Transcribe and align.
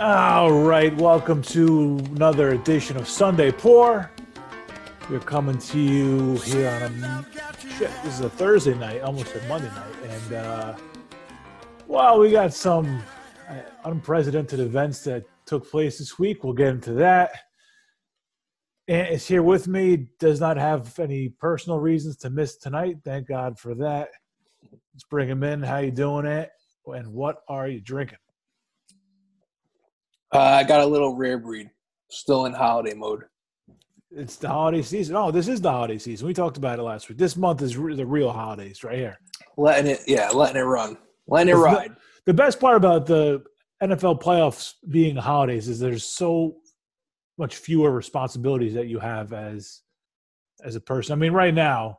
All 0.00 0.52
right, 0.52 0.96
welcome 0.96 1.42
to 1.42 1.98
another 2.12 2.50
edition 2.50 2.96
of 2.96 3.08
Sunday 3.08 3.50
Pour. 3.50 4.08
We're 5.10 5.18
coming 5.18 5.58
to 5.58 5.80
you 5.80 6.36
here 6.36 6.70
on 6.70 6.82
a 7.02 7.26
shit. 7.58 7.90
This 8.04 8.14
is 8.14 8.20
a 8.20 8.30
Thursday 8.30 8.74
night, 8.74 9.00
almost 9.00 9.34
a 9.34 9.42
Monday 9.48 9.66
night, 9.66 9.94
and 10.04 10.32
uh, 10.34 10.76
well, 11.88 12.20
we 12.20 12.30
got 12.30 12.54
some 12.54 13.02
uh, 13.50 13.54
unprecedented 13.86 14.60
events 14.60 15.02
that 15.02 15.24
took 15.46 15.68
place 15.68 15.98
this 15.98 16.16
week. 16.16 16.44
We'll 16.44 16.52
get 16.52 16.68
into 16.68 16.92
that. 16.92 17.32
And 18.86 19.08
is 19.08 19.26
here 19.26 19.42
with 19.42 19.66
me. 19.66 20.06
Does 20.20 20.38
not 20.38 20.58
have 20.58 20.96
any 21.00 21.30
personal 21.30 21.80
reasons 21.80 22.18
to 22.18 22.30
miss 22.30 22.56
tonight. 22.56 22.98
Thank 23.04 23.26
God 23.26 23.58
for 23.58 23.74
that. 23.74 24.10
Let's 24.62 25.04
bring 25.10 25.28
him 25.28 25.42
in. 25.42 25.60
How 25.60 25.78
you 25.78 25.90
doing, 25.90 26.24
it? 26.24 26.52
And 26.86 27.12
what 27.12 27.38
are 27.48 27.66
you 27.66 27.80
drinking? 27.80 28.18
Uh, 30.32 30.40
I 30.40 30.64
got 30.64 30.80
a 30.80 30.86
little 30.86 31.14
rare 31.14 31.38
breed, 31.38 31.70
still 32.10 32.46
in 32.46 32.52
holiday 32.52 32.94
mode. 32.94 33.24
It's 34.10 34.36
the 34.36 34.48
holiday 34.48 34.82
season. 34.82 35.16
Oh, 35.16 35.30
this 35.30 35.48
is 35.48 35.60
the 35.60 35.70
holiday 35.70 35.98
season. 35.98 36.26
We 36.26 36.34
talked 36.34 36.56
about 36.56 36.78
it 36.78 36.82
last 36.82 37.08
week. 37.08 37.18
This 37.18 37.36
month 37.36 37.62
is 37.62 37.76
re- 37.76 37.94
the 37.94 38.06
real 38.06 38.30
holidays 38.30 38.82
right 38.82 38.98
here. 38.98 39.18
Letting 39.56 39.90
it, 39.90 40.00
yeah, 40.06 40.30
letting 40.30 40.56
it 40.56 40.64
run, 40.64 40.96
letting 41.26 41.54
it 41.54 41.56
ride. 41.56 41.94
The 42.24 42.34
best 42.34 42.60
part 42.60 42.76
about 42.76 43.06
the 43.06 43.42
NFL 43.82 44.22
playoffs 44.22 44.74
being 44.88 45.16
holidays 45.16 45.68
is 45.68 45.78
there's 45.78 46.04
so 46.04 46.56
much 47.38 47.56
fewer 47.56 47.90
responsibilities 47.90 48.74
that 48.74 48.88
you 48.88 48.98
have 48.98 49.32
as 49.32 49.82
as 50.64 50.74
a 50.74 50.80
person. 50.80 51.12
I 51.12 51.16
mean, 51.16 51.32
right 51.32 51.54
now, 51.54 51.98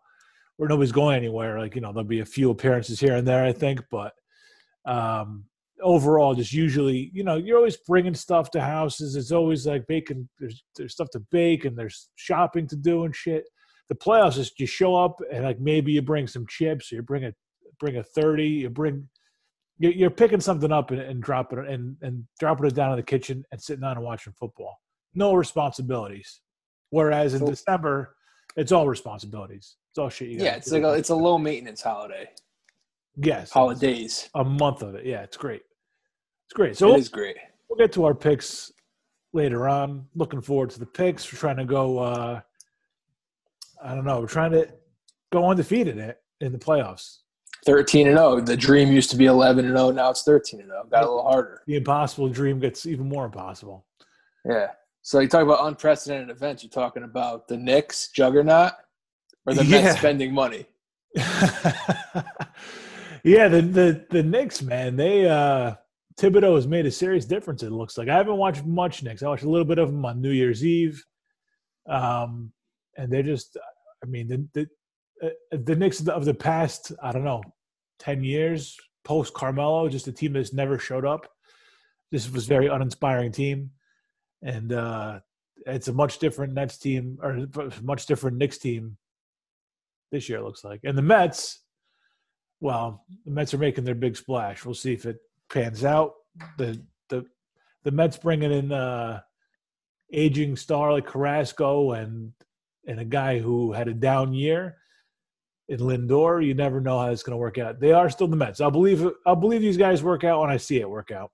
where 0.58 0.68
nobody's 0.68 0.91
going 0.91 1.16
anywhere, 1.16 1.60
like 1.60 1.76
you 1.76 1.82
know, 1.82 1.94
there'll 1.94 2.08
be 2.08 2.20
a 2.20 2.26
few 2.26 2.50
appearances 2.50 3.00
here 3.00 3.16
and 3.16 3.27
there, 3.27 3.46
I 3.46 3.54
think, 3.54 3.82
but 3.90 4.14
um 4.86 5.46
overall 5.82 6.34
just 6.36 6.54
usually 6.54 7.10
you 7.13 7.24
know 7.24 7.35
you're 7.35 7.58
always 7.58 7.77
bringing 7.88 8.13
stuff 8.13 8.52
to 8.52 8.62
houses. 8.62 9.16
It's 9.16 9.32
always 9.32 9.66
like 9.66 9.86
baking 9.88 10.27
there's 10.40 10.63
there's 10.76 10.94
stuff 10.94 11.10
to 11.12 11.20
bake 11.32 11.66
and 11.66 11.77
there's 11.77 12.10
shopping 12.16 12.68
to 12.68 12.76
do 12.76 13.05
and 13.05 13.16
shit. 13.16 13.46
The 13.90 13.96
playoffs 13.96 14.38
is 14.38 14.52
you 14.58 14.68
show 14.68 14.96
up 14.96 15.20
and 15.32 15.44
like 15.44 15.60
maybe 15.60 15.91
you 15.91 16.02
bring 16.02 16.27
some 16.27 16.46
chips 16.48 16.91
or 16.91 16.96
you 16.96 17.02
bring 17.02 17.26
a 17.26 17.34
bring 17.80 17.98
a 17.98 18.04
30 18.04 18.46
you 18.46 18.70
bring 18.70 19.08
you're, 19.77 19.94
you're 19.94 20.10
picking 20.10 20.41
something 20.41 20.71
up 20.71 20.91
and, 20.91 20.99
and 21.02 21.24
dropping 21.24 21.60
it 21.60 21.70
and, 21.70 21.96
and 22.02 22.24
dropping 22.40 22.66
it 22.68 22.76
down 22.76 22.91
in 22.91 22.98
the 22.98 23.04
kitchen 23.04 23.43
and 23.52 23.62
sitting 23.62 23.82
down 23.82 23.96
and 23.96 24.05
watching 24.05 24.34
football. 24.38 24.77
No 25.16 25.34
responsibilities. 25.34 26.41
Whereas 26.90 27.34
in 27.34 27.40
So- 27.40 27.48
december 27.48 28.16
it's 28.58 28.71
all 28.71 28.88
responsibilities. 28.88 29.77
It's 29.91 29.98
all 29.99 30.10
shit 30.10 30.30
you 30.30 30.40
Yeah, 30.40 30.55
it's 30.55 30.71
like 30.71 30.84
a, 30.84 30.93
it's 30.93 31.10
a 31.10 31.16
low 31.16 31.38
maintenance 31.38 31.82
holiday. 31.82 32.30
yes. 33.16 33.52
Holidays. 33.52 34.30
a 34.36 34.43
month 34.43 34.82
of 34.82 34.96
it. 34.96 35.05
Yeah 35.05 35.21
it's 35.21 35.38
great 35.38 35.62
it's 36.50 36.54
great 36.55 36.76
so 36.76 36.96
it 36.96 37.00
is 37.00 37.10
great. 37.10 37.38
we'll 37.70 37.78
get 37.78 37.92
to 37.94 38.05
our 38.05 38.16
picks 38.16 38.72
later 39.34 39.70
on. 39.70 40.08
Looking 40.16 40.42
forward 40.42 40.72
to 40.72 40.80
the 40.80 40.86
picks. 40.88 41.32
We're 41.32 41.38
trying 41.40 41.58
to 41.58 41.66
go. 41.66 42.00
uh 42.00 42.42
I 43.84 43.94
don't 43.96 44.04
know. 44.05 44.20
We're 44.20 44.28
trying 44.28 44.52
to 44.54 44.68
go 45.32 45.48
undefeated 45.48 45.98
in, 45.98 46.14
in 46.42 46.52
the 46.52 46.58
playoffs. 46.58 47.20
Thirteen 47.66 48.08
and 48.08 48.18
zero. 48.18 48.42
The 48.42 48.58
dream 48.58 48.92
used 48.92 49.12
to 49.12 49.18
be 49.18 49.26
eleven 49.27 49.66
and 49.66 49.77
zero. 49.77 49.92
Now 49.92 50.10
it's 50.10 50.24
thirteen 50.24 50.62
and 50.62 50.70
zero. 50.70 50.86
Got 50.90 51.04
a 51.04 51.08
little 51.08 51.24
harder. 51.24 51.62
The 51.68 51.76
impossible 51.76 52.27
dream 52.30 52.60
gets 52.60 52.86
even 52.88 53.08
more 53.08 53.26
impossible. 53.26 53.86
Yeah. 54.50 54.72
So 55.04 55.20
you 55.20 55.27
talk 55.27 55.44
about 55.44 55.66
unprecedented 55.68 56.30
events. 56.30 56.64
You're 56.64 56.72
talking 56.72 57.04
about 57.04 57.48
the 57.48 57.58
Knicks 57.58 58.10
juggernaut, 58.10 58.72
or 59.46 59.54
the 59.54 59.64
Yeah. 59.66 59.82
Mets 59.84 60.00
spending 60.00 60.34
money. 60.34 60.66
yeah, 61.16 61.24
the 63.48 63.62
the 63.62 64.06
the 64.09 64.24
Knicks, 64.24 64.62
man. 64.62 64.96
They 64.96 65.28
uh 65.28 65.75
Thibodeau 66.19 66.56
has 66.56 66.67
made 66.67 66.85
a 66.85 66.91
serious 66.91 67.25
difference. 67.25 67.63
It 67.63 67.72
looks 67.72 67.97
like 67.97 68.09
I 68.09 68.17
haven't 68.17 68.38
watched 68.38 68.66
much 68.66 69.03
Knicks. 69.03 69.23
I 69.23 69.29
watched 69.29 69.44
a 69.44 69.50
little 69.50 69.66
bit 69.66 69.79
of 69.79 69.89
them 69.89 70.06
on 70.06 70.22
New 70.22 70.31
Year's 70.31 70.66
Eve, 70.66 71.03
um, 71.88 72.52
and 72.97 73.12
they're 73.12 73.24
just. 73.24 73.57
I 74.03 74.07
mean, 74.07 74.28
the 74.28 74.47
the 75.22 75.28
uh, 75.28 75.58
the 75.63 75.75
Knicks 75.75 76.06
of 76.08 76.25
the 76.25 76.34
past. 76.34 76.91
I 77.02 77.12
don't 77.12 77.24
know, 77.24 77.41
ten 78.00 78.24
years 78.24 78.78
post 79.06 79.34
Carmelo, 79.34 79.88
just 79.88 80.08
a 80.08 80.12
team 80.12 80.34
that's 80.34 80.53
never 80.53 80.78
showed 80.78 81.06
up. 81.06 81.25
This 82.12 82.29
was 82.29 82.46
a 82.46 82.50
very 82.50 82.68
uninspiring 82.68 83.31
team, 83.31 83.72
and 84.44 84.74
uh 84.74 85.19
it's 85.66 85.88
a 85.90 85.94
much 85.94 86.19
different 86.19 86.53
Nets 86.53 86.78
team 86.78 87.18
or 87.22 87.47
much 87.81 88.06
different 88.06 88.38
Knicks 88.38 88.58
team 88.58 88.97
this 90.12 90.29
year. 90.29 90.40
It 90.40 90.44
looks 90.44 90.63
like, 90.63 90.81
and 90.84 90.97
the 90.97 91.02
Mets. 91.02 91.59
Well, 92.62 93.06
the 93.25 93.31
Mets 93.31 93.53
are 93.53 93.58
making 93.58 93.85
their 93.85 93.96
big 93.96 94.18
splash. 94.18 94.66
We'll 94.66 94.75
see 94.75 94.94
if 94.94 95.06
it 95.06 95.18
pans 95.52 95.84
out. 95.84 96.14
The 96.58 96.82
the 97.10 97.26
the 97.84 97.92
Mets 97.92 98.18
bringing 98.18 98.52
in 98.52 98.72
uh 98.72 99.22
aging 100.12 100.56
star 100.56 100.92
like 100.92 101.06
Carrasco 101.06 101.92
and 101.92 102.32
and 102.88 103.00
a 103.00 103.06
guy 103.06 103.40
who 103.40 103.72
had 103.72 103.88
a 103.88 103.94
down 103.94 104.34
year 104.34 104.78
in 105.68 105.80
Lindor. 105.80 106.46
You 106.46 106.54
never 106.54 106.82
know 106.82 107.00
how 107.00 107.09
it's 107.09 107.24
going 107.24 107.34
to 107.34 107.38
work 107.38 107.58
out. 107.58 107.80
They 107.80 107.92
are 107.92 108.09
still 108.09 108.28
the 108.28 108.36
Mets. 108.36 108.62
I'll 108.62 108.72
believe 108.72 109.08
I'll 109.26 109.36
believe 109.36 109.62
these 109.62 109.78
guys 109.78 110.04
work 110.04 110.24
out 110.24 110.42
when 110.42 110.50
I 110.50 110.58
see 110.58 110.80
it 110.80 110.90
work 110.90 111.12
out. 111.12 111.32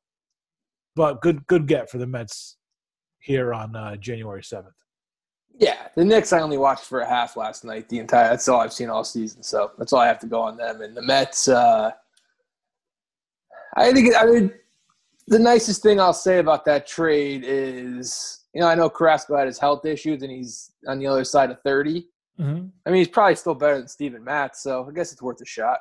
But 0.96 1.22
good 1.22 1.46
good 1.48 1.68
get 1.68 1.90
for 1.90 1.98
the 1.98 2.08
Mets 2.08 2.58
here 3.20 3.54
on 3.54 3.76
uh, 3.76 3.96
January 3.96 4.44
seventh. 4.44 4.76
Yeah, 5.58 5.88
the 5.96 6.04
Knicks 6.04 6.34
I 6.34 6.42
only 6.42 6.58
watched 6.58 6.84
for 6.84 7.00
a 7.00 7.08
half 7.08 7.38
last 7.38 7.64
night. 7.64 7.88
The 7.88 8.00
entire 8.00 8.30
that's 8.30 8.48
all 8.50 8.60
I've 8.60 8.74
seen 8.74 8.90
all 8.90 9.06
season, 9.06 9.42
so 9.42 9.72
that's 9.78 9.94
all 9.94 10.02
I 10.02 10.08
have 10.08 10.20
to 10.20 10.28
go 10.28 10.42
on 10.42 10.58
them. 10.58 10.82
And 10.82 10.96
the 10.96 11.02
Mets, 11.02 11.48
uh, 11.48 11.92
I 13.76 13.92
think 13.92 14.16
I 14.16 14.26
mean 14.26 14.52
the 15.28 15.40
nicest 15.40 15.82
thing 15.82 16.00
I'll 16.00 16.14
say 16.14 16.40
about 16.40 16.66
that 16.66 16.88
trade 16.88 17.44
is 17.46 18.46
you 18.54 18.62
know 18.62 18.68
I 18.68 18.76
know 18.76 18.90
Carrasco 18.90 19.38
had 19.38 19.48
his 19.48 19.60
health 19.60 19.86
issues 19.86 20.22
and 20.22 20.32
he's 20.32 20.72
on 20.88 21.00
the 21.00 21.08
other 21.08 21.24
side 21.24 21.52
of 21.52 21.62
30 21.62 22.08
Mm-hmm. 22.40 22.68
I 22.86 22.90
mean 22.90 22.98
he's 22.98 23.08
probably 23.08 23.36
still 23.36 23.56
better 23.56 23.78
than 23.78 23.88
Steven 23.88 24.24
Matz, 24.24 24.62
so 24.62 24.86
I 24.88 24.94
guess 24.94 25.12
it's 25.12 25.22
worth 25.22 25.42
a 25.42 25.46
shot. 25.46 25.80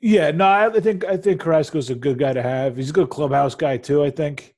Yeah, 0.00 0.30
no, 0.30 0.48
I 0.48 0.80
think 0.80 1.04
I 1.04 1.16
think 1.16 1.40
Carrasco's 1.40 1.90
a 1.90 1.94
good 1.94 2.18
guy 2.18 2.32
to 2.32 2.42
have. 2.42 2.76
He's 2.76 2.90
a 2.90 2.94
good 2.94 3.10
clubhouse 3.10 3.54
guy 3.54 3.76
too. 3.76 4.04
I 4.04 4.10
think 4.10 4.54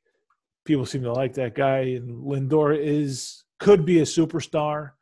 people 0.65 0.87
seem 0.87 1.03
to 1.03 1.12
like 1.12 1.35
that 1.35 1.55
guy, 1.55 1.79
and 1.79 2.25
Lindor 2.25 2.77
is 2.79 3.45
could 3.61 3.85
be 3.85 4.01
a 4.01 4.05
superstar. 4.05 4.93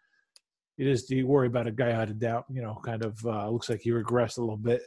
You 0.77 0.91
just 0.91 1.11
you 1.11 1.27
worry 1.27 1.49
about 1.49 1.67
a 1.67 1.73
guy 1.73 1.93
out 1.93 2.11
of 2.11 2.19
doubt. 2.19 2.47
You 2.49 2.63
know, 2.63 2.81
kind 2.85 3.05
of 3.05 3.25
uh, 3.25 3.49
looks 3.51 3.69
like 3.69 3.81
he 3.81 3.91
regressed 3.91 4.39
a 4.39 4.41
little 4.41 4.57
bit. 4.57 4.83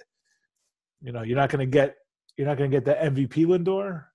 You 1.01 1.11
know, 1.11 1.23
you're 1.23 1.37
not 1.37 1.49
going 1.49 1.59
to 1.59 1.71
get 1.71 1.95
you're 2.37 2.47
not 2.47 2.57
going 2.57 2.69
to 2.69 2.75
get 2.75 2.85
that 2.85 3.01
MVP 3.13 3.45
Lindor, 3.45 4.05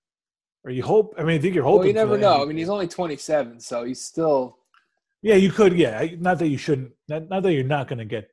or 0.63 0.71
you 0.71 0.83
hope. 0.83 1.15
I 1.17 1.23
mean, 1.23 1.37
I 1.37 1.41
think 1.41 1.55
you're 1.55 1.63
hoping. 1.63 1.79
Well, 1.79 1.87
you 1.87 1.93
never 1.93 2.17
know. 2.17 2.41
I 2.41 2.45
mean 2.45 2.57
he's 2.57 2.69
only 2.69 2.87
27, 2.87 3.59
so 3.59 3.83
he's 3.83 4.03
still 4.03 4.57
Yeah, 5.21 5.35
you 5.35 5.51
could. 5.51 5.73
Yeah, 5.73 6.05
not 6.19 6.39
that 6.39 6.47
you 6.47 6.57
shouldn't. 6.57 6.91
Not, 7.07 7.29
not 7.29 7.43
that 7.43 7.53
you're 7.53 7.63
not 7.63 7.87
going 7.87 7.99
to 7.99 8.05
get 8.05 8.29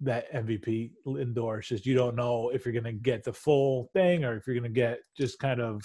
that 0.00 0.32
MVP 0.32 0.92
Lindor. 1.06 1.58
It's 1.58 1.68
just 1.68 1.86
you 1.86 1.94
don't 1.94 2.14
know 2.14 2.50
if 2.50 2.64
you're 2.64 2.72
going 2.72 2.84
to 2.84 2.92
get 2.92 3.24
the 3.24 3.32
full 3.32 3.90
thing 3.92 4.24
or 4.24 4.36
if 4.36 4.46
you're 4.46 4.56
going 4.58 4.72
to 4.72 4.80
get 4.80 5.00
just 5.16 5.38
kind 5.38 5.60
of. 5.60 5.82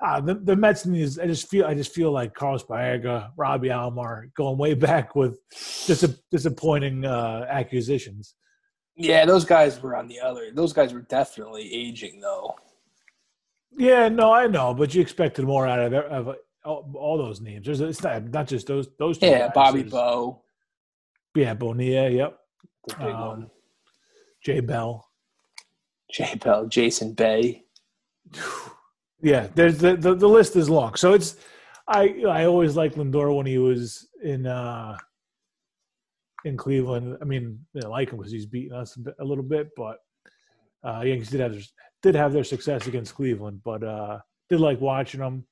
Uh, 0.00 0.20
the 0.20 0.34
the 0.34 0.54
Mets 0.54 0.86
needs. 0.86 1.18
I 1.18 1.26
just 1.26 1.48
feel. 1.48 1.66
I 1.66 1.74
just 1.74 1.92
feel 1.92 2.12
like 2.12 2.32
Carlos 2.32 2.62
Baerga, 2.64 3.30
Robbie 3.36 3.68
Alomar, 3.68 4.32
going 4.34 4.56
way 4.56 4.74
back 4.88 5.16
with 5.16 5.38
dis- 5.50 6.20
disappointing 6.30 7.04
uh, 7.04 7.46
acquisitions. 7.48 8.34
Yeah. 8.98 9.24
Those 9.24 9.44
guys 9.46 9.80
were 9.82 9.96
on 9.96 10.08
the 10.08 10.20
other. 10.20 10.50
Those 10.52 10.72
guys 10.74 10.92
were 10.92 11.00
definitely 11.02 11.72
aging 11.72 12.20
though. 12.20 12.54
Yeah, 13.76 14.08
no, 14.08 14.32
I 14.32 14.46
know, 14.46 14.74
but 14.74 14.94
you 14.94 15.00
expected 15.00 15.44
more 15.44 15.66
out 15.66 15.78
of, 15.78 15.92
of 15.94 16.36
all, 16.64 16.90
all 16.94 17.16
those 17.18 17.40
names. 17.40 17.64
There's 17.66 17.80
it's 17.80 18.02
not 18.02 18.24
not 18.30 18.46
just 18.48 18.66
those 18.66 18.88
those. 18.98 19.18
two 19.18 19.26
Yeah, 19.26 19.38
guys. 19.46 19.50
Bobby 19.54 19.78
There's- 19.82 19.92
Bow, 19.92 20.42
Yeah, 21.34 21.54
Bonilla. 21.54 22.10
Yep. 22.10 22.38
the 22.88 22.94
big 22.96 23.06
Um, 23.06 23.20
one. 23.28 23.50
Jay 24.44 24.60
Bell. 24.60 25.08
Jay 26.10 26.34
Bell, 26.42 26.66
Jason 26.66 27.12
Bay. 27.14 27.64
Yeah, 29.20 29.48
there's 29.56 29.78
the, 29.78 29.96
the 29.96 30.14
the 30.14 30.28
list 30.28 30.54
is 30.54 30.70
long. 30.70 30.94
So 30.94 31.12
it's 31.12 31.34
I 31.88 32.22
I 32.28 32.44
always 32.44 32.76
liked 32.76 32.94
Lindor 32.96 33.34
when 33.36 33.46
he 33.46 33.58
was 33.58 34.06
in 34.22 34.46
uh 34.46 34.96
in 36.48 36.56
Cleveland. 36.56 37.16
I 37.20 37.24
mean, 37.24 37.64
I 37.82 37.86
like 37.86 38.10
him 38.10 38.18
because 38.18 38.32
he's 38.32 38.46
beaten 38.46 38.76
us 38.76 38.96
a, 38.96 39.00
bit, 39.00 39.14
a 39.20 39.24
little 39.24 39.44
bit, 39.44 39.68
but 39.76 39.98
uh 40.86 41.02
Yankees 41.04 41.30
did 41.30 41.40
have 41.40 41.52
their, 41.52 41.62
did 42.02 42.14
have 42.14 42.32
their 42.32 42.44
success 42.44 42.86
against 42.86 43.14
Cleveland, 43.14 43.60
but 43.64 43.82
uh 43.84 44.18
did 44.50 44.60
like 44.60 44.80
watching 44.80 45.20
him. 45.20 45.44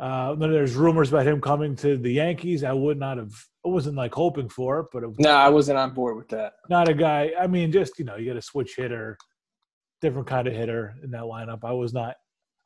Uh, 0.00 0.34
then 0.34 0.50
there's 0.50 0.74
rumors 0.74 1.08
about 1.10 1.24
him 1.26 1.40
coming 1.40 1.76
to 1.76 1.96
the 1.96 2.10
Yankees. 2.12 2.64
I 2.64 2.72
would 2.72 2.98
not 2.98 3.16
have. 3.16 3.32
I 3.64 3.68
wasn't 3.68 3.96
like 3.96 4.12
hoping 4.12 4.48
for 4.48 4.80
it, 4.80 4.86
but 4.92 5.04
it 5.04 5.06
was 5.06 5.18
No, 5.20 5.30
I 5.30 5.48
wasn't 5.48 5.78
on 5.78 5.94
board 5.94 6.16
with 6.16 6.28
that. 6.30 6.54
not 6.68 6.88
a 6.88 6.94
guy. 6.94 7.30
I 7.40 7.46
mean, 7.46 7.70
just 7.70 7.96
you 7.98 8.04
know, 8.04 8.16
you 8.16 8.26
got 8.26 8.36
a 8.36 8.42
switch 8.42 8.74
hitter, 8.76 9.16
different 10.02 10.26
kind 10.26 10.48
of 10.48 10.54
hitter 10.54 10.94
in 11.04 11.10
that 11.12 11.22
lineup. 11.22 11.60
I 11.62 11.72
was 11.72 11.94
not, 11.94 12.16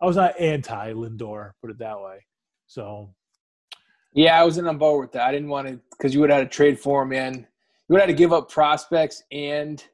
I 0.00 0.06
was 0.06 0.16
not 0.16 0.40
anti 0.40 0.92
Lindor, 0.94 1.52
put 1.60 1.70
it 1.70 1.78
that 1.80 2.00
way. 2.00 2.24
So 2.66 3.14
Yeah, 4.14 4.40
I 4.40 4.44
wasn't 4.44 4.68
on 4.68 4.78
board 4.78 5.00
with 5.00 5.12
that. 5.12 5.22
I 5.22 5.32
didn't 5.32 5.48
want 5.48 5.68
to 5.68 5.80
because 5.90 6.14
you 6.14 6.20
would 6.20 6.30
have 6.30 6.40
had 6.40 6.50
to 6.50 6.56
trade 6.56 6.78
for 6.78 7.02
him, 7.02 7.12
and 7.12 7.36
you 7.36 7.44
would 7.90 8.00
have 8.00 8.08
to 8.08 8.14
give 8.14 8.32
up 8.32 8.50
prospects 8.50 9.22
and 9.30 9.84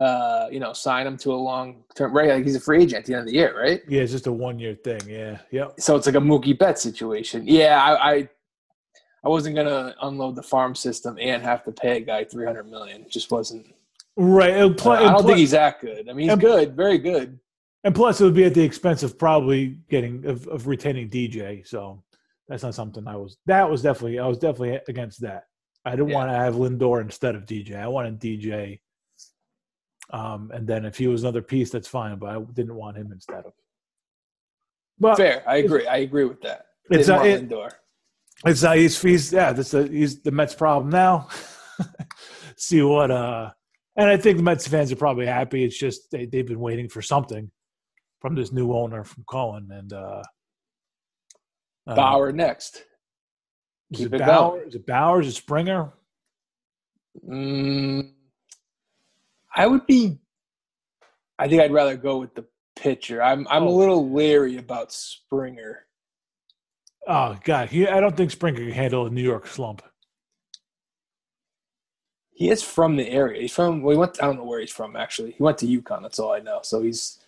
uh, 0.00 0.48
you 0.50 0.58
know, 0.58 0.72
sign 0.72 1.06
him 1.06 1.16
to 1.18 1.32
a 1.32 1.36
long 1.36 1.84
term. 1.94 2.16
Right, 2.16 2.30
like 2.30 2.44
he's 2.44 2.56
a 2.56 2.60
free 2.60 2.82
agent 2.82 3.00
at 3.00 3.04
the 3.04 3.12
end 3.12 3.20
of 3.20 3.26
the 3.26 3.34
year, 3.34 3.58
right? 3.58 3.82
Yeah, 3.86 4.00
it's 4.00 4.12
just 4.12 4.26
a 4.26 4.32
one 4.32 4.58
year 4.58 4.74
thing. 4.74 5.00
Yeah, 5.06 5.38
yep. 5.50 5.74
So 5.78 5.94
it's 5.94 6.06
like 6.06 6.14
a 6.14 6.20
Mookie 6.20 6.58
Betts 6.58 6.82
situation. 6.82 7.46
Yeah, 7.46 7.82
I, 7.82 8.12
I, 8.12 8.28
I 9.24 9.28
wasn't 9.28 9.56
gonna 9.56 9.94
unload 10.00 10.36
the 10.36 10.42
farm 10.42 10.74
system 10.74 11.18
and 11.20 11.42
have 11.42 11.64
to 11.64 11.72
pay 11.72 11.98
a 11.98 12.00
guy 12.00 12.24
three 12.24 12.46
hundred 12.46 12.70
million. 12.70 13.02
It 13.02 13.10
just 13.10 13.30
wasn't. 13.30 13.66
Right. 14.16 14.54
Uh, 14.54 14.90
I 14.90 15.12
don't 15.12 15.26
think 15.26 15.38
he's 15.38 15.52
that 15.52 15.80
good. 15.80 16.08
I 16.08 16.12
mean, 16.12 16.24
he's 16.24 16.32
and, 16.32 16.40
good, 16.40 16.74
very 16.74 16.98
good. 16.98 17.38
And 17.84 17.94
plus, 17.94 18.20
it 18.20 18.24
would 18.24 18.34
be 18.34 18.44
at 18.44 18.54
the 18.54 18.62
expense 18.62 19.02
of 19.02 19.18
probably 19.18 19.78
getting 19.90 20.24
of, 20.24 20.46
of 20.48 20.66
retaining 20.66 21.10
DJ. 21.10 21.66
So 21.66 22.02
that's 22.50 22.64
not 22.64 22.74
something 22.74 23.06
I 23.06 23.14
was. 23.14 23.38
That 23.46 23.70
was 23.70 23.80
definitely 23.80 24.18
I 24.18 24.26
was 24.26 24.38
definitely 24.38 24.80
against 24.88 25.20
that. 25.22 25.44
I 25.84 25.92
didn't 25.92 26.08
yeah. 26.08 26.16
want 26.16 26.30
to 26.30 26.36
have 26.36 26.56
Lindor 26.56 27.00
instead 27.00 27.36
of 27.36 27.46
DJ. 27.46 27.80
I 27.80 27.86
wanted 27.86 28.20
DJ. 28.20 28.80
Um, 30.12 30.50
and 30.52 30.66
then 30.66 30.84
if 30.84 30.98
he 30.98 31.06
was 31.06 31.22
another 31.22 31.42
piece, 31.42 31.70
that's 31.70 31.86
fine. 31.86 32.18
But 32.18 32.36
I 32.36 32.40
didn't 32.52 32.74
want 32.74 32.96
him 32.96 33.12
instead 33.12 33.44
of. 33.46 33.52
But 34.98 35.16
fair, 35.16 35.44
I 35.48 35.58
agree. 35.58 35.86
I 35.86 35.98
agree 35.98 36.24
with 36.24 36.42
that. 36.42 36.66
It's 36.90 37.06
not 37.06 37.24
it, 37.24 37.48
Lindor. 37.48 37.70
It's 38.44 38.62
not 38.62 38.76
he's, 38.76 39.00
he's 39.00 39.32
yeah. 39.32 39.52
This 39.52 39.72
a, 39.72 39.86
he's 39.86 40.20
the 40.20 40.32
Mets' 40.32 40.54
problem 40.54 40.90
now. 40.90 41.28
See 42.56 42.82
what 42.82 43.12
uh, 43.12 43.50
and 43.96 44.10
I 44.10 44.16
think 44.16 44.38
the 44.38 44.42
Mets 44.42 44.66
fans 44.66 44.90
are 44.90 44.96
probably 44.96 45.26
happy. 45.26 45.62
It's 45.62 45.78
just 45.78 46.10
they 46.10 46.26
they've 46.26 46.46
been 46.46 46.58
waiting 46.58 46.88
for 46.88 47.00
something 47.00 47.48
from 48.20 48.34
this 48.34 48.52
new 48.52 48.72
owner 48.72 49.04
from 49.04 49.24
Cohen 49.28 49.68
and 49.70 49.92
uh, 49.92 50.22
uh 51.90 51.96
Bauer 51.96 52.32
next. 52.32 52.84
Keep 53.92 54.00
is 54.00 54.12
it, 54.12 54.14
it 54.14 54.26
Bauer? 54.26 54.56
Going. 54.58 54.68
Is 54.68 54.74
it 54.74 54.86
Bauer? 54.86 55.20
Is 55.20 55.28
it 55.28 55.32
Springer? 55.32 55.92
Mm, 57.28 58.12
I 59.54 59.66
would 59.66 59.86
be. 59.86 60.18
I 61.38 61.48
think 61.48 61.62
I'd 61.62 61.72
rather 61.72 61.96
go 61.96 62.18
with 62.18 62.34
the 62.34 62.44
pitcher. 62.76 63.22
I'm 63.22 63.46
I'm 63.48 63.64
oh. 63.64 63.68
a 63.68 63.74
little 63.76 64.10
leery 64.12 64.56
about 64.56 64.92
Springer. 64.92 65.86
Oh 67.08 67.36
God, 67.44 67.70
he, 67.70 67.88
I 67.88 67.98
don't 67.98 68.16
think 68.16 68.30
Springer 68.30 68.58
can 68.58 68.70
handle 68.70 69.06
a 69.06 69.10
New 69.10 69.22
York 69.22 69.46
slump. 69.46 69.82
He 72.32 72.48
is 72.48 72.62
from 72.62 72.96
the 72.96 73.08
area. 73.08 73.42
He's 73.42 73.54
from. 73.54 73.82
Well, 73.82 73.92
he 73.92 73.98
went. 73.98 74.22
I 74.22 74.26
don't 74.26 74.36
know 74.36 74.44
where 74.44 74.60
he's 74.60 74.70
from 74.70 74.96
actually. 74.96 75.32
He 75.32 75.42
went 75.42 75.58
to 75.58 75.66
UConn. 75.66 76.02
That's 76.02 76.18
all 76.18 76.32
I 76.32 76.40
know. 76.40 76.60
So 76.62 76.82
he's 76.82 77.19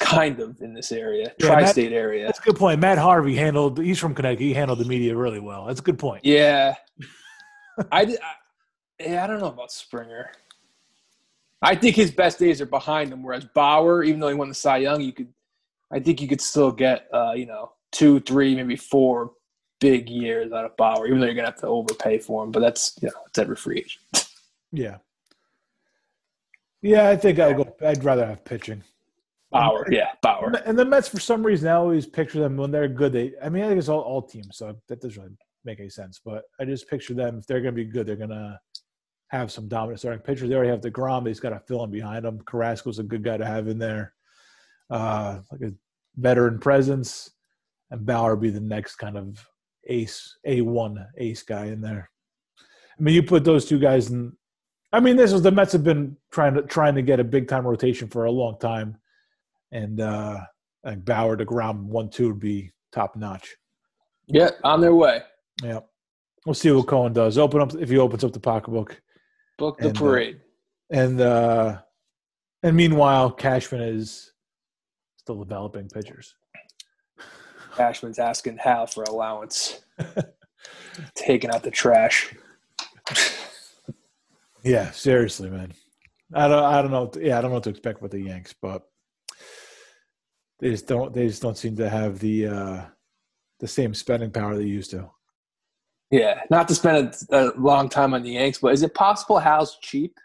kind 0.00 0.40
of 0.40 0.60
in 0.62 0.74
this 0.74 0.90
area, 0.90 1.32
yeah, 1.38 1.46
tri-state 1.46 1.90
Matt, 1.90 1.98
area. 1.98 2.26
That's 2.26 2.40
a 2.40 2.42
good 2.42 2.56
point. 2.56 2.80
Matt 2.80 2.98
Harvey 2.98 3.36
handled. 3.36 3.78
He's 3.78 3.98
from 3.98 4.14
Connecticut. 4.14 4.42
He 4.42 4.54
handled 4.54 4.80
the 4.80 4.86
media 4.86 5.14
really 5.16 5.38
well. 5.38 5.66
That's 5.66 5.78
a 5.80 5.82
good 5.82 5.98
point. 5.98 6.24
Yeah, 6.24 6.74
I, 7.92 8.02
I, 8.02 8.16
yeah, 8.98 9.22
I 9.22 9.26
don't 9.26 9.40
know 9.40 9.46
about 9.46 9.70
Springer. 9.70 10.32
I 11.62 11.74
think 11.74 11.94
his 11.94 12.10
best 12.10 12.38
days 12.38 12.60
are 12.60 12.66
behind 12.66 13.12
him. 13.12 13.22
Whereas 13.22 13.44
Bauer, 13.44 14.02
even 14.02 14.18
though 14.18 14.28
he 14.28 14.34
won 14.34 14.48
the 14.48 14.54
Cy 14.54 14.78
Young, 14.78 15.02
you 15.02 15.12
could, 15.12 15.28
I 15.92 16.00
think 16.00 16.22
you 16.22 16.26
could 16.26 16.40
still 16.40 16.72
get, 16.72 17.06
uh, 17.12 17.32
you 17.36 17.44
know, 17.44 17.72
two, 17.92 18.20
three, 18.20 18.54
maybe 18.56 18.76
four 18.76 19.32
big 19.78 20.08
years 20.08 20.52
out 20.52 20.64
of 20.64 20.76
Bauer, 20.78 21.06
even 21.06 21.20
though 21.20 21.26
you're 21.26 21.34
gonna 21.34 21.48
have 21.48 21.60
to 21.60 21.66
overpay 21.66 22.18
for 22.18 22.42
him. 22.42 22.50
But 22.50 22.60
that's, 22.60 22.98
you 23.02 23.08
know, 23.08 23.20
it's 23.26 23.38
every 23.38 23.56
free 23.56 23.78
agent. 23.78 24.28
Yeah. 24.72 24.96
Yeah, 26.82 27.08
I 27.08 27.16
think 27.16 27.38
I'd 27.38 27.56
go. 27.56 27.74
I'd 27.84 28.02
rather 28.02 28.24
have 28.24 28.44
pitching. 28.44 28.82
Bauer, 29.50 29.86
yeah, 29.90 30.10
Bauer. 30.22 30.52
And 30.64 30.78
the 30.78 30.84
Mets, 30.84 31.08
for 31.08 31.18
some 31.18 31.44
reason, 31.44 31.68
I 31.68 31.72
always 31.72 32.06
picture 32.06 32.38
them 32.38 32.56
when 32.56 32.70
they're 32.70 32.88
good. 32.88 33.12
They, 33.12 33.32
I 33.42 33.48
mean, 33.48 33.64
I 33.64 33.68
think 33.68 33.78
it's 33.78 33.88
all, 33.88 34.00
all 34.00 34.22
teams, 34.22 34.56
so 34.56 34.76
that 34.88 35.00
doesn't 35.00 35.20
really 35.20 35.36
make 35.64 35.80
any 35.80 35.90
sense. 35.90 36.20
But 36.24 36.44
I 36.60 36.64
just 36.64 36.88
picture 36.88 37.14
them 37.14 37.38
if 37.38 37.46
they're 37.46 37.60
going 37.60 37.74
to 37.74 37.84
be 37.84 37.90
good, 37.90 38.06
they're 38.06 38.16
going 38.16 38.30
to 38.30 38.58
have 39.28 39.50
some 39.50 39.66
dominant 39.68 39.98
starting 39.98 40.22
pitchers. 40.22 40.48
They 40.48 40.54
already 40.54 40.70
have 40.70 40.80
deGrom, 40.80 41.26
he's 41.26 41.40
got 41.40 41.50
to 41.50 41.60
fill 41.66 41.82
in 41.84 41.90
behind 41.90 42.24
him. 42.24 42.40
Carrasco's 42.46 43.00
a 43.00 43.04
good 43.04 43.24
guy 43.24 43.36
to 43.36 43.46
have 43.46 43.66
in 43.66 43.78
there, 43.78 44.14
uh, 44.88 45.40
like 45.50 45.62
a 45.62 45.74
veteran 46.16 46.60
presence, 46.60 47.30
and 47.90 48.06
Bauer 48.06 48.36
be 48.36 48.50
the 48.50 48.60
next 48.60 48.96
kind 48.96 49.16
of 49.16 49.44
ace, 49.88 50.36
a 50.44 50.60
one 50.60 51.04
ace 51.18 51.42
guy 51.42 51.66
in 51.66 51.80
there. 51.80 52.08
I 52.60 53.02
mean, 53.02 53.14
you 53.14 53.24
put 53.24 53.42
those 53.42 53.66
two 53.66 53.80
guys 53.80 54.10
in. 54.10 54.32
I 54.92 55.00
mean, 55.00 55.16
this 55.16 55.32
is 55.32 55.42
the 55.42 55.50
Mets 55.50 55.72
have 55.72 55.84
been 55.84 56.16
trying 56.30 56.54
to 56.54 56.62
trying 56.62 56.94
to 56.96 57.02
get 57.02 57.18
a 57.18 57.24
big 57.24 57.48
time 57.48 57.66
rotation 57.66 58.08
for 58.08 58.26
a 58.26 58.30
long 58.30 58.58
time 58.58 58.99
and 59.72 60.00
uh, 60.00 60.40
like 60.84 61.04
Bauer 61.04 61.36
deGrom 61.36 61.84
one 61.84 62.10
two 62.10 62.28
would 62.28 62.40
be 62.40 62.72
top 62.92 63.16
notch. 63.16 63.56
Yeah, 64.26 64.50
on 64.64 64.80
their 64.80 64.94
way. 64.94 65.22
Yeah, 65.62 65.80
we'll 66.46 66.54
see 66.54 66.70
what 66.70 66.86
Cohen 66.86 67.12
does. 67.12 67.38
Open 67.38 67.60
up 67.60 67.74
if 67.74 67.88
he 67.88 67.98
opens 67.98 68.24
up 68.24 68.32
the 68.32 68.40
pocketbook. 68.40 69.00
Book 69.58 69.78
the 69.78 69.88
and, 69.88 69.96
uh, 69.96 70.00
parade. 70.00 70.36
Uh, 70.36 70.96
and 70.96 71.20
uh, 71.20 71.78
and 72.62 72.76
meanwhile, 72.76 73.30
Cashman 73.30 73.82
is 73.82 74.32
still 75.16 75.36
developing 75.36 75.88
pitchers. 75.88 76.34
Cashman's 77.76 78.18
asking 78.18 78.58
Hal 78.58 78.86
for 78.86 79.04
allowance, 79.04 79.80
taking 81.14 81.50
out 81.50 81.62
the 81.62 81.70
trash. 81.70 82.34
yeah, 84.62 84.90
seriously, 84.90 85.50
man. 85.50 85.72
I 86.34 86.48
don't. 86.48 86.64
I 86.64 86.82
don't 86.82 86.90
know. 86.90 87.10
Yeah, 87.20 87.38
I 87.38 87.40
don't 87.40 87.50
know 87.50 87.56
what 87.56 87.64
to 87.64 87.70
expect 87.70 88.02
with 88.02 88.12
the 88.12 88.20
Yanks, 88.20 88.54
but 88.60 88.82
they 90.60 90.70
just 90.70 90.86
don't 90.86 91.12
they 91.12 91.26
just 91.26 91.42
don't 91.42 91.58
seem 91.58 91.76
to 91.76 91.88
have 91.88 92.18
the 92.18 92.46
uh 92.46 92.82
the 93.60 93.68
same 93.68 93.94
spending 93.94 94.30
power 94.30 94.56
they 94.56 94.64
used 94.64 94.90
to. 94.90 95.10
Yeah, 96.10 96.40
not 96.50 96.66
to 96.68 96.74
spend 96.74 97.14
a, 97.30 97.36
a 97.38 97.52
long 97.56 97.88
time 97.88 98.14
on 98.14 98.22
the 98.22 98.32
Yanks, 98.32 98.58
but 98.58 98.72
is 98.72 98.82
it 98.82 98.94
possible 98.94 99.38
Hal's 99.38 99.78
cheap? 99.80 100.18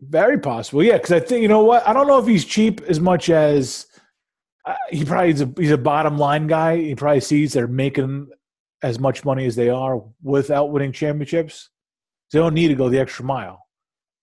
Very 0.00 0.38
possible, 0.38 0.82
yeah. 0.82 0.94
Because 0.94 1.12
I 1.12 1.20
think 1.20 1.42
you 1.42 1.48
know 1.48 1.62
what 1.62 1.86
I 1.86 1.92
don't 1.92 2.06
know 2.06 2.18
if 2.18 2.26
he's 2.26 2.44
cheap 2.44 2.80
as 2.82 2.98
much 2.98 3.30
as 3.30 3.86
uh, 4.64 4.74
he 4.90 5.04
probably 5.04 5.30
is 5.30 5.42
a 5.42 5.52
he's 5.56 5.70
a 5.70 5.78
bottom 5.78 6.18
line 6.18 6.46
guy. 6.46 6.78
He 6.78 6.94
probably 6.94 7.20
sees 7.20 7.52
they're 7.52 7.68
making 7.68 8.28
as 8.82 8.98
much 8.98 9.24
money 9.24 9.46
as 9.46 9.56
they 9.56 9.68
are 9.68 10.02
without 10.22 10.70
winning 10.70 10.92
championships. 10.92 11.68
They 12.32 12.38
don't 12.38 12.54
need 12.54 12.68
to 12.68 12.74
go 12.74 12.88
the 12.88 12.98
extra 12.98 13.24
mile. 13.24 13.66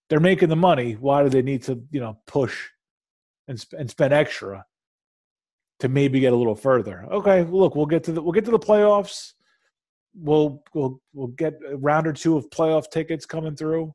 They're 0.09 0.19
making 0.19 0.49
the 0.49 0.55
money. 0.55 0.93
Why 0.93 1.23
do 1.23 1.29
they 1.29 1.41
need 1.41 1.63
to 1.63 1.81
you 1.91 1.99
know 1.99 2.17
push 2.25 2.69
and, 3.47 3.59
sp- 3.59 3.77
and 3.77 3.89
spend 3.89 4.13
extra 4.13 4.65
to 5.79 5.89
maybe 5.89 6.19
get 6.19 6.33
a 6.33 6.35
little 6.35 6.55
further. 6.55 7.05
Okay, 7.11 7.43
look, 7.43 7.75
we'll 7.75 7.85
get 7.85 8.03
to 8.05 8.11
the 8.11 8.21
we'll 8.21 8.31
get 8.31 8.45
to 8.45 8.51
the 8.51 8.59
playoffs. 8.59 9.33
We'll 10.15 10.63
we'll 10.73 10.99
we'll 11.13 11.27
get 11.27 11.59
a 11.69 11.77
round 11.77 12.07
or 12.07 12.13
two 12.13 12.37
of 12.37 12.49
playoff 12.49 12.89
tickets 12.89 13.25
coming 13.25 13.55
through, 13.55 13.93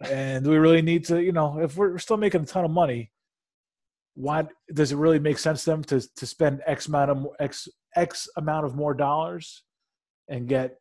and 0.00 0.46
we 0.46 0.56
really 0.56 0.82
need 0.82 1.04
to, 1.06 1.22
you 1.22 1.32
know, 1.32 1.58
if 1.58 1.76
we're 1.76 1.98
still 1.98 2.16
making 2.16 2.42
a 2.42 2.46
ton 2.46 2.64
of 2.64 2.70
money, 2.70 3.10
why 4.14 4.46
does 4.72 4.92
it 4.92 4.96
really 4.96 5.18
make 5.18 5.38
sense 5.38 5.64
to 5.64 5.70
them 5.70 5.84
to 5.84 6.00
to 6.16 6.26
spend 6.26 6.62
x 6.66 6.86
amount 6.86 7.10
of 7.10 7.26
x 7.40 7.68
x 7.96 8.28
amount 8.36 8.64
of 8.64 8.76
more 8.76 8.94
dollars 8.94 9.64
and 10.28 10.48
get 10.48 10.76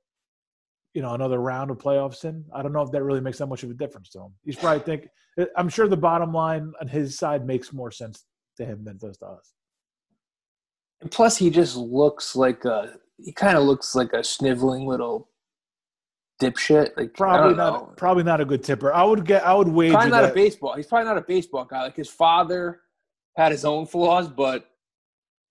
you 0.95 1.01
know 1.01 1.13
another 1.13 1.39
round 1.39 1.69
of 1.69 1.77
playoffs 1.77 2.23
in. 2.23 2.43
I 2.55 2.63
don't 2.63 2.73
know 2.73 2.81
if 2.81 2.89
that 2.91 3.03
really 3.03 3.21
makes 3.21 3.37
that 3.37 3.47
much 3.47 3.61
of 3.63 3.69
a 3.69 3.73
difference 3.73 4.09
to 4.11 4.21
him. 4.21 4.33
He's 4.43 4.55
probably 4.55 4.81
think 4.81 5.07
eh, 5.37 5.45
I'm 5.57 5.69
sure 5.69 5.87
the 5.87 5.97
bottom 5.97 6.33
line 6.33 6.71
on 6.81 6.87
his 6.87 7.17
side 7.17 7.45
makes 7.45 7.73
more 7.73 7.91
sense 7.91 8.25
to 8.57 8.65
him 8.65 8.83
than 8.85 8.95
it 8.95 9.01
does 9.01 9.17
to 9.17 9.25
us. 9.25 9.53
And 11.01 11.11
plus, 11.11 11.37
he 11.37 11.49
just 11.49 11.75
looks 11.75 12.35
like 12.35 12.63
a 12.63 12.93
he 13.17 13.33
kind 13.33 13.57
of 13.57 13.65
looks 13.65 13.93
like 13.93 14.13
a 14.13 14.23
sniveling 14.23 14.87
little 14.87 15.29
dipshit. 16.41 16.95
Like 16.95 17.13
probably 17.13 17.55
not 17.55 17.73
know. 17.73 17.93
probably 17.97 18.23
not 18.23 18.39
a 18.39 18.45
good 18.45 18.63
tipper. 18.63 18.93
I 18.93 19.03
would 19.03 19.25
get 19.25 19.45
I 19.45 19.53
would 19.53 19.67
wager 19.67 19.93
probably 19.93 20.11
not 20.11 20.21
that, 20.21 20.31
a 20.31 20.33
baseball. 20.33 20.75
He's 20.77 20.87
probably 20.87 21.05
not 21.05 21.17
a 21.17 21.25
baseball 21.27 21.65
guy. 21.65 21.83
Like 21.83 21.97
his 21.97 22.09
father 22.09 22.79
had 23.35 23.51
his 23.51 23.65
own 23.65 23.85
flaws, 23.85 24.29
but 24.29 24.69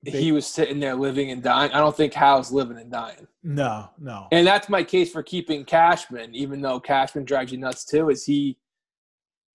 he 0.05 0.33
was 0.33 0.47
sitting 0.47 0.81
there 0.81 0.95
living 0.95 1.31
and 1.31 1.43
dying. 1.43 1.73
I 1.73 1.79
don't 1.79 1.97
think 1.97 2.13
Hal's 2.13 2.53
living 2.53 2.79
and 2.79 2.91
dying. 2.91 3.27
No, 3.43 3.91
no. 3.99 4.27
And 4.33 4.47
that's 4.47 4.69
my 4.69 4.83
case 4.83 5.13
for 5.13 5.23
keeping 5.23 5.65
Cashman, 5.65 6.35
even 6.35 6.61
though 6.61 6.81
Cashman 6.81 7.25
drives 7.25 7.53
you 7.53 7.59
nuts 7.59 7.85
too, 7.85 8.11
is 8.11 8.25
he, 8.25 8.59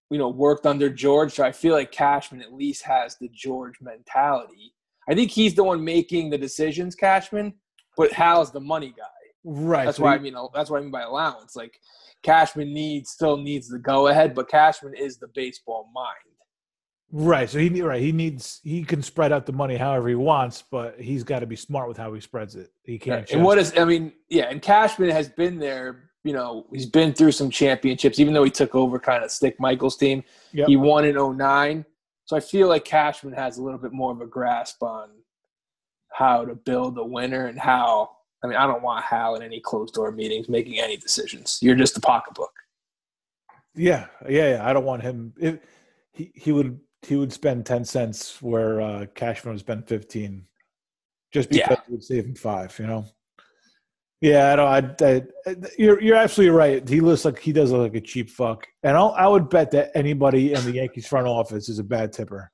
you 0.10 0.18
know, 0.18 0.30
worked 0.30 0.66
under 0.66 0.90
George. 0.90 1.34
So 1.34 1.44
I 1.44 1.52
feel 1.52 1.74
like 1.74 1.92
Cashman 1.92 2.42
at 2.42 2.54
least 2.54 2.84
has 2.84 3.18
the 3.18 3.30
George 3.34 3.76
mentality. 3.82 4.74
I 5.10 5.16
think 5.16 5.32
he's 5.32 5.56
the 5.56 5.64
one 5.64 5.84
making 5.84 6.30
the 6.30 6.38
decisions, 6.38 6.96
Cashman, 6.96 7.54
but 7.98 8.14
Hal's 8.14 8.52
the 8.52 8.60
money 8.60 8.94
guy. 8.96 9.06
Right. 9.44 9.86
That's 9.86 9.98
so 9.98 10.04
why 10.04 10.16
I 10.16 10.20
mean 10.20 10.36
that's 10.54 10.70
what 10.70 10.78
I 10.78 10.82
mean 10.82 10.92
by 10.92 11.02
allowance. 11.02 11.56
Like 11.56 11.80
Cashman 12.24 12.74
needs 12.74 13.12
still 13.12 13.38
needs 13.38 13.68
the 13.68 13.80
go 13.80 14.08
ahead, 14.08 14.36
but 14.36 14.50
Cashman 14.50 14.94
is 14.94 15.18
the 15.18 15.30
baseball 15.34 15.90
mind. 15.94 16.29
Right. 17.12 17.50
So 17.50 17.58
he 17.58 17.82
right 17.82 18.02
he 18.02 18.12
needs 18.12 18.60
he 18.64 18.84
can 18.84 19.02
spread 19.02 19.32
out 19.32 19.46
the 19.46 19.52
money 19.52 19.78
however 19.78 20.10
he 20.10 20.16
wants, 20.16 20.64
but 20.70 21.00
he's 21.00 21.24
got 21.24 21.40
to 21.40 21.48
be 21.48 21.56
smart 21.56 21.88
with 21.88 21.98
how 21.98 22.14
he 22.14 22.22
spreads 22.22 22.56
it. 22.56 22.72
He 22.84 23.00
can't. 23.00 23.22
Right. 23.22 23.32
And 23.32 23.44
what 23.44 23.58
is 23.58 23.74
I 23.78 23.86
mean? 23.86 24.14
Yeah, 24.30 24.46
and 24.50 24.62
Cashman 24.62 25.10
has 25.10 25.28
been 25.30 25.58
there. 25.58 26.12
You 26.24 26.34
know, 26.34 26.68
he's 26.72 26.86
been 26.86 27.14
through 27.14 27.32
some 27.32 27.50
championships. 27.50 28.20
Even 28.20 28.34
though 28.34 28.44
he 28.44 28.52
took 28.52 28.76
over 28.76 29.00
kind 29.00 29.24
of 29.24 29.32
Stick 29.32 29.60
Michaels' 29.60 29.98
team, 29.98 30.24
yep. 30.52 30.68
he 30.68 30.76
won 30.76 31.06
in 31.06 31.16
09. 31.16 31.86
So 32.26 32.36
I 32.36 32.42
feel 32.42 32.68
like 32.68 32.86
Cashman 32.86 33.34
has 33.34 33.58
a 33.58 33.64
little 33.64 33.80
bit 33.80 33.92
more 33.92 34.12
of 34.12 34.22
a 34.22 34.28
grasp 34.28 34.84
on 34.84 35.10
how 36.12 36.46
to 36.46 36.54
build 36.54 36.98
a 36.98 37.04
winner 37.04 37.48
and 37.48 37.58
how. 37.58 38.12
I 38.44 38.48
mean, 38.48 38.56
I 38.56 38.68
don't 38.68 38.84
want 38.84 39.04
Hal 39.04 39.36
in 39.36 39.42
any 39.42 39.60
closed 39.60 39.96
door 39.96 40.12
meetings 40.12 40.48
making 40.48 40.80
any 40.80 40.96
decisions. 40.96 41.58
You're 41.62 41.76
just 41.76 41.98
a 41.98 42.00
pocketbook. 42.00 42.54
Yeah, 43.76 44.08
yeah, 44.30 44.52
yeah. 44.52 44.70
I 44.70 44.72
don't 44.74 44.86
want 44.86 45.02
him. 45.02 45.34
If 45.38 45.60
he 46.12 46.32
he 46.36 46.52
would 46.52 46.80
he 47.02 47.16
would 47.16 47.32
spend 47.34 47.66
ten 47.66 47.86
cents 47.86 48.42
where 48.42 48.82
uh, 48.82 49.06
Cashman 49.16 49.54
would 49.54 49.60
spend 49.62 49.88
fifteen, 49.88 50.46
just 51.32 51.50
because 51.50 51.68
Yeah. 51.70 51.74
it 51.74 51.92
would 51.92 52.04
save 52.04 52.26
him 52.26 52.36
five. 52.36 52.78
You 52.80 52.88
know. 52.88 53.06
Yeah, 54.22 54.52
I 54.52 54.56
don't. 54.58 55.02
I, 55.02 55.24
I, 55.50 55.56
you're 55.78 56.02
you're 56.02 56.18
absolutely 56.18 56.56
right. 56.56 56.88
He 56.88 57.00
looks 57.00 57.24
like 57.24 57.40
he 57.40 57.54
does 57.54 57.72
look 57.72 57.82
like 57.94 57.96
a 57.96 58.06
cheap 58.06 58.30
fuck, 58.30 58.68
and 58.84 58.98
I'll, 58.98 59.14
I 59.18 59.28
would 59.28 59.50
bet 59.50 59.72
that 59.72 59.92
anybody 59.96 60.54
in 60.54 60.64
the 60.66 60.74
Yankees 60.74 61.08
front 61.08 61.26
office 61.26 61.70
is 61.70 61.80
a 61.80 61.84
bad 61.86 62.12
tipper. 62.12 62.52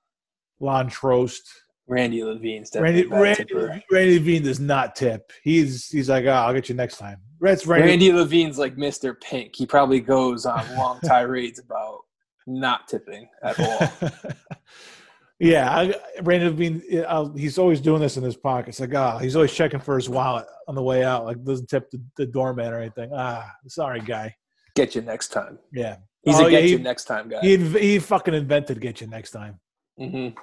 Lon 0.59 0.89
Trost, 0.91 1.41
Randy 1.87 2.23
Levine's 2.23 2.69
definitely 2.69 3.07
Randy 3.07 3.15
Randy, 3.23 3.43
tipper. 3.45 3.81
Randy 3.91 4.19
Levine 4.19 4.43
does 4.43 4.59
not 4.59 4.95
tip. 4.95 5.31
He's 5.43 5.87
he's 5.87 6.07
like, 6.07 6.25
oh, 6.25 6.29
I'll 6.33 6.53
get 6.53 6.69
you 6.69 6.75
next 6.75 6.97
time. 6.97 7.17
That's 7.41 7.65
Randy. 7.65 7.87
Randy 7.89 8.13
Levine's 8.13 8.59
like 8.59 8.75
Mr. 8.75 9.19
Pink. 9.19 9.55
He 9.55 9.65
probably 9.65 9.99
goes 9.99 10.45
on 10.45 10.63
long 10.77 10.99
tirades 11.03 11.57
about 11.59 12.01
not 12.47 12.87
tipping 12.87 13.27
at 13.43 13.59
all. 13.59 14.11
yeah, 15.39 15.69
I, 15.71 15.93
Levine. 16.21 16.81
uh, 17.07 17.29
he's 17.29 17.57
always 17.57 17.81
doing 17.81 18.01
this 18.01 18.17
in 18.17 18.23
his 18.23 18.35
pockets. 18.37 18.79
Like, 18.79 18.93
ah, 18.95 19.17
he's 19.17 19.35
always 19.35 19.53
checking 19.53 19.79
for 19.79 19.95
his 19.95 20.09
wallet 20.09 20.45
on 20.67 20.75
the 20.75 20.83
way 20.83 21.03
out. 21.03 21.25
Like, 21.25 21.43
doesn't 21.43 21.67
tip 21.69 21.89
the, 21.91 22.01
the 22.17 22.25
doorman 22.25 22.71
or 22.73 22.79
anything. 22.79 23.11
Ah, 23.13 23.49
sorry, 23.67 23.99
guy. 24.01 24.35
Get 24.75 24.95
you 24.95 25.01
next 25.01 25.29
time. 25.29 25.57
Yeah, 25.73 25.97
He's 26.23 26.35
Oh, 26.35 26.41
a 26.47 26.49
yeah, 26.49 26.49
get 26.59 26.63
he- 26.65 26.71
you 26.71 26.79
next 26.79 27.05
time 27.05 27.29
guy. 27.29 27.39
he 27.41 27.57
inv- 27.57 27.79
he 27.79 27.99
fucking 27.99 28.33
invented 28.33 28.79
get 28.81 28.99
you 29.01 29.07
next 29.07 29.31
time. 29.31 29.59
Mm-hmm. 29.99 30.37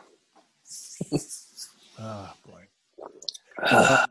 Oh 1.98 2.32
boy. 2.46 2.62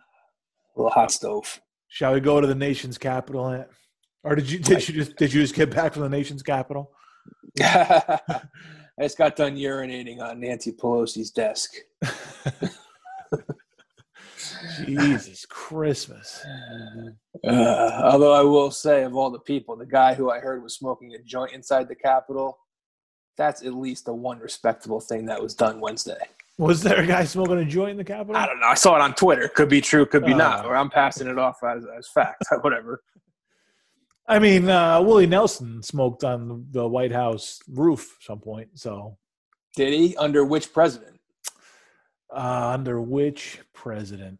little 0.76 0.92
hot 0.92 1.12
stove. 1.12 1.60
Shall 1.88 2.14
we 2.14 2.20
go 2.20 2.40
to 2.40 2.48
the 2.48 2.56
nation's 2.56 2.98
capital? 2.98 3.66
Or 4.24 4.36
did 4.36 4.50
you 4.50 4.60
did 4.60 4.88
you 4.88 4.94
just 4.96 5.16
did 5.16 5.34
you 5.34 5.42
just 5.42 5.56
get 5.56 5.74
back 5.74 5.94
from 5.94 6.04
the 6.04 6.10
nation's 6.10 6.44
capital? 6.44 6.92
I 7.62 8.42
just 9.02 9.18
got 9.18 9.36
done 9.36 9.56
urinating 9.56 10.22
on 10.22 10.40
Nancy 10.40 10.72
Pelosi's 10.72 11.32
desk. 11.32 11.74
Jesus 14.86 15.46
Christmas. 15.46 16.44
Uh, 17.48 18.02
although 18.04 18.34
I 18.34 18.42
will 18.42 18.72
say, 18.72 19.04
of 19.04 19.16
all 19.16 19.32
the 19.32 19.40
people, 19.40 19.76
the 19.76 19.86
guy 19.86 20.14
who 20.14 20.30
I 20.30 20.40
heard 20.40 20.64
was 20.64 20.76
smoking 20.76 21.14
a 21.14 21.20
joint 21.24 21.54
inside 21.54 21.88
the 21.88 21.96
Capitol, 21.96 22.58
that's 23.38 23.64
at 23.64 23.74
least 23.74 24.06
the 24.06 24.14
one 24.14 24.40
respectable 24.40 25.00
thing 25.00 25.26
that 25.26 25.42
was 25.42 25.56
done 25.56 25.80
Wednesday. 25.80 26.20
Was 26.58 26.84
there 26.84 27.02
a 27.02 27.08
guy 27.08 27.24
smoking 27.24 27.58
a 27.58 27.66
joint 27.66 27.92
in 27.92 27.98
the 27.98 28.04
Capitol? 28.04 28.36
I 28.36 28.46
don't 28.46 28.60
know. 28.60 28.68
I 28.68 28.76
saw 28.76 28.96
it 28.96 29.02
on 29.02 29.16
Twitter. 29.16 29.48
Could 29.48 29.70
be 29.70 29.82
true, 29.82 30.06
could 30.06 30.26
be 30.26 30.34
not. 30.34 30.66
Oh. 30.66 30.70
Or 30.70 30.76
I'm 30.76 30.90
passing 30.90 31.28
it 31.28 31.40
off 31.40 31.64
as, 31.64 31.84
as 31.98 32.08
fact. 32.08 32.46
Whatever. 32.62 33.02
I 34.32 34.40
mean, 34.40 34.70
uh, 34.70 35.02
Willie 35.02 35.28
Nelson 35.28 35.84
smoked 35.84 36.24
on 36.24 36.66
the 36.72 36.88
White 36.88 37.12
House 37.12 37.60
roof 37.68 38.16
at 38.18 38.24
some 38.28 38.40
point. 38.40 38.70
So, 38.80 39.18
Did 39.76 39.92
he? 39.92 40.16
Under 40.16 40.46
which 40.46 40.72
president? 40.72 41.20
uh, 42.34 42.70
under 42.74 43.02
which 43.02 43.60
president? 43.74 44.40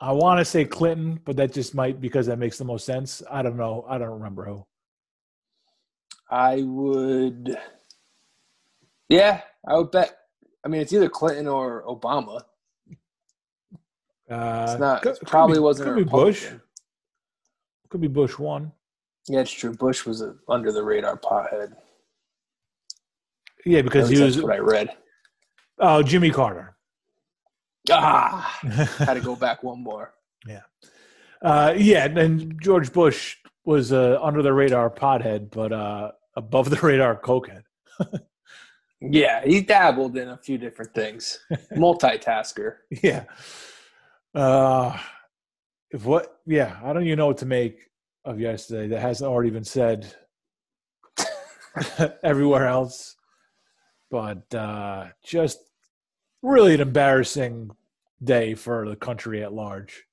I 0.00 0.10
want 0.10 0.40
to 0.40 0.44
say 0.44 0.64
Clinton, 0.64 1.20
but 1.24 1.36
that 1.36 1.52
just 1.52 1.76
might 1.76 2.00
because 2.00 2.26
that 2.26 2.40
makes 2.40 2.58
the 2.58 2.64
most 2.64 2.84
sense. 2.84 3.22
I 3.30 3.42
don't 3.42 3.56
know. 3.56 3.86
I 3.88 3.98
don't 3.98 4.10
remember 4.10 4.46
who. 4.46 4.66
I 6.28 6.62
would. 6.62 7.56
Yeah, 9.08 9.42
I 9.64 9.76
would 9.76 9.92
bet. 9.92 10.16
I 10.64 10.68
mean, 10.68 10.80
it's 10.80 10.92
either 10.92 11.08
Clinton 11.08 11.46
or 11.46 11.84
Obama. 11.84 12.42
Uh, 14.28 14.66
It's 14.70 14.80
not. 14.80 15.02
could- 15.02 15.18
It 15.22 15.28
probably 15.28 15.54
could 15.54 15.60
be, 15.60 15.64
wasn't 15.64 15.88
Could 15.88 16.04
be 16.04 16.10
Bush. 16.10 16.48
Could 17.90 18.00
be 18.00 18.08
Bush 18.08 18.36
one. 18.36 18.72
Yeah, 19.28 19.40
it's 19.40 19.52
true. 19.52 19.74
Bush 19.74 20.06
was 20.06 20.22
a 20.22 20.34
under 20.48 20.72
the 20.72 20.82
radar 20.82 21.16
pothead. 21.16 21.74
Yeah, 23.64 23.82
because 23.82 24.08
he 24.08 24.20
was. 24.20 24.36
that's 24.36 24.44
what 24.44 24.54
I 24.54 24.58
read. 24.58 24.90
Oh, 25.78 26.02
Jimmy 26.02 26.30
Carter. 26.30 26.76
Ah, 27.90 28.58
had 28.98 29.14
to 29.14 29.20
go 29.20 29.36
back 29.36 29.62
one 29.62 29.82
more. 29.82 30.14
Yeah, 30.46 30.62
uh, 31.42 31.74
yeah, 31.76 32.06
and 32.06 32.60
George 32.62 32.92
Bush 32.92 33.36
was 33.64 33.92
uh, 33.92 34.18
under 34.22 34.42
the 34.42 34.52
radar 34.52 34.90
pothead, 34.90 35.50
but 35.50 35.72
uh, 35.72 36.12
above 36.36 36.70
the 36.70 36.76
radar 36.82 37.16
cokehead. 37.20 37.62
Yeah, 39.00 39.44
he 39.44 39.62
dabbled 39.62 40.16
in 40.16 40.28
a 40.28 40.36
few 40.36 40.58
different 40.58 40.94
things. 40.94 41.40
Multitasker. 41.72 42.76
Yeah. 43.02 43.24
Uh, 44.34 44.98
if 45.90 46.04
what? 46.04 46.40
Yeah, 46.46 46.78
I 46.84 46.92
don't 46.92 47.04
even 47.04 47.18
know 47.18 47.28
what 47.28 47.38
to 47.38 47.46
make 47.46 47.89
of 48.24 48.40
yesterday. 48.40 48.88
That 48.88 49.00
hasn't 49.00 49.30
already 49.30 49.50
been 49.50 49.64
said 49.64 50.14
everywhere 52.22 52.66
else, 52.66 53.16
but 54.10 54.52
uh, 54.54 55.08
just 55.24 55.58
really 56.42 56.74
an 56.74 56.80
embarrassing 56.80 57.70
day 58.22 58.54
for 58.54 58.88
the 58.88 58.96
country 58.96 59.42
at 59.42 59.52
large. 59.52 60.04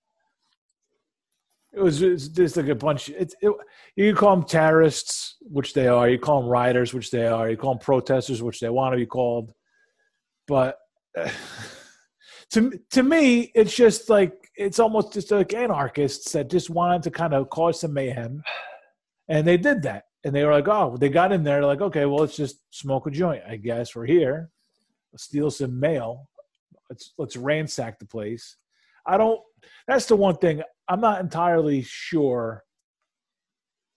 It 1.73 1.81
was 1.81 1.99
just 1.99 2.57
like 2.57 2.69
a 2.69 2.75
bunch. 2.75 3.09
It's 3.09 3.35
it, 3.41 3.51
you 3.95 4.15
call 4.15 4.35
them 4.35 4.45
terrorists, 4.45 5.35
which 5.41 5.73
they 5.73 5.87
are. 5.87 6.09
You 6.09 6.17
call 6.17 6.41
them 6.41 6.49
rioters, 6.49 6.93
which 6.93 7.11
they 7.11 7.27
are. 7.27 7.49
You 7.49 7.57
call 7.57 7.73
them 7.73 7.79
protesters, 7.79 8.41
which 8.41 8.59
they 8.59 8.69
want 8.69 8.93
to 8.93 8.97
be 8.97 9.05
called. 9.05 9.53
But 10.47 10.77
to 12.53 12.71
to 12.91 13.03
me, 13.03 13.51
it's 13.53 13.75
just 13.75 14.09
like 14.09 14.46
it's 14.57 14.79
almost 14.79 15.13
just 15.13 15.31
like 15.31 15.53
anarchists 15.53 16.31
that 16.31 16.49
just 16.49 16.69
wanted 16.69 17.03
to 17.03 17.11
kind 17.11 17.33
of 17.33 17.49
cause 17.49 17.81
some 17.81 17.93
mayhem, 17.93 18.43
and 19.29 19.47
they 19.47 19.57
did 19.57 19.83
that. 19.83 20.05
And 20.23 20.35
they 20.35 20.43
were 20.43 20.51
like, 20.51 20.67
"Oh, 20.67 20.97
they 20.97 21.09
got 21.09 21.31
in 21.31 21.43
there. 21.43 21.63
Like, 21.63 21.81
okay, 21.81 22.05
well, 22.05 22.19
let's 22.19 22.35
just 22.35 22.57
smoke 22.71 23.07
a 23.07 23.11
joint. 23.11 23.43
I 23.47 23.55
guess 23.55 23.95
we're 23.95 24.05
here. 24.07 24.49
Let's 25.13 25.23
steal 25.23 25.51
some 25.51 25.79
mail. 25.79 26.27
Let's 26.89 27.13
let's 27.17 27.37
ransack 27.37 27.99
the 27.99 28.05
place." 28.05 28.57
I 29.05 29.17
don't. 29.17 29.39
That's 29.87 30.07
the 30.07 30.15
one 30.15 30.37
thing 30.37 30.61
I'm 30.89 31.01
not 31.01 31.21
entirely 31.21 31.81
sure 31.83 32.63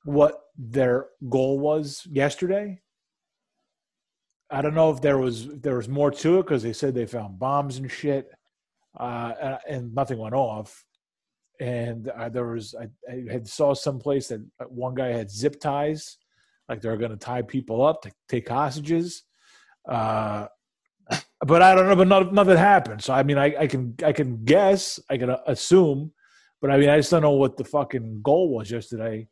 what 0.05 0.41
their 0.57 1.07
goal 1.29 1.59
was 1.59 2.07
yesterday. 2.11 2.81
I 4.51 4.63
don't 4.63 4.75
know 4.75 4.91
if 4.91 5.01
there 5.01 5.19
was 5.19 5.47
if 5.47 5.63
there 5.63 5.77
was 5.77 5.89
more 5.89 6.11
to 6.11 6.39
it 6.39 6.43
because 6.43 6.63
they 6.63 6.73
said 6.73 6.95
they 6.95 7.07
found 7.07 7.39
bombs 7.39 7.79
and 7.79 7.91
shit, 7.91 8.31
uh, 8.99 9.33
and, 9.41 9.59
and 9.69 9.95
nothing 9.95 10.19
went 10.19 10.35
off. 10.35 10.85
And 11.61 12.09
uh, 12.09 12.31
there 12.31 12.47
was 12.47 12.75
I, 12.75 12.87
I 13.13 13.31
had 13.31 13.47
saw 13.47 13.75
someplace 13.75 14.29
that 14.29 14.41
one 14.71 14.95
guy 14.95 15.09
had 15.09 15.31
zip 15.31 15.61
ties, 15.61 16.17
like 16.69 16.81
they're 16.81 16.97
going 16.97 17.11
to 17.11 17.17
tie 17.19 17.43
people 17.43 17.85
up 17.85 18.03
to 18.03 18.13
take 18.29 18.49
hostages. 18.49 19.25
Uh, 19.87 20.47
but 21.45 21.61
I 21.61 21.75
don't 21.75 21.89
know, 21.89 21.97
but 21.97 22.09
none, 22.09 22.35
nothing 22.35 22.57
happened. 22.57 23.03
So 23.03 23.13
I 23.13 23.23
mean, 23.23 23.37
I, 23.37 23.55
I 23.61 23.67
can 23.67 23.95
I 24.05 24.13
can 24.13 24.45
guess, 24.45 25.01
I 25.11 25.19
can 25.19 25.31
uh, 25.31 25.39
assume, 25.47 26.13
but 26.63 26.71
I 26.71 26.79
mean, 26.79 26.89
I 26.89 26.97
just 26.97 27.11
don't 27.11 27.23
know 27.23 27.33
what 27.33 27.57
the 27.57 27.65
fucking 27.65 28.21
goal 28.23 28.51
was 28.55 28.71
yesterday, 28.71 29.29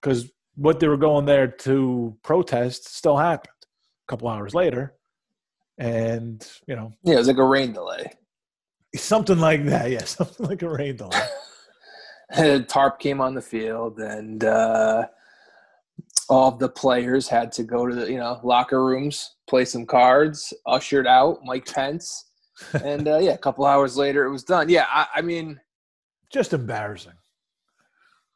because 0.00 0.30
what 0.56 0.80
they 0.80 0.88
were 0.88 0.96
going 0.96 1.24
there 1.24 1.46
to 1.46 2.16
protest 2.24 2.96
still 2.96 3.16
happened 3.16 3.54
a 3.62 4.10
couple 4.10 4.28
hours 4.28 4.54
later, 4.54 4.94
and 5.78 6.44
you 6.66 6.74
know 6.74 6.92
Yeah, 7.04 7.14
it 7.14 7.18
was 7.18 7.28
like 7.28 7.38
a 7.38 7.44
rain 7.44 7.72
delay. 7.72 8.10
Something 8.98 9.38
like 9.38 9.64
that. 9.66 9.90
Yeah, 9.90 10.04
something 10.04 10.46
like 10.46 10.62
a 10.62 10.68
rain 10.68 10.96
delay. 10.96 12.64
Tarp 12.68 12.98
came 12.98 13.20
on 13.20 13.34
the 13.34 13.40
field, 13.42 13.98
and 13.98 14.44
uh, 14.44 15.06
all 16.28 16.48
of 16.52 16.58
the 16.58 16.68
players 16.68 17.28
had 17.28 17.50
to 17.52 17.62
go 17.62 17.86
to 17.86 17.94
the 17.94 18.10
you 18.10 18.18
know 18.18 18.38
locker 18.42 18.84
rooms, 18.84 19.36
play 19.48 19.64
some 19.64 19.86
cards, 19.86 20.52
ushered 20.66 21.06
out 21.06 21.38
Mike 21.44 21.66
Pence, 21.72 22.26
and 22.84 23.08
uh, 23.08 23.18
yeah, 23.18 23.32
a 23.32 23.38
couple 23.38 23.64
hours 23.64 23.96
later 23.96 24.24
it 24.26 24.30
was 24.30 24.44
done. 24.44 24.68
Yeah, 24.68 24.86
I, 24.88 25.06
I 25.16 25.22
mean, 25.22 25.58
Just 26.30 26.52
embarrassing. 26.52 27.14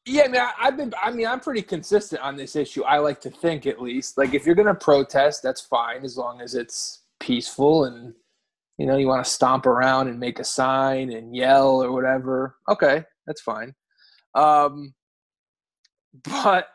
yeah, 0.07 0.23
I 0.25 0.29
mean, 0.29 0.41
I, 0.41 0.53
I've 0.61 0.77
been, 0.79 0.95
I 1.03 1.11
mean, 1.11 1.27
I'm 1.27 1.41
pretty 1.41 1.63
consistent 1.63 2.23
on 2.23 2.37
this 2.37 2.57
issue. 2.57 2.83
I 2.85 2.99
like 2.99 3.21
to 3.23 3.31
think, 3.31 3.67
at 3.67 3.81
least, 3.83 4.17
like 4.17 4.33
if 4.33 4.47
you're 4.47 4.55
gonna 4.55 4.75
protest, 4.75 5.43
that's 5.43 5.61
fine 5.61 6.03
as 6.05 6.17
long 6.17 6.41
as 6.41 6.55
it's 6.55 7.03
peaceful 7.21 7.85
and 7.85 8.15
you 8.79 8.87
know 8.87 8.97
you 8.97 9.07
want 9.07 9.25
to 9.25 9.31
stomp 9.31 9.67
around 9.67 10.09
and 10.09 10.19
make 10.19 10.39
a 10.39 10.45
sign 10.45 11.13
and 11.13 11.35
yell 11.35 11.83
or 11.83 11.93
whatever. 11.93 12.57
Okay, 12.69 13.05
that's 13.27 13.41
fine. 13.41 13.75
Um, 14.35 14.95
but 16.25 16.69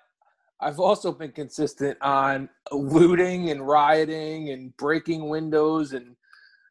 I've 0.59 0.79
also 0.79 1.11
been 1.11 1.31
consistent 1.31 1.97
on 2.01 2.49
looting 2.71 3.51
and 3.51 3.67
rioting 3.67 4.49
and 4.49 4.75
breaking 4.77 5.29
windows 5.29 5.93
and 5.93 6.15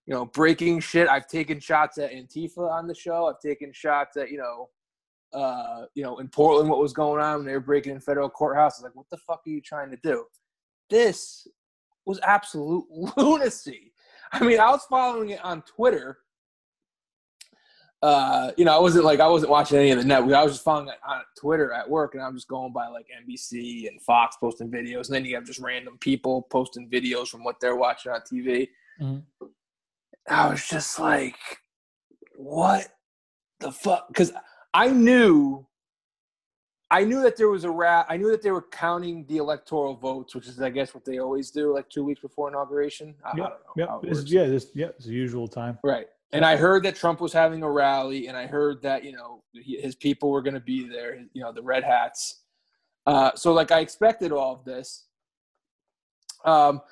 you 0.06 0.14
know 0.14 0.26
breaking 0.26 0.80
shit. 0.80 1.08
I've 1.08 1.26
taken 1.26 1.60
shots 1.60 1.98
at 1.98 2.12
Antifa 2.12 2.70
on 2.70 2.86
the 2.86 2.94
show. 2.94 3.26
I've 3.26 3.40
taken 3.40 3.72
shots 3.72 4.16
at 4.16 4.30
you 4.30 4.38
know 4.38 4.68
uh, 5.32 5.86
you 5.94 6.02
know, 6.02 6.18
in 6.18 6.28
Portland, 6.28 6.68
what 6.70 6.78
was 6.78 6.92
going 6.92 7.22
on 7.22 7.38
when 7.38 7.46
they 7.46 7.52
were 7.52 7.60
breaking 7.60 7.92
in 7.92 8.00
federal 8.00 8.30
courthouses. 8.30 8.82
Like, 8.82 8.94
what 8.94 9.08
the 9.10 9.18
fuck 9.18 9.42
are 9.46 9.50
you 9.50 9.60
trying 9.60 9.90
to 9.90 9.98
do? 10.02 10.24
This 10.88 11.46
was 12.06 12.20
absolute 12.22 12.84
lunacy. 13.16 13.92
I 14.32 14.44
mean, 14.44 14.60
I 14.60 14.70
was 14.70 14.84
following 14.88 15.30
it 15.30 15.44
on 15.44 15.62
Twitter 15.62 16.18
uh, 18.02 18.52
you 18.56 18.64
know, 18.64 18.76
I 18.76 18.78
wasn't 18.78 19.04
like 19.04 19.20
I 19.20 19.28
wasn't 19.28 19.50
watching 19.50 19.78
any 19.78 19.90
of 19.90 19.98
the 19.98 20.04
network. 20.04 20.34
I 20.34 20.44
was 20.44 20.52
just 20.52 20.64
following 20.64 20.88
it 20.88 20.98
on 21.06 21.22
Twitter 21.36 21.72
at 21.72 21.88
work, 21.88 22.14
and 22.14 22.22
I'm 22.22 22.34
just 22.34 22.46
going 22.46 22.72
by 22.72 22.88
like 22.88 23.06
NBC 23.26 23.88
and 23.88 24.00
Fox 24.02 24.36
posting 24.36 24.70
videos, 24.70 25.06
and 25.06 25.14
then 25.14 25.24
you 25.24 25.34
have 25.34 25.44
just 25.44 25.60
random 25.60 25.96
people 25.98 26.42
posting 26.42 26.90
videos 26.90 27.28
from 27.28 27.42
what 27.42 27.58
they're 27.60 27.76
watching 27.76 28.12
on 28.12 28.20
TV. 28.20 28.68
Mhm. 29.00 29.22
I 30.28 30.50
was 30.50 30.68
just 30.68 30.98
like, 30.98 31.36
what 32.36 32.86
the 33.60 33.72
fuck? 33.72 34.08
Because 34.08 34.32
I 34.74 34.88
knew, 34.88 35.65
I 36.90 37.02
knew 37.04 37.20
that 37.22 37.36
there 37.36 37.48
was 37.48 37.64
a 37.64 37.70
rat. 37.70 38.06
I 38.08 38.16
knew 38.16 38.30
that 38.30 38.42
they 38.42 38.52
were 38.52 38.62
counting 38.70 39.24
the 39.26 39.38
electoral 39.38 39.94
votes, 39.94 40.34
which 40.34 40.46
is, 40.46 40.60
I 40.60 40.70
guess, 40.70 40.94
what 40.94 41.04
they 41.04 41.18
always 41.18 41.50
do, 41.50 41.74
like 41.74 41.88
two 41.88 42.04
weeks 42.04 42.20
before 42.20 42.48
inauguration. 42.48 43.14
I, 43.24 43.30
I 43.30 43.32
Yeah, 43.36 43.48
don't 43.76 43.76
know. 43.76 44.00
Yeah, 44.04 44.10
it's, 44.12 44.30
yeah, 44.30 44.44
this, 44.44 44.70
yeah, 44.74 44.86
it's 44.86 45.06
the 45.06 45.12
usual 45.12 45.48
time. 45.48 45.78
Right. 45.82 46.06
And 46.32 46.44
I 46.44 46.56
heard 46.56 46.82
that 46.84 46.94
Trump 46.96 47.20
was 47.20 47.32
having 47.32 47.62
a 47.62 47.70
rally, 47.70 48.26
and 48.28 48.36
I 48.36 48.46
heard 48.46 48.82
that 48.82 49.04
you 49.04 49.12
know 49.12 49.42
his 49.54 49.94
people 49.94 50.30
were 50.30 50.42
going 50.42 50.54
to 50.54 50.60
be 50.60 50.86
there. 50.88 51.16
You 51.32 51.42
know, 51.42 51.52
the 51.52 51.62
red 51.62 51.82
hats. 51.84 52.42
Uh, 53.06 53.30
so 53.36 53.52
like 53.52 53.70
I 53.70 53.80
expected 53.80 54.32
all 54.32 54.52
of 54.52 54.64
this. 54.64 55.06
Um, 56.44 56.82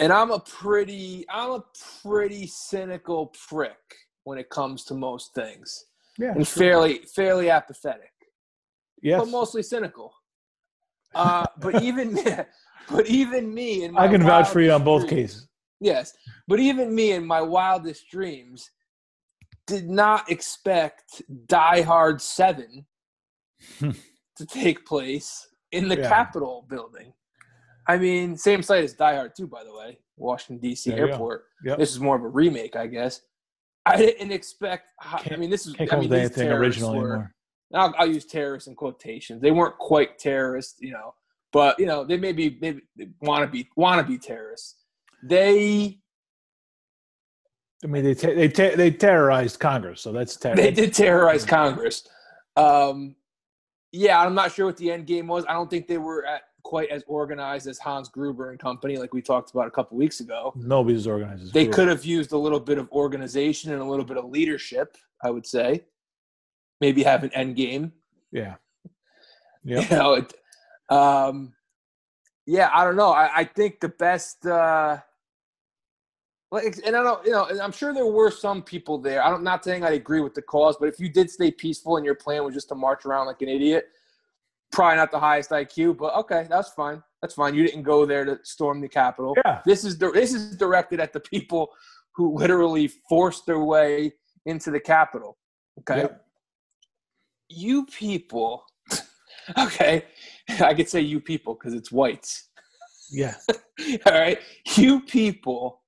and 0.00 0.12
I'm 0.12 0.30
a 0.30 0.38
pretty 0.38 1.24
I'm 1.32 1.52
a 1.52 1.64
pretty 2.02 2.46
cynical 2.46 3.32
prick 3.48 3.78
when 4.24 4.38
it 4.38 4.48
comes 4.50 4.84
to 4.84 4.94
most 4.94 5.34
things, 5.34 5.86
Yeah, 6.18 6.32
and 6.34 6.46
sure. 6.46 6.62
fairly 6.62 6.98
fairly 7.14 7.50
apathetic, 7.50 8.12
yes. 9.04 9.20
but 9.20 9.28
mostly 9.28 9.62
cynical. 9.62 10.12
Uh, 11.14 11.46
but 11.60 11.80
even 11.82 12.18
but 12.90 13.06
even 13.06 13.54
me 13.54 13.84
and 13.84 13.96
I 13.96 14.08
can 14.08 14.22
vouch 14.22 14.48
for 14.48 14.60
you 14.60 14.72
on 14.72 14.82
both 14.82 15.08
cases. 15.08 15.46
Yes, 15.80 16.12
but 16.48 16.58
even 16.58 16.94
me 16.94 17.12
in 17.12 17.24
my 17.24 17.40
wildest 17.40 18.08
dreams 18.10 18.70
did 19.66 19.88
not 19.88 20.30
expect 20.30 21.22
Die 21.46 21.82
Hard 21.82 22.20
7 22.20 22.84
to 23.80 24.46
take 24.46 24.84
place 24.86 25.46
in 25.72 25.88
the 25.88 25.96
Yeah. 25.98 26.08
Capitol 26.08 26.66
building. 26.68 27.12
I 27.86 27.96
mean, 27.98 28.36
same 28.36 28.62
site 28.62 28.84
as 28.84 28.94
Die 28.94 29.14
Hard 29.14 29.32
2, 29.36 29.46
by 29.46 29.62
the 29.64 29.74
way, 29.74 29.98
Washington, 30.16 30.58
D.C. 30.66 30.90
There 30.90 31.08
airport. 31.10 31.44
Yep. 31.64 31.78
This 31.78 31.90
is 31.92 32.00
more 32.00 32.16
of 32.16 32.22
a 32.22 32.28
remake, 32.28 32.76
I 32.76 32.86
guess. 32.86 33.20
I 33.86 33.96
didn't 33.96 34.32
expect. 34.32 34.86
I 35.02 35.36
mean, 35.36 35.50
this 35.50 35.66
is. 35.66 35.74
Can't 35.74 35.92
I 35.92 35.96
mean, 36.00 36.08
these 36.10 36.20
anything 36.20 36.48
original 36.50 36.94
were- 36.94 37.10
anymore. 37.12 37.33
I'll, 37.74 37.94
I'll 37.98 38.06
use 38.06 38.24
terrorists 38.24 38.68
in 38.68 38.74
quotations. 38.74 39.42
They 39.42 39.50
weren't 39.50 39.78
quite 39.78 40.18
terrorists, 40.18 40.76
you 40.80 40.92
know, 40.92 41.14
but 41.52 41.78
you 41.78 41.86
know 41.86 42.04
they 42.04 42.16
maybe 42.16 42.58
maybe 42.60 42.82
want 43.20 43.42
to 43.44 43.48
be 43.50 43.68
want 43.76 44.00
to 44.00 44.06
be 44.10 44.18
terrorists. 44.18 44.76
They 45.22 45.98
I 47.82 47.86
mean, 47.86 48.04
they 48.04 48.14
te- 48.14 48.34
they 48.34 48.48
te- 48.48 48.74
they 48.76 48.90
terrorized 48.90 49.60
Congress, 49.60 50.00
so 50.00 50.10
that's 50.12 50.36
ter- 50.36 50.54
they 50.56 50.70
did 50.70 50.94
terrorize 50.94 51.44
Congress. 51.44 52.06
Um, 52.56 53.14
yeah, 53.92 54.20
I'm 54.20 54.34
not 54.34 54.52
sure 54.52 54.66
what 54.66 54.76
the 54.78 54.90
end 54.90 55.06
game 55.06 55.26
was. 55.26 55.44
I 55.48 55.52
don't 55.52 55.68
think 55.68 55.86
they 55.86 55.98
were 55.98 56.24
at 56.24 56.42
quite 56.62 56.88
as 56.88 57.04
organized 57.06 57.66
as 57.66 57.78
Hans 57.78 58.08
Gruber 58.08 58.50
and 58.50 58.58
company, 58.58 58.96
like 58.96 59.12
we 59.12 59.20
talked 59.20 59.50
about 59.50 59.66
a 59.66 59.70
couple 59.70 59.98
weeks 59.98 60.20
ago. 60.20 60.52
Nobody's 60.56 61.06
organized. 61.06 61.42
as 61.42 61.52
They 61.52 61.64
group. 61.64 61.74
could 61.76 61.88
have 61.88 62.06
used 62.06 62.32
a 62.32 62.38
little 62.38 62.58
bit 62.58 62.78
of 62.78 62.90
organization 62.90 63.72
and 63.72 63.82
a 63.82 63.84
little 63.84 64.04
bit 64.04 64.16
of 64.16 64.24
leadership. 64.24 64.96
I 65.22 65.30
would 65.30 65.46
say, 65.46 65.84
maybe 66.84 67.02
have 67.02 67.24
an 67.24 67.32
end 67.32 67.56
game. 67.56 67.92
Yeah. 68.30 68.56
You 69.66 69.80
know, 69.90 70.12
it, 70.12 70.30
um, 70.90 71.54
yeah, 72.44 72.68
I 72.70 72.84
don't 72.84 72.96
know. 72.96 73.12
I, 73.12 73.30
I 73.34 73.44
think 73.44 73.80
the 73.80 73.88
best, 73.88 74.44
uh, 74.44 74.98
like, 76.52 76.64
and 76.84 76.94
I 76.94 77.02
don't, 77.02 77.24
you 77.24 77.32
know, 77.32 77.46
and 77.46 77.58
I'm 77.62 77.72
sure 77.72 77.94
there 77.94 78.04
were 78.04 78.30
some 78.30 78.60
people 78.62 78.98
there. 78.98 79.24
I'm 79.24 79.42
not 79.42 79.64
saying 79.64 79.82
I 79.82 79.92
agree 79.92 80.20
with 80.20 80.34
the 80.34 80.42
cause, 80.42 80.76
but 80.78 80.90
if 80.90 81.00
you 81.00 81.08
did 81.08 81.30
stay 81.30 81.50
peaceful 81.50 81.96
and 81.96 82.04
your 82.04 82.14
plan 82.14 82.44
was 82.44 82.52
just 82.52 82.68
to 82.68 82.74
march 82.74 83.06
around 83.06 83.24
like 83.24 83.40
an 83.40 83.48
idiot, 83.48 83.86
probably 84.70 84.98
not 84.98 85.10
the 85.10 85.18
highest 85.18 85.48
IQ, 85.48 85.96
but 85.96 86.14
okay, 86.14 86.46
that's 86.50 86.68
fine. 86.74 87.02
That's 87.22 87.32
fine. 87.32 87.54
You 87.54 87.66
didn't 87.66 87.84
go 87.84 88.04
there 88.04 88.26
to 88.26 88.38
storm 88.42 88.82
the 88.82 88.88
Capitol. 88.88 89.34
Yeah. 89.46 89.62
This 89.64 89.82
is 89.82 89.96
this 89.96 90.34
is 90.34 90.58
directed 90.58 91.00
at 91.00 91.14
the 91.14 91.20
people 91.20 91.70
who 92.14 92.36
literally 92.36 92.88
forced 93.08 93.46
their 93.46 93.60
way 93.60 94.12
into 94.44 94.70
the 94.70 94.80
Capitol. 94.80 95.38
Okay 95.80 96.02
Yep. 96.02 96.20
You 97.48 97.86
people 97.86 98.64
okay 99.58 100.04
i 100.60 100.74
could 100.74 100.88
say 100.88 101.00
you 101.00 101.20
people 101.20 101.54
because 101.54 101.74
it's 101.74 101.92
whites 101.92 102.48
Yeah. 103.10 103.34
all 104.06 104.12
right? 104.12 104.38
You 104.76 105.00
people 105.00 105.82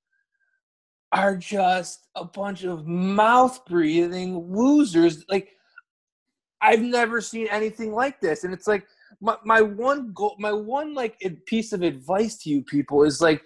are 1.12 1.37
just 1.37 2.07
a 2.14 2.25
bunch 2.25 2.64
of 2.64 2.87
mouth 2.87 3.64
breathing 3.66 4.53
losers. 4.55 5.25
Like 5.29 5.53
i've 6.61 6.83
never 6.83 7.21
seen 7.21 7.49
anything 7.51 7.92
like 7.95 8.21
this. 8.21 8.45
And 8.45 8.53
it's 8.53 8.66
like 8.66 8.87
my, 9.21 9.37
my 9.45 9.62
one 9.62 10.12
goal 10.12 10.37
my 10.38 10.53
one 10.53 10.95
like 10.95 11.19
piece 11.47 11.73
of 11.73 11.83
advice 11.83 12.37
to 12.38 12.51
you 12.51 12.62
people 12.62 13.03
is 13.05 13.21
like 13.21 13.42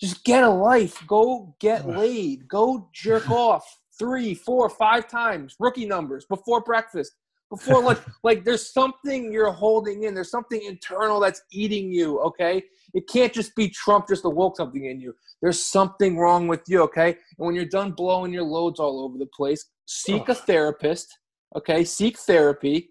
just 0.00 0.24
get 0.24 0.42
a 0.42 0.50
life. 0.50 1.02
Go 1.06 1.54
get 1.60 1.86
laid. 1.88 2.48
Go 2.48 2.90
jerk 2.92 3.30
off 3.30 3.64
three 3.98 4.34
four 4.34 4.68
five 4.68 5.08
times. 5.08 5.54
Rookie 5.60 5.86
numbers 5.86 6.26
before 6.26 6.62
breakfast 6.62 7.12
before 7.56 7.82
lunch 7.82 7.98
like 8.22 8.44
there's 8.44 8.72
something 8.72 9.32
you're 9.32 9.52
holding 9.52 10.04
in 10.04 10.14
there's 10.14 10.30
something 10.30 10.62
internal 10.62 11.20
that's 11.20 11.42
eating 11.52 11.92
you 11.92 12.20
okay? 12.20 12.62
It 12.92 13.08
can't 13.08 13.32
just 13.32 13.54
be 13.56 13.68
trump 13.68 14.08
just 14.08 14.24
awoke 14.24 14.56
something 14.56 14.84
in 14.84 15.00
you. 15.00 15.14
There's 15.42 15.62
something 15.62 16.16
wrong 16.16 16.48
with 16.48 16.62
you 16.68 16.82
okay? 16.82 17.08
And 17.38 17.46
when 17.46 17.54
you're 17.54 17.64
done 17.66 17.92
blowing 17.92 18.32
your 18.32 18.44
loads 18.44 18.80
all 18.80 19.00
over 19.04 19.18
the 19.18 19.26
place 19.26 19.64
seek 19.86 20.28
a 20.28 20.34
therapist 20.34 21.18
okay? 21.56 21.84
Seek 21.84 22.18
therapy 22.18 22.90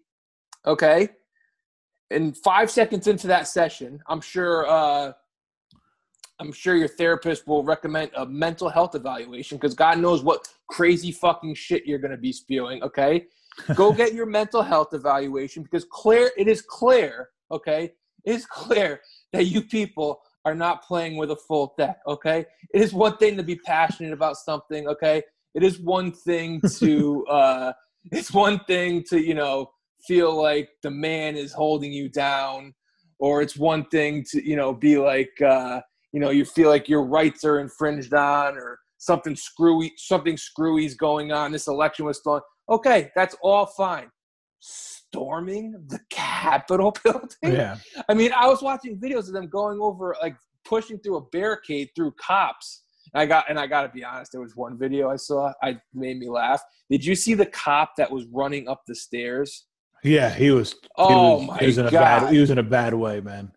okay? 0.65 1.10
And 2.12 2.38
five 2.38 2.69
seconds 2.69 3.08
into 3.08 3.28
that 3.28 3.47
session 3.47 3.99
i'm 4.08 4.21
sure 4.21 4.67
uh 4.69 5.12
i'm 6.39 6.52
sure 6.52 6.76
your 6.76 6.88
therapist 6.88 7.47
will 7.47 7.63
recommend 7.63 8.12
a 8.15 8.26
mental 8.26 8.69
health 8.69 8.93
evaluation 8.93 9.58
because 9.58 9.73
god 9.73 9.97
knows 9.97 10.23
what 10.23 10.47
crazy 10.67 11.12
fucking 11.12 11.56
shit 11.56 11.86
you're 11.86 11.99
going 11.99 12.12
to 12.12 12.17
be 12.17 12.32
spewing 12.32 12.84
okay 12.84 13.26
go 13.75 13.91
get 13.91 14.13
your 14.13 14.25
mental 14.25 14.61
health 14.61 14.93
evaluation 14.93 15.63
because 15.63 15.85
clear 15.85 16.31
it 16.37 16.47
is 16.47 16.61
clear 16.61 17.29
okay? 17.51 17.93
It 18.25 18.35
is 18.35 18.45
clear 18.45 19.01
that 19.31 19.45
you 19.45 19.61
people 19.61 20.21
are 20.45 20.55
not 20.55 20.83
playing 20.83 21.17
with 21.17 21.31
a 21.31 21.35
full 21.35 21.73
deck 21.77 21.99
okay? 22.07 22.45
It 22.73 22.81
is 22.81 22.93
one 22.93 23.17
thing 23.17 23.37
to 23.37 23.43
be 23.43 23.55
passionate 23.55 24.13
about 24.13 24.37
something 24.37 24.87
okay? 24.87 25.23
It 25.53 25.63
is 25.63 25.79
one 25.79 26.11
thing 26.11 26.61
to 26.79 27.25
uh 27.29 27.73
it's 28.11 28.33
one 28.33 28.59
thing 28.65 29.03
to 29.09 29.19
you 29.19 29.33
know 29.33 29.69
feel 30.05 30.35
like 30.35 30.69
the 30.81 30.91
man 30.91 31.35
is 31.35 31.53
holding 31.53 31.93
you 31.93 32.09
down 32.09 32.73
or 33.19 33.41
it's 33.41 33.55
one 33.55 33.85
thing 33.85 34.23
to 34.31 34.47
you 34.47 34.55
know 34.55 34.73
be 34.73 34.97
like 34.97 35.31
uh 35.41 35.79
you 36.11 36.19
know 36.19 36.29
you 36.29 36.45
feel 36.45 36.69
like 36.69 36.89
your 36.89 37.03
rights 37.03 37.45
are 37.45 37.59
infringed 37.59 38.13
on 38.13 38.57
or 38.57 38.79
something 38.97 39.35
screwy 39.35 39.93
something 39.97 40.37
screwy's 40.37 40.95
going 40.95 41.31
on 41.31 41.51
this 41.51 41.67
election 41.67 42.05
was 42.05 42.17
stolen 42.19 42.41
okay 42.69 43.12
that's 43.15 43.36
all 43.41 43.65
fine 43.65 44.10
storming 44.60 45.73
the 45.88 45.99
capitol 46.10 46.95
building 47.04 47.30
Yeah. 47.43 47.78
I 48.10 48.13
mean, 48.13 48.32
I 48.34 48.47
was 48.47 48.62
watching 48.62 48.97
videos 48.97 49.28
of 49.28 49.34
them 49.34 49.47
going 49.47 49.80
over, 49.82 50.15
like 50.21 50.36
pushing 50.65 50.97
through 50.99 51.17
a 51.17 51.21
barricade 51.21 51.89
through 51.95 52.13
cops. 52.13 52.84
And 53.13 53.21
I 53.21 53.26
got, 53.26 53.49
and 53.49 53.60
I 53.60 53.67
got 53.67 53.82
to 53.84 53.89
be 53.89 54.04
honest, 54.04 54.32
there 54.32 54.41
was 54.41 54.56
one 54.56 54.78
video 54.78 55.10
I 55.12 55.17
saw. 55.17 55.52
I 55.62 55.78
made 55.93 56.17
me 56.17 56.30
laugh. 56.30 56.62
Did 56.89 57.04
you 57.06 57.13
see 57.15 57.34
the 57.34 57.45
cop 57.45 57.91
that 57.97 58.10
was 58.10 58.26
running 58.32 58.67
up 58.67 58.82
the 58.88 58.95
stairs? 58.95 59.65
Yeah. 60.04 60.30
He 60.34 60.49
was. 60.52 60.71
he 60.71 60.78
Oh 60.97 61.36
was, 61.38 61.47
my 61.47 61.60
he 61.60 61.65
was 61.67 61.78
in 61.78 61.88
a 61.88 61.91
God. 61.91 61.99
bad. 62.21 62.34
He 62.34 62.39
was 62.39 62.49
in 62.49 62.58
a 62.58 62.63
bad 62.63 62.93
way, 62.93 63.19
man. 63.19 63.52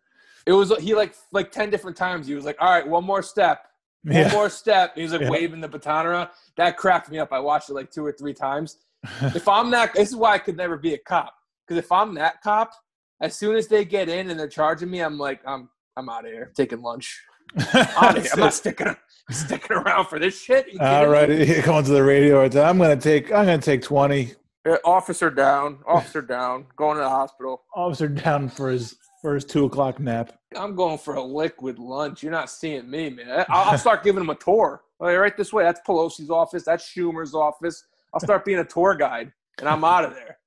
It 0.44 0.52
was 0.52 0.76
he 0.78 0.94
like 0.94 1.14
like 1.32 1.50
ten 1.52 1.70
different 1.70 1.96
times. 1.96 2.26
He 2.26 2.34
was 2.34 2.44
like, 2.44 2.56
"All 2.60 2.70
right, 2.70 2.86
one 2.86 3.04
more 3.04 3.22
step, 3.22 3.66
one 4.04 4.14
Yeah. 4.16 4.30
more 4.32 4.48
step." 4.50 4.94
He 4.94 5.02
was 5.02 5.12
like 5.12 5.22
Yeah. 5.22 5.30
waving 5.30 5.60
the 5.60 5.68
baton 5.68 6.06
around. 6.06 6.28
That 6.56 6.76
cracked 6.76 7.10
me 7.10 7.18
up. 7.18 7.32
I 7.32 7.40
watched 7.40 7.68
it 7.70 7.74
like 7.74 7.90
two 7.90 8.04
or 8.04 8.12
three 8.12 8.34
times. 8.34 8.76
If 9.22 9.48
I'm 9.48 9.70
that, 9.70 9.94
this 9.94 10.10
is 10.10 10.16
why 10.16 10.32
I 10.32 10.38
could 10.38 10.56
never 10.56 10.76
be 10.76 10.94
a 10.94 10.98
cop. 10.98 11.34
Because 11.66 11.82
if 11.84 11.90
I'm 11.90 12.14
that 12.14 12.42
cop, 12.42 12.72
as 13.20 13.34
soon 13.34 13.56
as 13.56 13.68
they 13.68 13.84
get 13.84 14.08
in 14.08 14.30
and 14.30 14.38
they're 14.38 14.48
charging 14.48 14.90
me, 14.90 15.00
I'm 15.00 15.18
like, 15.18 15.40
I'm 15.46 15.68
I'm 15.96 16.08
out 16.08 16.26
of 16.26 16.32
here, 16.32 16.52
taking 16.56 16.82
lunch. 16.82 17.22
Of. 17.56 17.86
I'm 17.96 18.40
not 18.40 18.52
sticking 18.52 18.94
sticking 19.30 19.76
around 19.76 20.06
for 20.06 20.18
this 20.18 20.38
shit. 20.38 20.66
All 20.80 21.06
right, 21.06 21.28
comes 21.62 21.86
to 21.86 21.94
the 21.94 22.02
radio. 22.02 22.42
I'm 22.42 22.78
gonna 22.78 22.96
take. 22.96 23.32
I'm 23.32 23.46
gonna 23.46 23.58
take 23.58 23.82
twenty. 23.82 24.34
Uh, 24.68 24.76
Officer 24.84 25.30
down. 25.30 25.78
Officer 25.86 26.20
down. 26.20 26.66
Going 26.76 26.96
to 26.96 27.04
the 27.04 27.08
hospital. 27.08 27.62
Officer 27.74 28.08
down 28.08 28.48
for 28.48 28.70
his 28.70 28.96
for 29.22 29.34
his 29.34 29.44
two 29.44 29.64
o'clock 29.64 30.00
nap. 30.00 30.32
I'm 30.56 30.74
going 30.74 30.98
for 30.98 31.14
a 31.14 31.22
liquid 31.22 31.78
lunch. 31.78 32.22
You're 32.22 32.32
not 32.32 32.50
seeing 32.50 32.90
me, 32.90 33.10
man. 33.10 33.46
I'll, 33.48 33.70
I'll 33.70 33.78
start 33.78 34.02
giving 34.02 34.20
them 34.20 34.30
a 34.30 34.34
tour. 34.34 34.82
All 34.98 35.06
right, 35.06 35.16
right 35.16 35.36
this 35.36 35.52
way. 35.52 35.62
That's 35.62 35.80
Pelosi's 35.86 36.30
office. 36.30 36.64
That's 36.64 36.92
Schumer's 36.92 37.34
office. 37.34 37.84
I'll 38.16 38.20
start 38.20 38.46
being 38.46 38.60
a 38.60 38.64
tour 38.64 38.94
guide, 38.94 39.30
and 39.58 39.68
I'm 39.68 39.84
out 39.84 40.04
of 40.06 40.14
there. 40.14 40.38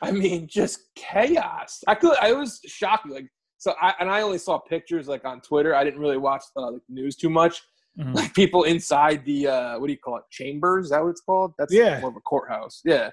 I 0.00 0.12
mean, 0.12 0.46
just 0.48 0.80
chaos. 0.96 1.84
I 1.86 1.94
could. 1.94 2.16
I 2.22 2.32
was 2.32 2.58
shocked. 2.66 3.06
Like 3.10 3.26
so, 3.58 3.74
I, 3.82 3.92
and 4.00 4.08
I 4.10 4.22
only 4.22 4.38
saw 4.38 4.58
pictures 4.58 5.08
like 5.08 5.26
on 5.26 5.42
Twitter. 5.42 5.74
I 5.74 5.84
didn't 5.84 6.00
really 6.00 6.16
watch 6.16 6.42
uh, 6.56 6.70
like 6.70 6.82
news 6.88 7.16
too 7.16 7.28
much. 7.28 7.60
Mhm. 7.98 8.14
Like 8.14 8.32
people 8.32 8.62
inside 8.62 9.26
the 9.26 9.48
uh, 9.48 9.78
what 9.78 9.88
do 9.88 9.92
you 9.92 9.98
call 9.98 10.16
it? 10.16 10.22
Chambers? 10.30 10.86
Is 10.86 10.90
that 10.92 11.02
what 11.02 11.10
it's 11.10 11.20
called? 11.20 11.52
That's 11.58 11.74
Yeah. 11.74 12.00
more 12.00 12.08
of 12.08 12.16
a 12.16 12.20
courthouse. 12.20 12.80
Yeah. 12.84 13.10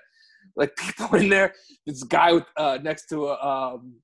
like 0.55 0.73
people 0.77 1.17
in 1.17 1.27
there. 1.27 1.53
This 1.85 2.03
guy 2.03 2.31
with, 2.31 2.45
uh, 2.55 2.77
next 2.81 3.07
to 3.09 3.27
a 3.27 3.35
um, 3.43 3.95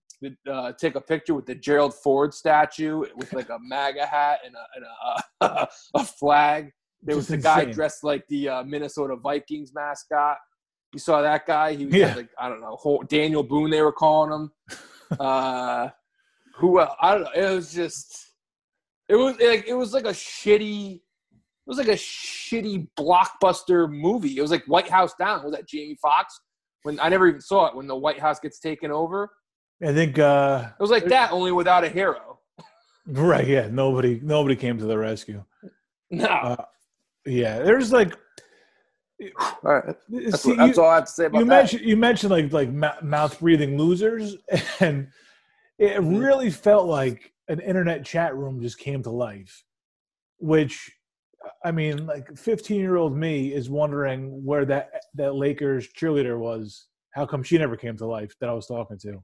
uh, 0.51 0.73
take 0.79 0.95
a 0.95 1.01
picture 1.01 1.33
with 1.33 1.45
the 1.45 1.55
Gerald 1.55 1.93
Ford 1.93 2.33
statue 2.33 3.05
with 3.15 3.31
like 3.31 3.49
a 3.49 3.57
MAGA 3.61 4.05
hat 4.05 4.39
and 4.45 4.55
a, 4.55 4.65
and 4.75 4.85
a, 4.85 5.45
uh, 5.45 5.65
a 5.95 6.03
flag. 6.03 6.71
There 7.03 7.15
was 7.15 7.29
a 7.31 7.37
guy 7.37 7.65
dressed 7.65 8.03
like 8.03 8.27
the 8.27 8.49
uh, 8.49 8.63
Minnesota 8.63 9.15
Vikings 9.15 9.73
mascot. 9.73 10.37
You 10.93 10.99
saw 10.99 11.21
that 11.21 11.45
guy? 11.47 11.73
He 11.73 11.85
was 11.85 11.95
Yeah. 11.95 12.15
like 12.15 12.29
I 12.37 12.49
don't 12.49 12.61
know 12.61 13.03
Daniel 13.07 13.43
Boone. 13.43 13.71
They 13.71 13.81
were 13.81 13.91
calling 13.93 14.31
him. 14.31 14.51
uh, 15.19 15.89
who 16.57 16.79
else? 16.79 16.93
I 17.01 17.13
don't 17.15 17.23
know. 17.23 17.31
It 17.35 17.55
was 17.55 17.73
just. 17.73 18.27
It 19.09 19.15
was 19.15 19.35
like 19.39 19.65
it 19.67 19.73
was 19.73 19.93
like 19.93 20.05
a 20.05 20.09
shitty. 20.09 20.95
It 20.95 21.67
was 21.67 21.77
like 21.77 21.87
a 21.87 21.91
shitty 21.91 22.87
blockbuster 22.99 23.89
movie. 23.91 24.37
It 24.37 24.41
was 24.41 24.51
like 24.51 24.63
White 24.65 24.89
House 24.89 25.13
Down. 25.17 25.43
Was 25.43 25.53
that 25.53 25.67
Jamie 25.67 25.97
Foxx? 26.01 26.39
When 26.83 26.99
I 26.99 27.09
never 27.09 27.27
even 27.27 27.41
saw 27.41 27.67
it. 27.67 27.75
When 27.75 27.87
the 27.87 27.95
White 27.95 28.19
House 28.19 28.39
gets 28.39 28.59
taken 28.59 28.91
over, 28.91 29.29
I 29.85 29.93
think 29.93 30.19
uh 30.19 30.67
it 30.79 30.81
was 30.81 30.91
like 30.91 31.05
that, 31.05 31.31
only 31.31 31.51
without 31.51 31.83
a 31.83 31.89
hero. 31.89 32.39
right, 33.07 33.47
yeah, 33.47 33.67
nobody 33.71 34.19
nobody 34.23 34.55
came 34.55 34.77
to 34.77 34.85
the 34.85 34.97
rescue. 34.97 35.43
No. 36.09 36.25
Uh, 36.25 36.65
yeah, 37.25 37.59
there's 37.59 37.91
like 37.91 38.17
all 39.63 39.75
right. 39.75 39.95
That's, 40.09 40.43
see, 40.43 40.49
what, 40.49 40.57
that's 40.57 40.77
you, 40.77 40.83
all 40.83 40.89
I 40.89 40.95
have 40.95 41.05
to 41.05 41.11
say 41.11 41.25
about 41.25 41.39
you 41.39 41.45
that. 41.45 41.49
mentioned 41.49 41.81
you 41.83 41.97
mentioned 41.97 42.31
like 42.31 42.51
like 42.51 43.03
mouth 43.03 43.39
breathing 43.39 43.77
losers 43.77 44.35
and 44.79 45.07
it 45.79 45.99
Mm-hmm. 45.99 46.15
really 46.17 46.49
felt 46.51 46.87
like 46.87 47.33
an 47.47 47.59
internet 47.59 48.05
chat 48.05 48.35
room 48.35 48.61
just 48.61 48.77
came 48.77 49.01
to 49.03 49.09
life 49.11 49.63
which 50.37 50.91
i 51.65 51.71
mean 51.71 52.05
like 52.05 52.35
15 52.37 52.79
year 52.79 52.95
old 52.97 53.15
me 53.17 53.53
is 53.53 53.69
wondering 53.69 54.43
where 54.45 54.65
that 54.65 54.89
that 55.15 55.35
lakers 55.35 55.89
cheerleader 55.93 56.37
was 56.39 56.87
how 57.11 57.25
come 57.25 57.43
she 57.43 57.57
never 57.57 57.75
came 57.75 57.97
to 57.97 58.05
life 58.05 58.33
that 58.39 58.49
i 58.49 58.53
was 58.53 58.67
talking 58.67 58.97
to 58.99 59.23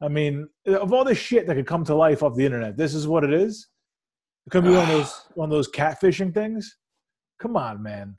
i 0.00 0.08
mean 0.08 0.48
of 0.66 0.92
all 0.92 1.04
the 1.04 1.14
shit 1.14 1.46
that 1.46 1.56
could 1.56 1.66
come 1.66 1.84
to 1.84 1.94
life 1.94 2.22
off 2.22 2.36
the 2.36 2.46
internet 2.46 2.76
this 2.76 2.94
is 2.94 3.06
what 3.08 3.24
it 3.24 3.32
is 3.32 3.68
it 4.46 4.50
could 4.50 4.64
be 4.64 4.70
one 4.70 4.82
of 4.82 4.88
those 4.88 5.22
one 5.34 5.46
of 5.48 5.50
those 5.50 5.70
catfishing 5.70 6.32
things 6.32 6.76
come 7.40 7.56
on 7.56 7.82
man 7.82 8.14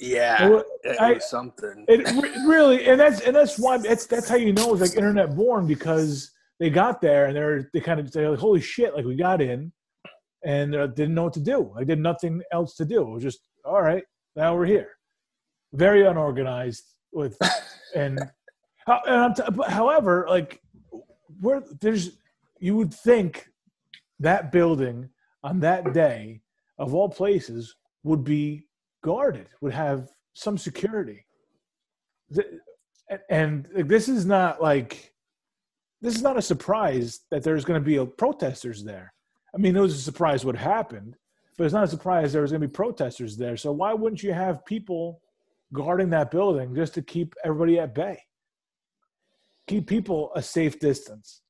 yeah, 0.00 0.60
it 0.84 0.96
I- 1.00 1.18
something. 1.18 1.84
it 1.88 2.08
re- 2.22 2.46
really, 2.46 2.86
and 2.86 3.00
that's 3.00 3.20
and 3.20 3.34
that's 3.34 3.58
why 3.58 3.78
that's 3.78 4.06
that's 4.06 4.28
how 4.28 4.36
you 4.36 4.52
know 4.52 4.72
it's 4.72 4.80
like 4.80 4.94
internet 4.94 5.34
born 5.34 5.66
because 5.66 6.30
they 6.60 6.70
got 6.70 7.00
there 7.00 7.26
and 7.26 7.36
they're 7.36 7.68
they 7.72 7.80
kind 7.80 7.98
of 7.98 8.08
say 8.08 8.28
like 8.28 8.38
holy 8.38 8.60
shit 8.60 8.94
like 8.94 9.04
we 9.04 9.16
got 9.16 9.42
in 9.42 9.72
and 10.44 10.76
uh, 10.76 10.86
didn't 10.86 11.14
know 11.14 11.24
what 11.24 11.32
to 11.32 11.40
do. 11.40 11.74
I 11.76 11.82
did 11.82 11.98
nothing 11.98 12.40
else 12.52 12.76
to 12.76 12.84
do. 12.84 13.02
It 13.02 13.10
was 13.10 13.22
just 13.24 13.40
all 13.64 13.82
right. 13.82 14.04
Now 14.36 14.54
we're 14.54 14.66
here. 14.66 14.90
Very 15.72 16.06
unorganized 16.06 16.84
with 17.12 17.36
and, 17.96 18.20
and 18.86 19.00
I'm 19.16 19.34
t- 19.34 19.42
but 19.52 19.68
however 19.68 20.26
like 20.28 20.60
where 21.40 21.60
there's 21.80 22.18
you 22.60 22.76
would 22.76 22.94
think 22.94 23.48
that 24.20 24.52
building 24.52 25.08
on 25.42 25.58
that 25.60 25.92
day 25.92 26.40
of 26.78 26.94
all 26.94 27.08
places 27.08 27.74
would 28.02 28.24
be 28.24 28.66
guarded, 29.02 29.48
would 29.60 29.72
have 29.72 30.08
some 30.34 30.58
security. 30.58 31.26
And- 33.28 33.66
this 33.74 34.08
is 34.08 34.26
not 34.26 34.62
like 34.62 35.14
this 36.00 36.14
is 36.14 36.22
not 36.22 36.36
a 36.36 36.42
surprise 36.42 37.20
that 37.30 37.42
there's 37.42 37.64
going 37.64 37.80
to 37.80 37.84
be 37.84 37.96
a 37.96 38.06
protesters 38.06 38.84
there. 38.84 39.12
I 39.52 39.58
mean, 39.58 39.74
it 39.76 39.80
was 39.80 39.94
a 39.96 40.00
surprise 40.00 40.44
what 40.44 40.54
happened, 40.56 41.16
but 41.56 41.64
it's 41.64 41.74
not 41.74 41.84
a 41.84 41.88
surprise 41.88 42.32
there 42.32 42.42
was 42.42 42.52
going 42.52 42.60
to 42.60 42.68
be 42.68 42.72
protesters 42.72 43.36
there. 43.36 43.56
So 43.56 43.72
why 43.72 43.94
wouldn't 43.94 44.22
you 44.22 44.32
have 44.32 44.64
people 44.64 45.20
guarding 45.72 46.10
that 46.10 46.30
building 46.30 46.74
just 46.74 46.94
to 46.94 47.02
keep 47.02 47.34
everybody 47.44 47.80
at 47.80 47.94
bay? 47.94 48.22
Keep 49.66 49.88
people 49.88 50.30
a 50.36 50.42
safe 50.42 50.78
distance. 50.78 51.42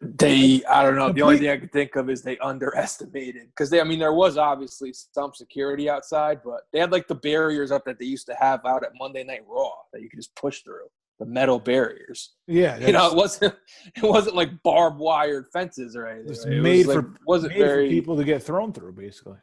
They, 0.00 0.62
I 0.68 0.82
don't 0.84 0.94
know. 0.94 1.10
The 1.12 1.22
only 1.22 1.38
thing 1.38 1.50
I 1.50 1.56
could 1.56 1.72
think 1.72 1.96
of 1.96 2.08
is 2.08 2.22
they 2.22 2.38
underestimated 2.38 3.48
because 3.48 3.68
they. 3.68 3.80
I 3.80 3.84
mean, 3.84 3.98
there 3.98 4.12
was 4.12 4.36
obviously 4.36 4.92
some 4.92 5.32
security 5.34 5.90
outside, 5.90 6.40
but 6.44 6.60
they 6.72 6.78
had 6.78 6.92
like 6.92 7.08
the 7.08 7.16
barriers 7.16 7.70
up 7.72 7.84
that 7.86 7.98
they 7.98 8.04
used 8.04 8.26
to 8.26 8.34
have 8.38 8.64
out 8.64 8.84
at 8.84 8.90
Monday 8.98 9.24
Night 9.24 9.42
Raw 9.48 9.72
that 9.92 10.02
you 10.02 10.08
could 10.08 10.18
just 10.20 10.34
push 10.36 10.62
through 10.62 10.86
the 11.18 11.26
metal 11.26 11.58
barriers. 11.58 12.34
Yeah, 12.46 12.78
You 12.78 12.92
know, 12.92 13.10
it 13.10 13.16
wasn't. 13.16 13.54
It 13.96 14.02
wasn't 14.02 14.36
like 14.36 14.62
barbed 14.62 14.98
wired 14.98 15.46
fences 15.52 15.96
or 15.96 16.06
anything. 16.06 16.30
It's 16.30 16.44
right? 16.44 16.54
It 16.56 16.62
made 16.62 16.86
was 16.86 16.96
for- 16.96 17.02
like, 17.02 17.20
wasn't 17.26 17.52
made 17.54 17.60
for 17.60 17.66
very 17.66 17.88
people 17.88 18.16
to 18.16 18.24
get 18.24 18.42
thrown 18.42 18.72
through, 18.72 18.92
basically. 18.92 19.38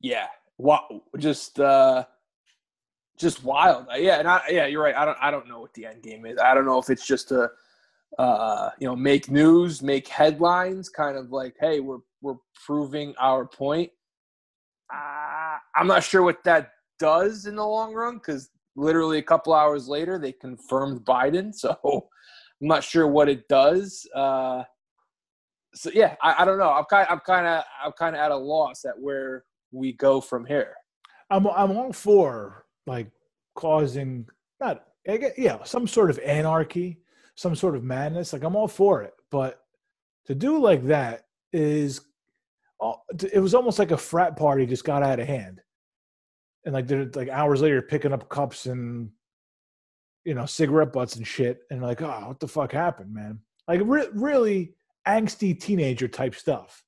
yeah 0.00 0.26
wow 0.58 1.02
just 1.18 1.58
uh 1.60 2.04
just 3.18 3.44
wild 3.44 3.86
yeah 3.96 4.18
and 4.18 4.28
I, 4.28 4.40
yeah 4.50 4.66
you're 4.66 4.82
right 4.82 4.94
i 4.94 5.04
don't 5.04 5.16
i 5.20 5.30
don't 5.30 5.46
know 5.48 5.60
what 5.60 5.72
the 5.74 5.86
end 5.86 6.02
game 6.02 6.24
is 6.26 6.38
i 6.38 6.54
don't 6.54 6.64
know 6.66 6.78
if 6.78 6.88
it's 6.90 7.06
just 7.06 7.28
to 7.28 7.50
uh 8.18 8.70
you 8.80 8.86
know 8.86 8.96
make 8.96 9.30
news 9.30 9.82
make 9.82 10.08
headlines 10.08 10.88
kind 10.88 11.16
of 11.16 11.30
like 11.30 11.54
hey 11.60 11.80
we're 11.80 11.98
we're 12.22 12.34
proving 12.66 13.14
our 13.18 13.46
point. 13.46 13.90
Uh, 14.92 15.56
i'm 15.76 15.86
not 15.86 16.02
sure 16.02 16.22
what 16.22 16.42
that 16.44 16.72
does 16.98 17.46
in 17.46 17.56
the 17.56 17.64
long 17.64 17.94
run 17.94 18.16
because 18.16 18.50
literally 18.76 19.18
a 19.18 19.22
couple 19.22 19.54
hours 19.54 19.88
later 19.88 20.18
they 20.18 20.32
confirmed 20.32 21.00
biden. 21.04 21.52
So 21.54 22.08
i'm 22.60 22.68
not 22.68 22.84
sure 22.84 23.06
what 23.06 23.28
it 23.28 23.48
does. 23.48 24.06
Uh 24.14 24.64
so 25.74 25.90
yeah 25.94 26.16
i, 26.22 26.42
I 26.42 26.44
don't 26.44 26.58
know. 26.58 26.70
I'm 26.70 26.84
kind 26.84 27.06
i'm 27.08 27.20
kind 27.20 27.46
of 27.46 27.64
i'm 27.84 27.92
kind 27.92 28.16
of 28.16 28.20
at 28.20 28.32
a 28.32 28.36
loss 28.36 28.84
at 28.84 28.98
where 28.98 29.44
we 29.72 29.92
go 29.92 30.20
from 30.20 30.44
here. 30.44 30.74
I'm 31.30 31.46
I'm 31.46 31.70
all 31.76 31.92
for 31.92 32.64
like 32.86 33.10
causing 33.54 34.26
not 34.60 34.84
yeah 35.06 35.62
some 35.64 35.86
sort 35.86 36.10
of 36.10 36.18
anarchy, 36.20 36.98
some 37.40 37.54
sort 37.54 37.74
of 37.74 37.82
madness. 37.82 38.34
Like 38.34 38.42
I'm 38.44 38.54
all 38.54 38.68
for 38.68 39.02
it, 39.02 39.14
but 39.30 39.62
to 40.26 40.34
do 40.34 40.58
like 40.58 40.84
that 40.88 41.22
is, 41.54 42.02
uh, 42.82 42.92
it 43.32 43.40
was 43.40 43.54
almost 43.54 43.78
like 43.78 43.92
a 43.92 43.96
frat 43.96 44.36
party 44.36 44.66
just 44.66 44.84
got 44.84 45.02
out 45.02 45.18
of 45.20 45.26
hand, 45.26 45.62
and 46.66 46.74
like 46.74 46.86
they're 46.86 47.10
like 47.14 47.30
hours 47.30 47.62
later 47.62 47.80
picking 47.80 48.12
up 48.12 48.28
cups 48.28 48.66
and 48.66 49.08
you 50.26 50.34
know 50.34 50.44
cigarette 50.44 50.92
butts 50.92 51.16
and 51.16 51.26
shit, 51.26 51.62
and 51.70 51.80
like 51.80 52.02
oh 52.02 52.24
what 52.28 52.40
the 52.40 52.46
fuck 52.48 52.72
happened, 52.72 53.12
man? 53.14 53.38
Like 53.66 53.80
re- 53.84 54.08
really 54.12 54.74
angsty 55.08 55.58
teenager 55.58 56.08
type 56.08 56.34
stuff. 56.34 56.84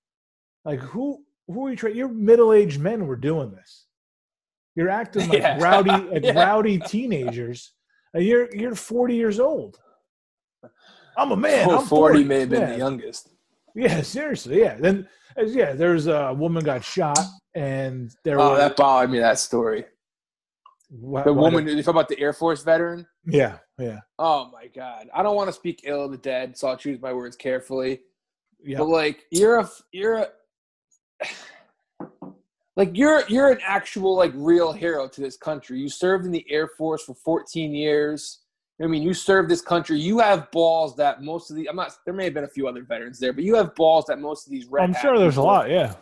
Like 0.67 0.81
who 0.81 1.25
who 1.49 1.67
are 1.67 1.71
you 1.71 1.77
trying? 1.77 1.97
You're 1.97 2.09
middle 2.09 2.53
aged 2.53 2.79
men 2.79 3.07
were 3.07 3.17
doing 3.17 3.53
this. 3.53 3.87
You're 4.77 4.91
acting 4.91 5.29
like 5.31 5.38
Yeah. 5.41 5.59
rowdy, 5.62 5.91
like 6.12 6.25
Yeah. 6.25 6.33
rowdy 6.45 6.79
teenagers. 6.79 7.73
You're 8.15 8.55
you're 8.55 8.75
40 8.75 9.15
years 9.15 9.41
old. 9.41 9.79
I'm 11.16 11.33
a 11.33 11.37
man. 11.37 11.68
Oh, 11.68 11.79
I'm 11.79 11.87
40 11.87 12.25
may 12.25 12.40
have 12.40 12.51
been 12.51 12.61
yeah. 12.62 12.72
the 12.72 12.79
youngest 12.79 13.31
Yeah, 13.75 14.03
seriously. 14.03 14.61
Yeah. 14.61 14.77
Then 14.77 15.09
yeah, 15.46 15.72
there's 15.72 16.07
a 16.07 16.33
woman 16.33 16.64
got 16.64 16.85
shot, 16.85 17.18
and 17.55 18.14
there 18.25 18.40
oh 18.40 18.51
was 18.51 18.59
that 18.59 18.77
bothered 18.77 19.11
me 19.11 19.18
that 19.18 19.38
story 19.38 19.85
wha- 20.90 21.25
the 21.25 21.33
woman 21.33 21.66
you 21.66 21.83
talk 21.83 21.92
about 21.94 22.09
the 22.09 22.18
air 22.18 22.33
force 22.33 22.62
veteran 22.62 23.07
Yeah, 23.27 23.59
yeah, 23.79 24.01
oh 24.18 24.51
my 24.53 24.68
god 24.68 25.09
i 25.14 25.22
don't 25.22 25.37
want 25.37 25.48
to 25.48 25.53
speak 25.53 25.83
ill 25.85 26.05
of 26.05 26.11
the 26.11 26.16
dead 26.16 26.57
so 26.57 26.68
i'll 26.68 26.77
choose 26.77 27.01
my 27.01 27.12
words 27.12 27.37
carefully 27.37 28.01
yeah. 28.62 28.79
but 28.79 28.88
like 28.88 29.25
you're 29.31 29.61
a 29.61 29.68
you're 29.92 30.18
a 30.18 30.29
like 32.77 32.90
you're 32.94 33.25
you're 33.29 33.51
an 33.51 33.61
actual 33.66 34.16
like 34.16 34.33
real 34.35 34.72
hero 34.72 35.09
to 35.09 35.20
this 35.20 35.37
country 35.37 35.79
you 35.79 35.88
served 35.88 36.25
in 36.25 36.33
the 36.33 36.46
air 36.48 36.68
force 36.68 37.05
for 37.05 37.14
14 37.14 37.75
years 37.75 38.41
i 38.83 38.87
mean 38.87 39.03
you 39.03 39.14
serve 39.14 39.49
this 39.49 39.61
country 39.61 39.99
you 39.99 40.18
have 40.18 40.51
balls 40.51 40.97
that 40.97 41.23
most 41.23 41.51
of 41.51 41.57
the 41.57 41.68
i'm 41.68 41.77
not 41.77 41.92
there 42.05 42.14
may 42.14 42.25
have 42.25 42.35
been 42.35 42.45
a 42.45 42.49
few 42.49 42.66
other 42.66 42.83
veterans 42.83 43.18
there 43.18 43.33
but 43.33 43.45
you 43.45 43.55
have 43.55 43.75
balls 43.75 44.05
that 44.07 44.18
most 44.18 44.47
of 44.47 44.51
these 44.51 44.66
red 44.66 44.83
I'm 44.85 44.95
sure 45.01 45.18
there's 45.18 45.37
a 45.37 45.42
lot. 45.42 45.71
Yeah, 45.71 45.95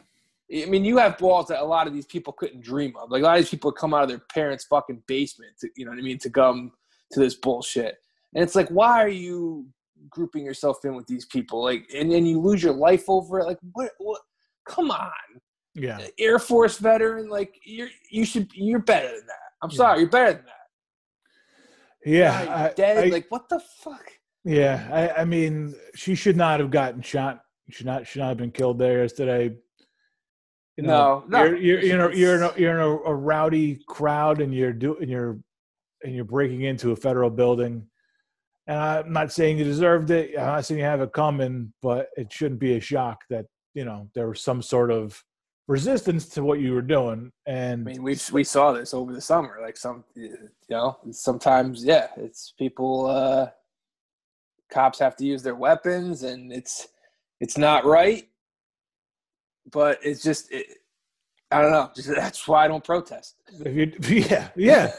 I 0.52 0.66
mean, 0.66 0.84
you 0.84 0.96
have 0.98 1.16
balls 1.16 1.46
that 1.48 1.60
a 1.60 1.64
lot 1.64 1.86
of 1.86 1.92
these 1.92 2.06
people 2.06 2.32
couldn't 2.32 2.60
dream 2.60 2.94
of. 3.00 3.10
Like 3.10 3.22
a 3.22 3.24
lot 3.24 3.38
of 3.38 3.44
these 3.44 3.50
people 3.50 3.70
come 3.70 3.94
out 3.94 4.02
of 4.02 4.08
their 4.08 4.18
parents' 4.34 4.64
fucking 4.64 5.04
basement, 5.06 5.52
to, 5.60 5.68
you 5.76 5.84
know 5.84 5.92
what 5.92 5.98
I 5.98 6.02
mean, 6.02 6.18
to 6.18 6.30
come 6.30 6.72
to 7.12 7.20
this 7.20 7.36
bullshit. 7.36 7.98
And 8.34 8.42
it's 8.42 8.56
like, 8.56 8.68
why 8.68 9.00
are 9.00 9.08
you 9.08 9.66
grouping 10.08 10.44
yourself 10.44 10.84
in 10.84 10.96
with 10.96 11.06
these 11.06 11.24
people? 11.26 11.62
Like, 11.62 11.88
and 11.94 12.10
then 12.10 12.26
you 12.26 12.40
lose 12.40 12.62
your 12.64 12.72
life 12.72 13.04
over 13.08 13.38
it. 13.38 13.44
Like, 13.46 13.58
what? 13.72 13.92
What? 13.98 14.22
Come 14.66 14.90
on, 14.90 15.10
yeah. 15.74 15.98
Air 16.18 16.38
Force 16.40 16.78
veteran. 16.78 17.28
Like, 17.28 17.54
you're 17.64 17.88
you 18.10 18.24
should 18.24 18.50
you're 18.52 18.80
better 18.80 19.08
than 19.08 19.26
that. 19.26 19.50
I'm 19.62 19.70
Yeah. 19.70 19.76
sorry, 19.76 20.00
you're 20.00 20.08
better 20.08 20.32
than 20.32 20.46
that. 20.46 20.59
Yeah, 22.04 22.68
I- 22.70 22.74
dead. 22.74 22.98
I- 22.98 23.08
like, 23.08 23.26
what 23.30 23.48
the 23.48 23.60
fuck? 23.60 24.12
Yeah, 24.44 24.88
I, 24.90 25.20
I 25.20 25.24
mean, 25.26 25.74
she 25.94 26.14
should 26.14 26.36
not 26.36 26.60
have 26.60 26.70
gotten 26.70 27.02
shot. 27.02 27.42
Should 27.70 27.86
not 27.86 28.06
should 28.06 28.20
not 28.20 28.28
have 28.28 28.36
been 28.38 28.50
killed 28.52 28.78
there 28.78 29.02
yesterday. 29.02 29.54
You 30.76 30.84
know, 30.84 31.24
No, 31.28 31.38
no. 31.38 31.44
you're 31.44 31.56
you're 31.58 31.80
you 31.82 31.96
know 31.98 32.10
you're 32.10 32.36
in 32.36 32.42
a, 32.42 32.52
you're 32.56 32.74
in 32.74 32.80
a, 32.80 32.88
a 33.10 33.14
rowdy 33.14 33.80
crowd 33.86 34.40
and 34.40 34.54
you're 34.54 34.72
do 34.72 34.96
and 34.96 35.10
you're 35.10 35.38
and 36.02 36.14
you're 36.14 36.24
breaking 36.24 36.62
into 36.62 36.92
a 36.92 36.96
federal 36.96 37.28
building. 37.30 37.86
And 38.66 38.78
I'm 38.78 39.12
not 39.12 39.30
saying 39.32 39.58
you 39.58 39.64
deserved 39.64 40.10
it. 40.10 40.30
I'm 40.38 40.46
not 40.46 40.64
saying 40.64 40.78
you 40.78 40.84
have 40.86 41.00
it 41.02 41.12
coming, 41.12 41.72
but 41.82 42.08
it 42.16 42.32
shouldn't 42.32 42.60
be 42.60 42.76
a 42.76 42.80
shock 42.80 43.18
that 43.28 43.44
you 43.74 43.84
know 43.84 44.08
there 44.14 44.28
was 44.28 44.40
some 44.40 44.62
sort 44.62 44.90
of 44.90 45.22
resistance 45.70 46.26
to 46.30 46.42
what 46.42 46.60
you 46.60 46.74
were 46.74 46.82
doing. 46.82 47.30
And 47.46 47.88
I 47.88 47.92
mean, 47.92 48.02
we 48.02 48.18
we 48.32 48.44
saw 48.44 48.72
this 48.72 48.92
over 48.92 49.12
the 49.12 49.20
summer. 49.20 49.58
Like 49.62 49.76
some, 49.76 50.04
you 50.14 50.36
know, 50.68 50.98
sometimes 51.12 51.84
yeah, 51.84 52.08
it's 52.16 52.52
people. 52.58 53.06
uh 53.06 53.50
Cops 54.70 55.00
have 55.00 55.16
to 55.16 55.24
use 55.24 55.42
their 55.42 55.56
weapons, 55.56 56.22
and 56.22 56.52
it's 56.52 56.88
it's 57.40 57.58
not 57.58 57.84
right. 57.84 58.28
But 59.72 59.98
it's 60.02 60.22
just, 60.22 60.50
it, 60.52 60.66
I 61.50 61.60
don't 61.60 61.72
know. 61.72 61.90
Just, 61.94 62.08
that's 62.14 62.46
why 62.46 62.64
I 62.64 62.68
don't 62.68 62.84
protest. 62.84 63.36
if 63.64 64.08
you, 64.08 64.16
yeah, 64.30 64.48
yeah, 64.56 64.92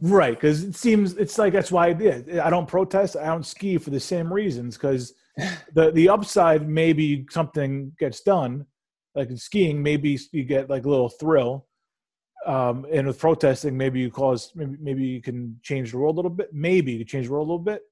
right. 0.00 0.34
Because 0.34 0.64
it 0.64 0.74
seems 0.74 1.14
it's 1.14 1.38
like 1.38 1.52
that's 1.52 1.72
why 1.72 1.88
I 1.88 1.92
did. 1.92 2.38
I 2.38 2.50
don't 2.50 2.66
protest. 2.66 3.16
I 3.16 3.26
don't 3.26 3.46
ski 3.46 3.78
for 3.78 3.90
the 3.90 4.00
same 4.00 4.32
reasons. 4.32 4.76
Because 4.76 5.14
the 5.72 5.92
the 5.92 6.08
upside 6.08 6.68
maybe 6.68 7.24
something 7.30 7.92
gets 7.98 8.22
done, 8.22 8.66
like 9.14 9.30
in 9.30 9.36
skiing, 9.36 9.82
maybe 9.82 10.18
you 10.32 10.44
get 10.44 10.70
like 10.70 10.84
a 10.84 10.88
little 10.88 11.08
thrill. 11.08 11.66
Um, 12.46 12.86
and 12.92 13.06
with 13.06 13.18
protesting, 13.18 13.76
maybe 13.76 14.00
you 14.00 14.10
cause 14.10 14.50
maybe 14.56 14.76
maybe 14.80 15.04
you 15.04 15.22
can 15.22 15.58
change 15.62 15.92
the 15.92 15.98
world 15.98 16.16
a 16.16 16.18
little 16.18 16.30
bit. 16.30 16.48
Maybe 16.52 16.92
you 16.92 17.04
change 17.04 17.26
the 17.26 17.32
world 17.32 17.46
a 17.46 17.50
little 17.52 17.64
bit. 17.64 17.82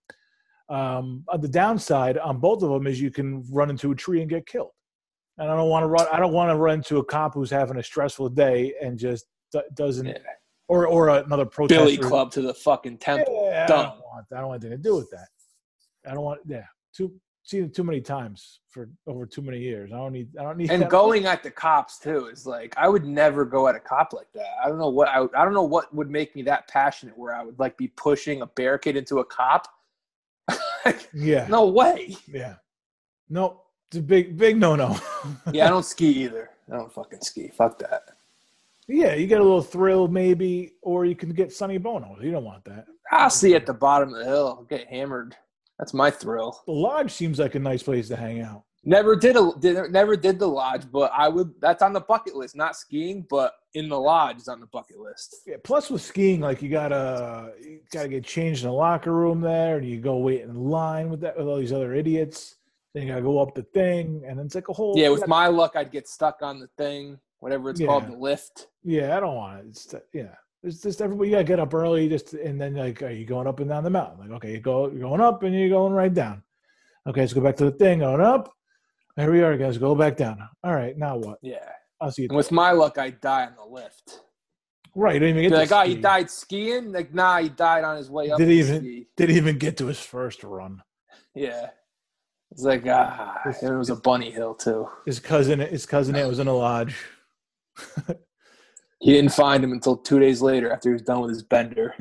Um, 0.69 1.25
on 1.29 1.41
the 1.41 1.49
downside 1.49 2.19
on 2.19 2.39
both 2.39 2.63
of 2.63 2.71
them 2.71 2.87
is 2.87 3.01
you 3.01 3.11
can 3.11 3.45
run 3.51 3.71
into 3.71 3.91
a 3.93 3.95
tree 3.95 4.21
and 4.21 4.31
get 4.31 4.47
killed. 4.47 4.71
And 5.39 5.51
I 5.51 5.55
don't 5.57 5.69
want 5.69 5.85
to 5.85 5.87
run. 5.89 6.07
I 6.13 6.19
don't 6.19 6.33
want 6.33 6.51
to 6.51 6.57
run 6.57 6.79
into 6.79 6.99
a 6.99 7.05
cop 7.05 7.35
who's 7.35 7.51
having 7.51 7.77
a 7.77 7.83
stressful 7.83 8.29
day 8.31 8.75
and 8.83 8.99
just 8.99 9.27
d- 9.53 9.61
doesn't, 9.75 10.07
Yeah. 10.07 10.19
or 10.69 10.87
or 10.87 11.09
another 11.11 11.45
protester. 11.47 11.85
Billy 11.85 11.97
Club 11.97 12.31
to 12.33 12.43
the 12.43 12.53
fucking 12.55 12.99
temple. 12.99 13.49
Yeah, 13.51 13.65
I 13.65 13.67
don't 13.67 13.99
want. 14.01 14.27
I 14.33 14.41
don't 14.41 14.49
want 14.49 14.65
anything 14.65 14.83
to 14.83 14.89
do 14.89 14.97
with 14.97 15.11
that. 15.11 15.29
I 16.09 16.15
don't 16.15 16.25
want. 16.25 16.41
Yeah, 16.47 16.65
too 16.95 17.13
seen 17.43 17.65
it 17.65 17.75
too 17.75 17.85
many 17.85 18.01
times 18.01 18.61
for 18.69 18.89
over 19.07 19.27
too 19.27 19.43
many 19.43 19.59
years. 19.59 19.91
I 19.93 19.97
don't 19.97 20.13
need. 20.13 20.29
I 20.39 20.43
don't 20.43 20.57
need. 20.57 20.71
And 20.71 20.89
going 20.89 21.27
at 21.27 21.43
the 21.43 21.51
cops 21.51 21.99
too 21.99 22.27
is 22.27 22.47
like 22.47 22.75
I 22.77 22.89
would 22.89 23.05
never 23.05 23.45
go 23.45 23.69
at 23.69 23.75
a 23.75 23.81
cop 23.81 24.13
like 24.13 24.31
that. 24.35 24.49
I 24.63 24.69
don't 24.69 24.79
know 24.79 24.89
what 24.89 25.09
I, 25.09 25.23
I 25.37 25.45
don't 25.45 25.55
know 25.55 25.63
what 25.65 25.93
would 25.95 26.11
make 26.11 26.35
me 26.37 26.43
that 26.43 26.69
passionate 26.69 27.17
where 27.17 27.35
I 27.35 27.43
would 27.43 27.59
like 27.59 27.77
be 27.77 27.89
pushing 27.89 28.43
a 28.43 28.47
barricade 28.47 28.97
into 28.97 29.19
a 29.19 29.25
cop. 29.25 29.67
Yeah. 31.13 31.47
no 31.49 31.67
way. 31.67 32.17
Yeah. 32.27 32.55
No, 33.29 33.63
it's 33.89 33.99
a 33.99 34.03
big 34.03 34.37
big 34.39 34.57
no 34.57 34.77
no. 34.77 34.99
Yeah, 35.53 35.67
I 35.67 35.69
don't 35.71 35.85
ski 35.85 36.07
either. 36.07 36.51
I 36.73 36.77
don't 36.77 36.93
fucking 36.93 37.21
ski. 37.21 37.49
Fuck 37.49 37.79
that. 37.81 38.03
yeah, 38.89 39.15
you 39.15 39.27
get 39.27 39.41
a 39.41 39.45
little 39.45 39.63
thrill 39.63 40.09
maybe, 40.09 40.73
or 40.83 41.05
you 41.05 41.15
can 41.17 41.31
get 41.31 41.53
Sonny 41.53 41.79
Bono. 41.79 42.17
You 42.23 42.31
don't 42.31 42.45
want 42.45 42.65
that. 42.65 42.87
I'll 43.11 43.29
see 43.29 43.55
at 43.55 43.67
the 43.67 43.75
bottom 43.75 44.11
of 44.15 44.19
the 44.21 44.25
hill. 44.25 44.67
Get 44.71 44.87
hammered. 44.89 45.37
That's 45.81 45.95
my 45.95 46.11
thrill. 46.11 46.61
The 46.67 46.73
lodge 46.73 47.11
seems 47.11 47.39
like 47.39 47.55
a 47.55 47.59
nice 47.59 47.83
place 47.83 48.07
to 48.09 48.17
hang 48.17 48.43
out. 48.43 48.65
Never 48.85 49.17
did 49.17 49.35
a 49.35 49.51
did, 49.59 49.91
never 49.91 50.15
did 50.15 50.39
the 50.39 50.47
lodge, 50.47 50.83
but 50.93 51.11
I 51.17 51.29
would. 51.29 51.55
That's 51.59 51.81
on 51.83 51.95
the 51.95 52.03
bucket 52.03 52.37
list. 52.37 52.55
Not 52.55 52.77
skiing, 52.77 53.27
but 53.31 53.55
in 53.73 53.89
the 53.89 53.99
lodge 53.99 54.37
is 54.37 54.49
on 54.49 54.61
the 54.61 54.67
bucket 54.67 54.99
list. 54.99 55.37
Yeah, 55.47 55.57
plus 55.65 55.91
with 55.91 56.03
skiing, 56.03 56.41
like 56.41 56.61
you 56.61 56.69
gotta 56.69 57.53
you 57.63 57.81
gotta 57.93 58.09
get 58.09 58.25
changed 58.25 58.63
in 58.63 58.69
the 58.69 58.75
locker 58.75 59.13
room 59.13 59.41
there, 59.41 59.79
and 59.79 59.89
you 59.89 60.01
go 60.01 60.19
wait 60.19 60.43
in 60.43 60.55
line 60.55 61.09
with 61.09 61.21
that 61.23 61.37
with 61.39 61.47
all 61.47 61.57
these 61.57 61.73
other 61.73 61.95
idiots. 61.95 62.57
Then 62.93 63.05
you 63.05 63.09
gotta 63.09 63.23
go 63.23 63.39
up 63.39 63.55
the 63.55 63.63
thing, 63.63 64.23
and 64.27 64.39
it's 64.39 64.55
like 64.55 64.69
a 64.69 64.73
whole 64.75 64.99
Yeah, 64.99 65.09
with 65.09 65.27
my 65.27 65.47
luck, 65.47 65.77
I'd 65.77 65.91
get 65.91 66.09
stuck 66.09 66.43
on 66.43 66.59
the 66.59 66.69
thing, 66.77 67.19
whatever 67.39 67.71
it's 67.71 67.81
called, 67.81 68.07
the 68.07 68.17
lift. 68.17 68.69
yeah. 68.85 69.17
I 69.17 69.21
don't 69.21 69.35
want 69.35 69.61
it. 69.61 69.67
It's 69.69 69.95
yeah. 70.13 70.35
It's 70.63 70.83
just 70.83 71.01
everybody. 71.01 71.31
You 71.31 71.35
gotta 71.37 71.45
get 71.45 71.61
up 71.61 71.73
early, 71.73 72.09
just 72.09 72.35
and 72.35 72.61
then 72.61 72.75
like, 72.75 73.03
are 73.03 73.11
you 73.11 73.25
going 73.25 73.47
up 73.47 73.61
and 73.61 73.69
down 73.69 73.85
the 73.85 73.91
mountain? 73.91 74.21
Like, 74.21 74.31
okay, 74.37 74.53
you 74.53 74.61
go, 74.61 74.91
you're 74.91 75.01
going 75.01 75.21
up, 75.21 75.43
and 75.43 75.55
you're 75.55 75.69
going 75.71 75.93
right 75.93 76.13
down. 76.13 76.43
Okay, 77.07 77.21
let's 77.23 77.33
go 77.33 77.41
back 77.41 77.57
to 77.57 77.65
the 77.65 77.71
thing. 77.73 78.01
Going 78.01 78.21
up. 78.21 78.53
Here 79.17 79.33
we 79.33 79.43
are, 79.43 79.57
guys. 79.57 79.79
Go 79.79 79.95
back 79.95 80.17
down. 80.17 80.39
All 80.63 80.75
right, 80.75 80.97
now 80.97 81.17
what? 81.17 81.39
Yeah. 81.43 81.69
I'll 82.01 82.11
see 82.11 82.23
you. 82.23 82.29
And 82.29 82.37
with 82.37 82.53
my 82.53 82.73
luck, 82.73 82.97
I'd 82.99 83.21
die 83.21 83.47
on 83.47 83.55
the 83.57 83.65
lift. 83.65 84.21
right, 84.95 85.15
didn't 85.15 85.31
even 85.31 85.43
get 85.43 85.49
to 85.51 85.57
like, 85.57 85.73
oh, 85.73 85.89
he 85.89 85.97
died 85.97 86.31
skiing? 86.31 86.93
Like, 86.93 87.13
nah, 87.13 87.39
he 87.39 87.49
died 87.51 87.85
on 87.85 87.97
his 87.97 88.11
way 88.11 88.31
up. 88.31 88.39
Did 88.39 88.47
to 88.47 88.53
he 88.53 88.59
even- 88.61 88.81
ski. 88.81 89.07
Didn't 89.17 89.37
even 89.37 89.59
get 89.59 89.77
to 89.79 89.87
his 89.87 90.01
first 90.01 90.43
run. 90.45 90.83
Yeah. 91.35 91.71
It's 92.53 92.63
like, 92.63 92.85
ah, 92.87 93.39
it 93.47 93.71
was 93.77 93.91
a 93.91 93.97
bunny 93.97 94.31
hill, 94.31 94.55
too. 94.55 94.89
His 95.07 95.21
cousin, 95.21 95.61
his 95.61 95.87
cousin, 95.87 96.17
it 96.17 96.27
was 96.27 96.39
in 96.39 96.49
a 96.49 96.55
lodge. 96.55 96.97
He 99.01 99.13
didn't 99.13 99.33
find 99.33 99.65
him 99.65 99.73
until 99.73 99.97
two 99.97 100.19
days 100.21 100.43
later 100.43 100.71
after 100.71 100.91
he 100.91 100.93
was 100.93 101.03
done 101.03 101.21
with 101.23 101.31
his 101.31 101.43
bender. 101.43 101.95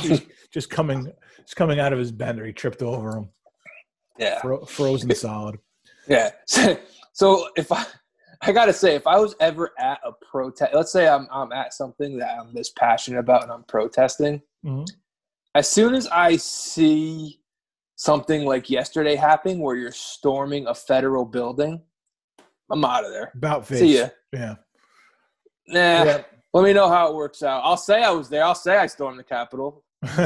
just, 0.00 0.22
just 0.52 0.70
coming, 0.70 1.12
just 1.40 1.56
coming 1.56 1.78
out 1.78 1.92
of 1.92 1.98
his 1.98 2.10
bender, 2.10 2.44
he 2.46 2.52
tripped 2.52 2.82
over 2.82 3.16
him, 3.18 3.28
Yeah. 4.18 4.40
fro- 4.40 4.64
frozen 4.64 5.14
solid. 5.14 5.56
Yeah. 6.08 6.30
So 7.14 7.48
if 7.56 7.72
I, 7.72 7.84
I 8.42 8.52
gotta 8.52 8.72
say, 8.72 8.94
if 8.94 9.04
I 9.04 9.18
was 9.18 9.34
ever 9.40 9.72
at 9.76 9.98
a 10.06 10.12
protest, 10.30 10.72
let's 10.72 10.92
say 10.92 11.08
I'm 11.08 11.26
I'm 11.32 11.50
at 11.50 11.74
something 11.74 12.16
that 12.18 12.38
I'm 12.38 12.54
this 12.54 12.70
passionate 12.70 13.18
about 13.18 13.42
and 13.42 13.50
I'm 13.50 13.64
protesting. 13.64 14.40
Mhm. 14.64 14.86
As 15.56 15.66
soon 15.68 15.94
as 15.96 16.06
I 16.06 16.36
see 16.36 17.40
something 17.96 18.44
like 18.44 18.70
yesterday 18.70 19.16
happening, 19.16 19.58
where 19.58 19.74
you're 19.74 19.90
storming 19.90 20.68
a 20.68 20.74
federal 20.76 21.24
building, 21.24 21.82
I'm 22.70 22.84
out 22.84 23.04
of 23.04 23.10
there. 23.10 23.32
About 23.34 23.66
face. 23.66 23.80
See 23.80 23.98
ya. 23.98 24.08
Yeah. 24.32 24.54
Nah. 25.68 26.04
Yeah. 26.04 26.22
Let 26.54 26.64
me 26.64 26.72
know 26.72 26.88
how 26.88 27.08
it 27.08 27.14
works 27.14 27.42
out. 27.42 27.62
I'll 27.64 27.76
say 27.76 28.02
I 28.02 28.10
was 28.10 28.28
there. 28.28 28.42
I'll 28.42 28.54
say 28.54 28.76
I 28.76 28.86
stormed 28.86 29.18
the 29.18 29.24
Capitol. 29.24 29.84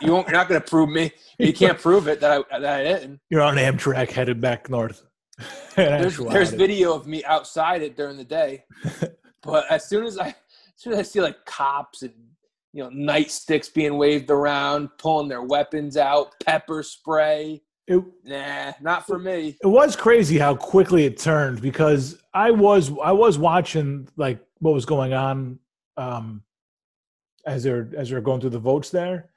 You 0.00 0.12
won't. 0.12 0.28
You're 0.28 0.36
not 0.36 0.48
gonna 0.48 0.60
prove 0.60 0.88
me. 0.88 1.10
You 1.38 1.52
can't 1.52 1.78
prove 1.78 2.06
it 2.06 2.20
that 2.20 2.30
I 2.30 2.58
that 2.60 2.80
I 2.80 2.84
didn't. 2.84 3.20
You're 3.28 3.42
on 3.42 3.56
Amtrak 3.56 4.10
headed 4.10 4.40
back 4.40 4.70
north. 4.70 5.02
There's, 5.76 6.16
there's 6.16 6.52
video 6.52 6.94
of 6.94 7.06
me 7.06 7.22
outside 7.24 7.82
it 7.82 7.94
during 7.94 8.16
the 8.16 8.24
day 8.24 8.64
but 9.42 9.70
as 9.70 9.86
soon 9.86 10.06
as 10.06 10.18
i 10.18 10.28
as 10.28 10.34
soon 10.76 10.94
as 10.94 10.98
i 10.98 11.02
see 11.02 11.20
like 11.20 11.44
cops 11.44 12.00
and 12.00 12.14
you 12.72 12.82
know 12.82 12.88
nightsticks 12.88 13.72
being 13.72 13.98
waved 13.98 14.30
around 14.30 14.88
pulling 14.96 15.28
their 15.28 15.42
weapons 15.42 15.98
out 15.98 16.32
pepper 16.42 16.82
spray 16.82 17.60
It, 17.88 18.02
nah 18.24 18.72
not 18.80 19.06
for 19.06 19.18
me 19.18 19.56
it 19.62 19.66
was 19.66 19.94
crazy 19.94 20.38
how 20.38 20.56
quickly 20.56 21.04
it 21.04 21.18
turned 21.18 21.60
because 21.62 22.20
I 22.34 22.50
was 22.50 22.90
I 23.02 23.12
was 23.12 23.38
watching 23.38 24.08
like 24.16 24.40
what 24.58 24.74
was 24.74 24.84
going 24.84 25.12
on 25.12 25.60
um, 25.96 26.42
as 27.46 27.62
they're 27.62 27.88
as 27.96 28.10
they're 28.10 28.20
going 28.20 28.40
through 28.40 28.50
the 28.50 28.58
votes 28.58 28.90
there 28.90 29.30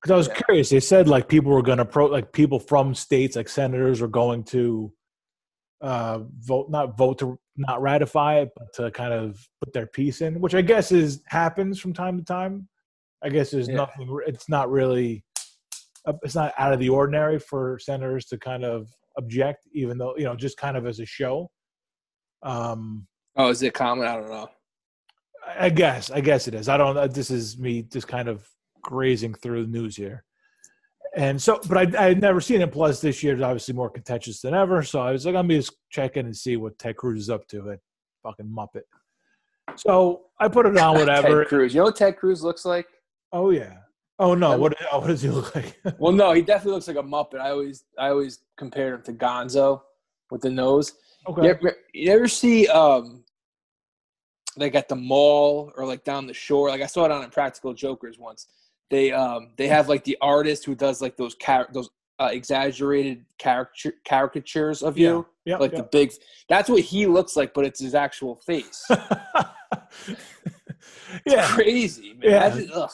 because 0.00 0.12
I 0.12 0.16
was 0.16 0.28
Yeah. 0.28 0.40
curious. 0.46 0.70
They 0.70 0.80
said 0.80 1.08
like 1.08 1.28
people 1.28 1.50
were 1.50 1.62
going 1.62 1.78
to 1.78 1.84
pro 1.84 2.06
like 2.06 2.32
people 2.32 2.60
from 2.60 2.94
states 2.94 3.34
like 3.36 3.48
senators 3.48 4.00
were 4.00 4.08
going 4.08 4.44
to 4.44 4.92
uh, 5.80 6.20
vote 6.38 6.70
not 6.70 6.96
vote 6.96 7.18
to 7.18 7.38
not 7.56 7.82
ratify 7.82 8.38
it 8.40 8.50
but 8.56 8.72
to 8.74 8.90
kind 8.92 9.12
of 9.12 9.44
put 9.62 9.72
their 9.72 9.86
piece 9.86 10.20
in, 10.20 10.40
which 10.40 10.54
I 10.54 10.62
guess 10.62 10.92
is 10.92 11.22
happens 11.26 11.80
from 11.80 11.92
time 11.92 12.16
to 12.18 12.24
time. 12.24 12.68
I 13.22 13.30
guess 13.30 13.50
there's 13.50 13.68
Yeah. 13.68 13.76
nothing. 13.76 14.16
It's 14.26 14.48
not 14.48 14.70
really. 14.70 15.24
Uh, 16.06 16.12
It's 16.22 16.34
not 16.34 16.54
out 16.58 16.72
of 16.72 16.78
the 16.78 16.88
ordinary 16.88 17.38
for 17.38 17.78
senators 17.78 18.26
to 18.26 18.38
kind 18.38 18.64
of 18.64 18.88
object, 19.18 19.66
even 19.72 19.98
though 19.98 20.14
you 20.16 20.24
know, 20.24 20.36
just 20.36 20.56
kind 20.56 20.76
of 20.76 20.86
as 20.86 21.00
a 21.00 21.06
show. 21.06 21.50
Um, 22.42 23.06
oh 23.36 23.48
is 23.48 23.62
it 23.62 23.74
common 23.74 24.06
i 24.06 24.14
don't 24.14 24.28
know 24.30 24.48
I 25.58 25.68
guess, 25.68 26.10
I 26.10 26.20
guess 26.20 26.48
it 26.48 26.54
is. 26.54 26.68
I 26.68 26.76
don't. 26.76 27.12
This 27.12 27.30
is 27.30 27.56
me 27.58 27.82
just 27.82 28.08
kind 28.08 28.28
of 28.28 28.48
grazing 28.82 29.34
through 29.34 29.64
the 29.64 29.70
news 29.70 29.94
here, 29.94 30.24
and 31.16 31.40
so, 31.40 31.60
but 31.68 31.94
I 31.96 32.04
I 32.04 32.08
had 32.08 32.20
never 32.20 32.40
seen 32.40 32.60
it. 32.62 32.72
Plus, 32.72 33.00
this 33.00 33.22
year 33.22 33.36
is 33.36 33.42
obviously 33.42 33.72
more 33.74 33.88
contentious 33.88 34.40
than 34.40 34.54
ever. 34.54 34.82
So 34.82 35.00
I 35.00 35.12
was 35.12 35.24
like, 35.24 35.36
I'm 35.36 35.46
gonna 35.46 35.60
just 35.60 35.76
check 35.90 36.16
in 36.16 36.26
and 36.26 36.36
see 36.36 36.56
what 36.56 36.78
Ted 36.80 36.96
Cruz 36.96 37.20
is 37.22 37.30
up 37.30 37.46
to. 37.48 37.62
That 37.62 37.78
fucking 38.24 38.46
muppet. 38.46 38.82
So 39.76 40.24
I 40.40 40.48
put 40.48 40.66
it 40.66 40.76
on 40.76 40.94
whatever. 40.98 41.42
ted 41.44 41.48
cruz 41.48 41.74
you 41.74 41.80
know 41.80 41.84
what 41.84 41.96
ted 41.96 42.16
cruz 42.16 42.42
looks 42.42 42.64
like 42.64 42.86
Oh 43.32 43.50
yeah. 43.50 43.74
Oh 44.18 44.34
no. 44.34 44.56
What? 44.56 44.74
Oh, 44.90 45.00
what 45.00 45.08
does 45.08 45.22
he 45.22 45.28
look 45.28 45.54
like? 45.54 45.78
well 45.98 46.12
no 46.12 46.32
he 46.32 46.42
definitely 46.42 46.72
looks 46.72 46.88
like 46.88 46.96
a 46.96 47.02
muppet 47.02 47.38
i 47.40 47.50
always 47.50 47.84
i 47.98 48.08
always 48.08 48.40
compared 48.56 48.94
him 48.94 49.02
to 49.02 49.12
gonzo 49.12 49.82
with 50.30 50.40
the 50.40 50.50
nose 50.50 50.94
okay. 51.28 51.42
You 51.42 51.50
ever, 51.50 51.76
you 51.92 52.12
ever 52.12 52.28
see 52.28 52.66
um 52.68 53.24
like 54.56 54.74
at 54.74 54.88
the 54.88 54.96
mall 54.96 55.72
or 55.76 55.86
like 55.86 56.04
down 56.04 56.26
the 56.26 56.34
shore? 56.34 56.68
Like 56.70 56.80
I 56.80 56.86
saw 56.86 57.04
it 57.04 57.10
on 57.10 57.22
Impractical 57.22 57.74
Jokers 57.74 58.18
once. 58.18 58.46
They 58.90 59.12
um 59.12 59.50
they 59.56 59.68
have 59.68 59.88
like 59.88 60.04
the 60.04 60.16
artist 60.20 60.64
who 60.64 60.74
does 60.74 61.02
like 61.02 61.16
those 61.16 61.34
car- 61.34 61.68
those 61.72 61.90
uh, 62.18 62.30
exaggerated 62.32 63.26
caricature 63.38 63.92
caricatures 64.06 64.82
of 64.82 64.96
you, 64.96 65.26
Yeah. 65.44 65.58
like 65.58 65.72
yeah. 65.72 65.78
the 65.78 65.88
big. 65.92 66.12
That's 66.48 66.70
what 66.70 66.80
he 66.80 67.06
looks 67.06 67.36
like, 67.36 67.52
but 67.52 67.66
it's 67.66 67.80
his 67.80 67.94
actual 67.94 68.36
face. 68.46 68.86
yeah. 71.26 71.46
Crazy 71.48 72.14
man. 72.14 72.68
Yeah. 72.70 72.86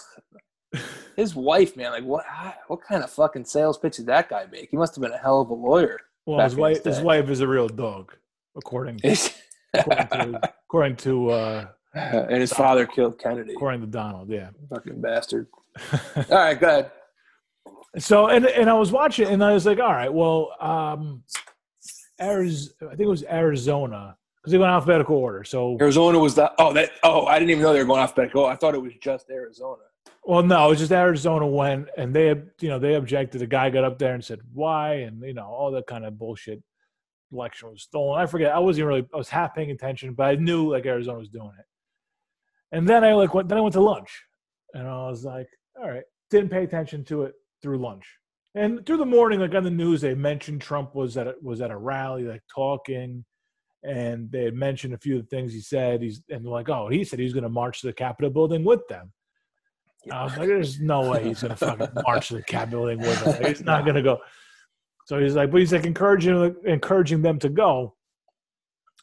His 1.16 1.34
wife, 1.34 1.76
man, 1.76 1.92
like 1.92 2.04
what? 2.04 2.24
What 2.68 2.80
kind 2.82 3.04
of 3.04 3.10
fucking 3.10 3.44
sales 3.44 3.78
pitch 3.78 3.96
did 3.96 4.06
that 4.06 4.28
guy 4.28 4.46
make? 4.50 4.70
He 4.70 4.76
must 4.76 4.94
have 4.94 5.02
been 5.02 5.12
a 5.12 5.18
hell 5.18 5.40
of 5.40 5.50
a 5.50 5.54
lawyer. 5.54 5.98
Well, 6.24 6.40
his 6.40 6.52
in 6.54 6.58
his 6.58 6.60
wife, 6.60 6.84
his 6.84 7.00
wife 7.00 7.28
is 7.28 7.40
a 7.40 7.46
real 7.48 7.68
dog, 7.68 8.14
according 8.56 9.00
according 9.74 10.08
to 10.08 10.52
according 10.66 10.96
to 10.96 11.30
uh, 11.30 11.66
and 11.94 12.40
his 12.40 12.52
father 12.52 12.86
killed 12.86 13.18
Kennedy. 13.18 13.52
according 13.52 13.82
to 13.82 13.86
Donald. 13.86 14.30
Yeah. 14.30 14.50
Fucking 14.70 15.00
bastard. 15.00 15.48
All 16.16 16.24
right, 16.30 16.58
go 16.58 16.66
ahead. 16.68 16.90
so 17.98 18.28
and 18.28 18.46
and 18.46 18.70
I 18.70 18.74
was 18.74 18.90
watching 18.92 19.26
and 19.28 19.42
I 19.44 19.52
was 19.52 19.66
like, 19.66 19.78
all 19.80 19.92
right, 19.92 20.12
well, 20.12 20.52
um, 20.60 21.22
Arizona. 22.20 22.74
I 22.92 22.96
think 22.96 23.00
it 23.00 23.10
was 23.10 23.24
Arizona 23.24 24.16
because 24.40 24.52
they 24.52 24.58
went 24.58 24.70
alphabetical 24.70 25.16
order. 25.16 25.44
So 25.44 25.76
Arizona 25.80 26.18
was 26.18 26.34
the 26.34 26.52
Oh, 26.58 26.72
that. 26.72 26.90
Oh, 27.02 27.26
I 27.26 27.38
didn't 27.38 27.50
even 27.50 27.62
know 27.62 27.72
they 27.72 27.78
were 27.80 27.84
going 27.84 28.00
alphabetical. 28.00 28.46
I 28.46 28.56
thought 28.56 28.74
it 28.74 28.82
was 28.82 28.92
just 29.00 29.28
Arizona. 29.30 29.82
Well, 30.24 30.42
no, 30.42 30.66
it 30.66 30.70
was 30.70 30.78
just 30.78 30.92
Arizona 30.92 31.46
went, 31.46 31.88
and 31.96 32.14
they, 32.14 32.28
you 32.60 32.68
know, 32.68 32.78
they 32.78 32.94
objected. 32.94 33.40
The 33.40 33.46
guy 33.46 33.70
got 33.70 33.84
up 33.84 33.98
there 33.98 34.14
and 34.14 34.24
said 34.24 34.38
why, 34.52 34.94
and 34.94 35.20
you 35.22 35.34
know, 35.34 35.46
all 35.46 35.70
that 35.72 35.86
kind 35.86 36.04
of 36.04 36.18
bullshit. 36.18 36.62
Election 37.32 37.70
was 37.70 37.82
stolen. 37.82 38.20
I 38.20 38.26
forget. 38.26 38.54
I 38.54 38.58
wasn't 38.58 38.86
really. 38.86 39.06
I 39.12 39.16
was 39.16 39.30
half 39.30 39.54
paying 39.54 39.70
attention, 39.70 40.12
but 40.12 40.24
I 40.24 40.34
knew 40.34 40.70
like 40.70 40.84
Arizona 40.84 41.18
was 41.18 41.30
doing 41.30 41.52
it. 41.58 41.64
And 42.76 42.86
then 42.86 43.04
I 43.04 43.14
like 43.14 43.32
went. 43.32 43.48
Then 43.48 43.58
I 43.58 43.62
went 43.62 43.72
to 43.72 43.80
lunch, 43.80 44.22
and 44.74 44.86
I 44.86 45.08
was 45.08 45.24
like, 45.24 45.48
all 45.80 45.90
right. 45.90 46.04
Didn't 46.30 46.50
pay 46.50 46.62
attention 46.62 47.04
to 47.06 47.22
it 47.22 47.34
through 47.62 47.78
lunch, 47.78 48.06
and 48.54 48.84
through 48.84 48.98
the 48.98 49.06
morning, 49.06 49.40
like 49.40 49.54
on 49.54 49.64
the 49.64 49.70
news, 49.70 50.02
they 50.02 50.14
mentioned 50.14 50.60
Trump 50.60 50.94
was 50.94 51.16
at 51.16 51.26
a, 51.26 51.34
was 51.42 51.60
at 51.62 51.70
a 51.70 51.76
rally, 51.76 52.24
like 52.24 52.42
talking, 52.54 53.24
and 53.82 54.30
they 54.30 54.44
had 54.44 54.54
mentioned 54.54 54.94
a 54.94 54.98
few 54.98 55.16
of 55.16 55.22
the 55.22 55.28
things 55.28 55.52
he 55.52 55.60
said. 55.60 56.02
He's 56.02 56.22
and 56.28 56.44
like, 56.44 56.68
oh, 56.68 56.88
he 56.88 57.02
said 57.02 57.18
he's 57.18 57.32
going 57.32 57.44
to 57.44 57.48
march 57.48 57.80
to 57.80 57.86
the 57.86 57.92
Capitol 57.92 58.30
building 58.30 58.64
with 58.64 58.86
them. 58.88 59.12
I 60.10 60.24
was 60.24 60.36
like, 60.36 60.48
there's 60.48 60.80
no 60.80 61.10
way 61.10 61.24
he's 61.24 61.42
gonna 61.42 61.56
fucking 61.56 61.88
march 62.06 62.28
to 62.28 62.34
the 62.34 62.42
Capitol 62.42 62.86
building 62.86 63.00
with 63.00 63.22
him. 63.22 63.32
Like, 63.32 63.46
he's 63.46 63.62
not 63.62 63.86
gonna 63.86 64.02
go. 64.02 64.18
So 65.06 65.20
he's 65.20 65.34
like, 65.34 65.50
but 65.50 65.60
he's 65.60 65.72
like 65.72 65.84
encouraging 65.84 66.56
encouraging 66.64 67.22
them 67.22 67.38
to 67.40 67.48
go. 67.48 67.94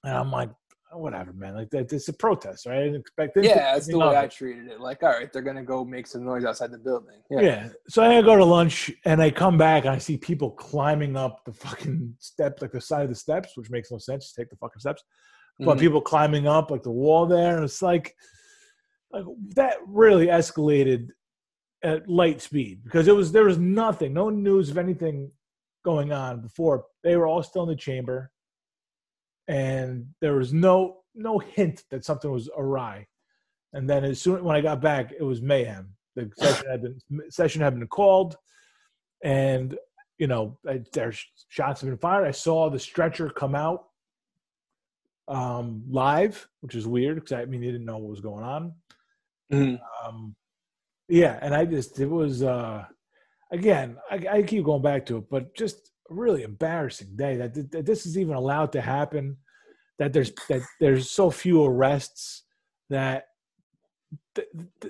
And 0.04 0.14
I'm 0.14 0.32
like, 0.32 0.50
whatever, 0.92 1.34
man. 1.34 1.56
Like 1.56 1.70
that, 1.72 1.92
it's 1.92 2.08
a 2.08 2.14
protest, 2.14 2.66
right? 2.66 2.80
I 2.80 2.84
didn't 2.84 3.02
expect 3.02 3.38
it. 3.38 3.46
Yeah, 3.46 3.74
that's 3.74 3.88
the 3.88 3.98
way 3.98 4.18
I 4.18 4.28
treated 4.28 4.68
it. 4.68 4.80
Like, 4.80 5.04
all 5.04 5.10
right, 5.10 5.32
they're 5.32 5.42
gonna 5.42 5.64
go 5.64 5.86
make 5.86 6.08
some 6.08 6.26
noise 6.26 6.46
outside 6.46 6.72
the 6.72 6.78
building. 6.78 7.18
Yeah. 7.30 7.42
yeah. 7.42 7.70
So 7.88 8.04
I 8.04 8.22
go 8.22 8.36
to 8.36 8.46
lunch 8.46 8.92
and 9.06 9.22
I 9.22 9.32
come 9.32 9.58
back 9.58 9.86
and 9.86 9.94
I 9.94 9.98
see 9.98 10.18
people 10.18 10.52
climbing 10.52 11.16
up 11.16 11.46
the 11.46 11.54
fucking 11.54 12.16
steps, 12.20 12.62
like 12.62 12.72
the 12.72 12.82
side 12.82 13.04
of 13.04 13.10
the 13.10 13.16
steps, 13.16 13.56
which 13.56 13.70
makes 13.70 13.92
no 13.92 13.98
sense. 13.98 14.34
Take 14.34 14.50
the 14.50 14.56
fucking 14.56 14.80
steps, 14.80 15.04
but 15.60 15.66
mm-hmm. 15.66 15.80
people 15.80 16.02
climbing 16.02 16.48
up 16.48 16.72
like 16.72 16.84
the 16.84 16.92
wall 16.92 17.26
there, 17.26 17.56
and 17.56 17.64
it's 17.64 17.82
like 17.82 18.16
like 19.12 19.26
that 19.56 19.78
really 19.88 20.28
escalated 20.28 21.10
at 21.84 22.10
light 22.10 22.42
speed 22.42 22.84
because 22.84 23.08
it 23.08 23.16
was 23.16 23.32
there 23.32 23.46
was 23.46 23.58
nothing, 23.58 24.14
no 24.14 24.30
news 24.30 24.70
of 24.70 24.78
anything 24.78 25.32
going 25.84 26.12
on 26.12 26.42
before. 26.42 26.86
They 27.04 27.16
were 27.16 27.28
all 27.28 27.44
still 27.44 27.64
in 27.64 27.70
the 27.70 27.76
chamber, 27.76 28.32
and 29.48 30.08
there 30.22 30.36
was 30.36 30.54
no 30.54 30.98
no 31.16 31.40
hint 31.40 31.84
that 31.92 32.06
something 32.06 32.32
was 32.32 32.50
awry. 32.56 33.08
And 33.74 33.90
then 33.90 34.04
as 34.04 34.22
soon 34.22 34.44
when 34.44 34.56
I 34.56 34.62
got 34.62 34.82
back, 34.82 35.12
it 35.18 35.24
was 35.24 35.42
mayhem. 35.42 35.96
The 36.16 36.32
session 36.38 36.70
had 36.70 36.82
been 36.82 37.00
session 37.30 37.62
had 37.62 37.78
been 37.78 37.88
called, 37.88 38.36
and 39.24 39.78
you 40.18 40.28
know 40.28 40.60
there's 40.94 41.26
shots 41.48 41.82
have 41.82 41.90
been 41.90 41.98
fired. 41.98 42.28
I 42.28 42.32
saw 42.32 42.70
the 42.70 42.80
stretcher 42.80 43.30
come 43.30 43.56
out 43.56 43.86
um, 45.30 45.84
live, 45.90 46.48
which 46.62 46.76
is 46.76 46.88
weird 46.88 47.16
because 47.16 47.32
I 47.32 47.46
mean, 47.46 47.62
you 47.62 47.72
didn't 47.72 47.86
know 47.86 47.98
what 47.98 48.10
was 48.10 48.22
going 48.22 48.44
on. 48.44 48.74
Mm-hmm. 49.52 50.08
Um, 50.08 50.36
yeah, 51.08 51.40
and 51.42 51.56
I 51.56 51.66
just 51.66 52.00
it 52.00 52.10
was 52.10 52.44
uh, 52.44 52.86
again 53.52 53.98
I, 54.12 54.26
I, 54.32 54.44
keep 54.44 54.64
going 54.64 54.84
back 54.84 55.06
to 55.08 55.18
it, 55.18 55.30
but 55.30 55.56
just 55.56 55.92
a 56.10 56.14
really 56.14 56.44
embarrassing 56.44 57.16
day 57.16 57.36
that, 57.38 57.72
that 57.72 57.86
this 57.86 58.06
is 58.06 58.18
even 58.18 58.36
allowed 58.36 58.72
to 58.74 58.82
happen. 58.82 59.38
That 59.98 60.14
there's 60.14 60.32
that 60.50 60.62
there's 60.80 61.10
so 61.10 61.32
few 61.32 61.64
arrests 61.64 62.44
that 62.90 63.26
that, 64.36 64.46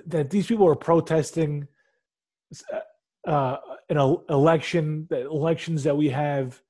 that 0.06 0.30
these 0.30 0.46
people 0.46 0.68
are 0.68 0.76
protesting 0.76 1.66
uh, 3.26 3.56
an 3.88 3.96
election, 4.28 5.06
the 5.10 5.26
elections 5.26 5.84
that 5.84 5.96
we 5.96 6.08
have 6.10 6.60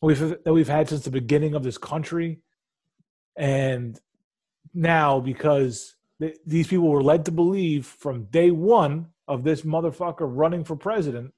we've 0.00 0.18
that 0.18 0.52
we've 0.52 0.68
had 0.68 0.88
since 0.88 1.02
the 1.02 1.10
beginning 1.10 1.54
of 1.54 1.62
this 1.62 1.78
country, 1.78 2.40
and 3.36 3.98
now 4.74 5.20
because 5.20 5.94
these 6.46 6.66
people 6.66 6.88
were 6.88 7.02
led 7.02 7.24
to 7.24 7.32
believe 7.32 7.86
from 7.86 8.24
day 8.24 8.50
one 8.50 9.06
of 9.28 9.44
this 9.44 9.62
motherfucker 9.62 10.28
running 10.28 10.64
for 10.64 10.76
president 10.76 11.32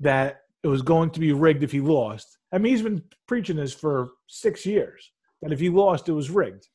that 0.00 0.42
it 0.62 0.68
was 0.68 0.82
going 0.82 1.10
to 1.10 1.20
be 1.20 1.32
rigged 1.32 1.62
if 1.62 1.72
he 1.72 1.80
lost. 1.80 2.38
I 2.52 2.58
mean, 2.58 2.72
he's 2.72 2.82
been 2.82 3.02
preaching 3.26 3.56
this 3.56 3.72
for 3.72 4.10
six 4.26 4.66
years 4.66 5.10
that 5.42 5.52
if 5.52 5.60
he 5.60 5.70
lost, 5.70 6.08
it 6.08 6.12
was 6.12 6.30
rigged. 6.30 6.68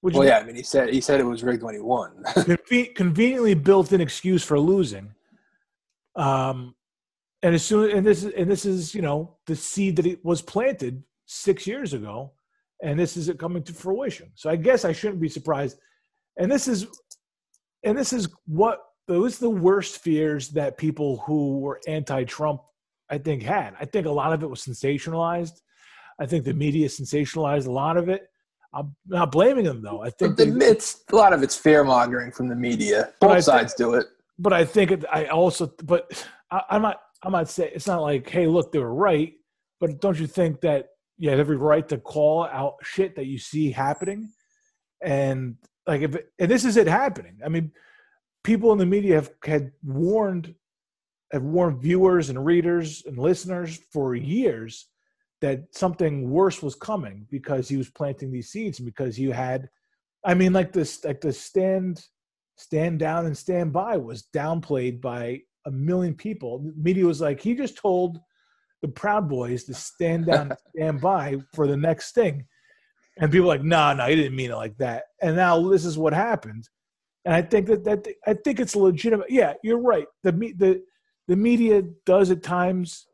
Which 0.00 0.14
well, 0.14 0.26
yeah, 0.26 0.38
I 0.38 0.44
mean, 0.44 0.56
he 0.56 0.62
said 0.62 0.90
he 0.90 1.00
said 1.00 1.18
it 1.18 1.24
was 1.24 1.42
rigged 1.42 1.62
when 1.62 1.74
he 1.74 1.80
won. 1.80 2.22
conven- 2.26 2.94
conveniently 2.94 3.54
built-in 3.54 4.02
excuse 4.02 4.44
for 4.44 4.60
losing. 4.60 5.14
Um, 6.14 6.74
and 7.42 7.54
as 7.54 7.64
soon 7.64 7.90
and 7.90 8.06
this 8.06 8.22
is 8.22 8.32
and 8.34 8.50
this 8.50 8.66
is 8.66 8.94
you 8.94 9.02
know 9.02 9.36
the 9.46 9.56
seed 9.56 9.96
that 9.96 10.06
it 10.06 10.22
was 10.24 10.42
planted 10.42 11.02
six 11.26 11.66
years 11.66 11.94
ago 11.94 12.32
and 12.82 12.98
this 12.98 13.16
is 13.16 13.28
it 13.28 13.38
coming 13.38 13.62
to 13.64 13.72
fruition. 13.72 14.30
So 14.34 14.50
I 14.50 14.56
guess 14.56 14.84
I 14.84 14.92
shouldn't 14.92 15.20
be 15.20 15.28
surprised. 15.28 15.78
And 16.38 16.50
this 16.50 16.68
is, 16.68 16.86
and 17.84 17.96
this 17.96 18.12
is 18.12 18.28
what 18.46 18.80
those 19.06 19.38
the 19.38 19.50
worst 19.50 19.98
fears 19.98 20.48
that 20.50 20.76
people 20.78 21.18
who 21.26 21.58
were 21.60 21.80
anti-Trump, 21.86 22.60
I 23.10 23.18
think, 23.18 23.42
had. 23.42 23.74
I 23.80 23.84
think 23.84 24.06
a 24.06 24.10
lot 24.10 24.32
of 24.32 24.42
it 24.42 24.50
was 24.50 24.64
sensationalized. 24.64 25.60
I 26.18 26.26
think 26.26 26.44
the 26.44 26.54
media 26.54 26.88
sensationalized 26.88 27.66
a 27.66 27.72
lot 27.72 27.96
of 27.96 28.08
it. 28.08 28.28
I'm 28.72 28.96
not 29.06 29.30
blaming 29.30 29.64
them 29.64 29.82
though. 29.82 30.02
I 30.02 30.10
think 30.10 30.36
they, 30.36 30.48
it's 30.48 31.04
a 31.12 31.16
lot 31.16 31.32
of 31.32 31.42
it's 31.42 31.56
fear 31.56 31.84
mongering 31.84 32.32
from 32.32 32.48
the 32.48 32.56
media. 32.56 33.12
Both 33.20 33.44
sides 33.44 33.74
think, 33.74 33.90
do 33.90 33.94
it. 33.94 34.06
But 34.38 34.52
I 34.52 34.64
think 34.64 34.90
it, 34.90 35.04
I 35.12 35.26
also, 35.26 35.72
but 35.84 36.26
I, 36.50 36.62
I'm 36.70 36.82
not. 36.82 37.00
I'm 37.22 37.32
not 37.32 37.48
saying 37.48 37.70
it's 37.74 37.86
not 37.86 38.02
like, 38.02 38.28
hey, 38.28 38.46
look, 38.46 38.70
they 38.70 38.78
were 38.80 38.92
right. 38.92 39.32
But 39.80 40.00
don't 40.00 40.18
you 40.18 40.26
think 40.26 40.60
that 40.60 40.88
you 41.18 41.30
have 41.30 41.38
every 41.38 41.56
right 41.56 41.88
to 41.88 41.98
call 41.98 42.44
out 42.44 42.76
shit 42.82 43.16
that 43.16 43.26
you 43.26 43.38
see 43.38 43.70
happening. 43.70 44.30
And 45.02 45.56
like 45.86 46.02
if 46.02 46.16
and 46.38 46.50
this 46.50 46.64
is 46.64 46.76
it 46.76 46.86
happening. 46.86 47.38
I 47.44 47.48
mean 47.48 47.72
people 48.42 48.72
in 48.72 48.78
the 48.78 48.86
media 48.86 49.16
have 49.16 49.30
had 49.44 49.72
warned 49.82 50.54
have 51.32 51.42
warned 51.42 51.80
viewers 51.80 52.30
and 52.30 52.44
readers 52.44 53.02
and 53.06 53.18
listeners 53.18 53.80
for 53.92 54.14
years 54.14 54.86
that 55.40 55.64
something 55.72 56.30
worse 56.30 56.62
was 56.62 56.74
coming 56.74 57.26
because 57.30 57.68
he 57.68 57.76
was 57.76 57.90
planting 57.90 58.30
these 58.30 58.50
seeds 58.50 58.78
because 58.78 59.18
you 59.18 59.32
had 59.32 59.68
i 60.24 60.32
mean 60.32 60.52
like 60.52 60.72
this 60.72 61.04
like 61.04 61.20
the 61.20 61.32
stand 61.32 62.04
stand 62.56 62.98
down 62.98 63.26
and 63.26 63.36
stand 63.36 63.72
by 63.72 63.96
was 63.96 64.28
downplayed 64.34 65.00
by 65.00 65.40
a 65.66 65.70
million 65.70 66.14
people. 66.14 66.70
Media 66.76 67.04
was 67.04 67.20
like 67.20 67.40
he 67.40 67.54
just 67.54 67.76
told 67.76 68.20
the 68.84 68.92
Proud 68.92 69.30
Boys 69.30 69.64
to 69.64 69.72
stand 69.74 70.26
down 70.30 70.50
and 70.50 70.58
stand 70.76 71.00
by 71.00 71.38
for 71.54 71.66
the 71.66 71.76
next 71.76 72.12
thing. 72.12 72.44
And 73.18 73.32
people 73.32 73.46
are 73.46 73.56
like, 73.56 73.62
no, 73.62 73.76
nah, 73.76 73.92
no, 73.94 74.02
nah, 74.02 74.08
he 74.10 74.16
didn't 74.16 74.36
mean 74.36 74.50
it 74.50 74.56
like 74.56 74.76
that. 74.76 75.04
And 75.22 75.36
now 75.36 75.70
this 75.70 75.86
is 75.86 75.96
what 75.96 76.12
happened. 76.12 76.68
And 77.24 77.34
I 77.34 77.40
think 77.40 77.66
that, 77.68 77.84
that 77.84 78.06
I 78.26 78.34
think 78.34 78.60
it's 78.60 78.76
legitimate. 78.76 79.30
Yeah, 79.30 79.54
you're 79.62 79.80
right. 79.80 80.06
The 80.24 80.32
the 80.32 80.82
the 81.26 81.36
media 81.36 81.82
does 82.04 82.30
at 82.30 82.42
times 82.42 83.06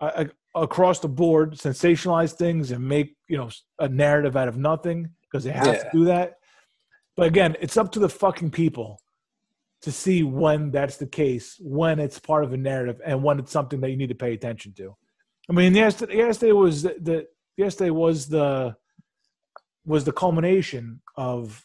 uh, 0.00 0.24
across 0.54 1.00
the 1.00 1.08
board 1.08 1.52
sensationalize 1.52 2.32
things 2.32 2.70
and 2.70 2.88
make 2.88 3.14
you 3.28 3.36
know 3.36 3.50
a 3.78 3.90
narrative 3.90 4.36
out 4.36 4.48
of 4.48 4.56
nothing 4.56 5.10
because 5.20 5.44
they 5.44 5.50
have 5.50 5.66
yeah. 5.66 5.82
to 5.82 5.90
do 5.92 6.04
that. 6.06 6.36
But 7.14 7.26
again, 7.26 7.56
it's 7.60 7.76
up 7.76 7.92
to 7.92 7.98
the 7.98 8.08
fucking 8.08 8.52
people 8.52 9.00
to 9.82 9.92
see 9.92 10.22
when 10.22 10.70
that's 10.70 10.96
the 10.96 11.06
case, 11.06 11.56
when 11.60 11.98
it's 11.98 12.18
part 12.18 12.44
of 12.44 12.52
a 12.52 12.56
narrative, 12.56 13.00
and 13.04 13.22
when 13.22 13.38
it's 13.38 13.52
something 13.52 13.80
that 13.80 13.90
you 13.90 13.96
need 13.96 14.08
to 14.08 14.14
pay 14.14 14.32
attention 14.32 14.72
to. 14.74 14.96
I 15.48 15.52
mean, 15.52 15.74
yesterday, 15.74 16.16
yesterday 16.16 16.52
was 16.52 16.82
the, 16.82 16.96
the 17.00 17.26
yesterday 17.56 17.90
was 17.90 18.28
the 18.28 18.76
was 19.84 20.04
the 20.04 20.12
culmination 20.12 21.00
of 21.16 21.64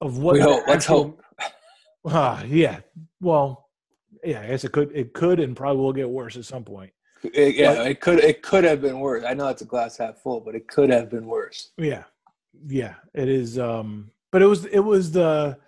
of 0.00 0.18
what. 0.18 0.34
We 0.34 0.40
hope. 0.40 0.66
Let's 0.66 0.86
hope. 0.86 1.22
Uh, 2.04 2.42
yeah. 2.46 2.80
Well, 3.20 3.68
yeah. 4.24 4.40
I 4.42 4.46
guess 4.48 4.64
it 4.64 4.72
could. 4.72 4.90
It 4.94 5.12
could, 5.12 5.40
and 5.40 5.56
probably 5.56 5.82
will 5.82 5.92
get 5.92 6.08
worse 6.08 6.36
at 6.36 6.44
some 6.44 6.64
point. 6.64 6.92
It, 7.22 7.56
yeah, 7.56 7.74
but, 7.74 7.86
it 7.88 8.00
could. 8.00 8.20
It 8.20 8.42
could 8.42 8.64
have 8.64 8.80
been 8.80 9.00
worse. 9.00 9.24
I 9.24 9.34
know 9.34 9.48
it's 9.48 9.62
a 9.62 9.66
glass 9.66 9.98
half 9.98 10.18
full, 10.18 10.40
but 10.40 10.54
it 10.54 10.68
could 10.68 10.90
have 10.90 11.10
been 11.10 11.26
worse. 11.26 11.70
Yeah, 11.76 12.04
yeah. 12.66 12.94
It 13.12 13.28
is. 13.28 13.58
Um, 13.58 14.10
but 14.30 14.40
it 14.40 14.46
was. 14.46 14.64
It 14.66 14.80
was 14.80 15.10
the 15.10 15.58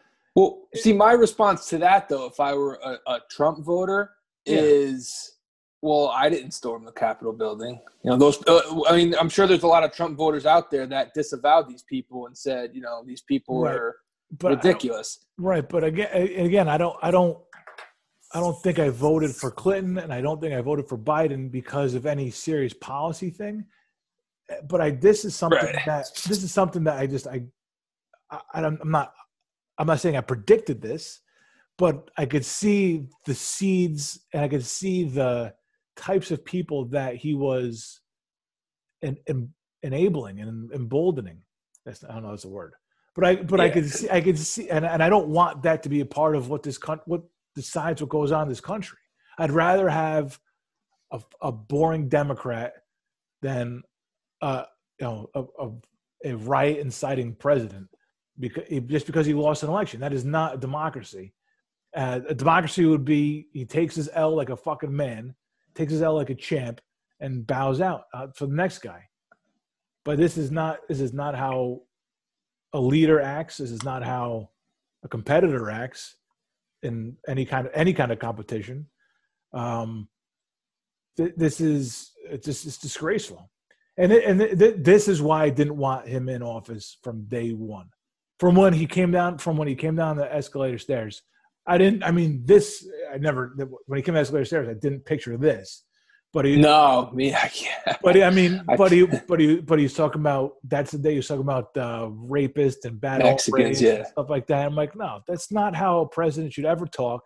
well, 0.41 0.69
see, 0.75 0.93
my 0.93 1.13
response 1.13 1.69
to 1.69 1.79
that, 1.79 2.09
though, 2.09 2.27
if 2.27 2.41
I 2.41 2.55
were 2.55 2.81
a, 2.83 2.99
a 3.07 3.21
Trump 3.31 3.65
voter, 3.65 4.11
yeah. 4.47 4.59
is 4.59 5.37
well, 5.83 6.09
I 6.09 6.29
didn't 6.29 6.53
storm 6.53 6.85
the 6.85 6.93
Capitol 6.93 7.33
building. 7.33 7.81
You 8.05 8.11
know, 8.11 8.17
those. 8.17 8.43
Uh, 8.47 8.61
I 8.89 8.97
mean, 8.97 9.15
I'm 9.19 9.29
sure 9.29 9.47
there's 9.47 9.63
a 9.63 9.67
lot 9.67 9.85
of 9.85 9.93
Trump 9.93 10.17
voters 10.17 10.47
out 10.47 10.71
there 10.71 10.87
that 10.87 11.15
disavowed 11.15 11.69
these 11.69 11.83
people 11.83 12.27
and 12.27 12.37
said, 12.37 12.71
you 12.75 12.81
know, 12.81 13.03
these 13.07 13.23
people 13.23 13.63
right. 13.63 13.75
are 13.75 13.97
but 14.39 14.51
ridiculous. 14.51 15.27
Right, 15.39 15.67
but 15.67 15.85
again, 15.85 16.11
again, 16.13 16.69
I 16.69 16.79
don't, 16.79 16.97
I 17.03 17.11
don't, 17.11 17.39
I 18.33 18.41
don't 18.41 18.61
think 18.63 18.79
I 18.79 18.91
voted 18.91 19.35
for 19.35 19.51
Clinton, 19.51 19.99
and 19.99 20.13
I 20.13 20.21
don't 20.21 20.41
think 20.41 20.55
I 20.55 20.61
voted 20.61 20.89
for 20.89 20.99
Biden 20.99 21.51
because 21.51 21.95
of 21.95 22.07
any 22.07 22.31
serious 22.31 22.73
policy 22.73 23.31
thing. 23.31 23.65
But 24.69 24.81
I, 24.81 24.91
this 24.91 25.25
is 25.25 25.35
something 25.35 25.59
right. 25.59 25.85
that 25.87 26.07
this 26.27 26.43
is 26.43 26.53
something 26.53 26.85
that 26.85 26.99
I 26.99 27.07
just 27.07 27.27
I, 27.27 27.43
I 28.31 28.41
I'm 28.53 28.79
not 28.85 29.13
I'm 29.81 29.87
not 29.87 29.99
saying 29.99 30.15
I 30.15 30.21
predicted 30.21 30.83
this, 30.83 31.21
but 31.79 32.11
I 32.19 32.27
could 32.27 32.45
see 32.45 33.07
the 33.25 33.35
seeds 33.35 34.21
and 34.35 34.45
I 34.45 34.49
could 34.49 34.65
see 34.65 35.05
the 35.05 35.55
types 35.97 36.31
of 36.31 36.45
people 36.45 36.85
that 36.87 37.17
he 37.17 37.33
was 37.33 38.01
en- 39.03 39.17
en- 39.27 39.55
enabling 39.83 40.41
and 40.41 40.71
emboldening. 40.73 41.39
That's 41.87 42.05
I 42.05 42.13
don't 42.13 42.25
know 42.25 42.31
that's 42.31 42.45
a 42.45 42.49
word, 42.49 42.75
but 43.15 43.25
I 43.25 43.37
but 43.37 43.59
I 43.59 43.71
could 43.71 43.89
see 43.89 44.11
I 44.11 44.21
could 44.21 44.39
see 44.39 44.69
and, 44.69 44.85
and 44.85 45.03
I 45.03 45.09
don't 45.09 45.29
want 45.29 45.63
that 45.63 45.83
to 45.85 45.89
be 45.89 46.01
a 46.01 46.07
part 46.07 46.37
of 46.37 46.51
what 46.51 46.63
this 46.63 46.77
coun- 46.77 47.01
what 47.07 47.23
decides 47.55 48.03
what 48.03 48.11
goes 48.11 48.33
on 48.33 48.43
in 48.43 48.49
this 48.51 48.61
country. 48.61 48.99
I'd 49.39 49.51
rather 49.51 49.89
have 49.89 50.39
a, 51.11 51.23
a 51.41 51.51
boring 51.51 52.11
Democrat 52.11 52.75
than 53.41 53.83
uh, 54.43 54.65
you 55.01 55.07
know 55.07 55.31
a, 55.35 55.45
a, 55.59 55.71
a 56.33 56.37
riot 56.37 56.81
inciting 56.81 57.35
president 57.35 57.89
because 58.41 58.65
just 58.87 59.07
because 59.07 59.27
he 59.27 59.35
lost 59.35 59.63
an 59.63 59.69
election. 59.69 60.01
That 60.01 60.13
is 60.13 60.25
not 60.25 60.55
a 60.55 60.59
democracy. 60.59 61.33
Uh, 61.95 62.21
a 62.29 62.35
democracy 62.35 62.85
would 62.87 63.05
be 63.05 63.49
he 63.53 63.65
takes 63.65 63.95
his 63.95 64.09
L 64.15 64.35
like 64.35 64.49
a 64.49 64.57
fucking 64.57 64.95
man, 64.95 65.35
takes 65.75 65.93
his 65.93 66.03
L 66.03 66.15
like 66.15 66.31
a 66.31 66.35
champ, 66.35 66.81
and 67.21 67.47
bows 67.47 67.81
out 67.81 68.05
uh, 68.15 68.29
for 68.35 68.47
the 68.47 68.55
next 68.55 68.79
guy. 68.79 69.05
But 70.05 70.19
this 70.19 70.37
is 70.37 70.51
not 70.51 70.79
this 70.89 71.01
is 71.01 71.13
not 71.13 71.35
how 71.35 71.83
a 72.73 72.81
leader 72.81 73.21
acts. 73.21 73.59
This 73.59 73.71
is 73.71 73.83
not 73.83 74.03
how 74.03 74.51
a 75.05 75.09
competitor 75.09 75.71
acts 75.71 76.17
in 76.83 77.17
any 77.29 77.45
kind 77.45 77.67
of 77.67 77.73
any 77.75 77.93
kind 77.93 78.13
of 78.13 78.19
competition. 78.19 78.87
Um, 79.53 80.09
th- 81.17 81.35
this 81.37 81.61
is 81.61 82.13
it's 82.25 82.47
just 82.47 82.67
it's 82.67 82.79
disgraceful, 82.79 83.51
and 83.99 84.13
it, 84.13 84.25
and 84.25 84.41
th- 84.41 84.59
th- 84.59 84.77
this 84.79 85.09
is 85.09 85.21
why 85.21 85.45
I 85.45 85.51
didn't 85.51 85.77
want 85.77 86.09
him 86.09 86.29
in 86.29 86.43
office 86.43 86.97
from 87.03 87.25
day 87.25 87.51
one. 87.51 87.89
From 88.41 88.55
when 88.55 88.73
he 88.73 88.87
came 88.87 89.11
down, 89.11 89.37
from 89.37 89.59
when 89.59 89.69
he 89.69 89.75
came 89.75 89.95
down 89.95 90.17
the 90.17 90.35
escalator 90.35 90.79
stairs, 90.79 91.23
I 91.67 91.77
didn't. 91.77 92.03
I 92.03 92.11
mean, 92.11 92.43
this 92.47 92.89
I 93.13 93.19
never. 93.19 93.55
When 93.87 93.99
he 93.99 94.03
came 94.03 94.15
down 94.15 94.23
the 94.23 94.27
escalator 94.29 94.45
stairs, 94.47 94.69
I 94.69 94.75
didn't 94.75 95.05
picture 95.05 95.37
this. 95.37 95.85
But 96.33 96.45
he, 96.45 96.57
No, 96.57 97.11
mean, 97.13 97.35
I 97.35 97.49
can't. 97.49 97.99
but 98.03 98.15
he, 98.15 98.23
I 98.23 98.31
mean, 98.31 98.63
I- 98.69 98.77
but 98.77 98.93
he, 98.93 99.05
but 99.05 99.41
he, 99.41 99.57
but 99.61 99.79
he's 99.79 99.95
talking 99.95 100.21
about. 100.21 100.53
That's 100.65 100.93
the 100.93 100.99
day 100.99 101.17
he's 101.17 101.27
talking 101.29 101.43
about 101.43 101.77
uh, 101.77 102.09
rapists 102.09 102.85
and 102.85 102.99
bad 103.01 103.23
Mexicans, 103.23 103.83
yeah. 103.83 103.91
and 103.95 104.07
stuff 104.07 104.31
like 104.31 104.47
that. 104.47 104.65
I'm 104.65 104.75
like, 104.77 104.97
no, 104.97 105.21
that's 105.29 105.53
not 105.53 105.75
how 105.77 106.01
a 106.01 106.09
president 106.09 106.53
should 106.55 106.65
ever 106.65 106.87
talk, 106.87 107.23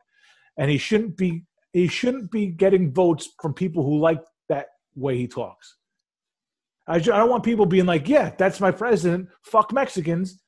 and 0.59 0.71
he 0.71 0.79
shouldn't 0.79 1.17
be. 1.17 1.45
He 1.73 1.87
shouldn't 1.87 2.31
be 2.31 2.47
getting 2.47 2.93
votes 2.93 3.29
from 3.41 3.53
people 3.55 3.85
who 3.85 3.99
like 3.99 4.23
that 4.49 4.67
way 4.97 5.17
he 5.17 5.27
talks. 5.29 5.77
I, 6.87 6.97
I 6.97 6.99
don't 6.99 7.31
want 7.31 7.45
people 7.45 7.67
being 7.67 7.87
like, 7.87 8.09
yeah, 8.09 8.31
that's 8.39 8.61
my 8.61 8.71
president. 8.71 9.29
Fuck 9.43 9.73
Mexicans, 9.73 10.41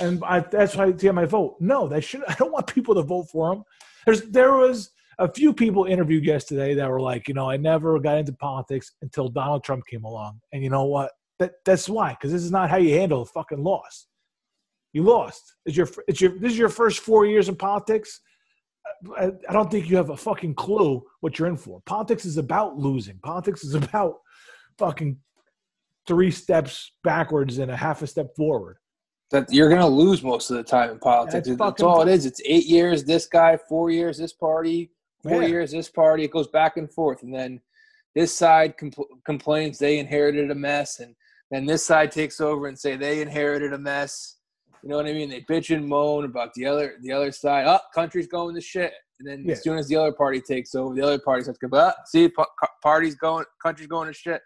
and 0.00 0.22
I, 0.24 0.40
that's 0.40 0.76
why 0.76 0.86
I 0.86 0.90
get 0.92 1.14
my 1.14 1.26
vote. 1.26 1.56
No, 1.60 1.88
that 1.88 2.02
should. 2.02 2.24
I 2.28 2.34
don't 2.34 2.52
want 2.52 2.72
people 2.72 2.94
to 2.94 3.02
vote 3.02 3.28
for 3.30 3.52
him. 3.52 3.64
There's 4.06 4.22
there 4.22 4.52
was 4.52 4.90
a 5.18 5.32
few 5.32 5.52
people 5.52 5.84
interviewed 5.84 6.24
yesterday 6.24 6.74
that 6.74 6.90
were 6.90 7.00
like, 7.00 7.28
you 7.28 7.34
know, 7.34 7.48
I 7.48 7.56
never 7.56 7.98
got 8.00 8.18
into 8.18 8.32
politics 8.32 8.92
until 9.02 9.28
Donald 9.28 9.64
Trump 9.64 9.86
came 9.86 10.04
along, 10.04 10.40
and 10.52 10.62
you 10.62 10.70
know 10.70 10.84
what? 10.84 11.12
That 11.38 11.52
that's 11.64 11.88
why, 11.88 12.10
because 12.10 12.32
this 12.32 12.42
is 12.42 12.50
not 12.50 12.70
how 12.70 12.76
you 12.76 12.94
handle 12.94 13.22
a 13.22 13.26
fucking 13.26 13.62
loss. 13.62 14.06
You 14.92 15.02
lost. 15.02 15.54
It's 15.66 15.76
your 15.76 15.88
it's 16.06 16.20
your 16.20 16.38
this 16.38 16.52
is 16.52 16.58
your 16.58 16.68
first 16.68 17.00
four 17.00 17.26
years 17.26 17.48
in 17.48 17.56
politics. 17.56 18.20
I, 19.18 19.32
I 19.48 19.52
don't 19.52 19.70
think 19.70 19.88
you 19.88 19.96
have 19.96 20.10
a 20.10 20.16
fucking 20.16 20.54
clue 20.54 21.02
what 21.20 21.38
you're 21.38 21.48
in 21.48 21.56
for. 21.56 21.80
Politics 21.86 22.24
is 22.24 22.36
about 22.36 22.76
losing. 22.76 23.18
Politics 23.22 23.64
is 23.64 23.74
about 23.82 24.16
fucking 24.78 25.18
three 26.06 26.30
steps 26.30 26.92
backwards 27.02 27.58
and 27.58 27.70
a 27.70 27.76
half 27.76 28.02
a 28.02 28.06
step 28.06 28.34
forward. 28.36 28.76
That 29.34 29.52
you're 29.52 29.68
gonna 29.68 29.86
lose 29.88 30.22
most 30.22 30.50
of 30.50 30.56
the 30.56 30.62
time 30.62 30.90
in 30.90 30.98
politics. 31.00 31.48
That's 31.48 31.58
That's, 31.58 31.82
all 31.82 32.02
it 32.02 32.08
is. 32.08 32.24
It's 32.24 32.40
eight 32.44 32.66
years 32.66 33.02
this 33.04 33.26
guy, 33.26 33.56
four 33.56 33.90
years 33.90 34.16
this 34.16 34.32
party, 34.32 34.92
four 35.24 35.42
Yeah. 35.42 35.48
years 35.48 35.72
this 35.72 35.90
party. 35.90 36.22
It 36.24 36.30
goes 36.30 36.46
back 36.48 36.76
and 36.76 36.90
forth, 36.92 37.22
and 37.24 37.34
then 37.34 37.60
this 38.14 38.32
side 38.32 38.76
compl- 38.78 39.08
complains 39.26 39.78
they 39.78 39.98
inherited 39.98 40.50
a 40.52 40.54
mess, 40.54 41.00
and 41.00 41.16
then 41.50 41.66
this 41.66 41.84
side 41.84 42.12
takes 42.12 42.40
over 42.40 42.68
and 42.68 42.78
say 42.78 42.96
they 42.96 43.20
inherited 43.20 43.72
a 43.72 43.78
mess. 43.78 44.36
You 44.84 44.90
know 44.90 44.96
what 44.96 45.06
I 45.06 45.12
mean? 45.12 45.30
They 45.30 45.40
bitch 45.40 45.74
and 45.74 45.84
moan 45.86 46.24
about 46.24 46.54
the 46.54 46.66
other 46.66 46.94
the 47.02 47.10
other 47.10 47.32
side. 47.32 47.64
Oh, 47.66 47.80
country's 47.92 48.28
going 48.28 48.54
to 48.54 48.60
shit. 48.60 48.92
And 49.18 49.28
then 49.28 49.44
Yeah. 49.44 49.52
as 49.52 49.62
soon 49.62 49.78
as 49.78 49.88
the 49.88 49.96
other 49.96 50.12
party 50.12 50.40
takes 50.40 50.74
over, 50.76 50.94
the 50.94 51.02
other 51.02 51.18
party 51.18 51.42
starts 51.42 51.58
to 51.58 51.68
go, 51.68 51.76
ah, 51.78 51.94
see, 52.06 52.28
ca- 52.28 52.46
party's 52.82 53.14
going, 53.16 53.44
country's 53.62 53.88
going 53.88 54.06
to 54.08 54.12
shit. 54.12 54.40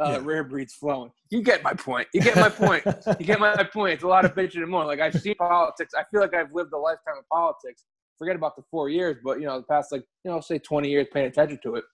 Uh, 0.00 0.10
Yeah. 0.12 0.20
Rare 0.22 0.44
breed's 0.44 0.74
flowing. 0.74 1.10
You 1.30 1.42
get 1.42 1.62
my 1.62 1.74
point. 1.74 2.08
You 2.14 2.20
get 2.22 2.36
my 2.36 2.48
point. 2.48 2.84
you 3.18 3.26
get 3.26 3.38
my 3.40 3.62
point. 3.72 3.94
It's 3.94 4.02
a 4.02 4.08
lot 4.08 4.24
of 4.24 4.34
bitching 4.34 4.62
and 4.62 4.70
more. 4.70 4.84
Like 4.86 5.00
I've 5.00 5.14
seen 5.20 5.34
politics. 5.36 5.92
I 5.96 6.04
feel 6.10 6.20
like 6.20 6.34
I've 6.34 6.52
lived 6.52 6.72
a 6.72 6.78
lifetime 6.78 7.14
of 7.18 7.28
politics. 7.30 7.84
Forget 8.18 8.36
about 8.36 8.56
the 8.56 8.62
four 8.70 8.88
years, 8.88 9.16
but 9.24 9.40
you 9.40 9.46
know, 9.46 9.58
the 9.58 9.66
past 9.66 9.92
like 9.92 10.04
you 10.24 10.30
know, 10.30 10.40
say 10.40 10.58
twenty 10.58 10.90
years 10.90 11.06
paying 11.12 11.26
attention 11.26 11.58
to 11.62 11.76
it. 11.76 11.84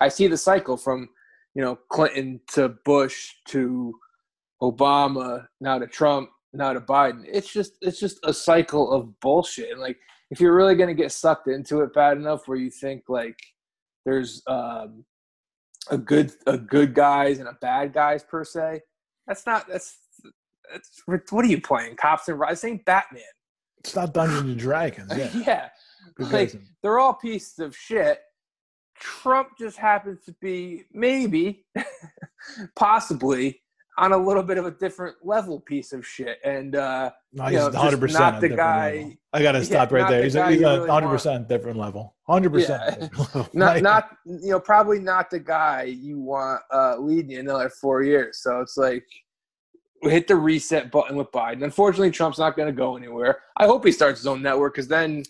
I 0.00 0.08
see 0.08 0.26
the 0.26 0.36
cycle 0.36 0.76
from 0.76 1.08
you 1.54 1.62
know 1.62 1.78
Clinton 1.90 2.40
to 2.54 2.74
Bush 2.84 3.30
to 3.48 3.94
Obama 4.62 5.46
now 5.60 5.78
to 5.78 5.86
Trump 5.86 6.30
now 6.52 6.72
to 6.72 6.80
Biden. 6.80 7.22
It's 7.26 7.52
just 7.52 7.72
it's 7.80 7.98
just 8.00 8.18
a 8.24 8.32
cycle 8.32 8.92
of 8.92 9.18
bullshit. 9.20 9.70
And 9.70 9.80
like 9.80 9.96
if 10.30 10.40
you're 10.40 10.54
really 10.54 10.74
gonna 10.74 10.94
get 10.94 11.12
sucked 11.12 11.48
into 11.48 11.80
it 11.80 11.94
bad 11.94 12.16
enough 12.16 12.46
where 12.46 12.58
you 12.58 12.70
think 12.70 13.04
like 13.08 13.36
there's 14.04 14.42
um 14.46 15.04
a 15.88 15.98
good 15.98 16.32
a 16.46 16.58
good 16.58 16.94
guys 16.94 17.38
and 17.38 17.48
a 17.48 17.56
bad 17.60 17.92
guys 17.92 18.22
per 18.22 18.44
se. 18.44 18.82
That's 19.26 19.46
not 19.46 19.68
that's 19.68 19.98
that's 20.72 21.02
what 21.06 21.44
are 21.44 21.48
you 21.48 21.60
playing? 21.60 21.96
Cops 21.96 22.28
and 22.28 22.38
Robbers? 22.38 22.64
Ain't 22.64 22.84
Batman. 22.84 23.22
It's 23.78 23.94
not 23.94 24.12
Dungeons 24.12 24.40
and 24.42 24.58
Dragons. 24.58 25.12
Yeah. 25.16 25.30
yeah. 25.46 25.68
Good 26.14 26.32
Like 26.32 26.54
they're 26.82 26.98
all 26.98 27.14
pieces 27.14 27.58
of 27.58 27.76
shit. 27.76 28.20
Trump 28.98 29.50
just 29.58 29.78
happens 29.78 30.22
to 30.26 30.34
be 30.42 30.84
maybe, 30.92 31.64
possibly 32.76 33.62
on 34.00 34.12
a 34.12 34.16
little 34.16 34.42
bit 34.42 34.56
of 34.56 34.64
a 34.64 34.70
different 34.70 35.14
level 35.22 35.60
piece 35.60 35.92
of 35.92 36.06
shit. 36.06 36.38
And 36.42 36.74
uh, 36.74 37.10
No, 37.34 37.48
you 37.48 37.58
know, 37.58 37.64
100 37.68 38.00
percent 38.00 38.20
not 38.34 38.40
the 38.40 38.48
guy- 38.48 39.18
I 39.34 39.42
got 39.42 39.52
to 39.52 39.58
Yeah, 39.60 39.64
stop 39.64 39.92
right 39.92 40.08
there. 40.08 40.18
the 40.20 40.24
He's, 40.24 40.32
he's 40.32 40.62
a 40.62 40.64
really 40.78 40.80
100 40.88 41.08
percent 41.08 41.48
different 41.48 41.78
level. 41.78 42.16
100 42.24 42.58
Yeah. 42.60 42.94
percent. 42.96 43.54
not 43.54 43.82
not 43.82 44.16
you 44.24 44.50
know 44.52 44.58
probably 44.60 44.98
not 44.98 45.30
the 45.30 45.38
guy 45.38 45.82
you 45.82 46.18
want 46.18 46.62
uh, 46.72 46.96
leading 46.98 47.30
you 47.32 47.40
another 47.40 47.68
four 47.68 48.02
years. 48.02 48.38
So 48.42 48.60
it's 48.60 48.78
like 48.78 49.04
we 50.02 50.10
hit 50.10 50.26
the 50.26 50.36
reset 50.36 50.90
button 50.90 51.14
with 51.14 51.30
Biden. 51.30 51.62
Unfortunately, 51.62 52.10
Trump's 52.10 52.38
not 52.38 52.56
going 52.56 52.68
to 52.68 52.72
go 52.72 52.96
anywhere. 52.96 53.42
I 53.58 53.66
hope 53.66 53.84
he 53.84 53.92
starts 53.92 54.20
his 54.20 54.26
own 54.26 54.40
network 54.40 54.74
because 54.74 54.88
then 54.88 55.24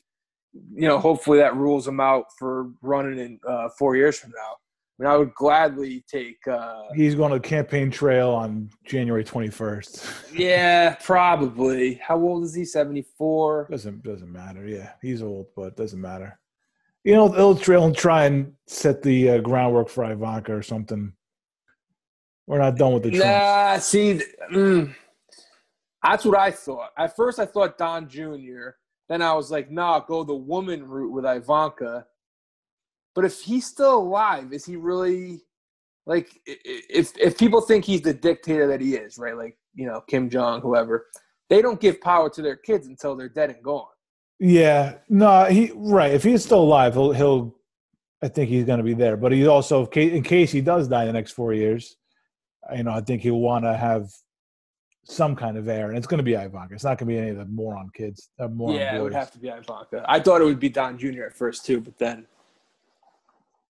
you 0.73 0.87
know 0.87 0.99
hopefully 1.01 1.39
that 1.39 1.57
rules 1.57 1.89
him 1.89 1.99
out 1.99 2.27
for 2.39 2.71
running 2.83 3.19
in 3.19 3.41
uh, 3.49 3.69
four 3.77 3.97
years 3.97 4.17
from 4.19 4.31
now. 4.31 4.53
I 5.01 5.03
mean, 5.03 5.13
I 5.13 5.17
would 5.17 5.33
gladly 5.33 6.05
take. 6.07 6.47
Uh, 6.47 6.83
He's 6.95 7.15
going 7.15 7.33
to 7.33 7.39
the 7.39 7.49
campaign 7.49 7.91
trail 7.91 8.31
on 8.31 8.69
January 8.85 9.25
21st. 9.25 10.33
yeah, 10.39 10.95
probably. 10.97 11.95
How 11.95 12.19
old 12.21 12.45
is 12.45 12.55
he? 12.55 12.67
Seventy 12.67 13.07
four. 13.17 13.67
doesn't 13.71 14.03
doesn't 14.03 14.31
matter. 14.31 14.67
Yeah, 14.69 14.91
he's 15.01 15.23
old, 15.23 15.47
but 15.57 15.75
doesn't 15.75 16.01
matter. 16.01 16.39
You 17.05 17.15
know, 17.15 17.29
they'll 17.29 17.57
trail 17.57 17.87
and 17.87 17.97
try 17.97 18.27
and 18.27 18.53
set 18.67 19.03
the 19.03 19.31
uh, 19.31 19.39
groundwork 19.39 19.89
for 19.89 20.05
Ivanka 20.05 20.55
or 20.55 20.63
something. 20.63 21.15
We're 22.47 22.59
not 22.59 22.77
done 22.77 22.93
with 22.93 23.05
the 23.05 23.11
Trumps. 23.13 23.25
Nah, 23.25 23.79
see, 23.79 24.21
mm, 24.53 24.95
that's 26.03 26.27
what 26.27 26.39
I 26.39 26.51
thought. 26.51 26.91
At 26.99 27.17
first, 27.17 27.39
I 27.39 27.47
thought 27.47 27.79
Don 27.79 28.07
Jr. 28.07 28.71
Then 29.09 29.23
I 29.23 29.33
was 29.33 29.51
like, 29.51 29.71
nah, 29.71 30.01
go 30.01 30.25
the 30.25 30.35
woman 30.35 30.87
route 30.87 31.13
with 31.13 31.25
Ivanka. 31.25 32.05
But 33.21 33.27
if 33.27 33.43
he's 33.43 33.67
still 33.67 33.99
alive, 33.99 34.51
is 34.51 34.65
he 34.65 34.77
really 34.77 35.43
like? 36.07 36.41
If 36.47 37.13
if 37.19 37.37
people 37.37 37.61
think 37.61 37.85
he's 37.85 38.01
the 38.01 38.15
dictator 38.15 38.67
that 38.69 38.81
he 38.81 38.95
is, 38.95 39.19
right? 39.19 39.37
Like 39.37 39.59
you 39.75 39.87
know, 39.87 40.01
Kim 40.09 40.31
Jong, 40.31 40.63
whoever, 40.63 41.05
they 41.51 41.61
don't 41.61 41.79
give 41.79 42.01
power 42.01 42.31
to 42.31 42.41
their 42.41 42.57
kids 42.57 42.87
until 42.87 43.15
they're 43.17 43.29
dead 43.29 43.51
and 43.51 43.63
gone. 43.63 43.85
Yeah, 44.39 44.95
no, 45.11 45.45
he 45.45 45.71
right. 45.75 46.15
If 46.15 46.23
he's 46.23 46.43
still 46.43 46.63
alive, 46.63 46.95
he'll 46.95 47.13
he'll. 47.13 47.55
I 48.23 48.29
think 48.29 48.49
he's 48.49 48.65
going 48.65 48.79
to 48.79 48.85
be 48.85 48.95
there, 48.95 49.19
but 49.19 49.33
he 49.33 49.47
also, 49.47 49.85
in 49.89 50.23
case, 50.23 50.51
he 50.51 50.63
does 50.63 50.89
die 50.89 51.03
in 51.03 51.09
the 51.09 51.13
next 51.13 51.33
four 51.33 51.53
years, 51.53 51.97
you 52.75 52.85
know, 52.85 52.93
I 52.93 53.03
think 53.03 53.21
he'll 53.21 53.39
want 53.39 53.67
to 53.67 53.77
have 53.77 54.09
some 55.05 55.37
kind 55.37 55.59
of 55.59 55.69
heir, 55.69 55.89
and 55.89 55.99
it's 55.99 56.07
going 56.07 56.17
to 56.17 56.25
be 56.25 56.33
Ivanka. 56.33 56.73
It's 56.73 56.85
not 56.85 56.97
going 56.97 57.09
to 57.09 57.15
be 57.15 57.19
any 57.19 57.33
of 57.33 57.37
the 57.37 57.45
moron 57.45 57.91
kids. 57.95 58.31
Uh, 58.39 58.49
moron 58.49 58.77
yeah, 58.77 58.97
it 58.97 59.03
would 59.03 59.13
have 59.13 59.31
to 59.33 59.39
be 59.39 59.49
Ivanka. 59.49 60.07
I 60.09 60.21
thought 60.21 60.41
it 60.41 60.45
would 60.45 60.59
be 60.59 60.71
Don 60.71 60.97
Jr. 60.97 61.25
at 61.25 61.37
first 61.37 61.67
too, 61.67 61.83
but 61.83 61.99
then. 61.99 62.27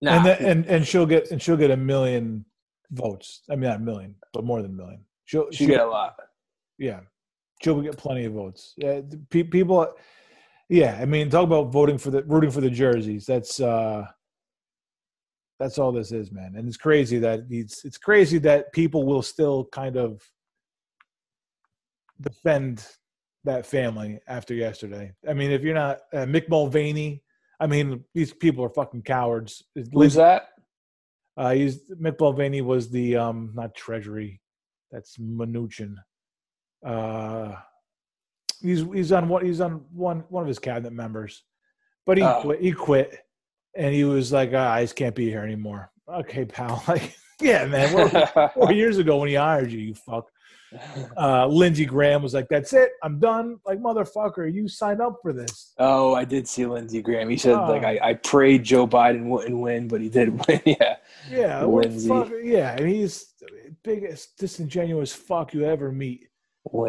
Nah, 0.01 0.17
and, 0.17 0.25
then, 0.25 0.37
and 0.45 0.65
and 0.65 0.87
she'll 0.87 1.05
get 1.05 1.29
and 1.31 1.41
she'll 1.41 1.57
get 1.57 1.71
a 1.71 1.77
million 1.77 2.43
votes. 2.91 3.41
I 3.49 3.55
mean, 3.55 3.69
not 3.69 3.77
a 3.77 3.83
million, 3.83 4.15
but 4.33 4.43
more 4.43 4.61
than 4.61 4.71
a 4.71 4.75
million. 4.75 5.05
She'll 5.25 5.49
she 5.51 5.65
she'll- 5.65 5.67
get 5.67 5.79
a 5.81 5.85
lot. 5.87 6.15
Yeah, 6.77 7.01
she'll 7.61 7.81
get 7.81 7.97
plenty 7.97 8.25
of 8.25 8.33
votes. 8.33 8.73
Yeah, 8.77 9.01
pe- 9.29 9.43
people. 9.43 9.93
Yeah, 10.69 10.97
I 10.99 11.05
mean, 11.05 11.29
talk 11.29 11.43
about 11.43 11.71
voting 11.71 11.97
for 11.97 12.09
the 12.11 12.23
rooting 12.23 12.49
for 12.49 12.61
the 12.61 12.69
jerseys. 12.69 13.25
That's 13.25 13.59
uh 13.59 14.05
that's 15.59 15.77
all 15.77 15.91
this 15.91 16.11
is, 16.11 16.31
man. 16.31 16.53
And 16.55 16.67
it's 16.67 16.77
crazy 16.77 17.19
that 17.19 17.41
it's 17.49 17.85
it's 17.85 17.97
crazy 17.97 18.39
that 18.39 18.73
people 18.73 19.03
will 19.05 19.21
still 19.21 19.65
kind 19.71 19.97
of 19.97 20.23
defend 22.19 22.85
that 23.43 23.65
family 23.65 24.19
after 24.27 24.53
yesterday. 24.53 25.11
I 25.27 25.33
mean, 25.33 25.51
if 25.51 25.61
you're 25.61 25.75
not 25.75 25.99
uh, 26.13 26.25
Mick 26.25 26.49
Mulvaney, 26.49 27.23
I 27.61 27.67
mean, 27.67 28.03
these 28.15 28.33
people 28.33 28.65
are 28.65 28.69
fucking 28.69 29.03
cowards. 29.03 29.63
Who's 29.93 30.15
that? 30.15 30.49
Uh, 31.37 31.51
he's 31.53 31.79
Mick 31.91 32.19
Mulvaney 32.19 32.61
was 32.61 32.89
the 32.89 33.15
um 33.17 33.51
not 33.53 33.75
Treasury 33.75 34.41
That's 34.91 35.15
Mnuchin. 35.17 35.95
Uh, 36.85 37.55
he's 38.61 38.83
he's 38.93 39.11
on 39.11 39.29
what 39.29 39.43
he's 39.43 39.61
on 39.61 39.85
one 39.93 40.23
one 40.29 40.41
of 40.43 40.47
his 40.47 40.59
cabinet 40.59 40.91
members, 40.93 41.43
but 42.05 42.17
he 42.17 42.23
Oh. 42.23 42.41
quit. 42.41 42.61
He 42.61 42.71
quit, 42.71 43.19
and 43.75 43.93
he 43.93 44.03
was 44.03 44.31
like, 44.33 44.51
ah, 44.55 44.73
"I 44.73 44.83
just 44.83 44.95
can't 44.95 45.15
be 45.15 45.29
here 45.29 45.43
anymore." 45.43 45.91
Okay, 46.11 46.45
pal. 46.45 46.83
Like, 46.87 47.15
yeah, 47.39 47.65
man. 47.65 47.93
Well, 47.93 48.49
four 48.55 48.71
years 48.71 48.97
ago 48.97 49.17
when 49.17 49.29
he 49.29 49.35
hired 49.35 49.71
you, 49.71 49.79
you 49.79 49.93
fuck. 49.95 50.25
Uh, 51.17 51.47
Lindsey 51.47 51.85
Graham 51.85 52.23
was 52.23 52.33
like, 52.33 52.47
"That's 52.49 52.73
it. 52.73 52.91
I'm 53.03 53.19
done." 53.19 53.57
Like, 53.65 53.79
motherfucker, 53.79 54.51
you 54.51 54.67
signed 54.67 55.01
up 55.01 55.17
for 55.21 55.33
this. 55.33 55.73
oh, 55.77 56.13
I 56.13 56.23
did 56.23 56.47
see 56.47 56.65
Lindsey 56.65 57.01
Graham. 57.01 57.29
He 57.29 57.37
said 57.37 57.55
like 57.55 57.83
I, 57.83 57.99
I 58.01 58.13
prayed 58.15 58.63
Joe 58.63 58.87
Biden 58.87 59.25
wouldn't 59.25 59.59
win, 59.59 59.87
but 59.87 60.01
he 60.01 60.09
did 60.09 60.29
win. 60.47 60.61
yeah. 60.65 60.95
Yeah, 61.29 61.63
Lindsey. 61.63 62.09
Yeah, 62.43 62.75
and 62.77 62.87
he's 62.87 63.33
the 63.39 63.47
biggest 63.83 64.37
disingenuous 64.37 65.13
fuck 65.13 65.53
you 65.53 65.65
ever 65.65 65.91
meet. 65.91 66.27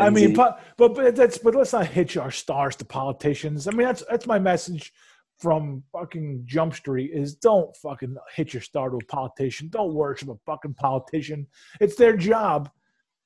I 0.01 0.11
mean, 0.11 0.35
but, 0.35 0.61
but 0.77 0.95
but 0.95 1.17
that's 1.17 1.39
but 1.39 1.55
let's 1.55 1.73
not 1.73 1.87
hitch 1.87 2.17
our 2.17 2.31
stars 2.31 2.77
to 2.77 2.85
politicians. 2.85 3.67
I 3.67 3.71
mean, 3.71 3.87
that's 3.87 4.05
that's 4.09 4.27
my 4.27 4.39
message 4.39 4.93
from 5.39 5.83
fucking 5.93 6.43
Jump 6.45 6.75
Street 6.75 7.11
is 7.13 7.35
don't 7.35 7.75
fucking 7.79 8.17
hitch 8.35 8.55
your 8.55 8.61
star 8.61 8.91
to 8.91 8.97
a 8.97 9.05
politician. 9.07 9.69
Don't 9.69 9.95
worship 9.95 10.29
a 10.29 10.37
fucking 10.47 10.75
politician. 10.75 11.47
It's 11.81 11.97
their 11.97 12.17
job. 12.17 12.71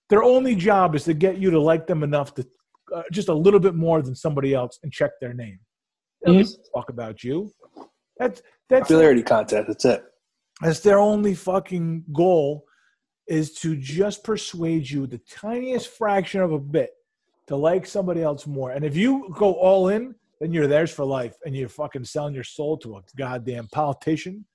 Their 0.09 0.23
only 0.23 0.55
job 0.55 0.95
is 0.95 1.05
to 1.05 1.15
get 1.15 1.39
you 1.39 1.51
to 1.51 1.61
like 1.61 1.87
them 1.87 2.03
enough 2.03 2.35
to 2.35 2.47
uh, 2.95 3.03
just 3.11 3.29
a 3.29 3.35
little 3.35 3.59
bit 3.59 3.75
more 3.75 4.01
than 4.01 4.15
somebody 4.15 4.55
else 4.55 4.79
and 4.85 4.93
check 4.93 5.11
their 5.21 5.35
name. 5.35 5.59
They 6.23 6.33
don't 6.33 6.43
Mhm. 6.43 6.49
give 6.49 6.61
a 6.75 6.79
fuck 6.79 6.89
about 6.91 7.25
you. 7.25 7.53
That's 8.19 8.43
that's 8.69 8.83
popularity 8.83 9.23
contest. 9.23 9.67
That's 9.69 9.85
it. 9.85 10.05
that's 10.63 10.81
their 10.81 10.99
only 10.99 11.35
fucking 11.35 12.05
goal 12.13 12.65
is 13.27 13.53
to 13.55 13.77
just 13.77 14.23
persuade 14.23 14.89
you 14.89 15.07
the 15.07 15.19
tiniest 15.29 15.89
fraction 15.89 16.41
of 16.41 16.53
a 16.53 16.59
bit 16.59 16.91
to 17.49 17.57
like 17.57 17.87
somebody 17.87 18.23
else 18.23 18.47
more. 18.47 18.71
And 18.71 18.85
if 18.85 18.97
you 18.97 19.35
go 19.37 19.55
all 19.55 19.89
in, 19.89 20.15
then 20.41 20.53
you're 20.53 20.67
theirs 20.69 20.93
for 20.93 21.05
life 21.05 21.35
and 21.45 21.55
you're 21.57 21.69
fucking 21.69 22.05
selling 22.05 22.35
your 22.35 22.45
soul 22.45 22.79
to 22.79 22.97
a 22.97 23.03
goddamn 23.17 23.67
politician. 23.73 24.47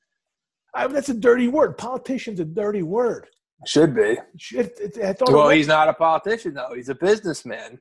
I 0.74 0.88
that's 0.88 1.10
a 1.10 1.14
dirty 1.14 1.50
word. 1.50 1.78
Politician's 1.78 2.40
a 2.40 2.46
dirty 2.46 2.82
word. 2.84 3.28
Should 3.66 3.96
be. 3.96 4.18
It, 4.52 4.98
I 5.04 5.14
thought 5.14 5.32
Well, 5.32 5.50
he's 5.50 5.68
not 5.68 5.88
a 5.88 5.94
politician 5.94 6.54
though. 6.54 6.74
He's 6.76 6.90
a 6.90 6.96
businessman. 6.96 7.80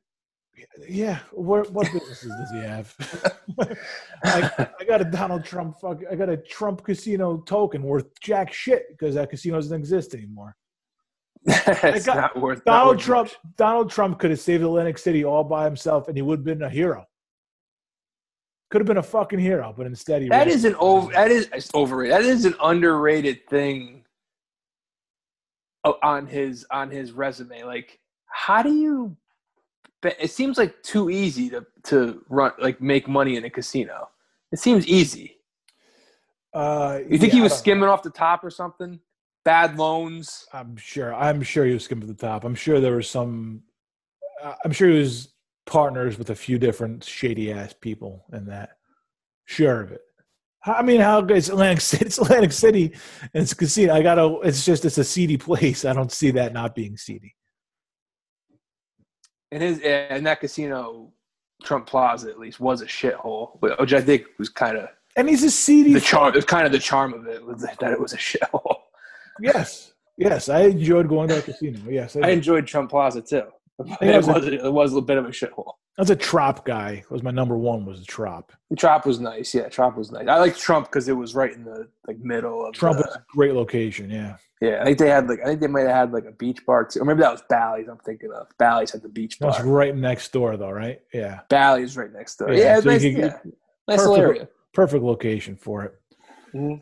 yeah. 0.88 1.20
Where, 1.32 1.62
what 1.64 1.90
businesses 1.92 2.30
does 2.30 2.50
he 2.52 2.58
have? 2.60 2.94
I, 4.24 4.68
I 4.80 4.84
got 4.84 5.00
a 5.00 5.04
Donald 5.04 5.44
Trump 5.44 5.80
fuck. 5.80 6.00
I 6.10 6.14
got 6.14 6.28
a 6.28 6.36
Trump 6.36 6.84
casino 6.84 7.38
token 7.46 7.82
worth 7.82 8.06
jack 8.20 8.52
shit 8.52 8.86
because 8.90 9.14
that 9.14 9.30
casino 9.30 9.56
doesn't 9.56 9.78
exist 9.78 10.14
anymore. 10.14 10.54
it's 11.46 12.04
got- 12.04 12.16
not 12.16 12.38
worth 12.40 12.62
Donald 12.64 12.98
Trump. 12.98 13.28
much. 13.28 13.36
Donald 13.56 13.90
Trump 13.90 14.18
could 14.18 14.30
have 14.30 14.40
saved 14.40 14.62
Atlantic 14.62 14.98
City 14.98 15.24
all 15.24 15.44
by 15.44 15.64
himself, 15.64 16.08
and 16.08 16.16
he 16.16 16.22
would 16.22 16.40
have 16.40 16.44
been 16.44 16.62
a 16.62 16.68
hero. 16.68 17.06
Could 18.70 18.82
have 18.82 18.86
been 18.86 18.98
a 18.98 19.02
fucking 19.02 19.38
hero, 19.38 19.74
but 19.76 19.86
instead 19.86 20.22
he. 20.22 20.28
That 20.28 20.46
is 20.46 20.64
an 20.66 20.76
over. 20.78 21.10
That 21.12 21.30
is 21.30 21.48
overrated. 21.74 22.12
That 22.12 22.22
is 22.24 22.44
an 22.44 22.54
underrated 22.62 23.48
thing 23.48 23.99
on 25.84 26.26
his 26.26 26.66
on 26.70 26.90
his 26.90 27.12
resume. 27.12 27.62
Like, 27.64 27.98
how 28.26 28.62
do 28.62 28.72
you? 28.72 29.16
It 30.02 30.30
seems 30.30 30.56
like 30.58 30.82
too 30.82 31.10
easy 31.10 31.50
to 31.50 31.66
to 31.84 32.24
run 32.28 32.52
like 32.58 32.80
make 32.80 33.08
money 33.08 33.36
in 33.36 33.44
a 33.44 33.50
casino. 33.50 34.08
It 34.52 34.58
seems 34.58 34.86
easy. 34.86 35.36
Uh, 36.52 37.00
You 37.08 37.18
think 37.18 37.32
yeah, 37.32 37.38
he 37.38 37.40
was 37.42 37.56
skimming 37.56 37.88
off 37.88 38.02
the 38.02 38.10
top 38.10 38.42
or 38.42 38.50
something? 38.50 38.98
Bad 39.44 39.78
loans. 39.78 40.46
I'm 40.52 40.76
sure. 40.76 41.14
I'm 41.14 41.42
sure 41.42 41.64
he 41.64 41.72
was 41.72 41.84
skimming 41.84 42.08
the 42.08 42.14
top. 42.14 42.44
I'm 42.44 42.54
sure 42.54 42.80
there 42.80 42.96
was 42.96 43.08
some. 43.08 43.62
uh, 44.42 44.54
I'm 44.64 44.72
sure 44.72 44.88
he 44.88 44.98
was 44.98 45.32
partners 45.66 46.18
with 46.18 46.30
a 46.30 46.34
few 46.34 46.58
different 46.58 47.04
shady 47.04 47.52
ass 47.52 47.72
people 47.72 48.24
in 48.32 48.46
that. 48.46 48.70
Sure 49.44 49.80
of 49.82 49.92
it. 49.92 50.00
I 50.64 50.82
mean, 50.82 51.00
how 51.00 51.20
it's 51.24 51.48
Atlantic 51.48 51.80
City? 51.80 52.04
It's 52.06 52.18
Atlantic 52.18 52.52
City, 52.52 52.92
and 53.34 53.42
it's 53.42 53.52
a 53.52 53.56
casino. 53.56 53.94
I 53.94 54.02
gotta. 54.02 54.38
It's 54.44 54.64
just 54.64 54.84
it's 54.84 54.98
a 54.98 55.04
seedy 55.04 55.36
place. 55.36 55.84
I 55.84 55.92
don't 55.92 56.12
see 56.12 56.30
that 56.32 56.52
not 56.52 56.74
being 56.74 56.96
seedy. 56.96 57.34
And 59.52 59.62
his 59.62 59.80
and 59.80 60.26
that 60.26 60.40
casino, 60.40 61.12
Trump 61.64 61.86
Plaza 61.86 62.28
at 62.30 62.38
least 62.38 62.60
was 62.60 62.82
a 62.82 62.86
shithole, 62.86 63.58
which 63.80 63.92
I 63.92 64.00
think 64.00 64.24
was 64.38 64.48
kind 64.48 64.76
of 64.76 64.88
And 65.16 65.28
he's 65.28 65.42
a 65.42 65.50
seedy. 65.50 65.92
the 65.94 66.00
charm. 66.00 66.28
It 66.34 66.36
was 66.36 66.44
kind 66.44 66.66
of 66.66 66.72
the 66.72 66.78
charm 66.78 67.14
of 67.14 67.26
it 67.26 67.44
was 67.44 67.62
that 67.62 67.82
it 67.92 68.00
was 68.00 68.12
a 68.12 68.18
shithole. 68.18 68.76
Yes, 69.42 69.94
yes. 70.18 70.50
I 70.50 70.62
enjoyed 70.64 71.08
going 71.08 71.28
to 71.28 71.36
that 71.36 71.44
casino. 71.46 71.78
Yes, 71.88 72.14
I 72.14 72.26
I 72.26 72.30
enjoyed 72.32 72.66
Trump 72.66 72.90
Plaza 72.90 73.22
too. 73.22 73.44
It 74.02 74.16
was, 74.26 74.28
a- 74.28 74.66
it 74.66 74.72
was 74.72 74.94
a 74.94 75.00
bit 75.00 75.16
of 75.16 75.24
a 75.24 75.28
shithole. 75.30 75.72
Was 76.00 76.08
a 76.10 76.16
trop 76.16 76.64
guy. 76.64 76.92
It 77.04 77.10
was 77.10 77.22
my 77.22 77.30
number 77.30 77.56
one 77.58 77.84
was 77.84 78.00
a 78.00 78.04
trop. 78.06 78.52
Trump 78.78 79.04
was 79.04 79.20
nice. 79.20 79.54
Yeah, 79.54 79.68
Trump 79.68 79.96
was 79.98 80.10
nice. 80.10 80.26
I 80.26 80.38
liked 80.38 80.58
Trump 80.58 80.86
because 80.86 81.08
it 81.08 81.12
was 81.12 81.34
right 81.34 81.52
in 81.52 81.62
the 81.64 81.88
like 82.08 82.18
middle 82.20 82.64
of 82.66 82.74
Trump 82.74 82.96
the- 82.98 83.04
was 83.04 83.16
a 83.16 83.24
great 83.28 83.52
location. 83.54 84.08
Yeah. 84.10 84.36
yeah, 84.62 84.80
I 84.80 84.84
think 84.86 84.98
they 84.98 85.10
had 85.10 85.28
like 85.28 85.40
I 85.42 85.44
think 85.44 85.60
they 85.60 85.66
might 85.66 85.82
have 85.82 85.90
had 85.94 86.12
like 86.12 86.24
a 86.24 86.32
beach 86.32 86.64
bar 86.64 86.86
too. 86.86 87.00
Or 87.00 87.04
maybe 87.04 87.20
that 87.20 87.32
was 87.32 87.42
Bally's. 87.50 87.86
I'm 87.88 87.98
thinking 87.98 88.30
of 88.32 88.46
Bally's 88.58 88.92
had 88.92 89.02
the 89.02 89.10
beach 89.10 89.38
bar. 89.38 89.52
That's 89.52 89.62
right 89.62 89.94
next 89.94 90.32
door, 90.32 90.56
though, 90.56 90.70
right? 90.70 91.00
Yeah. 91.12 91.40
Bally's 91.50 91.96
right 91.98 92.10
next 92.12 92.36
door. 92.36 92.50
Yeah, 92.52 92.58
Yeah, 92.76 92.80
so 92.80 92.88
nice. 92.88 93.02
could 93.02 93.12
Yeah, 93.18 93.36
nice 93.86 93.98
perfect- 94.06 94.18
area. 94.18 94.48
Perfect 94.72 95.04
location 95.04 95.54
for 95.56 95.84
it. 95.84 95.94
Mhm. 96.54 96.80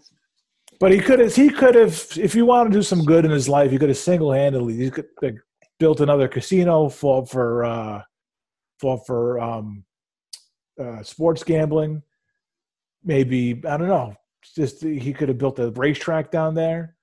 But 0.78 0.92
he 0.92 1.00
could 1.00 1.18
have. 1.18 1.34
He 1.34 1.50
could 1.50 1.74
have. 1.74 2.06
If 2.16 2.36
you 2.36 2.46
want 2.46 2.70
to 2.70 2.78
do 2.78 2.82
some 2.84 3.04
good 3.04 3.24
in 3.24 3.32
his 3.32 3.48
life, 3.48 3.72
he 3.72 3.78
could 3.78 3.88
have 3.88 3.98
single 3.98 4.30
handedly. 4.32 4.74
He 4.74 4.90
could 4.92 5.06
like, 5.20 5.34
built 5.80 6.00
another 6.00 6.28
casino 6.28 6.88
for 6.88 7.26
for 7.26 7.64
uh, 7.64 8.02
for 8.80 8.98
for 9.06 9.40
um, 9.40 9.84
uh, 10.80 11.02
sports 11.02 11.42
gambling. 11.42 12.02
Maybe 13.04 13.60
I 13.68 13.76
don't 13.76 13.88
know. 13.88 14.14
Just 14.54 14.82
he 14.82 15.12
could 15.12 15.28
have 15.28 15.38
built 15.38 15.58
a 15.58 15.70
racetrack 15.70 16.30
down 16.30 16.54
there. 16.54 16.96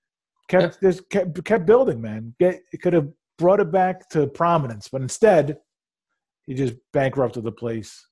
Kept 0.47 0.81
just 0.81 1.09
kept, 1.09 1.43
kept 1.43 1.65
building, 1.65 2.01
man. 2.01 2.33
Get 2.39 2.61
it 2.71 2.81
could 2.81 2.93
have 2.93 3.09
brought 3.37 3.59
it 3.59 3.71
back 3.71 4.09
to 4.09 4.27
prominence, 4.27 4.87
but 4.87 5.01
instead, 5.01 5.57
he 6.45 6.53
just 6.53 6.75
bankrupted 6.93 7.43
the 7.43 7.51
place. 7.51 8.07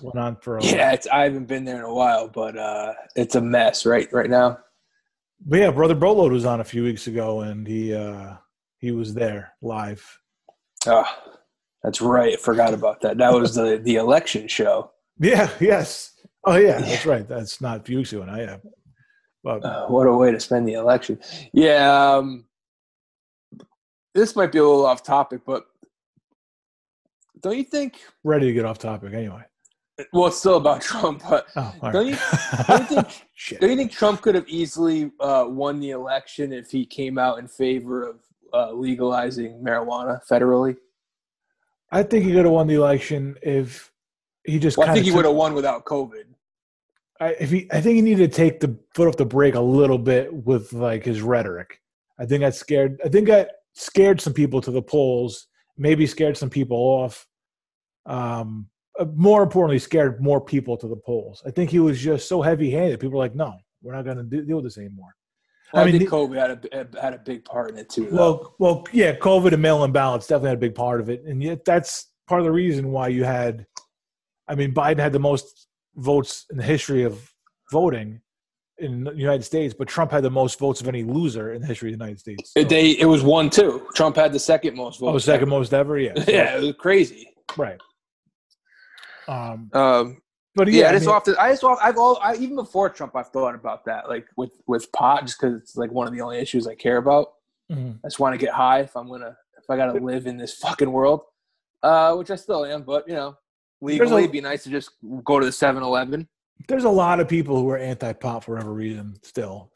Went 0.00 0.18
on 0.18 0.36
for 0.36 0.58
a 0.58 0.64
Yeah, 0.64 0.92
it's, 0.92 1.06
I 1.06 1.24
haven't 1.24 1.46
been 1.46 1.64
there 1.64 1.78
in 1.78 1.84
a 1.84 1.94
while, 1.94 2.28
but 2.28 2.56
uh, 2.56 2.94
it's 3.14 3.36
a 3.36 3.40
mess 3.40 3.86
right 3.86 4.12
right 4.12 4.30
now. 4.30 4.58
But 5.46 5.60
yeah, 5.60 5.70
brother 5.70 5.94
Brolode 5.94 6.32
was 6.32 6.44
on 6.44 6.60
a 6.60 6.64
few 6.64 6.82
weeks 6.82 7.06
ago, 7.06 7.40
and 7.40 7.66
he 7.66 7.94
uh, 7.94 8.34
he 8.78 8.90
was 8.90 9.14
there 9.14 9.52
live. 9.62 10.20
Oh, 10.86 11.04
that's 11.84 12.00
right. 12.00 12.32
I 12.32 12.36
forgot 12.36 12.74
about 12.74 13.00
that. 13.02 13.18
That 13.18 13.32
was 13.32 13.54
the 13.54 13.78
the 13.82 13.96
election 13.96 14.48
show. 14.48 14.90
Yeah. 15.20 15.48
Yes. 15.60 16.10
Oh 16.44 16.56
yeah, 16.56 16.80
that's 16.80 17.06
right. 17.06 17.28
That's 17.28 17.60
not 17.60 17.80
a 17.80 17.82
few 17.84 17.98
weeks 17.98 18.12
ago 18.12 18.24
now. 18.24 18.58
But 19.44 19.64
Uh, 19.64 19.86
what 19.86 20.08
a 20.08 20.12
way 20.12 20.32
to 20.32 20.40
spend 20.40 20.66
the 20.66 20.72
election. 20.72 21.20
Yeah. 21.52 22.16
Um, 22.16 22.46
this 24.14 24.34
might 24.34 24.50
be 24.50 24.58
a 24.58 24.62
little 24.64 24.86
off 24.86 25.04
topic, 25.04 25.42
but 25.46 25.66
don't 27.40 27.56
you 27.56 27.64
think? 27.64 28.00
ready 28.24 28.46
to 28.46 28.52
get 28.52 28.64
off 28.64 28.78
topic 28.78 29.12
anyway. 29.14 29.42
Well, 30.12 30.26
it's 30.26 30.38
still 30.38 30.56
about 30.56 30.82
Trump, 30.90 31.22
but 31.28 31.46
Oh, 31.54 31.72
Don't 31.92 32.06
you- 32.08 32.16
don't 32.66 32.80
you 32.80 32.86
think- 33.02 33.22
Shit. 33.34 33.60
don't 33.60 33.70
you 33.70 33.76
think 33.76 33.92
Trump 33.92 34.20
could 34.22 34.34
have 34.34 34.48
easily 34.48 35.12
uh, 35.20 35.44
won 35.48 35.78
the 35.78 35.90
election 35.90 36.52
if 36.52 36.70
he 36.70 36.84
came 36.86 37.18
out 37.18 37.38
in 37.38 37.46
favor 37.46 38.02
of 38.08 38.16
uh, 38.52 38.72
legalizing 38.72 39.62
marijuana 39.62 40.20
federally? 40.28 40.76
I 41.94 42.02
think 42.02 42.24
he 42.24 42.32
could 42.32 42.44
have 42.44 42.52
won 42.52 42.66
the 42.66 42.74
election 42.74 43.36
if 43.40 43.92
he 44.44 44.58
just. 44.58 44.76
Well, 44.76 44.90
I 44.90 44.92
think 44.92 45.04
he 45.04 45.12
would 45.12 45.24
have 45.24 45.34
won 45.34 45.54
without 45.54 45.84
COVID. 45.84 46.24
I, 47.20 47.28
if 47.38 47.52
he, 47.52 47.68
I 47.70 47.80
think 47.80 47.94
he 47.94 48.02
needed 48.02 48.32
to 48.32 48.36
take 48.36 48.58
the 48.58 48.76
foot 48.94 49.06
off 49.06 49.16
the 49.16 49.24
brake 49.24 49.54
a 49.54 49.60
little 49.60 49.98
bit 49.98 50.34
with 50.34 50.72
like 50.72 51.04
his 51.04 51.22
rhetoric. 51.22 51.80
I 52.18 52.26
think 52.26 52.40
that 52.40 52.56
scared. 52.56 53.00
I 53.04 53.08
think 53.08 53.28
that 53.28 53.52
scared 53.74 54.20
some 54.20 54.32
people 54.32 54.60
to 54.62 54.72
the 54.72 54.82
polls. 54.82 55.46
Maybe 55.78 56.04
scared 56.08 56.36
some 56.36 56.50
people 56.50 56.76
off. 56.76 57.28
Um, 58.06 58.68
uh, 58.98 59.06
more 59.14 59.44
importantly, 59.44 59.78
scared 59.78 60.20
more 60.20 60.40
people 60.40 60.76
to 60.76 60.88
the 60.88 60.96
polls. 60.96 61.42
I 61.46 61.52
think 61.52 61.70
he 61.70 61.78
was 61.78 62.00
just 62.00 62.28
so 62.28 62.42
heavy-handed. 62.42 62.98
People 62.98 63.18
were 63.18 63.24
like, 63.24 63.36
"No, 63.36 63.54
we're 63.82 63.94
not 63.94 64.04
going 64.04 64.16
to 64.16 64.42
deal 64.42 64.56
with 64.56 64.64
this 64.64 64.78
anymore." 64.78 65.14
Well, 65.74 65.84
I, 65.84 65.88
I 65.88 65.90
mean, 65.90 65.98
think 65.98 66.10
COVID 66.10 66.38
had 66.38 66.68
a 66.94 67.00
had 67.00 67.14
a 67.14 67.18
big 67.18 67.44
part 67.44 67.70
in 67.70 67.76
it 67.78 67.88
too. 67.90 68.08
though. 68.10 68.16
Well, 68.16 68.54
well, 68.58 68.84
yeah, 68.92 69.14
COVID 69.16 69.52
and 69.52 69.60
mail-in 69.62 69.92
ballots 69.92 70.26
definitely 70.26 70.50
had 70.50 70.58
a 70.58 70.60
big 70.60 70.74
part 70.74 71.00
of 71.00 71.08
it, 71.10 71.24
and 71.24 71.42
yet 71.42 71.64
that's 71.64 72.10
part 72.28 72.40
of 72.40 72.44
the 72.44 72.52
reason 72.52 72.90
why 72.92 73.08
you 73.08 73.24
had. 73.24 73.66
I 74.48 74.54
mean, 74.54 74.72
Biden 74.72 74.98
had 74.98 75.12
the 75.12 75.18
most 75.18 75.68
votes 75.96 76.46
in 76.50 76.56
the 76.58 76.62
history 76.62 77.02
of 77.02 77.30
voting 77.72 78.20
in 78.78 79.04
the 79.04 79.12
United 79.14 79.42
States, 79.44 79.72
but 79.76 79.88
Trump 79.88 80.10
had 80.10 80.22
the 80.22 80.30
most 80.30 80.58
votes 80.58 80.80
of 80.80 80.88
any 80.88 81.02
loser 81.04 81.52
in 81.54 81.60
the 81.60 81.66
history 81.66 81.92
of 81.92 81.98
the 81.98 82.04
United 82.04 82.18
States. 82.20 82.52
It- 82.56 82.68
they 82.68 82.90
it 82.90 83.06
was 83.06 83.22
one 83.22 83.50
two. 83.50 83.86
Trump 83.94 84.16
had 84.16 84.32
the 84.32 84.38
second 84.38 84.76
most 84.76 85.00
votes. 85.00 85.14
oh, 85.14 85.18
second 85.18 85.48
most 85.48 85.72
ever, 85.74 85.98
yeah, 85.98 86.12
So, 86.16 86.24
yeah, 86.30 86.56
it 86.56 86.60
was 86.62 86.74
crazy. 86.78 87.28
right. 87.56 87.78
Um, 89.28 89.70
Um, 89.72 90.18
but 90.54 90.68
yeah, 90.68 90.80
yeah, 90.80 90.86
I 90.86 90.90
I 90.90 90.92
just 90.92 91.06
mean, 91.06 91.14
often 91.14 91.36
I 91.38 91.50
just 91.50 91.64
often, 91.64 91.86
I've 91.86 91.98
all 91.98 92.18
I, 92.22 92.36
even 92.36 92.56
before 92.56 92.88
Trump 92.90 93.16
I've 93.16 93.28
thought 93.28 93.54
about 93.54 93.84
that 93.86 94.08
like 94.08 94.26
with 94.36 94.52
with 94.66 94.90
pot 94.92 95.26
just 95.26 95.40
because 95.40 95.60
it's 95.60 95.76
like 95.76 95.90
one 95.90 96.06
of 96.06 96.12
the 96.12 96.20
only 96.20 96.38
issues 96.38 96.66
I 96.66 96.74
care 96.74 96.98
about. 96.98 97.34
Mhm. 97.70 97.98
I 98.04 98.08
just 98.08 98.20
want 98.20 98.34
to 98.34 98.38
get 98.38 98.54
high 98.54 98.80
if 98.80 98.96
I'm 98.96 99.08
gonna 99.08 99.36
if 99.58 99.68
I 99.70 99.76
gotta 99.76 99.98
live 99.98 100.26
in 100.26 100.36
this 100.36 100.54
fucking 100.54 100.90
world, 100.90 101.22
uh, 101.82 102.14
which 102.14 102.30
I 102.30 102.36
still 102.36 102.64
am. 102.64 102.82
But 102.82 103.08
you 103.08 103.14
know, 103.14 103.36
legally, 103.80 104.22
it'd 104.22 104.32
be 104.32 104.40
nice 104.40 104.62
to 104.64 104.70
just 104.70 104.90
go 105.24 105.40
to 105.40 105.46
the 105.46 105.52
7-Eleven. 105.52 106.28
There's 106.68 106.84
a 106.84 106.90
lot 106.90 107.20
of 107.20 107.28
people 107.28 107.58
who 107.60 107.68
are 107.70 107.78
anti-pop 107.78 108.44
for 108.44 108.52
whatever 108.52 108.72
reason. 108.72 109.16
Still, 109.22 109.72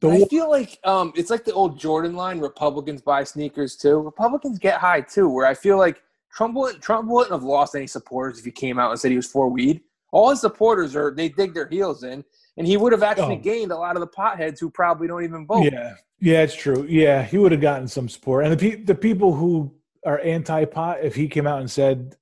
the 0.00 0.10
I 0.10 0.24
feel 0.26 0.48
like 0.48 0.78
um, 0.84 1.12
it's 1.16 1.30
like 1.30 1.44
the 1.44 1.52
old 1.52 1.78
Jordan 1.78 2.14
line: 2.14 2.40
Republicans 2.40 3.02
buy 3.02 3.24
sneakers 3.24 3.76
too. 3.76 3.98
Republicans 3.98 4.58
get 4.58 4.78
high 4.78 5.00
too. 5.00 5.28
Where 5.28 5.46
I 5.46 5.54
feel 5.54 5.78
like 5.78 6.02
Trump 6.34 6.54
wouldn't, 6.54 6.82
Trump 6.82 7.08
wouldn't 7.08 7.32
have 7.32 7.44
lost 7.44 7.74
any 7.76 7.86
supporters 7.86 8.38
if 8.38 8.44
he 8.44 8.50
came 8.50 8.78
out 8.78 8.90
and 8.90 8.98
said 8.98 9.10
he 9.10 9.16
was 9.16 9.26
for 9.30 9.48
weed. 9.48 9.80
All 10.12 10.30
his 10.30 10.40
supporters 10.40 10.94
are 10.96 11.12
they 11.14 11.28
dig 11.28 11.54
their 11.54 11.68
heels 11.68 12.02
in, 12.04 12.24
and 12.56 12.66
he 12.66 12.76
would 12.76 12.92
have 12.92 13.02
actually 13.02 13.36
Oh. 13.36 13.40
gained 13.40 13.72
a 13.72 13.76
lot 13.76 13.96
of 13.96 14.00
the 14.00 14.06
potheads 14.08 14.58
who 14.60 14.70
probably 14.70 15.06
don't 15.08 15.24
even 15.24 15.46
vote. 15.46 15.64
yeah, 15.72 15.94
yeah, 16.20 16.42
it's 16.42 16.54
true. 16.54 16.86
Yeah, 16.88 17.22
he 17.22 17.38
would 17.38 17.52
have 17.52 17.60
gotten 17.60 17.88
some 17.88 18.08
support, 18.08 18.44
and 18.44 18.52
the 18.52 18.56
pe- 18.70 18.82
the 18.82 18.94
people 18.94 19.34
who 19.34 19.72
are 20.06 20.20
anti-pot, 20.20 20.98
if 21.02 21.14
he 21.14 21.28
came 21.28 21.46
out 21.46 21.60
and 21.60 21.70
said 21.70 22.16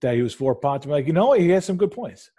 that 0.00 0.14
he 0.14 0.22
was 0.22 0.32
for 0.34 0.54
pot, 0.54 0.84
I'm 0.84 0.90
like, 0.90 1.06
you 1.06 1.12
know 1.12 1.26
what, 1.28 1.40
he 1.40 1.50
has 1.50 1.64
some 1.64 1.76
good 1.76 1.90
points. 1.92 2.30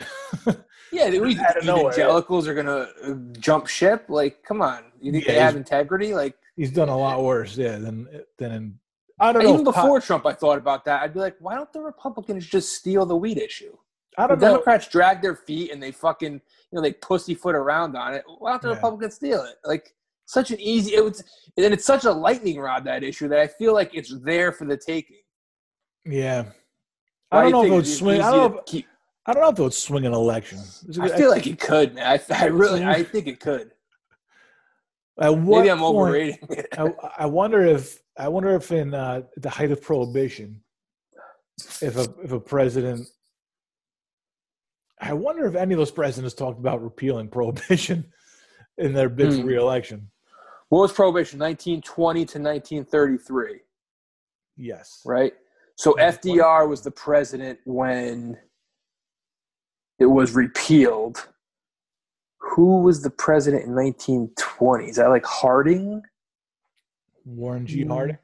Yeah, 0.93 1.09
the 1.09 1.21
reason 1.21 1.45
nowhere. 1.63 1.93
evangelicals 1.93 2.49
are 2.49 2.53
gonna 2.53 2.85
uh, 3.01 3.13
jump 3.39 3.67
ship. 3.67 4.07
Like, 4.09 4.43
come 4.43 4.61
on, 4.61 4.83
you 4.99 5.13
think 5.13 5.25
Yeah, 5.25 5.33
they 5.35 5.39
have 5.39 5.55
integrity? 5.55 6.13
Like, 6.13 6.35
He's 6.57 6.69
done 6.71 6.89
a 6.89 6.97
lot 6.97 7.23
worse, 7.23 7.55
yeah, 7.55 7.77
than 7.77 8.09
than 8.37 8.51
in. 8.51 8.79
I 9.21 9.31
don't 9.31 9.43
know. 9.43 9.53
even 9.53 9.63
before 9.63 10.01
Trump, 10.01 10.25
I 10.25 10.33
thought 10.33 10.57
about 10.57 10.83
that. 10.85 11.01
I'd 11.03 11.13
be 11.13 11.19
like, 11.19 11.35
why 11.39 11.55
don't 11.55 11.71
the 11.71 11.79
Republicans 11.81 12.45
just 12.47 12.73
steal 12.75 13.05
the 13.05 13.15
weed 13.15 13.37
issue? 13.37 13.77
I 14.17 14.23
The 14.23 14.27
don't 14.29 14.39
know. 14.41 14.47
Democrats 14.53 14.87
drag 14.87 15.21
their 15.21 15.35
feet 15.35 15.71
and 15.71 15.81
they 15.81 15.91
fucking, 15.91 16.33
you 16.33 16.41
know, 16.71 16.81
they 16.81 16.93
pussyfoot 16.93 17.55
around 17.55 17.95
on 17.95 18.13
it. 18.13 18.23
Why 18.39 18.51
don't 18.51 18.61
the 18.61 18.69
Yeah. 18.69 18.75
Republicans 18.75 19.15
steal 19.15 19.43
it? 19.43 19.55
Like, 19.63 19.93
such 20.25 20.51
an 20.51 20.59
easy. 20.59 20.95
It 20.95 21.03
was, 21.03 21.23
and 21.57 21.73
it's 21.73 21.85
such 21.85 22.05
a 22.05 22.11
lightning 22.11 22.59
rod 22.59 22.83
that 22.85 23.03
issue 23.03 23.27
that 23.29 23.39
I 23.39 23.47
feel 23.47 23.73
like 23.73 23.91
it's 23.93 24.13
there 24.23 24.51
for 24.51 24.65
the 24.65 24.77
taking. 24.77 25.17
Yeah, 26.05 26.45
I 27.31 27.43
don't 27.43 27.51
know 27.51 27.63
if 27.63 27.71
it 27.71 27.75
would 27.75 27.87
swing. 27.87 28.21
I 28.21 28.31
don't 28.31 28.53
know. 28.53 28.59
If, 28.59 28.65
Keep, 28.65 28.87
I 29.27 29.33
don't 29.33 29.43
know 29.43 29.49
if 29.49 29.59
it 29.59 29.61
would 29.63 29.73
swing 29.73 30.05
an 30.05 30.13
election. 30.13 30.57
I 30.57 30.61
a 30.61 31.03
I 31.03 31.07
good- 31.09 31.17
feel 31.17 31.29
like 31.29 31.47
it 31.47 31.59
could, 31.59 31.93
man. 31.95 32.07
I, 32.29 32.33
I 32.33 32.45
really, 32.45 32.83
I 32.83 33.03
think 33.13 33.27
it 33.27 33.39
could. 33.39 33.71
At 35.19 35.35
what 35.37 35.59
Maybe 35.59 35.71
I'm 35.71 35.79
point- 35.79 35.95
overrating 35.95 36.39
it. 36.49 36.67
I, 36.77 36.91
I 37.19 37.25
wonder 37.27 37.63
if 37.63 38.01
I 38.21 38.27
wonder 38.27 38.53
if 38.55 38.71
in 38.71 38.93
uh, 38.93 39.23
the 39.37 39.49
height 39.49 39.71
of 39.71 39.81
prohibition, 39.81 40.61
if 41.81 41.97
a 41.97 42.05
if 42.23 42.31
a 42.31 42.39
president, 42.39 43.07
I 44.99 45.13
wonder 45.13 45.47
if 45.47 45.55
any 45.55 45.73
of 45.73 45.79
those 45.79 45.89
presidents 45.89 46.35
talked 46.35 46.59
about 46.59 46.83
repealing 46.83 47.29
prohibition 47.29 48.05
in 48.77 48.93
their 48.93 49.09
bid 49.09 49.33
for 49.33 49.41
Hmm. 49.41 49.47
reelection. 49.47 50.11
What 50.69 50.81
was 50.81 50.93
prohibition? 50.93 51.39
1920 51.39 52.19
to 52.25 52.39
1933, 52.39 53.59
Yes, 54.55 55.01
right? 55.03 55.33
So 55.75 55.93
FDR 55.93 56.69
was 56.69 56.81
the 56.81 56.91
president 56.91 57.57
when 57.65 58.37
it 59.97 60.05
was 60.05 60.35
repealed. 60.35 61.27
Who 62.37 62.81
was 62.83 63.01
the 63.01 63.09
president 63.09 63.63
in 63.63 63.73
1920? 63.73 64.89
Is 64.89 64.97
that 64.97 65.09
like 65.09 65.25
Harding? 65.25 66.03
Warren 67.25 67.65
G. 67.65 67.83
Hmm. 67.83 67.91
Harding. 67.91 68.17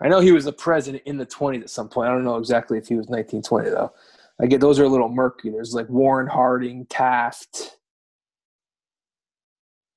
I 0.00 0.08
know 0.08 0.20
he 0.20 0.32
was 0.32 0.44
the 0.46 0.52
president 0.52 1.02
in 1.06 1.16
the 1.16 1.26
20s 1.26 1.62
at 1.62 1.70
some 1.70 1.88
point. 1.88 2.08
I 2.10 2.12
don't 2.12 2.24
know 2.24 2.36
exactly 2.36 2.76
if 2.78 2.88
he 2.88 2.94
was 2.94 3.06
1920 3.06 3.70
though. 3.70 3.92
I 4.40 4.46
get 4.46 4.60
those 4.60 4.80
are 4.80 4.84
a 4.84 4.88
little 4.88 5.08
murky. 5.08 5.50
There's 5.50 5.74
like 5.74 5.88
Warren 5.88 6.26
Harding, 6.26 6.86
Taft. 6.86 7.76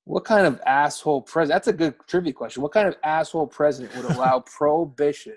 What 0.04 0.24
kind 0.26 0.46
of 0.46 0.62
asshole 0.68 1.24
president? 1.24 1.56
That's 1.56 1.68
a 1.70 1.74
good 1.74 1.96
trivia 2.08 2.34
question. 2.34 2.62
What 2.62 2.72
kind 2.72 2.88
of 2.88 2.96
asshole 3.04 3.48
president 3.48 3.96
would 3.96 4.16
allow 4.16 4.40
prohibition 4.46 5.34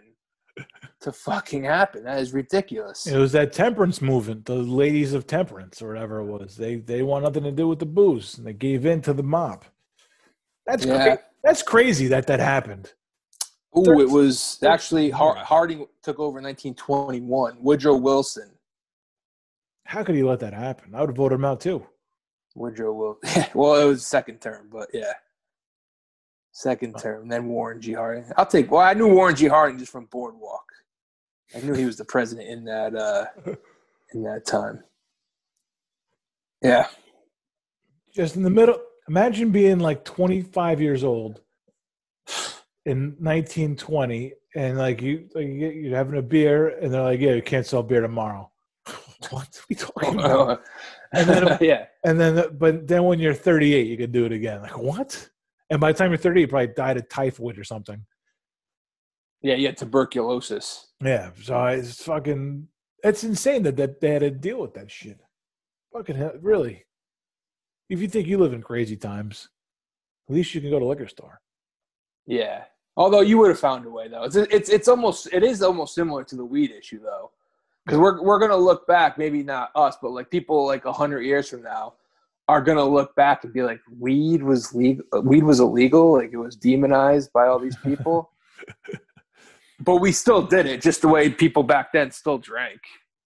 to 1.00 1.12
fucking 1.12 1.64
happen? 1.64 2.04
That 2.04 2.18
is 2.18 2.34
ridiculous. 2.34 3.06
It 3.06 3.16
was 3.16 3.32
that 3.32 3.54
temperance 3.54 4.02
movement, 4.02 4.44
the 4.44 4.56
ladies 4.56 5.14
of 5.14 5.26
temperance 5.26 5.80
or 5.80 5.88
whatever 5.88 6.18
it 6.18 6.26
was. 6.26 6.56
They 6.56 6.76
they 6.76 7.02
want 7.02 7.24
nothing 7.24 7.44
to 7.44 7.52
do 7.52 7.66
with 7.66 7.78
the 7.78 7.86
booze, 7.86 8.36
and 8.36 8.46
they 8.46 8.52
gave 8.52 8.84
in 8.84 9.00
to 9.02 9.14
the 9.14 9.22
mob. 9.22 9.64
That's 10.66 10.84
Yeah. 10.84 11.16
cra- 11.16 11.24
that's 11.42 11.62
crazy 11.62 12.08
that 12.08 12.26
that 12.26 12.40
happened. 12.40 12.92
Oh, 13.72 14.00
it 14.00 14.10
was 14.10 14.58
actually 14.66 15.10
Har- 15.10 15.36
Harding 15.36 15.86
took 16.02 16.18
over 16.18 16.38
in 16.38 16.44
1921. 16.44 17.58
Woodrow 17.60 17.96
Wilson. 17.96 18.50
How 19.84 20.02
could 20.02 20.14
he 20.14 20.22
let 20.22 20.40
that 20.40 20.52
happen? 20.52 20.94
I 20.94 21.00
would 21.00 21.10
have 21.10 21.16
voted 21.16 21.36
him 21.36 21.44
out 21.44 21.60
too. 21.60 21.86
Woodrow 22.54 22.92
Wilson. 22.92 23.44
well, 23.54 23.80
it 23.80 23.84
was 23.84 24.06
second 24.06 24.40
term, 24.40 24.68
but 24.70 24.88
yeah. 24.92 25.12
Second 26.52 26.98
term, 26.98 27.28
then 27.28 27.46
Warren 27.46 27.80
G. 27.80 27.92
Harding. 27.92 28.24
I'll 28.36 28.46
take. 28.46 28.70
Well, 28.70 28.80
I 28.80 28.92
knew 28.94 29.14
Warren 29.14 29.36
G. 29.36 29.46
Harding 29.46 29.78
just 29.78 29.92
from 29.92 30.06
Boardwalk. 30.06 30.64
I 31.54 31.60
knew 31.60 31.72
he 31.72 31.84
was 31.84 31.96
the 31.96 32.04
president 32.04 32.48
in 32.48 32.64
that 32.64 32.96
uh, 32.96 33.26
in 34.12 34.24
that 34.24 34.44
time. 34.44 34.82
Yeah, 36.60 36.88
just 38.12 38.34
in 38.34 38.42
the 38.42 38.50
middle. 38.50 38.80
Imagine 39.08 39.50
being 39.50 39.78
like 39.78 40.04
25 40.04 40.80
years 40.80 41.02
old 41.02 41.40
in 42.84 43.16
1920, 43.18 44.34
and 44.54 44.78
like 44.78 45.00
you, 45.00 45.28
like 45.34 45.46
you're 45.46 45.96
having 45.96 46.18
a 46.18 46.22
beer, 46.22 46.78
and 46.78 46.92
they're 46.92 47.02
like, 47.02 47.20
"Yeah, 47.20 47.34
you 47.34 47.42
can't 47.42 47.66
sell 47.66 47.82
beer 47.82 48.00
tomorrow." 48.00 48.50
what 49.30 49.44
are 49.44 49.64
we 49.68 49.76
talking 49.76 50.20
oh, 50.20 50.42
about? 50.42 50.62
And 51.12 51.28
then, 51.28 51.58
yeah, 51.60 51.86
and 52.04 52.20
then, 52.20 52.56
but 52.58 52.86
then 52.86 53.04
when 53.04 53.18
you're 53.18 53.34
38, 53.34 53.86
you 53.86 53.96
can 53.96 54.12
do 54.12 54.26
it 54.26 54.32
again. 54.32 54.62
Like 54.62 54.76
what? 54.76 55.28
And 55.70 55.80
by 55.80 55.92
the 55.92 55.98
time 55.98 56.10
you're 56.10 56.18
30, 56.18 56.42
you 56.42 56.48
probably 56.48 56.68
died 56.68 56.96
of 56.96 57.08
typhoid 57.08 57.58
or 57.58 57.64
something. 57.64 58.04
yeah, 59.42 59.54
yeah. 59.54 59.72
Tuberculosis. 59.72 60.88
Yeah, 61.02 61.30
so 61.42 61.66
it's 61.66 62.02
fucking. 62.02 62.68
It's 63.04 63.22
insane 63.22 63.62
that, 63.62 63.76
that 63.76 64.00
they 64.00 64.10
had 64.10 64.20
to 64.20 64.30
deal 64.30 64.60
with 64.60 64.74
that 64.74 64.90
shit. 64.90 65.20
Fucking 65.92 66.16
hell, 66.16 66.32
really. 66.40 66.84
If 67.88 68.00
you 68.00 68.08
think 68.08 68.26
you 68.26 68.38
live 68.38 68.52
in 68.52 68.62
crazy 68.62 68.96
times, 68.96 69.48
at 70.28 70.34
least 70.34 70.54
you 70.54 70.60
can 70.60 70.70
go 70.70 70.78
to 70.78 70.84
liquor 70.84 71.08
store. 71.08 71.40
Yeah. 72.26 72.64
Although 72.96 73.20
you 73.20 73.38
would 73.38 73.48
have 73.48 73.60
found 73.60 73.86
a 73.86 73.90
way 73.90 74.08
though. 74.08 74.24
It's 74.24 74.36
it's 74.36 74.68
it's 74.68 74.88
almost 74.88 75.28
it 75.32 75.42
is 75.42 75.62
almost 75.62 75.94
similar 75.94 76.24
to 76.24 76.36
the 76.36 76.44
weed 76.44 76.70
issue 76.70 77.00
though. 77.00 77.30
Because 77.84 78.00
we're 78.00 78.22
we're 78.22 78.38
gonna 78.38 78.56
look 78.56 78.86
back, 78.86 79.16
maybe 79.16 79.42
not 79.42 79.70
us, 79.74 79.96
but 80.02 80.10
like 80.10 80.30
people 80.30 80.66
like 80.66 80.84
a 80.84 80.92
hundred 80.92 81.22
years 81.22 81.48
from 81.48 81.62
now 81.62 81.94
are 82.48 82.60
gonna 82.60 82.84
look 82.84 83.14
back 83.14 83.44
and 83.44 83.52
be 83.52 83.62
like, 83.62 83.80
weed 83.98 84.42
was 84.42 84.74
legal 84.74 85.04
weed 85.22 85.44
was 85.44 85.60
illegal, 85.60 86.12
like 86.14 86.30
it 86.32 86.36
was 86.36 86.56
demonized 86.56 87.32
by 87.32 87.46
all 87.46 87.58
these 87.58 87.76
people. 87.76 88.30
but 89.80 89.96
we 89.96 90.12
still 90.12 90.42
did 90.42 90.66
it 90.66 90.82
just 90.82 91.00
the 91.02 91.08
way 91.08 91.30
people 91.30 91.62
back 91.62 91.92
then 91.92 92.10
still 92.10 92.36
drank. 92.36 92.80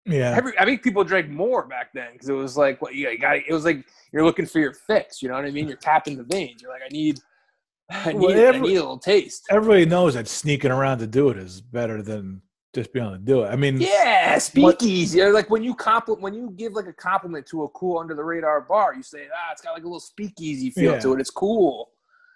Yeah, 0.07 0.35
Every, 0.35 0.59
I 0.59 0.65
think 0.65 0.83
people 0.83 1.05
drank 1.05 1.29
more 1.29 1.67
back 1.67 1.93
then 1.93 2.15
because 2.15 2.31
it 2.31 2.33
was 2.33 2.57
like 2.57 2.81
what 2.81 2.95
you 2.95 3.19
got. 3.19 3.37
It 3.37 3.53
was 3.53 3.67
like 3.67 3.85
you're 4.13 4.25
looking 4.25 4.47
for 4.47 4.59
your 4.61 4.73
fix. 4.73 5.23
You 5.23 5.29
know 5.29 5.35
what 5.35 5.45
I 5.45 5.51
mean? 5.51 5.69
You're 5.69 5.77
tapping 5.77 6.17
the 6.17 6.25
veins. 6.25 6.63
You're 6.63 6.71
like, 6.73 6.83
I 6.83 6.89
need, 6.93 7.19
I 7.91 8.13
need, 8.13 8.21
Well, 8.21 8.55
I 8.55 8.59
need 8.59 8.77
a 8.77 8.81
little 8.81 8.99
taste. 8.99 9.47
everybody 9.51 9.87
knows 9.87 10.15
that 10.15 10.29
sneaking 10.29 10.71
around 10.71 10.99
to 10.99 11.07
do 11.07 11.29
it 11.31 11.37
is 11.39 11.61
better 11.61 12.03
than 12.03 12.43
just 12.75 12.93
being 12.93 13.07
able 13.07 13.17
to 13.17 13.23
do 13.23 13.43
it. 13.45 13.49
I 13.49 13.57
mean, 13.57 13.81
Yeah, 13.81 14.37
speakeasy. 14.39 15.21
Or 15.23 15.33
like 15.33 15.49
when 15.51 15.63
you 15.65 15.75
compliment, 15.75 16.23
when 16.23 16.35
you 16.35 16.51
give 16.57 16.75
like 16.75 16.87
a 16.87 16.93
compliment 16.93 17.47
to 17.47 17.63
a 17.65 17.69
cool 17.71 17.99
under 17.99 18.15
the 18.15 18.23
radar 18.25 18.61
bar, 18.61 18.95
you 18.95 19.03
say, 19.03 19.27
"Ah, 19.35 19.53
it's 19.53 19.63
got 19.63 19.73
like 19.73 19.83
a 19.83 19.87
little 19.87 20.01
speakeasy 20.01 20.71
feel 20.71 20.93
Yeah. 20.93 21.01
to 21.01 21.15
it. 21.15 21.21
It's 21.21 21.31
cool." 21.31 21.91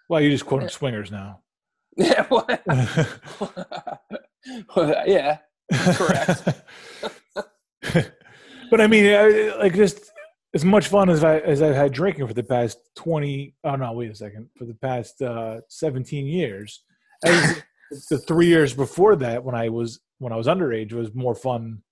well, 0.09 0.21
you 0.21 0.31
just 0.31 0.45
quote 0.47 0.61
them 0.61 0.71
swingers 0.71 1.11
now. 1.11 1.41
Yeah, 1.97 2.25
what? 2.29 2.63
yeah, 5.07 5.39
Correct. 5.73 6.43
but 8.71 8.81
I 8.81 8.87
mean, 8.87 9.53
like 9.59 9.75
just 9.75 10.11
as 10.55 10.65
much 10.65 10.89
fun 10.89 11.09
as 11.09 11.25
I 11.25 11.39
as 11.39 11.63
I've 11.63 11.75
had 11.75 11.93
drinking 11.93 12.27
for 12.27 12.35
the 12.35 12.43
past 12.43 12.79
twenty. 12.95 13.55
Oh 13.65 13.77
no, 13.77 13.93
wait 13.93 14.11
a 14.11 14.15
second. 14.15 14.49
For 14.57 14.65
the 14.65 14.75
past 14.75 15.21
uh, 15.23 15.61
seventeen 15.69 16.27
years, 16.27 16.85
as 17.25 17.63
the 18.11 18.19
three 18.19 18.47
years 18.47 18.75
before 18.75 19.17
that, 19.17 19.43
when 19.43 19.55
I 19.55 19.69
was 19.69 20.01
when 20.19 20.33
I 20.33 20.37
was 20.37 20.47
underage, 20.47 20.93
was 20.93 21.15
more 21.15 21.35
fun. 21.35 21.83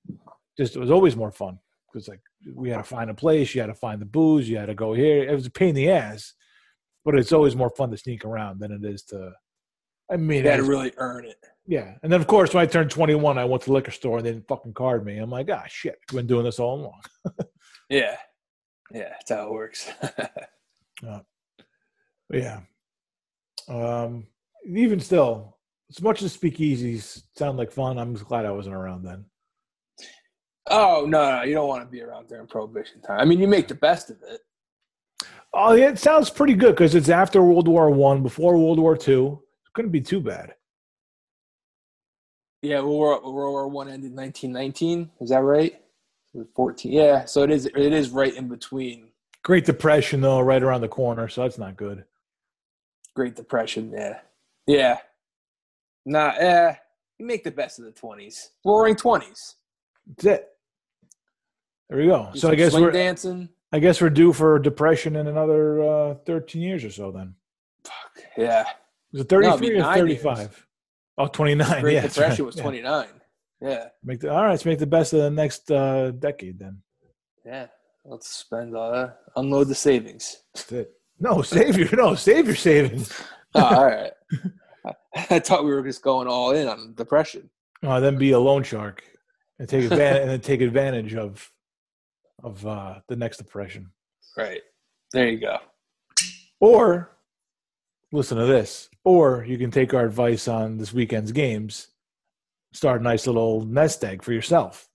Just 0.58 0.76
it 0.76 0.80
was 0.80 0.90
always 0.90 1.16
more 1.16 1.32
fun 1.32 1.58
because 1.92 2.08
like 2.08 2.20
we 2.54 2.70
had 2.70 2.78
to 2.78 2.84
find 2.84 3.10
a 3.10 3.14
place, 3.14 3.54
you 3.54 3.60
had 3.60 3.68
to 3.68 3.74
find 3.74 4.00
the 4.00 4.06
booze, 4.06 4.48
you 4.48 4.56
had 4.56 4.66
to 4.66 4.74
go 4.74 4.92
here. 4.92 5.28
It 5.28 5.34
was 5.34 5.46
a 5.46 5.50
pain 5.50 5.70
in 5.70 5.74
the 5.74 5.90
ass, 5.90 6.34
but 7.04 7.18
it's 7.18 7.32
always 7.32 7.56
more 7.56 7.70
fun 7.70 7.90
to 7.90 7.96
sneak 7.96 8.24
around 8.24 8.60
than 8.60 8.72
it 8.72 8.84
is 8.84 9.02
to. 9.04 9.32
I 10.12 10.16
mean, 10.16 10.44
you 10.44 10.50
had 10.50 10.56
to 10.56 10.64
really 10.64 10.92
earn 10.96 11.24
it. 11.24 11.36
yeah, 11.66 11.94
and 12.02 12.12
then 12.12 12.20
of 12.20 12.26
course 12.26 12.52
when 12.52 12.62
I 12.62 12.66
turned 12.66 12.90
21, 12.90 13.38
I 13.38 13.44
went 13.44 13.62
to 13.62 13.66
the 13.70 13.72
liquor 13.72 13.92
store 13.92 14.18
and 14.18 14.26
they 14.26 14.32
didn't 14.32 14.48
fucking 14.48 14.74
card 14.74 15.06
me. 15.06 15.18
I'm 15.18 15.30
like, 15.30 15.48
ah, 15.50 15.64
shit, 15.68 15.98
I've 16.10 16.16
been 16.16 16.26
doing 16.26 16.44
this 16.44 16.58
all 16.58 16.80
along. 16.80 17.00
Yeah, 17.90 18.14
yeah, 18.92 19.10
that's 19.10 19.30
how 19.30 19.46
it 19.46 19.52
works. 19.52 19.90
But 22.30 22.38
yeah. 22.38 22.60
Um, 23.68 24.26
even 24.64 25.00
still, 25.00 25.56
as 25.90 26.00
much 26.00 26.22
as 26.22 26.36
speakeasies 26.36 27.22
sound 27.36 27.58
like 27.58 27.72
fun, 27.72 27.98
I'm 27.98 28.14
just 28.14 28.26
glad 28.26 28.46
I 28.46 28.52
wasn't 28.52 28.76
around 28.76 29.02
then. 29.02 29.24
oh 30.68 31.06
no, 31.08 31.38
no, 31.38 31.42
you 31.42 31.54
don't 31.54 31.68
want 31.68 31.82
to 31.82 31.90
be 31.90 32.02
around 32.02 32.28
during 32.28 32.46
prohibition 32.46 33.02
time. 33.02 33.18
I 33.18 33.24
mean, 33.24 33.40
you 33.40 33.48
make 33.48 33.66
the 33.66 33.74
best 33.74 34.10
of 34.10 34.18
it. 34.28 34.40
Oh, 35.52 35.72
yeah, 35.72 35.88
it 35.88 35.98
sounds 35.98 36.30
pretty 36.30 36.54
good 36.54 36.76
because 36.76 36.94
it's 36.94 37.08
after 37.08 37.42
World 37.42 37.66
War 37.66 37.90
One, 37.90 38.22
before 38.22 38.56
World 38.56 38.78
War 38.78 38.96
Two. 38.96 39.42
Couldn't 39.74 39.90
be 39.90 40.00
too 40.00 40.20
bad. 40.20 40.54
Yeah, 42.62 42.80
World 42.82 43.24
War, 43.24 43.32
World 43.32 43.52
War 43.52 43.68
One 43.68 43.88
ended 43.88 44.12
in 44.12 44.16
1919. 44.16 45.10
Is 45.20 45.30
that 45.30 45.42
right? 45.42 45.80
14. 46.54 46.92
Yeah, 46.92 47.24
so 47.24 47.42
it 47.42 47.50
is. 47.50 47.66
It 47.66 47.92
is 47.92 48.10
right 48.10 48.34
in 48.34 48.48
between. 48.48 49.08
Great 49.42 49.64
Depression 49.64 50.20
though, 50.20 50.40
right 50.40 50.62
around 50.62 50.82
the 50.82 50.88
corner, 50.88 51.28
so 51.28 51.42
that's 51.42 51.58
not 51.58 51.76
good. 51.76 52.04
Great 53.14 53.36
Depression. 53.36 53.92
Yeah, 53.92 54.20
yeah. 54.66 54.98
Nah, 56.06 56.32
eh. 56.38 56.74
You 57.18 57.26
make 57.26 57.44
the 57.44 57.50
best 57.50 57.78
of 57.78 57.84
the 57.84 57.92
20s. 57.92 58.48
Roaring 58.64 58.94
20s. 58.94 59.56
That's 60.06 60.24
it. 60.24 60.48
There 61.90 61.98
we 61.98 62.06
go. 62.06 62.30
Do 62.32 62.38
so 62.38 62.50
I 62.50 62.54
guess 62.54 62.72
we're 62.72 62.90
dancing. 62.90 63.50
I 63.72 63.78
guess 63.78 64.00
we're 64.00 64.10
due 64.10 64.32
for 64.32 64.58
depression 64.58 65.16
in 65.16 65.26
another 65.26 65.82
uh, 65.82 66.14
13 66.24 66.62
years 66.62 66.84
or 66.84 66.90
so. 66.90 67.10
Then 67.10 67.34
Fuck 67.84 68.24
yeah. 68.38 68.64
was 69.12 69.22
it 69.22 69.28
33 69.28 69.68
be 69.68 69.74
or 69.74 69.80
nine 69.80 69.98
35? 69.98 70.66
Oh, 71.18 71.26
29. 71.26 71.80
Great 71.82 71.94
yeah, 71.94 72.00
Depression 72.02 72.44
right. 72.44 72.46
was 72.46 72.56
29. 72.56 73.06
Yeah. 73.06 73.19
Make 74.02 74.20
the, 74.20 74.30
all 74.30 74.42
right, 74.42 74.50
let's 74.50 74.64
make 74.64 74.78
the 74.78 74.86
best 74.86 75.12
of 75.12 75.20
the 75.20 75.30
next 75.30 75.70
uh, 75.70 76.12
decade 76.12 76.58
then. 76.58 76.82
Yeah. 77.44 77.66
Let's 78.04 78.28
spend 78.28 78.76
uh 78.76 79.10
unload 79.36 79.68
the 79.68 79.74
savings. 79.74 80.42
No, 81.18 81.42
save 81.42 81.76
your 81.76 81.94
no, 81.94 82.14
save 82.14 82.46
your 82.46 82.56
savings. 82.56 83.12
Oh, 83.52 83.64
all 83.64 83.84
right. 83.84 84.12
I, 84.86 84.94
I 85.28 85.38
thought 85.40 85.64
we 85.64 85.72
were 85.72 85.82
just 85.82 86.02
going 86.02 86.28
all 86.28 86.52
in 86.52 86.68
on 86.68 86.94
depression. 86.94 87.50
Oh, 87.82 88.00
then 88.00 88.16
be 88.16 88.30
a 88.30 88.38
loan 88.38 88.62
shark 88.62 89.02
and 89.58 89.68
take 89.68 89.90
advantage 89.90 90.22
and 90.22 90.30
then 90.30 90.40
take 90.40 90.60
advantage 90.60 91.16
of 91.16 91.50
of 92.44 92.64
uh, 92.64 93.00
the 93.08 93.16
next 93.16 93.38
depression. 93.38 93.90
Right. 94.36 94.60
There 95.12 95.28
you 95.28 95.40
go. 95.40 95.58
Or 96.60 97.10
listen 98.12 98.38
to 98.38 98.46
this. 98.46 98.88
Or 99.02 99.44
you 99.44 99.58
can 99.58 99.72
take 99.72 99.94
our 99.94 100.06
advice 100.06 100.46
on 100.46 100.78
this 100.78 100.92
weekend's 100.92 101.32
games. 101.32 101.88
Start 102.72 103.00
a 103.00 103.04
nice 103.04 103.26
little 103.26 103.64
nest 103.66 104.04
egg 104.04 104.22
for 104.22 104.32
yourself. 104.32 104.88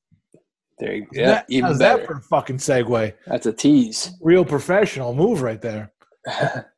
There 0.80 0.94
you 0.94 1.02
go. 1.04 1.08
Yeah, 1.14 1.26
That- 1.28 1.46
even 1.50 1.66
how's 1.70 1.80
better. 1.80 1.98
that 2.00 2.08
for 2.08 2.14
a 2.14 2.22
fucking 2.22 2.58
segue? 2.58 3.14
That's 3.28 3.46
a 3.46 3.54
tease. 3.54 4.12
Real 4.22 4.46
professional 4.46 5.14
move 5.14 5.42
right 5.42 5.62
there. 5.62 5.94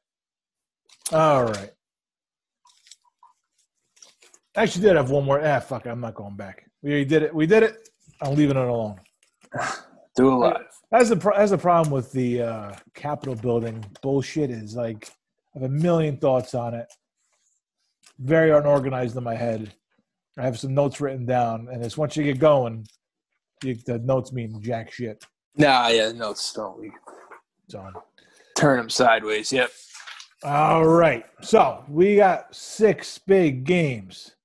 All 1.12 1.45
right. 1.45 1.72
I 4.56 4.64
actually 4.64 4.82
did 4.88 4.95
have 4.95 5.12
one 5.12 5.26
more. 5.26 5.39
Ah, 5.43 5.60
fuck 5.60 5.86
it. 5.86 5.89
I'm 5.89 6.02
not 6.02 6.16
going 6.16 6.36
back. 6.36 6.70
We 6.82 6.89
already 6.91 7.06
did 7.06 7.24
it. 7.24 7.34
We 7.34 7.45
did 7.45 7.64
it. 7.64 7.89
I'm 8.22 8.36
leaving 8.36 8.58
it 8.58 8.68
alone. 8.68 9.00
Do 10.16 10.32
it 10.32 10.36
live. 10.36 10.62
That's 10.89 11.10
the 11.10 11.16
that's 11.16 11.52
the 11.52 11.60
problem 11.60 11.93
with 11.93 12.12
the 12.12 12.41
uh, 12.41 12.76
Capitol 12.95 13.36
building 13.36 13.86
bullshit. 14.02 14.50
Is 14.50 14.76
like 14.76 15.12
I 15.56 15.60
have 15.60 15.70
a 15.70 15.74
million 15.74 16.18
thoughts 16.18 16.56
on 16.56 16.74
it. 16.74 16.88
Very 18.18 18.50
unorganized 18.52 19.16
in 19.16 19.24
my 19.24 19.36
head. 19.36 19.72
I 20.38 20.43
have 20.43 20.59
some 20.59 20.73
notes 20.73 21.01
written 21.01 21.25
down, 21.25 21.67
and 21.71 21.83
it's 21.83 21.97
once 21.97 22.15
you 22.15 22.23
get 22.23 22.39
going, 22.39 22.88
you, 23.63 23.75
the 23.85 23.97
notes 23.99 24.31
mean 24.31 24.61
jack 24.61 24.91
shit. 24.91 25.25
Nah, 25.55 25.88
yeah, 25.88 26.11
notes 26.11 26.53
don't. 26.53 26.79
We 26.79 26.91
So, 27.69 27.83
turn 28.55 28.77
them 28.77 28.89
sideways. 28.89 29.51
Yep. 29.51 29.71
all 30.43 30.85
right. 30.85 31.25
So 31.41 31.83
we 31.89 32.15
got 32.15 32.55
six 32.55 33.17
big 33.17 33.63
games 33.63 34.35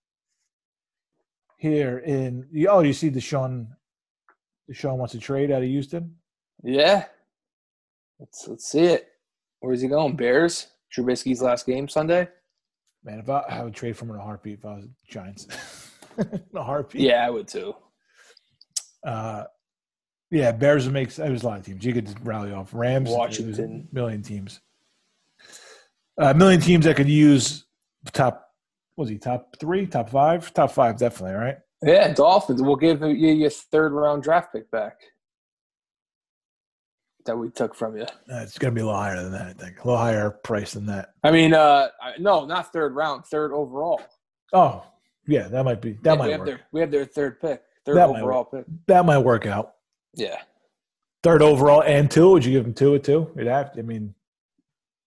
here 1.58 1.98
in. 1.98 2.48
Oh, 2.68 2.80
you 2.80 2.94
see, 2.94 3.10
Deshaun. 3.10 3.66
Deshaun 4.70 4.96
wants 4.96 5.12
to 5.12 5.18
trade 5.20 5.50
out 5.50 5.62
of 5.62 5.68
Houston. 5.68 6.14
Yeah. 6.62 7.04
Let's 8.18 8.48
let's 8.48 8.64
see 8.70 8.80
it. 8.84 9.08
Where's 9.60 9.82
he 9.82 9.88
going? 9.88 10.16
Bears. 10.16 10.68
Trubisky's 10.96 11.42
last 11.42 11.66
game 11.66 11.88
Sunday. 11.88 12.28
Man, 13.04 13.18
if 13.18 13.28
I, 13.28 13.40
I 13.40 13.64
would 13.64 13.74
trade 13.74 13.96
for 13.96 14.04
him 14.04 14.12
in 14.12 14.16
a 14.16 14.22
heartbeat 14.22 14.58
if 14.60 14.64
I 14.64 14.74
was 14.76 14.86
Giants. 15.08 15.48
a 16.54 16.62
heartbeat. 16.62 17.02
Yeah, 17.02 17.26
I 17.26 17.30
would 17.30 17.48
too. 17.48 17.74
Uh, 19.06 19.44
yeah, 20.30 20.52
Bears 20.52 20.84
would 20.84 20.94
make. 20.94 21.16
It 21.18 21.30
was 21.30 21.42
a 21.42 21.46
lot 21.46 21.58
of 21.58 21.66
teams. 21.66 21.84
You 21.84 21.92
could 21.92 22.26
rally 22.26 22.52
off 22.52 22.72
Rams, 22.72 23.10
Washington. 23.10 23.88
a 23.90 23.94
million 23.94 24.22
teams. 24.22 24.60
A 26.18 26.34
million 26.34 26.60
teams 26.60 26.84
that 26.84 26.96
could 26.96 27.08
use 27.08 27.64
top. 28.12 28.48
Was 28.96 29.08
he 29.08 29.18
top 29.18 29.56
three, 29.58 29.86
top 29.86 30.10
five, 30.10 30.52
top 30.54 30.70
five? 30.70 30.96
Definitely, 30.98 31.36
right? 31.36 31.58
Yeah, 31.82 32.12
Dolphins. 32.12 32.62
We'll 32.62 32.76
give 32.76 33.02
you 33.02 33.08
your 33.32 33.50
third 33.50 33.92
round 33.92 34.22
draft 34.22 34.52
pick 34.52 34.70
back 34.70 35.00
that 37.24 37.36
we 37.36 37.50
took 37.50 37.74
from 37.74 37.96
you. 37.96 38.02
Uh, 38.02 38.40
it's 38.42 38.58
gonna 38.58 38.74
be 38.74 38.80
a 38.80 38.84
little 38.86 38.98
higher 38.98 39.22
than 39.22 39.32
that. 39.32 39.46
I 39.46 39.52
think 39.52 39.82
a 39.82 39.86
little 39.86 39.98
higher 39.98 40.30
price 40.30 40.72
than 40.72 40.86
that. 40.86 41.10
I 41.22 41.30
mean, 41.30 41.54
uh, 41.54 41.88
no, 42.18 42.44
not 42.44 42.72
third 42.72 42.94
round, 42.94 43.24
third 43.26 43.52
overall. 43.52 44.00
Oh, 44.52 44.84
yeah, 45.26 45.48
that 45.48 45.64
might 45.64 45.80
be 45.80 45.92
that 46.02 46.04
Yeah, 46.04 46.12
we 46.12 46.18
might 46.18 46.30
have 46.30 46.40
work. 46.40 46.46
their 46.46 46.60
we 46.72 46.80
have 46.80 46.90
their 46.90 47.04
third 47.04 47.40
pick, 47.40 47.62
third 47.84 47.96
That 47.96 48.10
might 48.10 48.22
overall 48.22 48.44
pick. 48.44 48.64
That 48.86 49.04
might 49.06 49.18
work 49.18 49.46
out. 49.46 49.74
Yeah, 50.14 50.38
Third 51.22 51.40
overall 51.42 51.82
and 51.82 52.10
two. 52.10 52.30
Would 52.30 52.44
you 52.44 52.52
give 52.52 52.64
them 52.64 52.74
two 52.74 52.94
at 52.96 53.04
two? 53.04 53.30
You'd 53.36 53.46
have. 53.46 53.70
I 53.78 53.82
mean, 53.82 54.14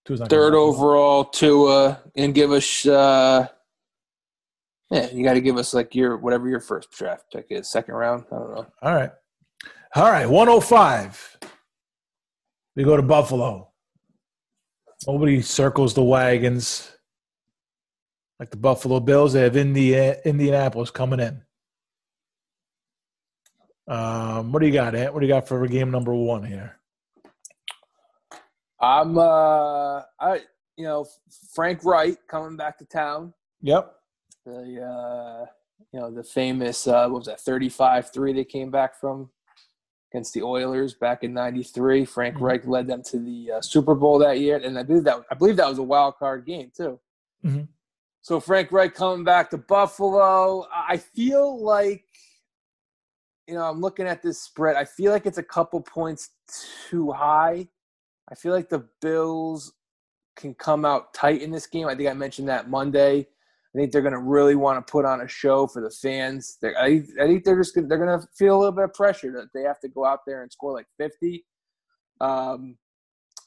two's 0.06 0.20
not. 0.22 0.30
third 0.30 0.54
overall 0.54 1.26
to 1.26 1.66
uh, 1.68 1.96
and 2.16 2.34
give 2.34 2.52
us. 2.52 2.86
Uh, 2.86 3.48
yeah, 4.92 5.10
you 5.12 5.24
got 5.24 5.34
to 5.34 5.42
give 5.42 5.58
us 5.58 5.74
like 5.74 5.94
your 5.94 6.16
whatever 6.18 6.48
your 6.48 6.60
first 6.62 6.90
draft 6.92 7.26
pick 7.34 7.48
is, 7.50 7.70
second 7.70 7.96
round. 7.96 8.24
I 8.32 8.36
don't 8.36 8.52
know. 8.56 8.68
All 8.82 8.94
right. 8.96 9.12
All 9.96 10.12
right. 10.12 10.26
105. 10.30 11.38
We 12.76 12.84
go 12.84 12.96
to 12.96 13.02
Buffalo. 13.04 13.70
Nobody 15.08 15.42
circles 15.42 15.94
the 15.94 16.04
wagons 16.04 16.95
like 18.40 18.52
the 18.52 18.58
Buffalo 18.58 19.00
Bills. 19.00 19.34
They 19.34 19.42
have 19.42 19.56
Indi- 19.58 20.14
Indianapolis 20.26 20.92
coming 20.92 21.20
in. 21.20 21.42
Um, 23.88 24.52
what 24.52 24.60
do 24.60 24.66
you 24.68 24.74
got, 24.74 24.96
Ant? 24.96 25.14
What 25.14 25.20
do 25.20 25.28
you 25.28 25.34
got 25.34 25.48
for 25.48 25.66
game 25.68 25.92
number 25.92 26.14
one 26.14 26.44
here? 26.44 26.80
I'm 28.82 29.18
uh, 29.18 30.02
I 30.20 30.42
you 30.76 30.86
know 30.86 31.06
Frank 31.54 31.84
Reich 31.86 32.18
coming 32.28 32.58
back 32.58 32.78
to 32.80 32.86
town. 32.86 33.34
Yep. 33.62 33.96
the 34.46 34.82
uh, 34.82 35.46
you 35.94 36.00
know 36.00 36.12
the 36.12 36.24
famous 36.24 36.88
uh, 36.88 37.08
what 37.08 37.20
was 37.20 37.28
that 37.28 37.40
35-3 37.40 38.36
they 38.36 38.44
came 38.44 38.70
back 38.72 39.00
from 39.00 39.30
against 40.12 40.34
the 40.34 40.42
Oilers 40.42 40.94
back 40.96 41.24
in 41.24 41.34
'93. 41.34 42.06
Frank 42.06 42.36
Mhm. 42.38 42.42
Reich 42.42 42.68
led 42.68 42.88
them 42.88 43.02
to 43.04 43.20
the 43.20 43.52
uh, 43.58 43.62
Super 43.62 43.96
Bowl 43.96 44.18
that 44.20 44.40
year, 44.40 44.58
and 44.58 44.78
I 44.80 44.84
believe 44.84 45.04
that 45.06 45.24
I 45.32 45.36
believe 45.36 45.58
that 45.58 45.70
was 45.70 45.78
a 45.78 45.84
wild 45.84 46.16
card 46.18 46.46
game 46.46 46.72
too. 46.76 47.00
Mhm. 47.46 47.68
So 48.26 48.40
Frank 48.40 48.72
Reich 48.72 48.96
coming 48.96 49.24
back 49.24 49.52
to 49.52 49.58
Buffalo. 49.60 50.66
I 50.74 50.98
feel 50.98 51.64
like 51.64 52.06
you 53.48 53.54
know 53.54 53.62
I'm 53.62 53.80
looking 53.80 54.08
at 54.08 54.24
this 54.24 54.42
spread. 54.42 54.76
I 54.76 54.84
feel 54.84 55.12
like 55.12 55.28
it's 55.28 55.38
a 55.38 55.44
couple 55.44 55.80
points 55.80 56.32
too 56.90 57.12
high. 57.12 57.68
I 58.28 58.34
feel 58.34 58.52
like 58.52 58.68
the 58.68 58.88
Bills 59.00 59.74
can 60.36 60.56
come 60.56 60.86
out 60.86 61.14
tight 61.14 61.44
in 61.44 61.52
this 61.52 61.68
game. 61.68 61.88
I 61.88 61.94
think 61.94 62.10
I 62.10 62.14
mentioned 62.14 62.50
that 62.50 62.68
Monday. 62.68 63.20
I 63.20 63.78
think 63.78 63.92
they're 63.92 64.02
going 64.02 64.12
to 64.12 64.20
really 64.20 64.56
want 64.56 64.84
to 64.84 64.92
put 64.92 65.06
on 65.06 65.22
a 65.22 65.28
show 65.28 65.68
for 65.68 65.84
the 65.84 65.92
fans. 65.92 66.58
They're, 66.60 66.76
I, 66.80 67.04
I 67.22 67.28
think 67.28 67.44
they're 67.44 67.60
just 67.60 67.76
gonna, 67.76 67.86
they're 67.86 68.04
going 68.04 68.20
to 68.20 68.28
feel 68.36 68.56
a 68.56 68.58
little 68.58 68.72
bit 68.72 68.86
of 68.86 68.94
pressure 68.96 69.34
that 69.34 69.50
they 69.54 69.68
have 69.68 69.80
to 69.82 69.88
go 69.88 70.04
out 70.04 70.22
there 70.26 70.42
and 70.42 70.52
score 70.52 70.74
like 70.74 70.88
50. 70.98 71.46
Um, 72.22 72.80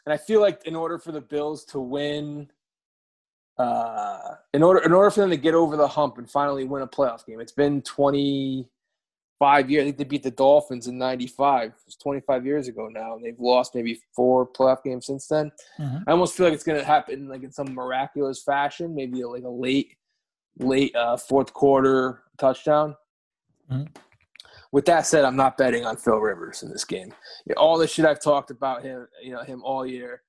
and 0.07 0.13
I 0.13 0.19
feel 0.19 0.41
like 0.41 0.65
in 0.67 0.77
order 0.77 1.01
for 1.01 1.11
the 1.11 1.21
Bills 1.21 1.65
to 1.67 1.81
win, 1.81 2.49
uh, 3.59 4.37
in 4.55 4.63
order 4.63 4.81
in 4.81 4.93
order 4.93 5.11
for 5.11 5.21
them 5.21 5.31
to 5.31 5.37
get 5.37 5.55
over 5.55 5.77
the 5.77 5.89
hump 5.89 6.19
and 6.19 6.31
finally 6.31 6.65
win 6.65 6.83
a 6.83 6.87
playoff 6.87 7.27
game, 7.27 7.41
it's 7.41 7.53
been 7.53 7.83
25 7.83 9.71
years. 9.71 9.83
I 9.83 9.85
think 9.87 9.97
they 9.99 10.05
beat 10.05 10.23
the 10.23 10.31
Dolphins 10.31 10.87
in 10.87 10.97
'95. 10.99 11.73
It's 11.87 11.97
25 11.97 12.47
years 12.47 12.69
ago 12.69 12.89
now, 12.89 13.17
and 13.17 13.25
they've 13.25 13.39
lost 13.39 13.75
maybe 13.75 14.01
four 14.15 14.47
playoff 14.47 14.83
games 14.85 15.07
since 15.07 15.27
then. 15.27 15.51
Mhm. 15.79 16.05
I 16.07 16.13
almost 16.13 16.37
feel 16.37 16.47
like 16.47 16.55
it's 16.55 16.65
going 16.65 16.79
to 16.79 16.85
happen 16.85 17.29
like 17.29 17.43
in 17.43 17.51
some 17.53 17.75
miraculous 17.75 18.43
fashion, 18.43 18.95
maybe 18.95 19.25
like 19.25 19.45
a 19.45 19.49
late, 19.49 19.97
late 20.59 20.95
uh, 20.95 21.17
fourth 21.17 21.53
quarter 21.53 22.23
touchdown. 22.39 22.97
Mhm. 23.71 23.89
With 24.71 24.85
that 24.85 25.07
said, 25.07 25.25
I'm 25.25 25.37
not 25.37 25.57
betting 25.57 25.87
on 25.87 25.97
Phil 25.97 26.19
Rivers 26.19 26.63
in 26.63 26.71
this 26.71 26.85
game. 26.85 27.15
Yeah, 27.47 27.55
all 27.55 27.79
the 27.79 27.87
shit 27.89 28.05
I've 28.05 28.21
talked 28.21 28.51
about 28.51 28.83
him, 28.83 29.09
you 29.23 29.33
know, 29.33 29.43
him 29.43 29.63
all 29.65 29.87
year. 29.87 30.23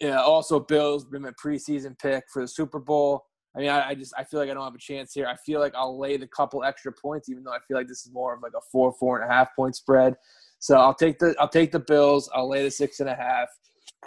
Yeah, 0.00 0.20
also 0.20 0.58
Bills 0.58 1.04
been 1.04 1.22
my 1.22 1.32
preseason 1.32 1.98
pick 1.98 2.24
for 2.32 2.42
the 2.42 2.48
Super 2.48 2.78
Bowl. 2.78 3.26
I 3.54 3.60
mean, 3.60 3.68
I, 3.68 3.88
I 3.88 3.94
just 3.94 4.14
I 4.16 4.24
feel 4.24 4.40
like 4.40 4.48
I 4.48 4.54
don't 4.54 4.64
have 4.64 4.74
a 4.74 4.78
chance 4.78 5.12
here. 5.12 5.26
I 5.26 5.36
feel 5.36 5.60
like 5.60 5.74
I'll 5.74 5.98
lay 5.98 6.16
the 6.16 6.26
couple 6.26 6.64
extra 6.64 6.92
points, 6.92 7.28
even 7.28 7.44
though 7.44 7.52
I 7.52 7.58
feel 7.66 7.76
like 7.76 7.88
this 7.88 8.06
is 8.06 8.12
more 8.12 8.34
of 8.34 8.42
like 8.42 8.52
a 8.56 8.60
four, 8.72 8.92
four 8.92 9.20
and 9.20 9.30
a 9.30 9.34
half 9.34 9.54
point 9.54 9.76
spread. 9.76 10.14
So 10.58 10.76
I'll 10.76 10.94
take 10.94 11.18
the 11.18 11.34
I'll 11.38 11.48
take 11.48 11.72
the 11.72 11.80
Bills. 11.80 12.30
I'll 12.34 12.48
lay 12.48 12.62
the 12.62 12.70
six 12.70 13.00
and 13.00 13.08
a 13.08 13.14
half 13.14 13.48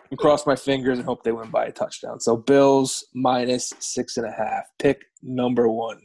and 0.09 0.19
cross 0.19 0.45
my 0.47 0.55
fingers 0.55 0.97
and 0.97 1.05
hope 1.05 1.23
they 1.23 1.31
win 1.31 1.49
by 1.49 1.65
a 1.65 1.71
touchdown. 1.71 2.19
So 2.19 2.37
Bills 2.37 3.05
minus 3.13 3.73
six 3.79 4.17
and 4.17 4.25
a 4.25 4.31
half. 4.31 4.63
Pick 4.79 5.01
number 5.21 5.67
one. 5.67 6.01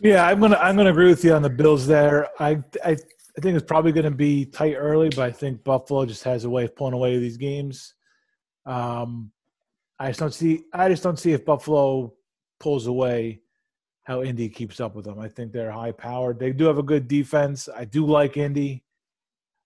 Yeah, 0.00 0.26
I'm 0.26 0.40
gonna 0.40 0.56
I'm 0.56 0.76
gonna 0.76 0.90
agree 0.90 1.08
with 1.08 1.24
you 1.24 1.34
on 1.34 1.42
the 1.42 1.50
Bills 1.50 1.86
there. 1.86 2.28
I 2.38 2.62
I, 2.84 2.92
I 2.92 3.40
think 3.40 3.56
it's 3.56 3.66
probably 3.66 3.92
gonna 3.92 4.10
be 4.10 4.46
tight 4.46 4.74
early, 4.74 5.08
but 5.08 5.20
I 5.20 5.32
think 5.32 5.64
Buffalo 5.64 6.06
just 6.06 6.22
has 6.24 6.44
a 6.44 6.50
way 6.50 6.64
of 6.64 6.76
pulling 6.76 6.94
away 6.94 7.18
these 7.18 7.36
games. 7.36 7.94
Um, 8.66 9.30
I 9.98 10.08
just 10.08 10.20
don't 10.20 10.34
see 10.34 10.64
I 10.72 10.88
just 10.88 11.02
don't 11.02 11.18
see 11.18 11.32
if 11.32 11.44
Buffalo 11.44 12.12
pulls 12.60 12.86
away 12.86 13.40
how 14.04 14.22
Indy 14.22 14.48
keeps 14.48 14.80
up 14.80 14.94
with 14.94 15.04
them. 15.04 15.18
I 15.18 15.28
think 15.28 15.52
they're 15.52 15.70
high 15.70 15.92
powered. 15.92 16.38
They 16.38 16.52
do 16.52 16.64
have 16.66 16.78
a 16.78 16.82
good 16.82 17.08
defense. 17.08 17.68
I 17.68 17.84
do 17.84 18.06
like 18.06 18.36
Indy. 18.36 18.84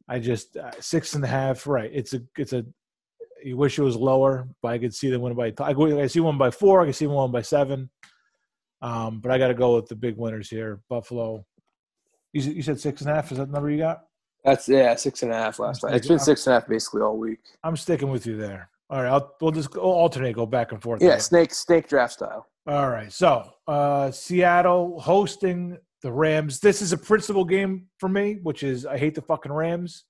I 0.08 0.18
just 0.18 0.56
uh, 0.56 0.70
six 0.80 1.14
and 1.14 1.24
a 1.24 1.28
half. 1.28 1.66
Right. 1.66 1.90
It's 1.92 2.14
a 2.14 2.22
it's 2.36 2.52
a. 2.52 2.64
You 3.42 3.56
wish 3.56 3.78
it 3.78 3.82
was 3.82 3.96
lower, 3.96 4.48
but 4.60 4.68
I 4.68 4.78
could 4.78 4.94
see 4.94 5.08
them 5.08 5.22
win 5.22 5.34
by. 5.34 5.52
I, 5.60 5.72
I 5.72 6.06
see 6.06 6.20
one 6.20 6.36
by 6.36 6.50
four. 6.50 6.82
I 6.82 6.84
can 6.84 6.92
see 6.92 7.06
one 7.06 7.30
by 7.30 7.42
seven. 7.42 7.88
Um, 8.82 9.20
but 9.20 9.30
I 9.30 9.38
got 9.38 9.48
to 9.48 9.54
go 9.54 9.76
with 9.76 9.88
the 9.88 9.94
big 9.94 10.16
winners 10.16 10.48
here. 10.48 10.80
Buffalo. 10.88 11.44
You, 12.32 12.42
you 12.42 12.62
said 12.62 12.80
six 12.80 13.00
and 13.00 13.10
a 13.10 13.14
half. 13.14 13.32
Is 13.32 13.38
that 13.38 13.46
the 13.46 13.52
number 13.52 13.70
you 13.70 13.78
got? 13.78 14.04
That's 14.44 14.68
yeah, 14.68 14.94
six 14.94 15.22
and 15.22 15.32
a 15.32 15.34
half 15.34 15.58
last 15.58 15.82
night. 15.82 15.94
It's 15.94 16.08
been 16.08 16.18
six 16.18 16.46
and 16.46 16.54
a 16.54 16.60
half 16.60 16.68
basically 16.68 17.02
all 17.02 17.16
week. 17.16 17.40
I'm 17.62 17.76
sticking 17.76 18.10
with 18.10 18.26
you 18.26 18.36
there. 18.36 18.70
All 18.90 19.02
right, 19.02 19.08
I'll, 19.08 19.34
we'll 19.40 19.52
just 19.52 19.70
go, 19.70 19.80
alternate, 19.80 20.34
go 20.34 20.46
back 20.46 20.72
and 20.72 20.82
forth. 20.82 21.00
Yeah, 21.00 21.10
again. 21.10 21.20
snake 21.20 21.54
snake 21.54 21.88
draft 21.88 22.14
style. 22.14 22.46
All 22.66 22.90
right, 22.90 23.12
so 23.12 23.48
uh, 23.68 24.10
Seattle 24.10 25.00
hosting 25.00 25.78
the 26.02 26.10
Rams. 26.10 26.58
This 26.58 26.82
is 26.82 26.92
a 26.92 26.98
principal 26.98 27.44
game 27.44 27.86
for 27.98 28.08
me, 28.08 28.38
which 28.42 28.62
is 28.64 28.86
I 28.86 28.98
hate 28.98 29.14
the 29.14 29.22
fucking 29.22 29.52
Rams. 29.52 30.04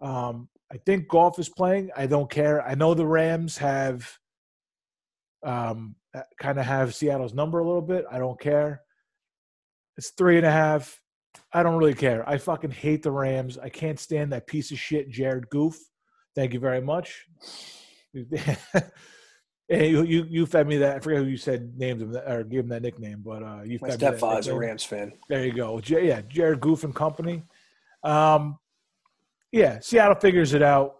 Um, 0.00 0.48
I 0.72 0.76
think 0.86 1.08
Goff 1.08 1.38
is 1.38 1.48
playing. 1.48 1.90
I 1.96 2.06
don't 2.06 2.30
care. 2.30 2.66
I 2.66 2.74
know 2.74 2.94
the 2.94 3.06
Rams 3.06 3.58
have 3.58 4.10
um, 5.44 5.96
kind 6.38 6.58
of 6.58 6.64
have 6.64 6.94
Seattle's 6.94 7.34
number 7.34 7.58
a 7.58 7.66
little 7.66 7.82
bit. 7.82 8.04
I 8.10 8.18
don't 8.18 8.40
care. 8.40 8.82
It's 9.96 10.10
three 10.10 10.36
and 10.36 10.46
a 10.46 10.50
half. 10.50 11.00
I 11.52 11.62
don't 11.62 11.76
really 11.76 11.94
care. 11.94 12.28
I 12.28 12.38
fucking 12.38 12.70
hate 12.70 13.02
the 13.02 13.10
Rams. 13.10 13.58
I 13.58 13.68
can't 13.68 13.98
stand 13.98 14.32
that 14.32 14.46
piece 14.46 14.70
of 14.70 14.78
shit, 14.78 15.10
Jared 15.10 15.50
Goof. 15.50 15.76
Thank 16.34 16.54
you 16.54 16.60
very 16.60 16.80
much. 16.80 17.26
you, 19.68 20.02
you 20.02 20.26
you 20.28 20.46
fed 20.46 20.66
me 20.66 20.76
that. 20.78 20.96
I 20.96 21.00
forget 21.00 21.20
who 21.20 21.28
you 21.28 21.36
said 21.36 21.72
named 21.76 22.02
him 22.02 22.16
or 22.16 22.44
gave 22.44 22.60
him 22.60 22.68
that 22.68 22.82
nickname, 22.82 23.22
but 23.24 23.42
uh, 23.42 23.62
you. 23.64 23.78
My 23.80 23.90
stepfather's 23.90 24.48
a 24.48 24.54
Rams 24.54 24.84
fan. 24.84 25.12
There 25.28 25.44
you 25.44 25.52
go. 25.52 25.80
J- 25.80 26.08
yeah, 26.08 26.20
Jared 26.28 26.60
Goof 26.60 26.84
and 26.84 26.94
company. 26.94 27.42
Um, 28.04 28.58
yeah, 29.50 29.78
Seattle 29.80 30.16
figures 30.16 30.54
it 30.54 30.62
out. 30.62 30.96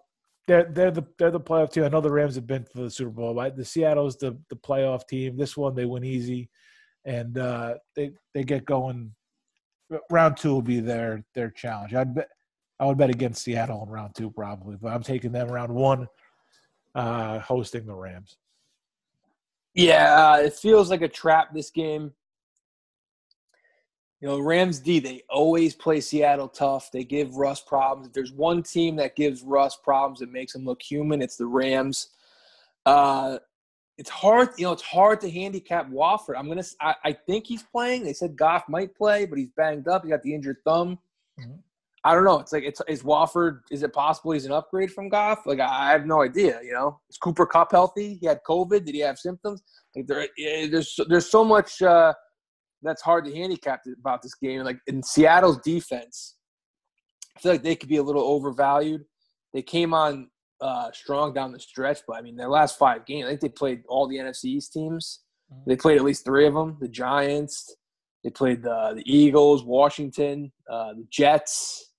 They're 0.47 0.65
they're 0.65 0.91
the 0.91 1.05
they're 1.19 1.31
the 1.31 1.41
playoff 1.41 1.73
team. 1.73 1.85
I 1.85 1.89
know 1.89 2.01
the 2.01 2.11
Rams 2.11 2.35
have 2.35 2.47
been 2.47 2.65
for 2.65 2.83
the 2.83 2.91
Super 2.91 3.11
Bowl, 3.11 3.35
but 3.35 3.57
the 3.57 3.65
Seattle's 3.65 4.17
the 4.17 4.39
the 4.49 4.57
playoff 4.57 5.07
team. 5.07 5.37
This 5.37 5.57
one 5.57 5.75
they 5.75 5.87
win 5.87 6.05
easy, 6.05 6.51
and 7.05 7.39
uh, 7.39 7.75
they 7.95 8.13
they 8.35 8.45
get 8.45 8.65
going. 8.65 9.15
Round 10.11 10.37
two 10.37 10.55
will 10.55 10.63
be 10.63 10.81
their 10.81 11.25
their 11.35 11.51
challenge. 11.51 11.95
I'd 11.95 12.15
bet 12.15 12.29
I 12.81 12.87
would 12.87 12.99
bet 12.99 13.11
against 13.11 13.45
Seattle 13.45 13.85
in 13.85 13.91
round 13.91 14.15
two 14.17 14.31
probably, 14.31 14.77
but 14.81 14.93
I'm 14.93 15.03
taking 15.03 15.31
them 15.31 15.49
round 15.49 15.73
one, 15.73 16.09
uh, 16.95 17.39
hosting 17.41 17.87
the 17.87 17.95
Rams. 17.95 18.37
Yeah, 19.75 20.15
uh, 20.15 20.37
it 20.39 20.55
feels 20.55 20.91
like 20.91 21.03
a 21.03 21.09
trap 21.09 21.55
this 21.55 21.71
game. 21.71 22.13
You 24.21 24.29
know, 24.29 24.39
Rams 24.39 24.79
D, 24.79 25.01
they 25.01 25.23
always 25.29 25.75
play 25.75 26.01
Seattle 26.01 26.49
tough. 26.49 26.93
They 26.93 27.03
give 27.03 27.37
Russ 27.37 27.61
problems. 27.61 28.07
If 28.07 28.13
there's 28.13 28.33
one 28.33 28.63
team 28.63 28.95
that 28.97 29.17
gives 29.17 29.43
Russ 29.43 29.77
problems 29.77 30.21
that 30.21 30.31
makes 30.31 30.55
him 30.55 30.65
look 30.65 30.81
human, 30.81 31.21
it's 31.21 31.37
the 31.37 31.47
Rams. 31.47 32.11
Uh, 32.87 33.39
it's 33.99 34.11
hard, 34.11 34.51
you 34.59 34.65
know, 34.65 34.73
it's 34.73 34.83
hard 34.83 35.21
to 35.23 35.31
handicap 35.31 35.89
Wolford. 35.89 36.37
I'm 36.37 36.49
gonna, 36.49 36.65
I, 36.81 36.95
I 37.05 37.13
think 37.13 37.47
he's 37.47 37.63
playing. 37.63 38.05
They 38.05 38.13
said 38.13 38.37
Goff 38.37 38.69
might 38.69 38.95
play, 38.95 39.27
but 39.27 39.39
he's 39.39 39.51
banged 39.57 39.89
up. 39.89 40.05
He 40.05 40.11
got 40.11 40.23
the 40.23 40.35
injured 40.35 40.59
thumb. 40.65 40.99
Mm-hmm. 41.39 41.59
I 42.05 42.15
don't 42.15 42.25
know. 42.25 42.41
It's 42.41 42.53
like, 42.53 42.65
it's 42.65 42.81
is 42.89 43.05
Wolford. 43.05 43.63
Is 43.71 43.83
it 43.83 43.93
possible 43.93 44.33
he's 44.33 44.45
an 44.45 44.53
upgrade 44.53 44.91
from 44.91 45.09
Goff? 45.09 45.47
Like, 45.47 45.61
I 45.61 45.93
have 45.93 46.05
no 46.05 46.23
idea. 46.23 46.61
You 46.65 46.73
know, 46.73 47.01
is 47.09 47.17
Cooper 47.17 47.47
Kupp 47.47 47.71
healthy? 47.71 48.19
He 48.21 48.27
had 48.27 48.41
COVID. 48.49 48.85
Did 48.85 48.95
he 48.95 49.01
have 49.01 49.19
symptoms? 49.19 49.63
Like, 49.95 50.07
there, 50.09 50.27
eh, 50.39 50.69
there's, 50.69 50.99
there's 51.09 51.31
so 51.31 51.45
much. 51.45 51.81
Uh, 51.81 52.13
that's 52.83 53.03
hard 53.03 53.25
to 53.25 53.35
handicap 53.35 53.83
about 53.99 54.23
this 54.23 54.35
game. 54.35 54.63
Like 54.63 54.79
in 54.87 55.03
Seattle's 55.03 55.59
defense, 55.59 56.37
I 57.37 57.41
feel 57.41 57.53
like 57.53 57.63
they 57.63 57.77
could 57.77 57.89
be 57.89 57.97
a 57.97 58.03
little 58.03 58.23
overvalued. 58.23 59.05
They 59.55 59.63
came 59.63 59.95
on 59.95 60.29
uh, 60.61 60.91
strong 60.93 61.33
down 61.33 61.53
the 61.53 61.61
stretch, 61.61 62.01
but 62.07 62.17
I 62.17 62.23
mean, 62.23 62.37
their 62.37 62.49
last 62.49 62.79
five 62.79 63.07
games, 63.07 63.27
I 63.27 63.31
think 63.31 63.41
they 63.41 63.49
played 63.49 63.83
all 63.89 64.09
the 64.09 64.17
NFC 64.17 64.45
East 64.47 64.73
teams. 64.73 65.21
Mm-hmm. 65.53 65.71
They 65.71 65.77
played 65.77 65.97
at 65.97 66.05
least 66.05 66.25
three 66.25 66.47
of 66.47 66.55
them. 66.55 66.77
The 66.81 66.89
Giants, 66.89 67.75
they 68.25 68.31
played 68.31 68.63
the 68.63 68.93
the 68.97 69.03
Eagles, 69.05 69.65
Washington, 69.65 70.53
uh, 70.71 70.95
the 70.95 71.07
Jets. 71.11 71.92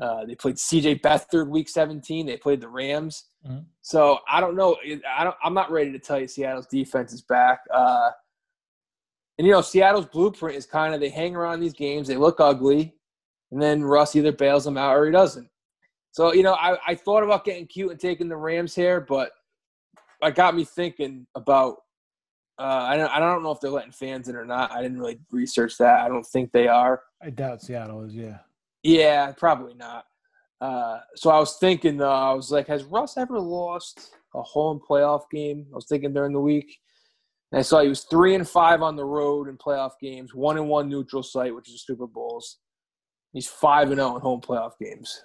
Uh, 0.00 0.24
they 0.24 0.34
played 0.34 0.58
C.J. 0.58 0.96
Beathard 0.96 1.48
week 1.48 1.68
17. 1.68 2.26
They 2.26 2.36
played 2.36 2.60
the 2.60 2.68
Rams. 2.68 3.26
Mm-hmm. 3.46 3.60
So 3.82 4.18
I 4.28 4.40
don't 4.40 4.56
know. 4.56 4.76
I 5.16 5.24
don't. 5.24 5.36
I'm 5.42 5.54
not 5.54 5.70
ready 5.70 5.92
to 5.92 5.98
tell 5.98 6.18
you 6.18 6.26
Seattle's 6.26 6.66
defense 6.66 7.12
is 7.12 7.22
back. 7.22 7.60
Uh, 7.72 8.10
and 9.38 9.46
you 9.46 9.52
know, 9.52 9.60
Seattle's 9.60 10.06
blueprint 10.06 10.56
is 10.56 10.66
kind 10.66 10.94
of 10.94 11.00
they 11.00 11.08
hang 11.08 11.36
around 11.36 11.60
these 11.60 11.72
games, 11.72 12.08
they 12.08 12.16
look 12.16 12.40
ugly, 12.40 12.94
and 13.50 13.60
then 13.60 13.82
Russ 13.82 14.16
either 14.16 14.32
bails 14.32 14.64
them 14.64 14.76
out 14.76 14.96
or 14.96 15.06
he 15.06 15.12
doesn't. 15.12 15.48
So 16.12 16.32
you 16.32 16.42
know, 16.42 16.54
I, 16.54 16.78
I 16.86 16.94
thought 16.94 17.22
about 17.22 17.44
getting 17.44 17.66
cute 17.66 17.90
and 17.90 18.00
taking 18.00 18.28
the 18.28 18.36
Rams 18.36 18.74
here, 18.74 19.00
but 19.00 19.32
it 20.22 20.34
got 20.34 20.54
me 20.54 20.64
thinking 20.64 21.26
about. 21.34 21.78
Uh, 22.56 22.86
I 22.88 22.96
don't 22.96 23.10
I 23.10 23.18
don't 23.18 23.42
know 23.42 23.50
if 23.50 23.60
they're 23.60 23.70
letting 23.70 23.90
fans 23.90 24.28
in 24.28 24.36
or 24.36 24.44
not. 24.44 24.70
I 24.70 24.80
didn't 24.80 25.00
really 25.00 25.18
research 25.32 25.76
that. 25.78 26.00
I 26.00 26.08
don't 26.08 26.24
think 26.24 26.52
they 26.52 26.68
are. 26.68 27.02
I 27.20 27.30
doubt 27.30 27.62
Seattle 27.62 28.04
is. 28.04 28.14
Yeah. 28.14 28.38
Yeah, 28.84 29.32
probably 29.32 29.74
not. 29.74 30.04
Uh, 30.60 31.00
so 31.16 31.30
I 31.30 31.38
was 31.38 31.56
thinking, 31.56 31.96
though, 31.96 32.10
I 32.10 32.32
was 32.32 32.50
like, 32.50 32.68
has 32.68 32.84
Russ 32.84 33.16
ever 33.16 33.40
lost 33.40 34.14
a 34.34 34.42
home 34.42 34.80
playoff 34.88 35.22
game? 35.32 35.66
I 35.72 35.74
was 35.74 35.86
thinking 35.86 36.12
during 36.12 36.32
the 36.32 36.40
week. 36.40 36.78
And 37.50 37.58
I 37.58 37.62
saw 37.62 37.80
he 37.82 37.88
was 37.88 38.02
three 38.02 38.34
and 38.34 38.48
five 38.48 38.82
on 38.82 38.96
the 38.96 39.04
road 39.04 39.48
in 39.48 39.56
playoff 39.56 39.92
games, 40.00 40.34
one 40.34 40.56
and 40.56 40.68
one 40.68 40.88
neutral 40.88 41.22
site, 41.22 41.54
which 41.54 41.68
is 41.68 41.74
the 41.74 41.78
Super 41.78 42.06
Bowls. 42.06 42.58
He's 43.32 43.46
five 43.46 43.88
and 43.88 43.98
zero 43.98 44.12
oh 44.12 44.16
in 44.16 44.22
home 44.22 44.40
playoff 44.40 44.72
games. 44.80 45.22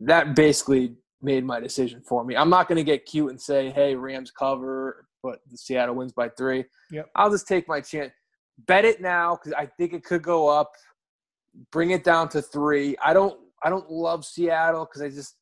That 0.00 0.34
basically 0.34 0.94
made 1.20 1.44
my 1.44 1.60
decision 1.60 2.02
for 2.06 2.24
me. 2.24 2.36
I'm 2.36 2.50
not 2.50 2.68
going 2.68 2.76
to 2.76 2.84
get 2.84 3.06
cute 3.06 3.30
and 3.30 3.40
say, 3.40 3.70
"Hey, 3.70 3.94
Rams 3.94 4.30
cover," 4.30 5.06
but 5.22 5.40
the 5.50 5.56
Seattle 5.56 5.94
wins 5.94 6.12
by 6.12 6.28
three. 6.30 6.64
Yep. 6.90 7.10
I'll 7.16 7.30
just 7.30 7.48
take 7.48 7.68
my 7.68 7.80
chance. 7.80 8.12
Bet 8.66 8.84
it 8.84 9.00
now 9.00 9.36
because 9.36 9.52
I 9.52 9.66
think 9.66 9.92
it 9.92 10.04
could 10.04 10.22
go 10.22 10.48
up. 10.48 10.72
Bring 11.72 11.90
it 11.90 12.04
down 12.04 12.28
to 12.30 12.42
three. 12.42 12.96
I 13.04 13.12
don't. 13.12 13.38
I 13.62 13.70
don't 13.70 13.90
love 13.90 14.24
Seattle 14.24 14.84
because 14.84 15.02
I 15.02 15.08
just 15.08 15.34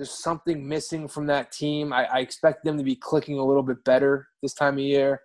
there's 0.00 0.10
something 0.10 0.66
missing 0.66 1.08
from 1.08 1.26
that 1.26 1.52
team. 1.52 1.92
I, 1.92 2.04
I, 2.04 2.18
expect 2.20 2.64
them 2.64 2.78
to 2.78 2.82
be 2.82 2.96
clicking 2.96 3.38
a 3.38 3.44
little 3.44 3.62
bit 3.62 3.84
better 3.84 4.28
this 4.42 4.54
time 4.54 4.74
of 4.74 4.80
year. 4.80 5.20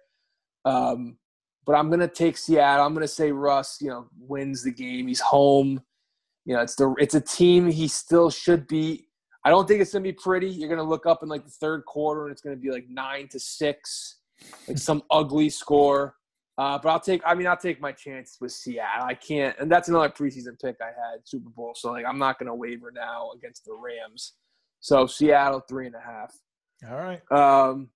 Um, 0.65 1.17
but 1.65 1.75
I'm 1.75 1.89
gonna 1.89 2.09
take 2.09 2.37
Seattle. 2.37 2.85
I'm 2.85 2.93
gonna 2.93 3.07
say 3.07 3.31
Russ, 3.31 3.77
you 3.79 3.89
know, 3.89 4.07
wins 4.19 4.63
the 4.63 4.71
game. 4.71 5.07
He's 5.07 5.21
home. 5.21 5.81
You 6.45 6.55
know, 6.55 6.61
it's 6.61 6.75
the 6.75 6.93
it's 6.99 7.15
a 7.15 7.21
team 7.21 7.69
he 7.69 7.87
still 7.87 8.29
should 8.29 8.67
be. 8.67 9.07
I 9.45 9.49
don't 9.49 9.65
think 9.65 9.79
it's 9.79 9.93
gonna 9.93 10.03
be 10.03 10.11
pretty. 10.11 10.49
You're 10.49 10.69
gonna 10.69 10.83
look 10.83 11.05
up 11.05 11.23
in 11.23 11.29
like 11.29 11.45
the 11.45 11.51
third 11.51 11.85
quarter 11.85 12.23
and 12.23 12.31
it's 12.33 12.41
gonna 12.41 12.55
be 12.55 12.69
like 12.69 12.87
nine 12.89 13.29
to 13.29 13.39
six, 13.39 14.17
like 14.67 14.77
some 14.77 15.03
ugly 15.09 15.49
score. 15.49 16.15
Uh, 16.57 16.79
but 16.81 16.89
I'll 16.89 16.99
take. 16.99 17.21
I 17.25 17.35
mean, 17.35 17.47
I'll 17.47 17.57
take 17.57 17.81
my 17.81 17.91
chance 17.91 18.37
with 18.39 18.53
Seattle. 18.53 19.05
I 19.05 19.13
can't, 19.13 19.57
and 19.59 19.69
that's 19.69 19.89
another 19.89 20.09
preseason 20.09 20.59
pick 20.61 20.77
I 20.81 20.85
had 20.85 21.19
Super 21.25 21.49
Bowl. 21.49 21.73
So 21.75 21.91
like, 21.91 22.05
I'm 22.05 22.17
not 22.17 22.39
gonna 22.39 22.55
waver 22.55 22.91
now 22.93 23.31
against 23.35 23.65
the 23.65 23.73
Rams. 23.73 24.33
So 24.79 25.05
Seattle 25.05 25.59
three 25.67 25.87
and 25.87 25.95
a 25.95 25.99
half. 25.99 26.33
All 26.89 26.97
right. 26.97 27.21
Um, 27.31 27.89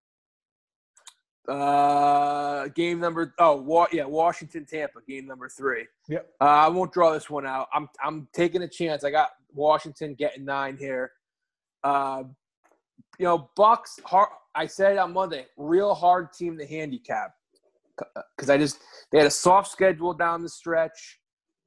uh, 1.47 2.67
game 2.69 2.99
number 2.99 3.33
oh 3.39 3.55
wa- 3.55 3.87
yeah 3.93 4.03
Washington 4.05 4.65
Tampa 4.65 4.99
game 5.07 5.25
number 5.25 5.47
three. 5.47 5.87
Yep. 6.09 6.29
Uh, 6.41 6.43
I 6.43 6.67
won't 6.67 6.91
draw 6.91 7.13
this 7.13 7.29
one 7.29 7.45
out. 7.45 7.67
I'm 7.73 7.87
I'm 8.03 8.27
taking 8.33 8.61
a 8.63 8.67
chance. 8.67 9.05
I 9.05 9.11
got 9.11 9.29
Washington 9.53 10.15
getting 10.15 10.43
nine 10.43 10.75
here. 10.77 11.11
Uh, 11.83 12.23
you 13.17 13.25
know 13.25 13.49
Bucks. 13.55 13.99
Hard, 14.03 14.29
I 14.53 14.67
said 14.67 14.97
on 14.97 15.13
Monday, 15.13 15.45
real 15.55 15.93
hard 15.93 16.33
team 16.33 16.57
to 16.57 16.65
handicap 16.65 17.33
because 18.35 18.49
I 18.49 18.57
just 18.57 18.79
they 19.11 19.17
had 19.17 19.27
a 19.27 19.31
soft 19.31 19.71
schedule 19.71 20.13
down 20.13 20.41
the 20.41 20.49
stretch. 20.49 21.19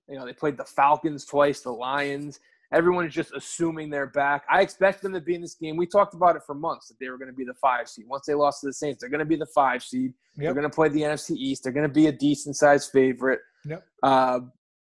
You 0.08 0.18
know 0.18 0.26
they 0.26 0.32
played 0.32 0.56
the 0.56 0.64
Falcons 0.64 1.24
twice, 1.24 1.60
the 1.60 1.72
Lions 1.72 2.40
everyone 2.72 3.06
is 3.06 3.14
just 3.14 3.32
assuming 3.36 3.90
they're 3.90 4.06
back. 4.06 4.44
I 4.50 4.62
expect 4.62 5.02
them 5.02 5.12
to 5.12 5.20
be 5.20 5.34
in 5.34 5.42
this 5.42 5.54
game. 5.54 5.76
We 5.76 5.86
talked 5.86 6.14
about 6.14 6.36
it 6.36 6.42
for 6.44 6.54
months 6.54 6.88
that 6.88 6.98
they 6.98 7.08
were 7.08 7.18
going 7.18 7.28
to 7.28 7.34
be 7.34 7.44
the 7.44 7.54
five 7.54 7.88
seed. 7.88 8.06
Once 8.08 8.24
they 8.26 8.34
lost 8.34 8.60
to 8.62 8.68
the 8.68 8.72
Saints, 8.72 9.00
they're 9.00 9.10
going 9.10 9.20
to 9.20 9.24
be 9.24 9.36
the 9.36 9.46
five 9.46 9.82
seed. 9.82 10.14
Yep. 10.36 10.44
They're 10.44 10.54
going 10.54 10.70
to 10.70 10.74
play 10.74 10.88
the 10.88 11.02
NFC 11.02 11.36
East. 11.36 11.62
They're 11.62 11.72
going 11.72 11.86
to 11.86 11.92
be 11.92 12.06
a 12.06 12.12
decent 12.12 12.56
sized 12.56 12.90
favorite. 12.90 13.40
Yep. 13.66 13.84
Uh, 14.02 14.40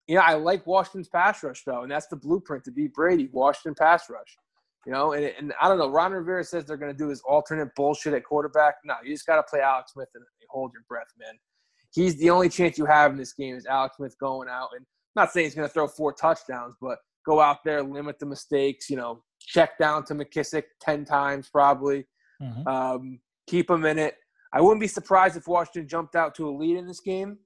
you 0.06 0.14
know, 0.14 0.22
I 0.22 0.34
like 0.34 0.66
Washington's 0.66 1.08
pass 1.08 1.42
rush 1.42 1.64
though, 1.64 1.82
and 1.82 1.90
that's 1.90 2.06
the 2.06 2.16
blueprint 2.16 2.64
to 2.64 2.70
beat 2.70 2.94
Brady. 2.94 3.28
Washington 3.32 3.74
pass 3.74 4.08
rush. 4.08 4.36
You 4.86 4.92
know, 4.92 5.12
and, 5.12 5.32
and 5.38 5.52
I 5.60 5.68
don't 5.68 5.78
know. 5.78 5.90
Ron 5.90 6.12
Rivera 6.12 6.44
says 6.44 6.64
they're 6.64 6.76
going 6.76 6.92
to 6.92 6.96
do 6.96 7.08
his 7.08 7.20
alternate 7.28 7.74
bullshit 7.74 8.14
at 8.14 8.24
quarterback. 8.24 8.76
No, 8.84 8.94
you 9.04 9.12
just 9.12 9.26
got 9.26 9.36
to 9.36 9.42
play 9.42 9.60
Alex 9.60 9.92
Smith 9.92 10.08
and 10.14 10.24
hold 10.48 10.72
your 10.72 10.82
breath, 10.88 11.08
man. 11.18 11.34
He's 11.94 12.16
the 12.16 12.30
only 12.30 12.48
chance 12.48 12.78
you 12.78 12.86
have 12.86 13.12
in 13.12 13.18
this 13.18 13.32
game 13.32 13.56
is 13.56 13.66
Alex 13.66 13.96
Smith 13.96 14.14
going 14.18 14.48
out 14.48 14.68
and 14.76 14.84
not 15.16 15.32
saying 15.32 15.46
he's 15.46 15.54
going 15.54 15.68
to 15.68 15.72
throw 15.72 15.88
four 15.88 16.12
touchdowns, 16.12 16.74
but 16.80 16.98
go 17.26 17.40
out 17.40 17.58
there, 17.64 17.82
limit 17.82 18.18
the 18.18 18.26
mistakes, 18.26 18.88
you 18.88 18.96
know, 18.96 19.22
check 19.40 19.78
down 19.78 20.04
to 20.04 20.14
McKissic 20.14 20.64
10 20.80 21.04
times 21.04 21.48
probably. 21.50 22.06
Mm-hmm. 22.42 22.68
Um, 22.68 23.20
keep 23.48 23.70
him 23.70 23.84
in 23.84 23.98
it. 23.98 24.14
I 24.52 24.60
wouldn't 24.60 24.80
be 24.80 24.88
surprised 24.88 25.36
if 25.36 25.46
Washington 25.46 25.88
jumped 25.88 26.16
out 26.16 26.34
to 26.36 26.48
a 26.48 26.52
lead 26.52 26.76
in 26.76 26.86
this 26.86 27.00
game. 27.00 27.38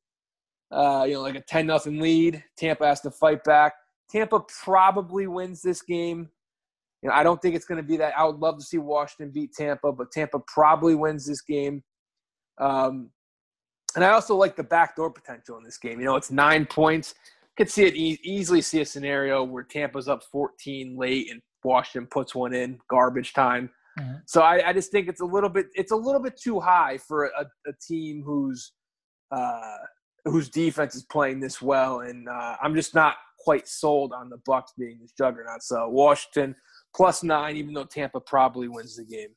Uh, 0.70 1.05
you 1.07 1.14
know, 1.14 1.22
like 1.22 1.35
a 1.35 1.41
10 1.41 1.66
nothing 1.66 2.01
lead. 2.01 2.43
Tampa 2.57 2.87
has 2.87 3.01
to 3.03 3.11
fight 3.11 3.43
back. 3.45 3.74
Tampa 4.11 4.41
probably 4.62 5.26
wins 5.26 5.62
this 5.62 5.83
game. 5.83 6.28
You 7.03 7.09
know, 7.09 7.14
I 7.14 7.22
don't 7.22 7.40
think 7.42 7.57
it's 7.57 7.64
going 7.64 7.82
to 7.82 7.86
be 7.86 7.96
that. 7.96 8.16
I 8.16 8.24
would 8.24 8.38
love 8.38 8.59
to 8.59 8.64
see 8.64 8.78
Washington 8.78 9.32
beat 9.32 9.53
Tampa, 9.55 9.92
but 9.92 10.12
Tampa 10.12 10.38
probably 10.46 10.94
wins 10.94 11.26
this 11.26 11.40
game. 11.40 11.82
Um, 12.59 13.11
and 13.96 14.05
I 14.05 14.11
also 14.11 14.36
like 14.36 14.57
the 14.57 14.62
backdoor 14.62 15.11
potential 15.11 15.57
in 15.59 15.64
this 15.64 15.78
game. 15.78 15.98
You 15.98 16.07
know, 16.07 16.16
it's 16.16 16.30
nine 16.30 16.64
points. 16.64 17.14
Could 17.57 17.70
see 17.70 17.84
it 17.84 17.94
e- 17.94 18.20
easily 18.22 18.62
see 18.62 18.80
a 18.80 18.86
scenario 18.86 19.42
where 19.44 19.64
Tampa's 19.64 20.09
up 20.09 20.22
14 20.30 20.96
late 20.96 21.30
and 21.30 21.40
Washington 21.64 22.09
puts 22.11 22.34
one 22.34 22.55
in 22.55 22.78
garbage 22.88 23.34
time. 23.34 23.68
Mm-hmm. 23.98 24.14
So 24.26 24.40
I, 24.42 24.68
I, 24.68 24.72
just 24.72 24.90
think 24.90 25.09
it's 25.09 25.20
a 25.20 25.24
little 25.24 25.50
bit 25.50 25.66
it's 25.74 25.92
a 25.92 25.96
little 25.96 26.20
bit 26.22 26.40
too 26.40 26.59
high 26.59 26.96
for 26.96 27.26
a, 27.26 27.44
a 27.66 27.72
team 27.86 28.22
whose 28.24 28.72
uh, 29.30 29.76
whose 30.24 30.48
defense 30.48 30.94
is 30.94 31.05
playing 31.05 31.40
this 31.40 31.61
well, 31.61 32.00
and 32.00 32.26
uh, 32.26 32.57
I'm 32.62 32.74
just 32.74 32.94
not 32.94 33.16
quite 33.38 33.68
sold 33.68 34.12
on 34.14 34.30
the 34.30 34.38
Bucs 34.48 34.70
being 34.78 34.98
this 35.00 35.12
juggernaut. 35.12 35.62
So 35.62 35.88
Washington 35.88 36.55
plus 36.95 37.22
nine, 37.22 37.57
even 37.57 37.74
though 37.74 37.84
Tampa 37.84 38.20
probably 38.20 38.68
wins 38.68 38.97
the 38.97 39.05
game. 39.05 39.28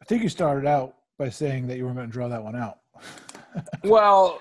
I 0.00 0.04
think 0.04 0.22
you 0.22 0.28
started 0.28 0.66
out 0.66 0.96
by 1.18 1.30
saying 1.30 1.66
that 1.68 1.78
you 1.78 1.86
were 1.86 1.92
going 1.92 2.06
to 2.06 2.12
draw 2.12 2.28
that 2.28 2.42
one 2.42 2.56
out. 2.56 2.78
well, 3.84 4.40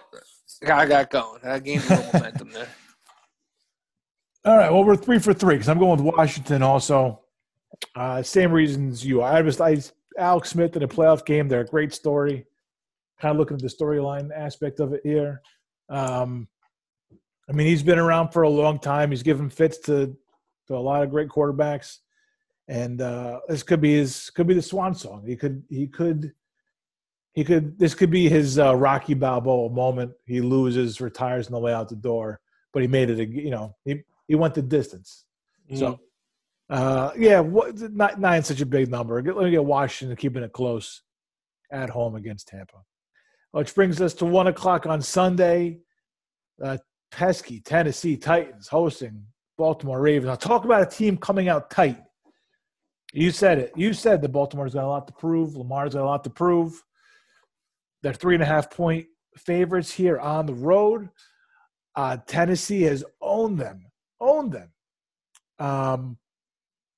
I 0.68 0.86
got 0.86 1.10
going. 1.10 1.42
I 1.44 1.60
gained 1.60 1.84
a 1.86 1.90
little 1.96 2.10
momentum 2.14 2.52
there. 2.52 2.68
All 4.46 4.58
right. 4.58 4.72
Well, 4.72 4.84
we're 4.84 4.96
three 4.96 5.20
for 5.20 5.34
three 5.34 5.56
because 5.56 5.70
I'm 5.70 5.80
going 5.80 6.04
with 6.04 6.16
Washington 6.16 6.62
also. 6.62 7.22
Uh, 7.96 8.22
same 8.22 8.52
reasons 8.52 9.04
you. 9.06 9.22
I 9.22 9.42
was 9.42 9.60
I 9.60 9.82
Alex 10.18 10.52
Smith 10.52 10.76
in 10.76 10.84
a 10.84 10.88
playoff 10.88 11.26
game. 11.26 11.48
They're 11.48 11.62
a 11.62 11.66
great 11.66 11.94
story. 11.94 12.46
Kind 13.20 13.32
of 13.32 13.38
looking 13.38 13.56
at 13.56 13.64
the 13.64 13.68
storyline 13.68 14.30
aspect 14.36 14.80
of 14.80 14.94
it 14.94 15.02
here. 15.04 15.42
Um, 15.90 16.48
I 17.50 17.54
mean, 17.54 17.68
he's 17.68 17.84
been 17.84 18.00
around 18.00 18.30
for 18.30 18.44
a 18.44 18.50
long 18.50 18.80
time. 18.80 19.12
He's 19.12 19.24
given 19.24 19.50
fits 19.50 19.78
to 19.80 20.16
to 20.68 20.76
a 20.76 20.78
lot 20.78 21.04
of 21.04 21.10
great 21.10 21.30
quarterbacks, 21.30 22.00
and 22.68 23.02
uh, 23.02 23.40
this 23.48 23.64
could 23.64 23.82
be 23.82 23.94
his 23.94 24.30
could 24.32 24.48
be 24.48 24.54
the 24.54 24.62
swan 24.62 24.96
song. 24.96 25.24
He 25.26 25.36
could 25.36 25.64
he 25.70 25.88
could 25.88 26.34
he 27.34 27.44
could 27.44 27.78
this 27.78 27.94
could 27.94 28.10
be 28.10 28.30
his 28.30 28.58
uh, 28.58 28.76
Rocky 28.76 29.14
Balboa 29.14 29.70
moment. 29.70 30.12
He 30.26 30.42
loses, 30.42 31.02
retires 31.02 31.48
on 31.48 31.54
the 31.54 31.60
way 31.60 31.74
out 31.74 31.90
the 31.90 31.96
door, 31.96 32.40
but 32.74 32.82
he 32.82 32.88
made 32.88 33.10
it. 33.10 33.20
A, 33.20 33.26
you 33.26 33.52
know, 33.52 33.76
he 33.84 34.04
he 34.28 34.36
went 34.36 34.54
the 34.54 34.62
distance. 34.62 35.26
Mm. 35.72 35.78
So, 35.78 36.00
uh, 36.70 37.12
yeah, 37.18 37.42
what, 37.42 37.78
not 37.94 38.20
nine 38.20 38.44
such 38.44 38.62
a 38.62 38.66
big 38.66 38.90
number. 38.90 39.22
Let 39.22 39.44
me 39.44 39.52
get 39.52 39.66
Washington 39.66 40.16
keeping 40.16 40.44
it 40.44 40.54
close 40.54 41.02
at 41.72 41.90
home 41.90 42.16
against 42.16 42.48
Tampa, 42.48 42.78
which 43.52 43.76
brings 43.76 44.02
us 44.02 44.14
to 44.16 44.26
one 44.26 44.48
o'clock 44.48 44.86
on 44.86 45.02
Sunday. 45.02 45.80
Uh, 46.64 46.78
pesky 47.12 47.60
Tennessee 47.60 48.18
Titans 48.18 48.68
hosting 48.68 49.26
Baltimore 49.58 50.02
Ravens. 50.02 50.28
Now, 50.28 50.36
talk 50.36 50.66
about 50.66 50.82
a 50.82 50.86
team 50.86 51.18
coming 51.18 51.50
out 51.50 51.70
tight. 51.70 52.02
You 53.16 53.32
said 53.32 53.60
it. 53.60 53.72
You 53.78 53.94
said 53.94 54.22
that 54.22 54.30
Baltimore's 54.34 54.74
got 54.74 54.84
a 54.84 54.88
lot 54.88 55.08
to 55.08 55.14
prove. 55.14 55.56
Lamar's 55.56 55.94
got 55.94 56.04
a 56.04 56.06
lot 56.06 56.26
to 56.26 56.30
prove. 56.30 56.84
They're 58.04 58.14
three 58.14 58.36
and 58.36 58.44
a 58.44 58.46
half 58.46 58.70
point 58.70 59.08
favorites 59.38 59.92
here 59.92 60.20
on 60.20 60.46
the 60.46 60.54
road. 60.54 61.10
Uh, 61.96 62.18
Tennessee 62.28 62.82
has 62.82 63.06
owned 63.22 63.58
them, 63.58 63.86
owned 64.20 64.52
them 64.52 64.70
um, 65.60 66.18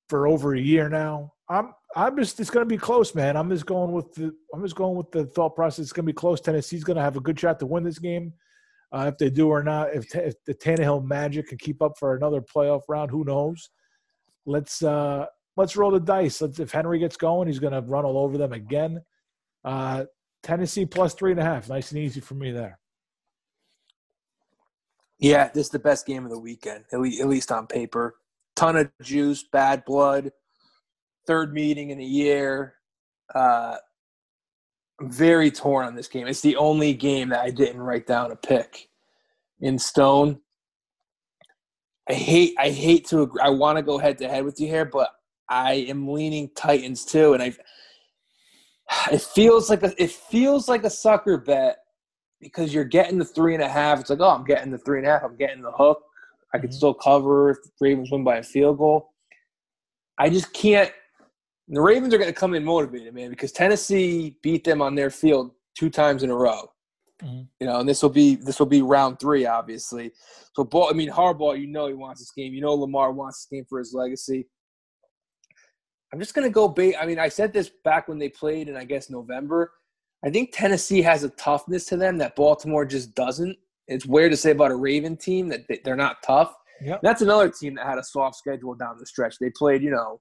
for 0.09 0.27
over 0.27 0.55
a 0.55 0.59
year 0.59 0.89
now. 0.89 1.33
I'm 1.49 1.73
I'm 1.95 2.17
just 2.17 2.39
it's 2.39 2.49
going 2.49 2.65
to 2.65 2.69
be 2.69 2.79
close, 2.79 3.13
man. 3.13 3.37
I'm 3.37 3.49
just 3.51 3.67
going 3.67 3.91
with 3.91 4.11
the 4.15 4.33
I'm 4.51 4.63
just 4.63 4.75
going 4.75 4.97
with 4.97 5.11
the 5.11 5.25
thought 5.27 5.55
process. 5.55 5.83
It's 5.83 5.93
going 5.93 6.05
to 6.05 6.11
be 6.11 6.17
close. 6.17 6.41
Tennessee's 6.41 6.83
going 6.83 6.97
to 6.97 7.03
have 7.03 7.15
a 7.15 7.21
good 7.21 7.39
shot 7.39 7.59
to 7.59 7.67
win 7.67 7.83
this 7.83 7.99
game. 7.99 8.33
Uh, 8.91 9.05
if 9.13 9.19
they 9.19 9.29
do 9.29 9.49
or 9.49 9.61
not, 9.61 9.93
if, 9.93 10.15
if 10.15 10.33
the 10.45 10.53
Tannehill 10.55 11.05
magic 11.05 11.49
can 11.49 11.59
keep 11.59 11.81
up 11.81 11.93
for 11.99 12.15
another 12.15 12.41
playoff 12.41 12.81
round, 12.89 13.11
who 13.11 13.23
knows? 13.23 13.69
Let's 14.45 14.81
uh, 14.81 15.27
let's 15.57 15.75
roll 15.75 15.91
the 15.91 15.99
dice. 15.99 16.39
Let's, 16.41 16.59
if 16.59 16.71
Henry 16.71 16.99
gets 16.99 17.17
going, 17.17 17.47
he's 17.47 17.59
going 17.59 17.73
to 17.73 17.81
run 17.81 18.05
all 18.05 18.17
over 18.17 18.37
them 18.37 18.53
again. 18.53 19.01
Uh, 19.65 20.05
Tennessee 20.43 20.85
plus 20.85 21.13
three 21.13 21.31
and 21.31 21.39
a 21.39 21.43
half. 21.43 21.67
Nice 21.67 21.91
and 21.91 21.99
easy 21.99 22.21
for 22.21 22.35
me 22.35 22.51
there. 22.51 22.79
Yeah, 25.19 25.49
this 25.53 25.65
is 25.65 25.71
the 25.71 25.79
best 25.79 26.05
game 26.05 26.23
of 26.23 26.31
the 26.31 26.39
weekend, 26.39 26.85
at 26.93 26.99
least 26.99 27.51
on 27.51 27.65
paper. 27.65 28.15
Ton 28.55 28.75
of 28.75 28.91
juice, 29.01 29.43
bad 29.51 29.83
blood, 29.83 30.31
third 31.25 31.53
meeting 31.53 31.89
in 31.89 31.99
a 31.99 32.05
year. 32.05 32.75
Uh, 33.33 33.77
I'm 34.99 35.11
very 35.11 35.49
torn 35.49 35.87
on 35.87 35.95
this 35.95 36.07
game. 36.07 36.27
It's 36.27 36.41
the 36.41 36.55
only 36.55 36.93
game 36.93 37.29
that 37.29 37.41
I 37.41 37.49
didn't 37.49 37.81
write 37.81 38.07
down 38.07 38.31
a 38.31 38.35
pick 38.35 38.89
in 39.59 39.79
stone. 39.79 40.39
I 42.09 42.13
hate 42.13 42.55
I 42.57 42.69
hate 42.69 43.05
to 43.07 43.23
agree. 43.23 43.41
I 43.43 43.49
want 43.49 43.77
to 43.77 43.83
go 43.83 43.97
head 43.97 44.19
to 44.19 44.29
head 44.29 44.45
with 44.45 44.59
you 44.59 44.67
here, 44.67 44.85
but 44.85 45.09
I 45.49 45.73
am 45.73 46.07
leaning 46.07 46.49
Titans 46.55 47.05
too, 47.05 47.33
and 47.33 47.41
I 47.41 47.53
it 49.11 49.21
feels 49.21 49.69
like 49.69 49.83
a 49.83 49.93
it 50.01 50.11
feels 50.11 50.69
like 50.69 50.83
a 50.83 50.89
sucker 50.89 51.37
bet 51.37 51.77
because 52.39 52.73
you're 52.73 52.83
getting 52.83 53.17
the 53.17 53.25
three 53.25 53.53
and 53.53 53.63
a 53.63 53.69
half. 53.69 53.99
It's 53.99 54.09
like, 54.09 54.19
oh, 54.19 54.29
I'm 54.29 54.45
getting 54.45 54.71
the 54.71 54.77
three 54.77 54.99
and 54.99 55.07
a 55.07 55.11
half. 55.11 55.23
I'm 55.23 55.37
getting 55.37 55.61
the 55.61 55.71
hook. 55.71 56.01
I 56.53 56.59
can 56.59 56.69
mm-hmm. 56.69 56.75
still 56.75 56.93
cover 56.93 57.51
if 57.51 57.57
Ravens 57.81 58.09
win 58.11 58.23
by 58.23 58.37
a 58.37 58.43
field 58.43 58.77
goal. 58.77 59.13
I 60.17 60.29
just 60.29 60.53
can't. 60.53 60.91
The 61.67 61.81
Ravens 61.81 62.13
are 62.13 62.17
going 62.17 62.33
to 62.33 62.39
come 62.39 62.53
in 62.53 62.63
motivated, 62.63 63.13
man, 63.13 63.29
because 63.29 63.51
Tennessee 63.51 64.37
beat 64.41 64.63
them 64.63 64.81
on 64.81 64.95
their 64.95 65.09
field 65.09 65.51
two 65.77 65.89
times 65.89 66.23
in 66.23 66.29
a 66.29 66.35
row. 66.35 66.69
Mm-hmm. 67.21 67.41
You 67.59 67.67
know, 67.67 67.79
and 67.79 67.89
this 67.89 68.01
will 68.01 68.09
be 68.09 68.35
this 68.35 68.59
will 68.59 68.67
be 68.67 68.81
round 68.81 69.19
three, 69.19 69.45
obviously. 69.45 70.11
So, 70.55 70.63
ball. 70.63 70.89
I 70.89 70.93
mean, 70.93 71.09
Harbaugh, 71.09 71.59
you 71.59 71.67
know, 71.67 71.87
he 71.87 71.93
wants 71.93 72.21
this 72.21 72.31
game. 72.31 72.53
You 72.53 72.61
know, 72.61 72.73
Lamar 72.73 73.11
wants 73.11 73.39
this 73.39 73.57
game 73.57 73.65
for 73.67 73.79
his 73.79 73.93
legacy. 73.93 74.47
I'm 76.13 76.19
just 76.19 76.33
going 76.33 76.47
to 76.47 76.53
go 76.53 76.67
bait. 76.67 76.95
I 76.99 77.05
mean, 77.05 77.19
I 77.19 77.29
said 77.29 77.53
this 77.53 77.69
back 77.83 78.07
when 78.07 78.17
they 78.17 78.29
played 78.29 78.69
in, 78.69 78.77
I 78.77 78.85
guess, 78.85 79.09
November. 79.09 79.71
I 80.25 80.29
think 80.29 80.51
Tennessee 80.53 81.01
has 81.01 81.23
a 81.23 81.29
toughness 81.29 81.85
to 81.85 81.97
them 81.97 82.17
that 82.17 82.35
Baltimore 82.35 82.85
just 82.85 83.13
doesn't. 83.13 83.57
It's 83.87 84.05
weird 84.05 84.31
to 84.31 84.37
say 84.37 84.51
about 84.51 84.71
a 84.71 84.75
Raven 84.75 85.15
team 85.15 85.47
that 85.49 85.65
they're 85.83 85.95
not 85.95 86.17
tough. 86.23 86.53
Yep. 86.81 87.01
That's 87.01 87.21
another 87.21 87.49
team 87.49 87.75
that 87.75 87.85
had 87.85 87.97
a 87.97 88.03
soft 88.03 88.35
schedule 88.35 88.75
down 88.75 88.97
the 88.99 89.05
stretch. 89.05 89.37
They 89.39 89.49
played, 89.49 89.81
you 89.81 89.91
know, 89.91 90.19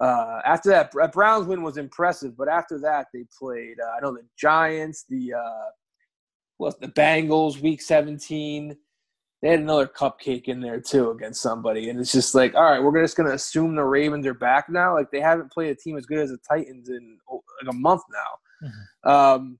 uh, 0.00 0.40
after 0.44 0.68
that, 0.70 0.92
Browns 1.12 1.46
win 1.46 1.62
was 1.62 1.76
impressive, 1.76 2.36
but 2.36 2.48
after 2.48 2.78
that, 2.80 3.06
they 3.14 3.24
played, 3.38 3.76
uh, 3.80 3.90
I 3.96 4.00
know 4.00 4.12
the 4.12 4.26
Giants, 4.36 5.04
the, 5.08 5.34
uh, 5.34 5.70
well, 6.58 6.74
the 6.80 6.88
Bengals, 6.88 7.60
week 7.60 7.80
17 7.80 8.76
they 9.42 9.48
had 9.48 9.58
another 9.58 9.88
cupcake 9.88 10.44
in 10.44 10.60
there 10.60 10.80
too 10.80 11.10
against 11.10 11.42
somebody, 11.42 11.90
and 11.90 11.98
it's 11.98 12.12
just 12.12 12.34
like, 12.34 12.54
all 12.54 12.62
right, 12.62 12.82
we're 12.82 13.02
just 13.02 13.16
gonna 13.16 13.32
assume 13.32 13.74
the 13.74 13.84
Ravens 13.84 14.24
are 14.26 14.34
back 14.34 14.70
now. 14.70 14.94
Like 14.94 15.10
they 15.10 15.20
haven't 15.20 15.52
played 15.52 15.70
a 15.70 15.74
team 15.74 15.96
as 15.96 16.06
good 16.06 16.18
as 16.18 16.30
the 16.30 16.38
Titans 16.48 16.88
in 16.88 17.18
like 17.30 17.74
a 17.74 17.76
month 17.76 18.02
now. 18.12 18.68
Mm-hmm. 18.68 19.10
Um, 19.10 19.58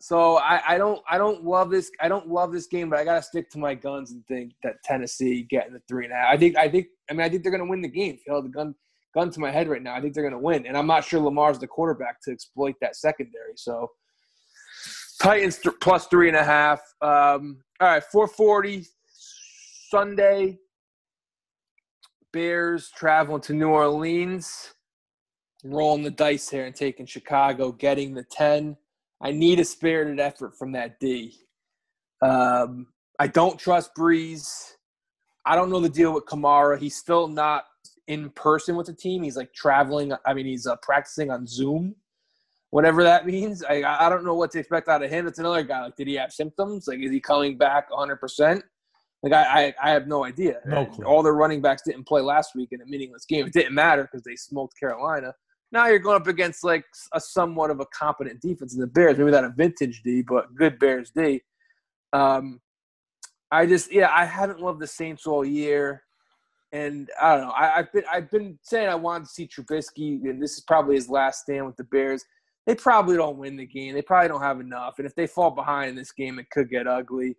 so 0.00 0.36
I, 0.36 0.74
I, 0.74 0.76
don't 0.76 1.00
I 1.08 1.16
don't 1.16 1.44
love 1.44 1.70
this 1.70 1.90
I 2.00 2.08
don't 2.08 2.28
love 2.28 2.52
this 2.52 2.66
game, 2.66 2.90
but 2.90 2.98
I 2.98 3.04
gotta 3.04 3.22
stick 3.22 3.48
to 3.52 3.58
my 3.58 3.74
guns 3.74 4.10
and 4.10 4.26
think 4.26 4.52
that 4.62 4.82
Tennessee 4.84 5.46
getting 5.48 5.72
the 5.72 5.80
three 5.88 6.04
and 6.04 6.12
a 6.12 6.16
half. 6.16 6.26
I 6.30 6.36
think 6.36 6.56
I 6.58 6.68
think 6.68 6.88
I 7.08 7.14
mean 7.14 7.22
I 7.22 7.28
think 7.28 7.42
they're 7.42 7.52
gonna 7.52 7.70
win 7.70 7.80
the 7.80 7.88
game. 7.88 8.14
If 8.14 8.26
you 8.26 8.32
held 8.32 8.44
the 8.44 8.50
gun 8.50 8.74
gun 9.14 9.30
to 9.30 9.40
my 9.40 9.50
head 9.50 9.68
right 9.68 9.82
now, 9.82 9.94
I 9.94 10.00
think 10.00 10.12
they're 10.14 10.28
gonna 10.28 10.38
win, 10.38 10.66
and 10.66 10.76
I'm 10.76 10.88
not 10.88 11.04
sure 11.04 11.20
Lamar's 11.20 11.60
the 11.60 11.68
quarterback 11.68 12.20
to 12.22 12.32
exploit 12.32 12.74
that 12.80 12.96
secondary. 12.96 13.54
So 13.54 13.88
Titans 15.22 15.58
th- 15.58 15.76
plus 15.80 16.06
three 16.08 16.28
and 16.28 16.36
a 16.36 16.44
half. 16.44 16.82
Um, 17.00 17.63
all 17.80 17.88
right, 17.88 18.04
440 18.04 18.86
Sunday. 19.90 20.58
Bears 22.32 22.90
traveling 22.96 23.40
to 23.42 23.52
New 23.52 23.68
Orleans. 23.68 24.74
Rolling 25.64 26.02
the 26.02 26.10
dice 26.10 26.48
here 26.50 26.66
and 26.66 26.74
taking 26.74 27.06
Chicago, 27.06 27.72
getting 27.72 28.14
the 28.14 28.24
10. 28.24 28.76
I 29.20 29.32
need 29.32 29.60
a 29.60 29.64
spirited 29.64 30.20
effort 30.20 30.56
from 30.58 30.72
that 30.72 31.00
D. 31.00 31.36
Um, 32.22 32.88
I 33.18 33.26
don't 33.26 33.58
trust 33.58 33.94
Brees. 33.96 34.72
I 35.46 35.56
don't 35.56 35.70
know 35.70 35.80
the 35.80 35.88
deal 35.88 36.12
with 36.12 36.26
Kamara. 36.26 36.78
He's 36.78 36.96
still 36.96 37.28
not 37.28 37.64
in 38.06 38.30
person 38.30 38.76
with 38.76 38.86
the 38.86 38.92
team. 38.92 39.22
He's 39.22 39.36
like 39.36 39.52
traveling. 39.52 40.12
I 40.26 40.34
mean, 40.34 40.46
he's 40.46 40.66
uh, 40.66 40.76
practicing 40.76 41.30
on 41.30 41.46
Zoom 41.46 41.96
whatever 42.74 43.04
that 43.04 43.24
means. 43.34 43.62
I 43.62 43.84
I 43.84 44.08
don't 44.08 44.24
know 44.24 44.34
what 44.34 44.50
to 44.52 44.58
expect 44.58 44.88
out 44.88 45.02
of 45.02 45.10
him. 45.10 45.28
It's 45.28 45.38
another 45.38 45.62
guy. 45.62 45.84
Like, 45.84 45.96
did 45.96 46.08
he 46.08 46.14
have 46.14 46.32
symptoms? 46.32 46.88
Like, 46.88 46.98
is 46.98 47.12
he 47.12 47.20
coming 47.20 47.56
back 47.56 47.88
100? 47.90 48.16
percent 48.16 48.64
Like, 49.22 49.32
I, 49.32 49.44
I, 49.44 49.74
I 49.84 49.90
have 49.90 50.08
no 50.08 50.24
idea. 50.24 50.58
No 50.66 50.84
clue. 50.84 51.04
All 51.04 51.22
their 51.22 51.34
running 51.34 51.62
backs 51.62 51.82
didn't 51.86 52.04
play 52.04 52.20
last 52.20 52.56
week 52.56 52.70
in 52.72 52.82
a 52.82 52.86
meaningless 52.86 53.26
game. 53.26 53.46
It 53.46 53.52
didn't 53.52 53.74
matter 53.74 54.02
because 54.02 54.24
they 54.24 54.34
smoked 54.34 54.78
Carolina. 54.78 55.32
Now 55.70 55.86
you're 55.86 56.00
going 56.00 56.20
up 56.20 56.26
against 56.26 56.64
like 56.64 56.84
a 57.12 57.20
somewhat 57.20 57.70
of 57.70 57.78
a 57.80 57.86
competent 57.86 58.40
defense 58.40 58.74
in 58.74 58.80
the 58.80 58.88
Bears. 58.88 59.18
Maybe 59.18 59.30
not 59.30 59.44
a 59.44 59.50
vintage 59.50 60.02
D, 60.04 60.22
but 60.22 60.54
good 60.56 60.78
Bears 60.80 61.12
D. 61.16 61.42
Um, 62.12 62.60
I 63.52 63.66
just 63.66 63.92
yeah, 63.92 64.08
I 64.12 64.24
haven't 64.24 64.60
loved 64.60 64.80
the 64.80 64.86
Saints 64.86 65.26
all 65.26 65.44
year. 65.44 66.02
And 66.72 67.08
I 67.22 67.36
don't 67.36 67.46
know. 67.46 67.52
I, 67.56 67.66
have 67.76 67.92
been 67.92 68.04
I've 68.12 68.30
been 68.32 68.58
saying 68.62 68.88
I 68.88 68.96
wanted 68.96 69.26
to 69.26 69.30
see 69.30 69.46
Trubisky, 69.46 70.28
and 70.28 70.42
this 70.42 70.54
is 70.56 70.60
probably 70.62 70.96
his 70.96 71.08
last 71.08 71.42
stand 71.42 71.66
with 71.66 71.76
the 71.76 71.84
Bears 71.84 72.24
they 72.66 72.74
probably 72.74 73.16
don't 73.16 73.38
win 73.38 73.56
the 73.56 73.66
game. 73.66 73.94
They 73.94 74.02
probably 74.02 74.28
don't 74.28 74.40
have 74.40 74.60
enough, 74.60 74.98
and 74.98 75.06
if 75.06 75.14
they 75.14 75.26
fall 75.26 75.50
behind 75.50 75.90
in 75.90 75.96
this 75.96 76.12
game, 76.12 76.38
it 76.38 76.50
could 76.50 76.70
get 76.70 76.86
ugly. 76.86 77.36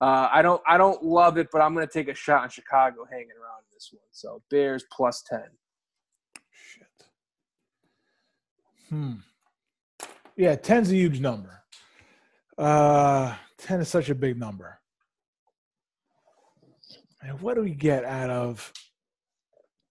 Uh, 0.00 0.28
I 0.32 0.42
don't 0.42 0.62
I 0.66 0.78
don't 0.78 1.02
love 1.04 1.36
it, 1.36 1.48
but 1.52 1.60
I'm 1.60 1.74
going 1.74 1.86
to 1.86 1.92
take 1.92 2.08
a 2.08 2.14
shot 2.14 2.42
on 2.42 2.48
Chicago 2.48 3.04
hanging 3.10 3.28
around 3.30 3.60
in 3.60 3.74
this 3.74 3.90
one. 3.92 4.02
So 4.12 4.42
Bears 4.50 4.84
plus 4.90 5.22
ten. 5.22 5.44
Shit. 6.52 6.86
Hmm. 8.88 9.14
Yeah, 10.40 10.56
10's 10.56 10.90
a 10.90 10.94
huge 10.94 11.20
number. 11.20 11.62
Uh, 12.56 13.34
10 13.58 13.80
is 13.80 13.88
such 13.88 14.08
a 14.08 14.14
big 14.14 14.38
number. 14.38 14.78
And 17.22 17.38
what 17.42 17.56
do 17.56 17.62
we 17.62 17.74
get 17.74 18.06
out 18.06 18.30
of 18.30 18.72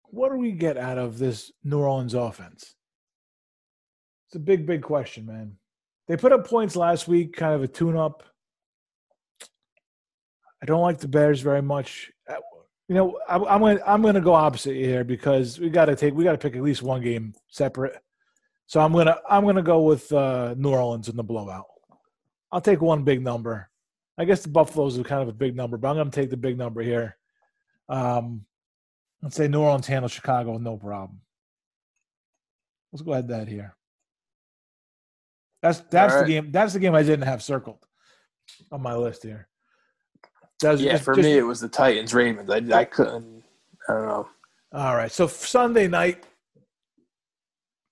what 0.06 0.32
do 0.32 0.38
we 0.38 0.52
get 0.52 0.76
out 0.76 0.98
of 0.98 1.20
this 1.20 1.52
New 1.64 1.80
Orleans 1.80 2.16
offense? 2.16 2.76
It's 4.30 4.36
a 4.36 4.40
big, 4.40 4.68
big 4.68 4.84
question, 4.84 5.26
man. 5.26 5.56
They 6.08 6.16
put 6.16 6.32
up 6.32 6.48
points 6.48 6.76
last 6.76 7.08
week, 7.08 7.36
kind 7.36 7.56
of 7.56 7.64
a 7.64 7.68
tune 7.68 7.98
up. 7.98 8.22
I 10.62 10.68
don't 10.68 10.84
like 10.84 11.00
the 11.00 11.08
Bears 11.08 11.42
very 11.42 11.64
much. 11.64 12.12
Uh, 12.30 12.36
you 12.88 12.94
know, 12.94 13.18
I, 13.28 13.38
I'm 13.38 13.60
gonna 13.60 13.80
I'm 13.88 14.04
gonna 14.04 14.22
go 14.22 14.36
opposite 14.36 14.76
here 14.76 15.04
because 15.04 15.60
we 15.60 15.72
got 15.72 15.86
to 15.86 15.96
take 15.96 16.14
we 16.14 16.24
got 16.24 16.34
to 16.34 16.38
pick 16.38 16.56
at 16.56 16.62
least 16.62 16.84
one 16.84 17.02
game 17.02 17.34
separate. 17.48 17.96
So 18.68 18.80
I'm 18.80 18.94
gonna 18.94 19.18
I'm 19.28 19.46
gonna 19.46 19.64
go 19.64 19.82
with 19.82 20.12
uh, 20.12 20.54
New 20.56 20.70
Orleans 20.70 21.10
in 21.10 21.16
the 21.16 21.24
blowout. 21.24 21.66
I'll 22.52 22.62
take 22.62 22.82
one 22.82 23.04
big 23.04 23.24
number. 23.24 23.68
I 24.16 24.26
guess 24.26 24.44
the 24.44 24.50
Buffaloes 24.50 25.00
are 25.00 25.04
kind 25.04 25.24
of 25.24 25.28
a 25.28 25.34
big 25.34 25.56
number, 25.56 25.78
but 25.78 25.90
I'm 25.90 25.98
gonna 25.98 26.12
take 26.12 26.30
the 26.30 26.38
big 26.38 26.56
number 26.56 26.84
here. 26.84 27.18
Um, 27.88 28.46
let's 29.24 29.36
say 29.36 29.48
New 29.48 29.62
Orleans 29.62 29.88
handles 29.88 30.12
Chicago 30.12 30.60
no 30.60 30.78
problem. 30.78 31.22
Let's 32.92 33.02
go 33.02 33.14
ahead 33.14 33.30
that 33.30 33.48
here. 33.48 33.76
That's 35.62 35.80
that's 35.92 36.14
right. 36.14 36.22
the 36.22 36.28
game. 36.28 36.52
That's 36.52 36.74
the 36.74 36.80
game 36.80 36.96
I 36.96 37.04
didn't 37.04 37.26
have 37.26 37.44
circled 37.44 37.86
on 38.72 38.82
my 38.82 38.96
list 38.96 39.24
here. 39.24 39.48
Yeah, 40.64 40.98
for 40.98 41.16
just, 41.16 41.26
me 41.26 41.38
it 41.38 41.44
was 41.44 41.60
the 41.62 41.70
Titans 41.70 42.14
Ravens. 42.14 42.50
I, 42.50 42.58
I 42.80 42.86
couldn't. 42.86 43.44
I 43.88 43.94
don't 43.94 44.08
know. 44.08 44.28
All 44.74 44.96
right, 44.96 45.12
so 45.12 45.26
Sunday 45.26 45.88
night, 45.88 46.24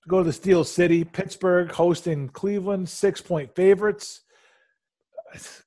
go 0.08 0.20
to 0.20 0.24
the 0.24 0.34
Steel 0.34 0.64
City, 0.64 1.04
Pittsburgh 1.04 1.72
hosting 1.72 2.30
Cleveland, 2.30 2.88
six 2.88 3.22
point 3.22 3.56
favorites. 3.56 4.22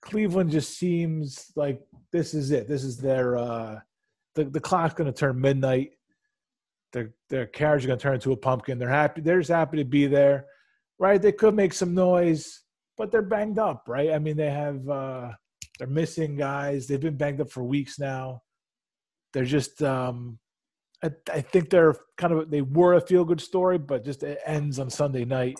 Cleveland 0.01 0.51
just 0.51 0.79
seems 0.79 1.53
like 1.57 1.81
this 2.13 2.33
is 2.35 2.51
it. 2.51 2.69
This 2.69 2.85
is 2.85 2.97
their 2.97 3.37
uh, 3.37 3.81
the 4.35 4.45
the 4.45 4.61
clock's 4.61 4.95
going 4.95 5.13
to 5.13 5.19
turn 5.19 5.41
midnight. 5.41 5.91
Their 6.93 7.13
their 7.29 7.47
carriage 7.47 7.83
is 7.83 7.87
going 7.87 7.99
to 7.99 8.03
turn 8.03 8.15
into 8.15 8.33
a 8.33 8.37
pumpkin. 8.37 8.79
They're 8.79 8.89
happy. 8.89 9.21
They're 9.21 9.41
just 9.41 9.51
happy 9.51 9.79
to 9.79 9.85
be 9.85 10.07
there, 10.07 10.47
right? 11.01 11.21
They 11.21 11.33
could 11.33 11.57
make 11.57 11.73
some 11.73 11.95
noise, 11.95 12.63
but 12.97 13.11
they're 13.11 13.23
banged 13.23 13.59
up, 13.59 13.85
right? 13.89 14.13
I 14.13 14.21
mean, 14.21 14.37
they 14.37 14.51
have 14.51 14.89
uh, 14.89 15.31
they're 15.79 15.89
missing 15.89 16.37
guys. 16.37 16.87
They've 16.87 17.01
been 17.01 17.17
banged 17.17 17.41
up 17.41 17.51
for 17.51 17.65
weeks 17.65 17.99
now. 17.99 18.43
They're 19.33 19.45
just 19.45 19.83
um, 19.83 20.39
I, 21.03 21.11
I 21.33 21.41
think 21.41 21.71
they're 21.71 21.97
kind 22.17 22.33
of 22.33 22.51
they 22.51 22.61
were 22.61 22.95
a 22.95 23.01
feel 23.01 23.25
good 23.25 23.41
story, 23.41 23.79
but 23.79 24.05
just 24.05 24.23
it 24.23 24.39
ends 24.45 24.79
on 24.79 24.91
Sunday 24.91 25.25
night. 25.25 25.59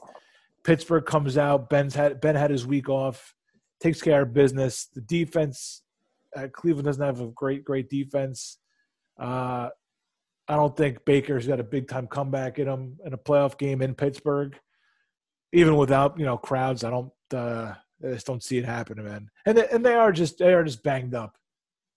Pittsburgh 0.63 1.07
comes 1.07 1.39
out. 1.39 1.71
Ben's 1.71 1.95
had 1.95 2.21
Ben 2.21 2.35
had 2.35 2.51
his 2.51 2.67
week 2.67 2.89
off, 2.89 3.35
takes 3.81 4.03
care 4.03 4.23
of 4.23 4.35
business. 4.35 4.89
The 4.95 5.01
defense, 5.01 5.83
uh, 6.37 6.49
Cleveland 6.53 6.85
doesn't 6.85 7.03
have 7.05 7.21
a 7.21 7.29
great 7.29 7.65
great 7.65 7.89
defense. 7.89 8.59
Uh, 9.19 9.71
I 10.49 10.57
don't 10.57 10.77
think 10.77 11.05
Baker's 11.05 11.47
got 11.47 11.61
a 11.61 11.65
big 11.65 11.89
time 11.89 12.09
comeback 12.09 12.59
in 12.59 12.69
him 12.69 12.99
in 13.05 13.15
a 13.15 13.19
playoff 13.19 13.57
game 13.57 13.83
in 13.83 13.95
Pittsburgh, 13.95 14.59
even 15.53 15.77
without 15.77 16.19
you 16.19 16.25
know 16.25 16.37
crowds. 16.37 16.85
I 16.85 16.91
don't. 16.91 17.13
Uh, 17.33 17.75
I 18.03 18.13
just 18.13 18.27
don't 18.27 18.43
see 18.43 18.59
it 18.59 18.65
happening, 18.65 19.05
man. 19.05 19.29
And 19.47 19.59
they, 19.59 19.69
and 19.69 19.85
they 19.85 19.95
are 19.95 20.13
just 20.13 20.39
they 20.39 20.53
are 20.53 20.65
just 20.65 20.83
banged 20.83 21.15
up. 21.15 21.37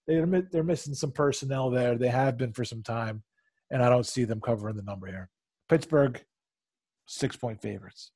They're 0.08 0.26
they're 0.52 0.64
missing 0.64 0.94
some 0.94 1.12
personnel 1.12 1.70
there. 1.70 1.98
They 1.98 2.10
have 2.10 2.38
been 2.38 2.54
for 2.54 2.66
some 2.66 2.84
time, 2.84 3.24
and 3.72 3.82
I 3.82 3.90
don't 3.90 4.06
see 4.06 4.26
them 4.26 4.42
covering 4.42 4.76
the 4.76 4.84
number 4.84 5.08
here. 5.08 5.30
Pittsburgh, 5.70 6.22
six 7.06 7.36
point 7.36 7.62
favorites. 7.62 8.12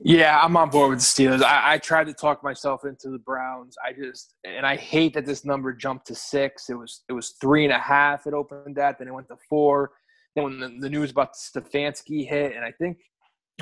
Yeah, 0.00 0.40
I'm 0.42 0.56
on 0.56 0.70
board 0.70 0.90
with 0.90 0.98
the 0.98 1.04
Steelers. 1.04 1.42
I, 1.42 1.74
I, 1.74 1.78
tried 1.78 2.08
to 2.08 2.12
talk 2.12 2.42
myself 2.42 2.84
into 2.84 3.10
the 3.10 3.18
Browns. 3.18 3.76
I 3.82 3.92
just 3.92 4.34
and 4.44 4.66
I 4.66 4.76
hate 4.76 5.14
that 5.14 5.24
this 5.24 5.44
number 5.44 5.72
jumped 5.72 6.06
to 6.08 6.14
six. 6.14 6.68
It 6.68 6.74
was 6.74 7.04
it 7.08 7.12
was 7.12 7.34
three 7.40 7.64
and 7.64 7.72
a 7.72 7.78
half. 7.78 8.26
It 8.26 8.34
opened 8.34 8.78
at, 8.78 8.98
then 8.98 9.08
it 9.08 9.14
went 9.14 9.28
to 9.28 9.36
four. 9.48 9.92
Then 10.34 10.44
when 10.44 10.58
the, 10.58 10.76
the 10.80 10.90
news 10.90 11.12
about 11.12 11.34
Stefanski 11.34 12.28
hit, 12.28 12.56
and 12.56 12.64
I 12.64 12.72
think 12.72 12.98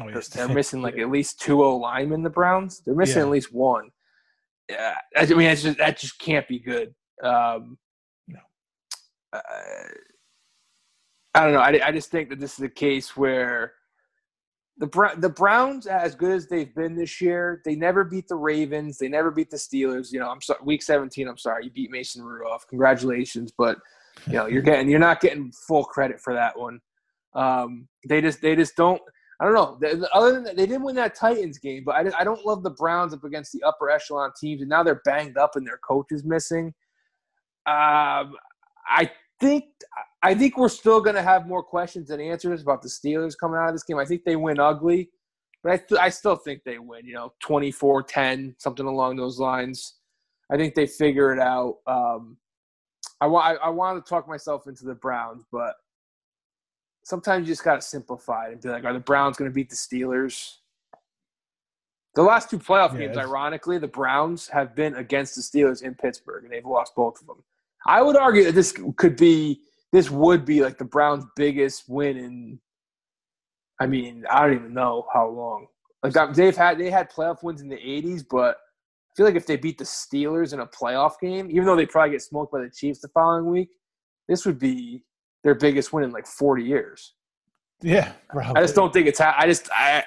oh, 0.00 0.08
yes. 0.08 0.28
they're 0.28 0.48
missing 0.48 0.82
like 0.82 0.98
at 0.98 1.10
least 1.10 1.40
two 1.40 1.62
O 1.62 1.76
linemen. 1.76 2.22
The 2.22 2.30
Browns 2.30 2.80
they're 2.84 2.94
missing 2.94 3.18
yeah. 3.18 3.24
at 3.24 3.30
least 3.30 3.52
one. 3.52 3.90
Yeah, 4.70 4.94
I 5.16 5.26
mean 5.26 5.54
just, 5.54 5.78
that 5.78 5.98
just 5.98 6.18
can't 6.18 6.48
be 6.48 6.58
good. 6.58 6.94
Um, 7.22 7.78
no. 8.28 8.40
Uh, 9.32 9.40
I 11.34 11.44
don't 11.44 11.52
know. 11.52 11.60
I, 11.60 11.88
I 11.88 11.92
just 11.92 12.10
think 12.10 12.28
that 12.30 12.40
this 12.40 12.58
is 12.58 12.64
a 12.64 12.68
case 12.68 13.16
where 13.16 13.72
the 14.78 15.14
the 15.18 15.28
Browns, 15.28 15.86
as 15.86 16.14
good 16.14 16.32
as 16.32 16.48
they've 16.48 16.74
been 16.74 16.94
this 16.94 17.20
year, 17.20 17.62
they 17.64 17.74
never 17.74 18.04
beat 18.04 18.28
the 18.28 18.36
Ravens. 18.36 18.98
They 18.98 19.08
never 19.08 19.30
beat 19.30 19.50
the 19.50 19.56
Steelers. 19.56 20.12
You 20.12 20.20
know, 20.20 20.28
I'm 20.28 20.40
sorry, 20.40 20.60
week 20.64 20.82
17. 20.82 21.28
I'm 21.28 21.38
sorry, 21.38 21.64
you 21.64 21.70
beat 21.70 21.90
Mason 21.90 22.22
Rudolph. 22.22 22.66
Congratulations, 22.68 23.52
but 23.56 23.78
you 24.26 24.34
know 24.34 24.46
you're 24.46 24.62
getting 24.62 24.88
you're 24.88 24.98
not 24.98 25.20
getting 25.20 25.52
full 25.66 25.84
credit 25.84 26.20
for 26.20 26.34
that 26.34 26.58
one. 26.58 26.80
Um, 27.34 27.88
they 28.08 28.20
just 28.20 28.40
they 28.40 28.56
just 28.56 28.76
don't. 28.76 29.00
I 29.42 29.46
don't 29.46 29.54
know. 29.54 30.06
Other 30.14 30.34
than 30.34 30.44
that, 30.44 30.56
they 30.56 30.66
didn't 30.66 30.84
win 30.84 30.94
that 30.94 31.16
Titans 31.16 31.58
game, 31.58 31.82
but 31.84 31.96
I, 31.96 32.20
I 32.20 32.22
don't 32.22 32.46
love 32.46 32.62
the 32.62 32.70
Browns 32.70 33.12
up 33.12 33.24
against 33.24 33.50
the 33.50 33.60
upper 33.64 33.90
echelon 33.90 34.30
teams, 34.40 34.60
and 34.60 34.70
now 34.70 34.84
they're 34.84 35.02
banged 35.04 35.36
up 35.36 35.56
and 35.56 35.66
their 35.66 35.78
coach 35.78 36.06
is 36.12 36.22
missing. 36.22 36.66
Um, 37.66 38.34
I 38.86 39.10
think 39.40 39.64
I 40.22 40.32
think 40.36 40.56
we're 40.56 40.68
still 40.68 41.00
going 41.00 41.16
to 41.16 41.22
have 41.22 41.48
more 41.48 41.64
questions 41.64 42.08
than 42.08 42.20
answers 42.20 42.62
about 42.62 42.82
the 42.82 42.88
Steelers 42.88 43.36
coming 43.36 43.58
out 43.58 43.66
of 43.66 43.74
this 43.74 43.82
game. 43.82 43.98
I 43.98 44.04
think 44.04 44.22
they 44.24 44.36
win 44.36 44.60
ugly, 44.60 45.10
but 45.64 45.72
I, 45.72 45.76
th- 45.78 46.00
I 46.00 46.08
still 46.08 46.36
think 46.36 46.62
they 46.64 46.78
win, 46.78 47.04
you 47.04 47.14
know, 47.14 47.32
24 47.40 48.04
10, 48.04 48.54
something 48.58 48.86
along 48.86 49.16
those 49.16 49.40
lines. 49.40 49.96
I 50.52 50.56
think 50.56 50.76
they 50.76 50.86
figure 50.86 51.32
it 51.32 51.40
out. 51.40 51.78
Um, 51.88 52.36
I, 53.20 53.26
wa- 53.26 53.40
I, 53.40 53.54
I 53.54 53.68
wanted 53.70 54.04
to 54.04 54.08
talk 54.08 54.28
myself 54.28 54.68
into 54.68 54.84
the 54.84 54.94
Browns, 54.94 55.42
but 55.50 55.74
sometimes 57.02 57.46
you 57.46 57.52
just 57.52 57.64
got 57.64 57.76
to 57.76 57.82
simplify 57.82 58.48
it 58.48 58.52
and 58.52 58.60
be 58.60 58.68
like, 58.68 58.84
are 58.84 58.92
the 58.92 59.00
Browns 59.00 59.36
going 59.36 59.50
to 59.50 59.54
beat 59.54 59.70
the 59.70 59.76
Steelers? 59.76 60.56
The 62.14 62.22
last 62.22 62.50
two 62.50 62.58
playoff 62.58 62.92
yeah, 62.92 63.06
games, 63.06 63.16
ironically, 63.16 63.78
the 63.78 63.88
Browns 63.88 64.48
have 64.48 64.74
been 64.74 64.94
against 64.96 65.34
the 65.34 65.40
Steelers 65.40 65.82
in 65.82 65.94
Pittsburgh, 65.94 66.44
and 66.44 66.52
they've 66.52 66.64
lost 66.64 66.94
both 66.94 67.20
of 67.20 67.26
them. 67.26 67.42
I 67.86 68.02
would 68.02 68.16
argue 68.16 68.44
that 68.44 68.54
this 68.54 68.74
could 68.96 69.16
be 69.16 69.60
this 69.92 70.10
would 70.10 70.44
be 70.44 70.62
like 70.62 70.78
the 70.78 70.84
Browns' 70.84 71.24
biggest 71.36 71.88
win 71.88 72.16
in. 72.16 72.60
I 73.80 73.86
mean, 73.86 74.24
I 74.30 74.42
don't 74.42 74.54
even 74.54 74.74
know 74.74 75.06
how 75.12 75.28
long. 75.28 75.66
Like 76.02 76.16
um, 76.16 76.34
they've 76.34 76.56
had 76.56 76.78
they 76.78 76.90
had 76.90 77.10
playoff 77.10 77.42
wins 77.42 77.62
in 77.62 77.68
the 77.68 77.76
'80s, 77.76 78.24
but 78.28 78.56
I 78.56 79.12
feel 79.16 79.26
like 79.26 79.34
if 79.34 79.46
they 79.46 79.56
beat 79.56 79.78
the 79.78 79.84
Steelers 79.84 80.52
in 80.52 80.60
a 80.60 80.66
playoff 80.66 81.18
game, 81.20 81.50
even 81.50 81.64
though 81.64 81.76
they 81.76 81.86
probably 81.86 82.12
get 82.12 82.22
smoked 82.22 82.52
by 82.52 82.60
the 82.60 82.70
Chiefs 82.70 83.00
the 83.00 83.08
following 83.08 83.50
week, 83.50 83.70
this 84.28 84.44
would 84.46 84.58
be 84.58 85.02
their 85.42 85.54
biggest 85.54 85.92
win 85.92 86.04
in 86.04 86.10
like 86.10 86.26
40 86.26 86.62
years. 86.62 87.14
Yeah, 87.82 88.12
probably. 88.28 88.56
I 88.56 88.62
just 88.62 88.74
don't 88.74 88.92
think 88.92 89.06
it's. 89.08 89.20
I 89.20 89.46
just 89.46 89.70
I 89.72 90.04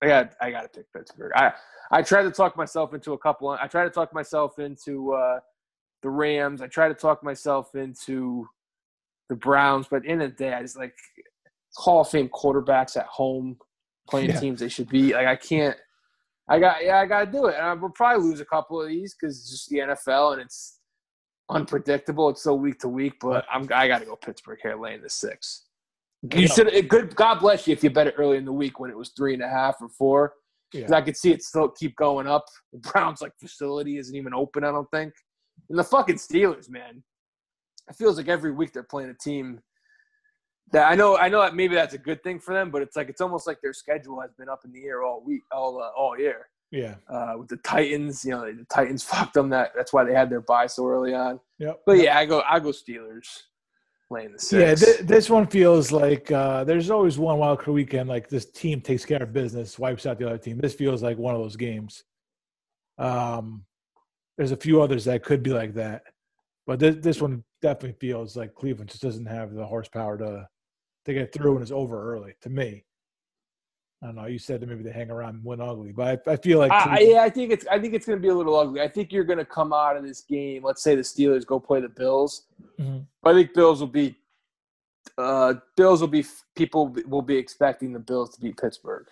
I 0.00 0.06
got 0.06 0.32
I 0.40 0.50
got 0.50 0.62
to 0.62 0.68
pick 0.68 0.92
Pittsburgh. 0.92 1.32
I 1.34 1.52
I 1.90 2.02
tried 2.02 2.22
to 2.22 2.30
talk 2.30 2.56
myself 2.56 2.94
into 2.94 3.12
a 3.12 3.18
couple. 3.18 3.48
I 3.50 3.66
tried 3.66 3.84
to 3.84 3.90
talk 3.90 4.14
myself 4.14 4.58
into 4.58 5.12
uh, 5.12 5.40
the 6.02 6.10
Rams. 6.10 6.62
I 6.62 6.68
tried 6.68 6.88
to 6.88 6.94
talk 6.94 7.24
myself 7.24 7.74
into 7.74 8.46
the 9.28 9.36
Browns. 9.36 9.86
But 9.90 10.04
in 10.04 10.18
the, 10.18 10.28
the 10.28 10.32
day, 10.32 10.52
I 10.52 10.62
just 10.62 10.76
like 10.76 10.94
Hall 11.76 12.02
of 12.02 12.08
Fame 12.08 12.28
quarterbacks 12.28 12.96
at 12.96 13.06
home 13.06 13.56
playing 14.08 14.30
yeah. 14.30 14.40
teams 14.40 14.60
they 14.60 14.68
should 14.68 14.88
be. 14.88 15.12
Like 15.12 15.26
I 15.26 15.36
can't. 15.36 15.76
I 16.48 16.58
got 16.58 16.84
yeah, 16.84 16.98
I 16.98 17.06
got 17.06 17.26
to 17.26 17.32
do 17.32 17.46
it, 17.46 17.56
and 17.56 17.66
I 17.66 17.74
will 17.74 17.90
probably 17.90 18.26
lose 18.26 18.40
a 18.40 18.44
couple 18.44 18.80
of 18.80 18.88
these 18.88 19.14
because 19.14 19.38
it's 19.38 19.50
just 19.50 19.68
the 19.68 19.78
NFL 19.78 20.34
and 20.34 20.42
it's 20.42 20.77
unpredictable. 21.50 22.28
It's 22.28 22.42
so 22.42 22.54
week 22.54 22.78
to 22.80 22.88
week, 22.88 23.14
but 23.20 23.46
I'm 23.52 23.68
I 23.74 23.88
got 23.88 24.00
to 24.00 24.06
go 24.06 24.16
Pittsburgh 24.16 24.58
here, 24.62 24.76
laying 24.76 25.02
the 25.02 25.10
six. 25.10 25.64
You 26.34 26.48
should. 26.48 26.88
Good. 26.88 27.14
God 27.14 27.40
bless 27.40 27.66
you 27.66 27.72
if 27.72 27.84
you 27.84 27.90
bet 27.90 28.08
it 28.08 28.14
early 28.18 28.36
in 28.36 28.44
the 28.44 28.52
week 28.52 28.80
when 28.80 28.90
it 28.90 28.96
was 28.96 29.10
three 29.16 29.34
and 29.34 29.42
a 29.42 29.48
half 29.48 29.76
or 29.80 29.88
four. 29.88 30.34
Because 30.72 30.90
yeah. 30.90 30.96
I 30.96 31.00
could 31.00 31.16
see 31.16 31.30
it 31.30 31.42
still 31.42 31.68
keep 31.68 31.96
going 31.96 32.26
up. 32.26 32.44
The 32.72 32.78
Browns 32.78 33.22
like 33.22 33.32
facility 33.40 33.96
isn't 33.96 34.14
even 34.14 34.34
open. 34.34 34.64
I 34.64 34.70
don't 34.70 34.90
think. 34.90 35.14
And 35.70 35.78
the 35.78 35.84
fucking 35.84 36.16
Steelers, 36.16 36.68
man 36.68 37.02
it 37.88 37.96
feels 37.96 38.16
like 38.16 38.28
every 38.28 38.52
week 38.52 38.72
they're 38.72 38.82
playing 38.82 39.10
a 39.10 39.14
team 39.14 39.60
that 40.72 40.90
I 40.90 40.94
know 40.94 41.16
I 41.16 41.28
know 41.28 41.40
that 41.40 41.54
maybe 41.54 41.74
that's 41.74 41.94
a 41.94 41.98
good 41.98 42.22
thing 42.22 42.38
for 42.38 42.52
them, 42.52 42.70
but 42.70 42.82
it's 42.82 42.96
like 42.96 43.08
it's 43.08 43.20
almost 43.20 43.46
like 43.46 43.60
their 43.62 43.72
schedule 43.72 44.20
has 44.20 44.32
been 44.38 44.48
up 44.48 44.60
in 44.64 44.72
the 44.72 44.84
air 44.84 45.02
all 45.02 45.22
week, 45.24 45.42
all 45.50 45.80
uh, 45.82 45.90
all 45.98 46.18
year. 46.18 46.48
Yeah. 46.70 46.96
Uh, 47.08 47.34
with 47.38 47.48
the 47.48 47.56
Titans, 47.58 48.24
you 48.24 48.32
know, 48.32 48.44
the 48.52 48.66
Titans 48.70 49.02
fucked 49.10 49.34
them. 49.34 49.48
That 49.50 49.72
that's 49.76 49.92
why 49.92 50.04
they 50.04 50.14
had 50.14 50.30
their 50.30 50.40
bye 50.42 50.66
so 50.66 50.86
early 50.86 51.14
on. 51.14 51.40
Yeah. 51.58 51.72
But 51.86 51.98
yeah, 51.98 52.18
I 52.18 52.26
go 52.26 52.42
I 52.48 52.60
go 52.60 52.70
Steelers. 52.70 53.26
laying 54.10 54.32
the 54.32 54.58
Yeah, 54.58 54.74
six. 54.74 54.80
th- 54.96 55.06
this 55.08 55.30
one 55.30 55.46
feels 55.46 55.92
like 55.92 56.30
uh, 56.30 56.64
there's 56.64 56.90
always 56.90 57.18
one 57.18 57.38
wild 57.38 57.58
card 57.60 57.74
weekend. 57.74 58.08
Like 58.08 58.28
this 58.28 58.46
team 58.50 58.80
takes 58.80 59.04
care 59.04 59.22
of 59.22 59.32
business, 59.32 59.78
wipes 59.78 60.06
out 60.06 60.18
the 60.18 60.26
other 60.26 60.38
team. 60.38 60.58
This 60.58 60.74
feels 60.74 61.02
like 61.02 61.16
one 61.18 61.34
of 61.34 61.40
those 61.40 61.56
games. 61.56 62.04
Um, 62.98 63.64
there's 64.36 64.52
a 64.52 64.56
few 64.56 64.82
others 64.82 65.04
that 65.06 65.22
could 65.24 65.42
be 65.42 65.50
like 65.50 65.74
that, 65.74 66.02
but 66.66 66.78
this 66.78 66.96
this 67.00 67.20
one 67.20 67.44
definitely 67.62 67.96
feels 68.00 68.36
like 68.36 68.54
Cleveland 68.54 68.90
just 68.90 69.02
doesn't 69.02 69.26
have 69.26 69.52
the 69.54 69.64
horsepower 69.66 70.16
to 70.18 70.48
to 71.06 71.14
get 71.14 71.32
through 71.32 71.54
and 71.54 71.62
it's 71.62 71.70
over 71.72 72.12
early. 72.14 72.34
To 72.42 72.50
me, 72.50 72.84
I 74.02 74.06
don't 74.06 74.14
know. 74.14 74.26
You 74.26 74.38
said 74.38 74.60
that 74.60 74.68
maybe 74.68 74.84
they 74.84 74.92
hang 74.92 75.10
around 75.10 75.36
and 75.36 75.44
win 75.44 75.60
ugly, 75.60 75.90
but 75.90 76.22
I, 76.26 76.32
I 76.32 76.36
feel 76.36 76.58
like 76.58 76.70
I, 76.70 77.00
yeah, 77.00 77.22
I 77.22 77.30
think 77.30 77.50
it's 77.50 77.66
I 77.66 77.80
think 77.80 77.94
it's 77.94 78.06
going 78.06 78.18
to 78.18 78.22
be 78.22 78.28
a 78.28 78.34
little 78.34 78.56
ugly. 78.56 78.80
I 78.80 78.86
think 78.88 79.12
you're 79.12 79.24
going 79.24 79.40
to 79.40 79.44
come 79.44 79.72
out 79.72 79.96
of 79.96 80.04
this 80.04 80.20
game. 80.20 80.62
Let's 80.62 80.82
say 80.82 80.94
the 80.94 81.02
Steelers 81.02 81.44
go 81.44 81.58
play 81.58 81.80
the 81.80 81.88
Bills. 81.88 82.42
Mhm. 82.78 83.04
I 83.24 83.32
think 83.32 83.54
Bills 83.54 83.80
will 83.80 83.88
be 83.88 84.16
uh, 85.16 85.54
Bills 85.76 86.00
will 86.00 86.08
be 86.08 86.24
people 86.54 86.94
will 87.06 87.22
be 87.22 87.36
expecting 87.36 87.92
the 87.92 87.98
Bills 87.98 88.34
to 88.34 88.40
beat 88.40 88.56
Pittsburgh. 88.56 89.06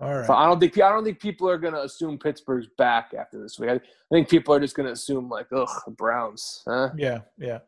all 0.00 0.14
right. 0.14 0.26
So 0.26 0.34
I 0.34 0.46
don't 0.46 0.60
think 0.60 0.80
I 0.80 0.88
don't 0.90 1.02
think 1.02 1.18
people 1.18 1.50
are 1.50 1.58
going 1.58 1.74
to 1.74 1.82
assume 1.82 2.16
Pittsburgh's 2.16 2.68
back 2.78 3.14
after 3.18 3.42
this 3.42 3.58
week. 3.58 3.70
I, 3.70 3.74
I 3.74 3.80
think 4.12 4.28
people 4.28 4.54
are 4.54 4.60
just 4.60 4.76
going 4.76 4.86
to 4.86 4.92
assume 4.92 5.28
like, 5.28 5.46
ugh, 5.52 5.68
the 5.84 5.90
Browns, 5.92 6.62
huh? 6.64 6.90
Yeah, 6.96 7.20
yeah. 7.38 7.58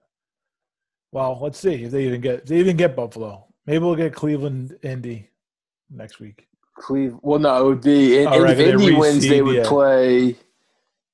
Well, 1.11 1.37
let's 1.41 1.59
see 1.59 1.83
if 1.83 1.91
they 1.91 2.07
even 2.07 2.21
get 2.21 2.41
if 2.41 2.45
they 2.47 2.59
even 2.59 2.77
get 2.77 2.95
Buffalo. 2.95 3.47
Maybe 3.67 3.79
we'll 3.83 3.97
get 3.97 4.15
Cleveland, 4.15 4.77
Indy 4.83 5.31
next 5.91 6.21
week. 6.21 6.47
Cleve. 6.77 7.15
Well, 7.23 7.39
no, 7.39 7.61
it 7.65 7.69
would 7.69 7.81
be 7.83 8.19
in, 8.19 8.27
Oh, 8.27 8.41
right, 8.43 8.59
if 8.59 8.59
Indy 8.59 8.95
wins, 8.95 9.27
they 9.27 9.43
would 9.43 9.57
yeah. 9.57 9.63
play. 9.69 10.37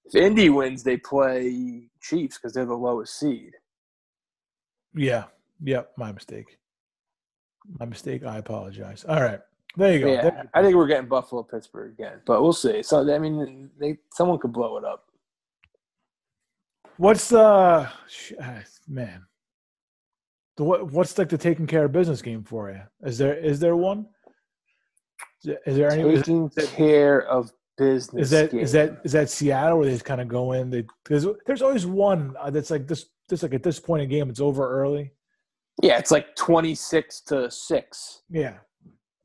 If 0.06 0.14
Indy 0.14 0.48
wins, 0.48 0.82
they 0.82 0.96
play 0.96 1.88
Chiefs 2.00 2.38
because 2.38 2.54
they're 2.54 2.64
the 2.64 2.74
lowest 2.74 3.18
seed. 3.18 3.52
Yeah, 4.94 5.24
yep. 5.62 5.92
My 5.96 6.12
mistake. 6.12 6.58
My 7.78 7.84
mistake. 7.84 8.24
I 8.24 8.38
apologize. 8.38 9.04
All 9.08 9.20
right, 9.20 9.40
there 9.76 9.92
you 9.92 10.00
go. 10.00 10.12
Yeah, 10.12 10.22
There- 10.22 10.50
I 10.54 10.62
think 10.62 10.74
we're 10.76 10.86
getting 10.88 11.08
Buffalo 11.08 11.42
Pittsburgh 11.42 11.92
again, 11.92 12.22
but 12.26 12.42
we'll 12.42 12.52
see. 12.54 12.82
So 12.82 13.08
I 13.14 13.18
mean, 13.18 13.70
they 13.78 13.98
someone 14.14 14.38
could 14.38 14.52
blow 14.52 14.78
it 14.78 14.84
up. 14.84 15.04
What's 16.96 17.28
the 17.28 17.88
sh- 18.08 18.32
ah, 18.42 18.62
man? 18.88 19.24
The, 20.56 20.64
what 20.64 20.90
what's 20.90 21.16
like 21.16 21.28
the 21.28 21.38
taking 21.38 21.66
care 21.66 21.84
of 21.84 21.92
business 21.92 22.20
game 22.22 22.42
for 22.42 22.70
you? 22.70 22.80
Is 23.08 23.16
there 23.18 23.34
is 23.34 23.60
there 23.60 23.76
one? 23.76 24.06
Is 25.44 25.76
there 25.76 25.90
any? 25.90 26.16
Taking 26.16 26.50
care 26.50 27.22
of 27.26 27.52
business. 27.78 28.24
is 28.24 28.30
that 28.30 28.50
game. 28.50 28.60
is 28.60 28.72
that 28.72 29.00
is 29.04 29.12
that 29.12 29.30
Seattle 29.30 29.78
where 29.78 29.86
they 29.86 29.92
just 29.92 30.04
kind 30.04 30.20
of 30.20 30.28
go 30.28 30.52
in? 30.52 30.70
They 30.70 30.84
because 31.04 31.26
there's 31.46 31.62
always 31.62 31.86
one 31.86 32.34
uh, 32.40 32.50
that's 32.50 32.70
like 32.70 32.86
this. 32.86 33.06
This 33.28 33.42
like 33.44 33.54
at 33.54 33.62
this 33.62 33.78
point 33.78 34.02
in 34.02 34.08
game, 34.08 34.28
it's 34.28 34.40
over 34.40 34.68
early. 34.68 35.12
Yeah, 35.82 35.98
it's 35.98 36.10
like 36.10 36.34
twenty 36.36 36.74
six 36.74 37.20
to 37.22 37.50
six. 37.50 38.22
Yeah, 38.28 38.54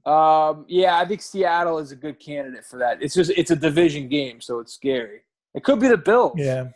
Um, 0.06 0.66
yeah, 0.68 1.00
I 1.00 1.06
think 1.06 1.22
Seattle 1.22 1.80
is 1.80 1.92
a 1.92 1.96
good 1.96 2.20
candidate 2.20 2.64
for 2.66 2.78
that. 2.78 3.02
It's 3.02 3.16
just 3.16 3.32
it's 3.32 3.52
a 3.52 3.56
division 3.56 4.08
game, 4.08 4.40
so 4.42 4.60
it's 4.60 4.74
scary. 4.74 5.22
It 5.56 5.64
could 5.64 5.80
be 5.80 5.88
the 5.88 5.98
Bills. 5.98 6.34
yeah. 6.38 6.68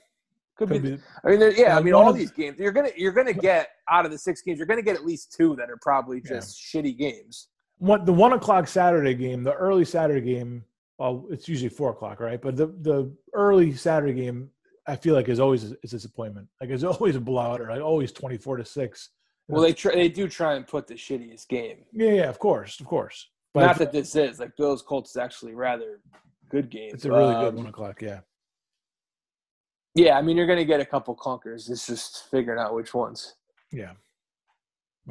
could, 0.57 0.69
Could 0.69 0.81
be. 0.81 0.91
be, 0.95 1.01
I 1.23 1.29
mean, 1.29 1.53
yeah. 1.55 1.77
I 1.77 1.81
mean, 1.81 1.93
all 1.93 2.11
these 2.11 2.31
games 2.31 2.57
you're 2.59 2.71
gonna 2.71 2.89
you're 2.97 3.11
gonna 3.13 3.31
get 3.33 3.69
out 3.89 4.05
of 4.05 4.11
the 4.11 4.17
six 4.17 4.41
games. 4.41 4.57
You're 4.57 4.67
gonna 4.67 4.81
get 4.81 4.95
at 4.95 5.05
least 5.05 5.31
two 5.37 5.55
that 5.57 5.69
are 5.69 5.77
probably 5.81 6.17
Yeah. 6.25 6.31
just 6.37 6.57
shitty 6.59 6.97
games. 6.97 7.47
One 7.79 8.05
the 8.05 8.13
one 8.13 8.33
o'clock 8.33 8.67
Saturday 8.67 9.13
game, 9.15 9.43
the 9.43 9.53
early 9.53 9.83
Saturday 9.85 10.21
game. 10.21 10.63
Well, 10.97 11.25
it's 11.31 11.47
usually 11.47 11.69
four 11.69 11.89
o'clock, 11.91 12.19
right? 12.19 12.41
But 12.41 12.55
the 12.55 12.67
the 12.67 13.11
early 13.33 13.73
Saturday 13.73 14.13
game, 14.13 14.49
I 14.85 14.95
feel 14.95 15.15
like 15.15 15.29
is 15.29 15.39
always 15.39 15.71
a, 15.71 15.75
is 15.83 15.93
a 15.93 15.95
disappointment. 15.97 16.47
Like 16.61 16.69
it's 16.69 16.83
always 16.93 17.15
a 17.15 17.21
blowout, 17.21 17.61
or 17.61 17.69
like 17.69 17.81
always 17.81 18.11
twenty 18.11 18.37
four 18.37 18.57
to 18.57 18.65
six. 18.65 19.09
Well, 19.47 19.63
they 19.63 19.73
try, 19.73 19.95
they 19.95 20.09
do 20.09 20.27
try 20.27 20.53
and 20.55 20.67
put 20.67 20.85
the 20.85 20.93
shittiest 20.93 21.47
game. 21.47 21.77
Yeah, 21.91 22.11
yeah, 22.11 22.29
of 22.29 22.37
course, 22.37 22.79
of 22.79 22.85
course. 22.85 23.29
But 23.51 23.65
Not 23.65 23.77
that 23.79 23.91
this 23.91 24.15
is 24.15 24.39
like 24.39 24.55
Bills 24.57 24.83
Colts 24.83 25.09
is 25.11 25.17
actually 25.17 25.55
rather 25.55 26.01
good 26.51 26.69
game. 26.69 26.91
it's 26.93 27.05
a 27.05 27.09
really 27.11 27.33
good 27.33 27.49
Um, 27.49 27.55
one 27.55 27.65
o'clock. 27.67 27.99
Yeah, 28.01 28.19
Yeah, 29.95 30.17
I 30.17 30.21
mean 30.21 30.37
you're 30.37 30.45
gonna 30.47 30.65
get 30.65 30.79
a 30.81 30.85
couple 30.85 31.15
clunkers. 31.15 31.69
It's 31.69 31.87
just 31.87 32.29
figuring 32.29 32.59
out 32.59 32.75
which 32.75 32.93
ones. 32.93 33.35
yeah. 33.71 33.93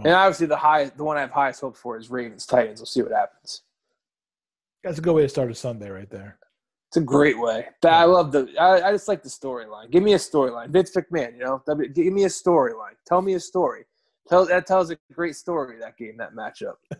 And 0.05 0.15
obviously 0.15 0.47
the 0.47 0.57
high 0.57 0.87
the 0.87 1.05
one 1.05 1.17
I 1.17 1.21
have 1.21 1.31
highest 1.31 1.61
hopes 1.61 1.81
for 1.81 1.97
is 1.97 2.11
Ravens 2.11 2.47
Titans. 2.47 2.81
We'll 2.81 2.87
see 2.87 3.03
what 3.03 3.13
happens. 3.13 3.63
That's 4.85 4.99
a 4.99 5.03
good 5.03 5.15
way 5.15 5.23
to 5.23 5.29
start 5.29 5.51
a 5.51 5.55
Sunday, 5.55 5.91
right 5.91 6.09
there. 6.09 6.39
It's 6.89 6.97
a 6.97 7.03
great 7.03 7.39
way. 7.39 7.67
But 7.83 7.93
I 7.93 8.05
love 8.05 8.33
the. 8.33 8.49
I, 8.59 8.89
I 8.89 8.93
just 8.93 9.09
like 9.09 9.23
the 9.23 9.29
storyline. 9.29 9.91
Give 9.91 10.03
me 10.03 10.15
a 10.15 10.19
storyline. 10.19 10.71
Vince 10.71 10.93
McMahon, 10.97 11.35
you 11.35 11.41
know, 11.41 11.63
W- 11.67 11.89
give 11.89 12.13
me 12.13 12.25
a 12.25 12.29
storyline. 12.29 12.95
Tell 13.07 13.21
me 13.21 13.35
a 13.35 13.41
story. 13.41 13.85
Tell 14.29 14.47
that 14.47 14.67
tells 14.67 14.91
a 14.91 14.97
great 15.13 15.37
story. 15.37 15.79
That 15.81 15.99
game, 15.99 16.17
that 16.17 16.35
matchup. 16.35 16.77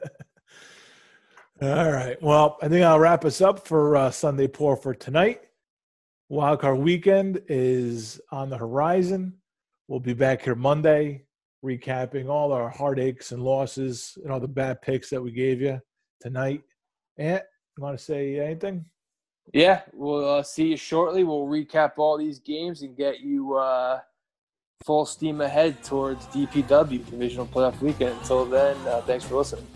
All 1.63 1.91
right. 1.91 2.21
Well, 2.23 2.59
I 2.61 2.69
think 2.69 2.85
I'll 2.85 2.99
wrap 2.99 3.25
us 3.25 3.41
up 3.41 3.67
for 3.67 3.97
uh, 3.97 4.11
Sunday 4.11 4.47
pour 4.47 4.77
for 4.77 4.95
tonight. 4.95 5.41
Wildcard 6.31 6.79
weekend 6.79 7.41
is 7.49 8.21
on 8.31 8.51
the 8.51 8.59
horizon. 8.59 9.35
We'll 9.87 10.01
be 10.01 10.13
back 10.13 10.43
here 10.43 10.55
Monday, 10.55 11.25
recapping 11.65 12.29
all 12.29 12.53
our 12.53 12.69
heartaches 12.69 13.33
and 13.33 13.43
losses 13.43 14.17
and 14.23 14.33
all 14.33 14.41
the 14.41 14.49
bad 14.49 14.81
picks 14.83 15.11
that 15.11 15.23
we 15.23 15.31
gave 15.31 15.61
you 15.61 15.81
tonight. 16.21 16.63
Ant, 17.17 17.43
you 17.77 17.83
want 17.83 17.99
to 17.99 18.05
say 18.05 18.39
anything? 18.39 18.85
Yeah, 19.53 19.83
we'll 19.93 20.29
uh, 20.29 20.43
see 20.43 20.69
you 20.69 20.77
shortly. 20.77 21.25
We'll 21.25 21.47
recap 21.47 21.93
all 21.97 22.19
these 22.19 22.39
games 22.39 22.83
and 22.83 22.97
get 22.97 23.21
you 23.21 23.57
uh, 23.57 24.01
full 24.85 25.07
steam 25.07 25.41
ahead 25.41 25.83
towards 25.83 26.27
DPW 26.27 27.09
Divisional 27.11 27.47
Playoff 27.47 27.81
Weekend. 27.81 28.17
Until 28.19 28.45
then, 28.45 28.77
uh, 28.87 29.01
thanks 29.03 29.25
for 29.25 29.37
listening. 29.37 29.67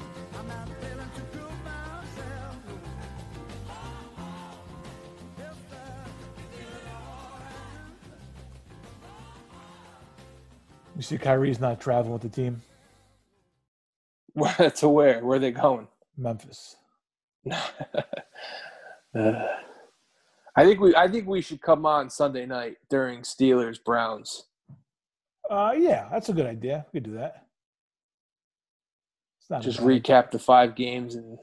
You 10.96 11.02
see, 11.02 11.18
Kyrie's 11.18 11.60
not 11.60 11.80
traveling 11.80 12.12
with 12.12 12.22
the 12.22 12.28
team. 12.28 12.62
to 14.76 14.88
where? 14.88 15.24
Where 15.24 15.36
are 15.36 15.40
they 15.40 15.50
going? 15.52 15.88
Memphis. 16.16 16.76
Uh, 19.14 19.46
I 20.56 20.64
think 20.64 20.80
we 20.80 20.96
I 20.96 21.06
think 21.06 21.26
we 21.26 21.42
should 21.42 21.60
come 21.60 21.84
on 21.84 22.08
Sunday 22.08 22.46
night 22.46 22.78
during 22.88 23.20
Steelers 23.20 23.76
Browns. 23.84 24.44
Uh, 25.50 25.72
yeah, 25.76 26.08
that's 26.10 26.30
a 26.30 26.32
good 26.32 26.46
idea. 26.46 26.86
We 26.90 27.00
could 27.00 27.10
do 27.10 27.18
that. 27.18 27.44
It's 29.38 29.50
not 29.50 29.60
Just 29.60 29.80
recap 29.80 30.30
the 30.30 30.38
five 30.38 30.74
games 30.74 31.14
and 31.14 31.36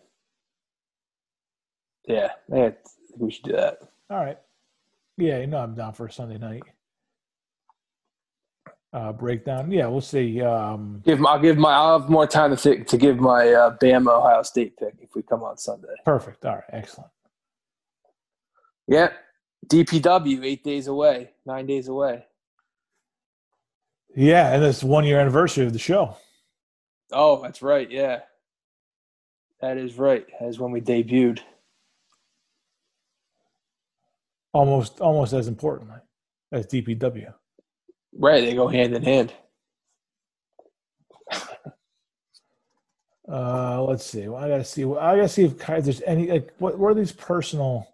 yeah, 2.08 2.32
yeah, 2.52 2.58
I 2.58 2.70
think 2.72 3.20
we 3.20 3.30
should 3.32 3.44
do 3.46 3.52
that. 3.52 3.78
All 4.10 4.18
right. 4.18 4.40
Yeah, 5.16 5.38
you 5.38 5.46
know 5.46 5.60
I'm 5.60 5.76
down 5.76 5.94
for 5.94 6.08
a 6.08 6.12
Sunday 6.12 6.40
night 6.40 6.64
uh, 8.94 9.12
breakdown. 9.14 9.72
Yeah, 9.72 9.88
we'll 9.88 10.02
see. 10.02 10.42
Um, 10.42 11.02
Give 11.06 11.24
I'll 11.26 11.40
give 11.40 11.58
my 11.58 11.72
I'll 11.74 12.00
have 12.00 12.10
more 12.10 12.28
time 12.28 12.52
to 12.52 12.58
think, 12.58 12.88
to 12.88 12.98
give 12.98 13.20
my 13.20 13.50
uh, 13.54 13.78
Bama 13.78 14.18
Ohio 14.18 14.44
State 14.44 14.78
pick 14.78 14.96
if 15.02 15.16
we 15.16 15.22
come 15.22 15.44
on 15.44 15.58
Sunday. 15.58 15.88
perfect. 16.06 16.46
All 16.46 16.56
right, 16.56 16.64
excellent. 16.72 17.12
Yeah, 18.88 19.10
DPW 19.68 20.44
eight 20.44 20.64
days 20.64 20.88
away, 20.88 21.32
nine 21.46 21.68
days 21.68 21.88
away. 21.88 22.26
Yeah, 24.16 24.54
and 24.54 24.64
it's 24.64 24.84
one 24.84 25.06
year 25.06 25.20
anniversary 25.20 25.66
of 25.66 25.74
the 25.74 25.80
show. 25.80 26.18
Oh, 27.12 27.42
that's 27.42 27.62
right. 27.62 27.90
Yeah, 27.90 28.22
that 29.62 29.78
is 29.78 29.98
right. 29.98 30.26
As 30.42 30.60
when 30.60 30.72
we 30.72 30.82
debuted. 30.82 31.40
Almost, 34.52 35.00
almost 35.00 35.34
as 35.34 35.48
importantly 35.48 35.98
as 36.52 36.66
DPW. 36.66 37.32
Right, 38.18 38.42
they 38.42 38.56
go 38.56 38.68
hand 38.68 38.96
in 38.96 39.04
hand. 39.04 39.34
Uh, 43.32 43.84
let's 43.84 44.06
see. 44.06 44.28
Well, 44.28 44.44
I 44.44 44.48
gotta 44.48 44.64
see. 44.64 44.84
I 44.84 45.16
gotta 45.16 45.30
see 45.30 45.44
if 45.44 45.58
there's 45.60 46.02
any 46.02 46.32
like 46.32 46.52
what, 46.58 46.80
what 46.80 46.92
are 46.92 46.96
these 46.96 47.12
personal 47.12 47.88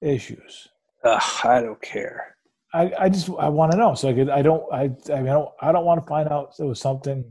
issues? 0.00 0.66
Ugh, 1.04 1.22
I 1.44 1.60
don't 1.60 1.80
care. 1.80 2.36
I, 2.72 2.92
I 2.98 3.08
just 3.08 3.30
I 3.38 3.48
want 3.48 3.70
to 3.72 3.78
know. 3.78 3.94
So 3.94 4.08
I 4.08 4.12
could 4.12 4.28
I 4.30 4.42
don't 4.42 4.64
I 4.72 4.90
I 5.12 5.20
mean 5.20 5.28
I 5.28 5.34
don't, 5.34 5.50
I 5.62 5.70
don't 5.70 5.84
want 5.84 6.00
to 6.00 6.06
find 6.08 6.28
out 6.28 6.54
it 6.58 6.64
was 6.64 6.80
something 6.80 7.24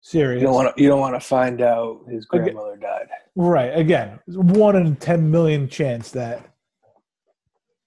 serious. 0.00 0.40
You 0.40 0.46
don't 0.46 0.54
want 0.54 0.74
to. 0.74 0.82
You 0.82 0.88
don't 0.88 1.00
want 1.00 1.14
to 1.14 1.20
find 1.20 1.60
out 1.60 2.00
his 2.08 2.24
grandmother 2.24 2.76
died. 2.76 3.08
Right. 3.36 3.76
Again, 3.76 4.18
one 4.26 4.76
in 4.76 4.96
10 4.96 5.30
million 5.30 5.68
chance 5.68 6.10
that 6.12 6.46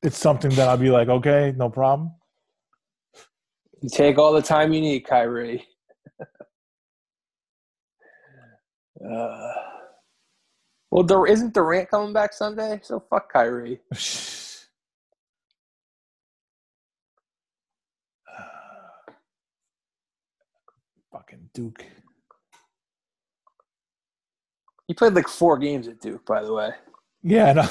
it's 0.04 0.18
something 0.18 0.52
that 0.52 0.68
I'll 0.68 0.78
be 0.78 0.92
like, 0.92 1.08
okay, 1.08 1.54
no 1.58 1.70
problem. 1.70 2.12
You 3.86 3.90
take 3.90 4.18
all 4.18 4.34
the 4.34 4.42
time 4.42 4.74
you 4.74 4.82
need, 4.82 5.02
Kyrie. 5.02 5.64
uh, 9.08 9.54
well, 10.90 11.04
Dur- 11.04 11.28
isn't 11.28 11.54
Durant 11.54 11.92
coming 11.92 12.12
back 12.12 12.34
Sunday? 12.34 12.80
So 12.82 13.00
fuck 13.00 13.32
Kyrie. 13.32 13.80
Fuck 13.94 14.02
Fucking 21.12 21.50
Duke. 21.54 21.86
He 24.88 24.96
played 24.96 25.14
like 25.14 25.28
four 25.28 25.60
games 25.60 25.88
at 25.88 26.02
Duke, 26.02 26.26
by 26.26 26.44
the 26.44 26.52
way. 26.52 26.72
Yeah, 27.22 27.54
no, 27.54 27.62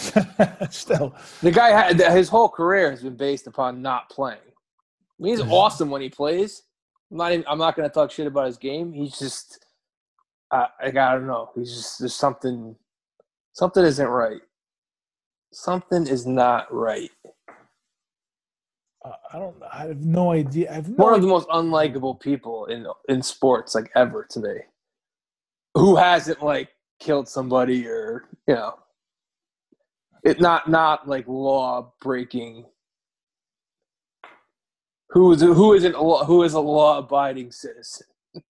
still. 0.70 1.16
The 1.42 1.50
guy 1.50 1.70
had 1.70 1.98
his 2.16 2.28
whole 2.28 2.48
career 2.48 2.92
has 2.92 3.02
been 3.02 3.16
based 3.16 3.48
upon 3.48 3.82
not 3.82 4.10
playing. 4.10 4.38
I 5.24 5.26
mean, 5.26 5.36
he's 5.38 5.46
Mhm. 5.46 5.52
awesome 5.52 5.90
when 5.90 6.02
he 6.02 6.10
plays. 6.10 6.64
I'm 7.10 7.16
not. 7.16 7.32
Even, 7.32 7.46
I'm 7.48 7.56
not 7.56 7.76
going 7.76 7.88
to 7.88 7.94
talk 7.94 8.10
shit 8.10 8.26
about 8.26 8.44
his 8.44 8.58
game. 8.58 8.92
He's 8.92 9.18
just. 9.18 9.64
Uh, 10.50 10.66
like 10.82 10.96
I 10.96 11.14
don't 11.14 11.26
know. 11.26 11.50
He's 11.54 11.74
just 11.74 11.98
there's 11.98 12.14
something. 12.14 12.76
Something 13.54 13.84
isn't 13.86 14.06
right. 14.06 14.42
Something 15.50 16.06
is 16.06 16.26
not 16.26 16.70
right. 16.70 17.10
Uh, 19.02 19.12
I 19.32 19.38
don't. 19.38 19.56
I 19.72 19.86
have 19.86 20.04
no 20.04 20.32
idea. 20.32 20.70
I 20.70 20.74
have 20.74 20.90
no. 20.90 21.02
One 21.04 21.14
of 21.14 21.22
the 21.22 21.28
most 21.28 21.48
unlikable 21.48 22.20
people 22.20 22.66
in 22.66 22.86
in 23.08 23.22
sports, 23.22 23.74
like 23.74 23.90
ever 23.94 24.24
to 24.24 24.40
me. 24.40 24.56
Who 25.72 25.96
hasn't 25.96 26.42
like 26.42 26.68
killed 27.00 27.28
somebody 27.28 27.88
or 27.88 28.28
you 28.46 28.56
know, 28.56 28.78
it 30.22 30.38
not 30.38 30.68
not 30.68 31.08
like 31.08 31.26
law 31.26 31.94
breaking. 32.02 32.66
Who 35.10 35.32
is 35.32 35.40
who 35.40 35.74
isn't 35.74 35.94
a 35.94 36.02
law, 36.02 36.24
who 36.24 36.42
is 36.42 36.54
a 36.54 36.60
law 36.60 36.98
abiding 36.98 37.52
citizen? 37.52 38.06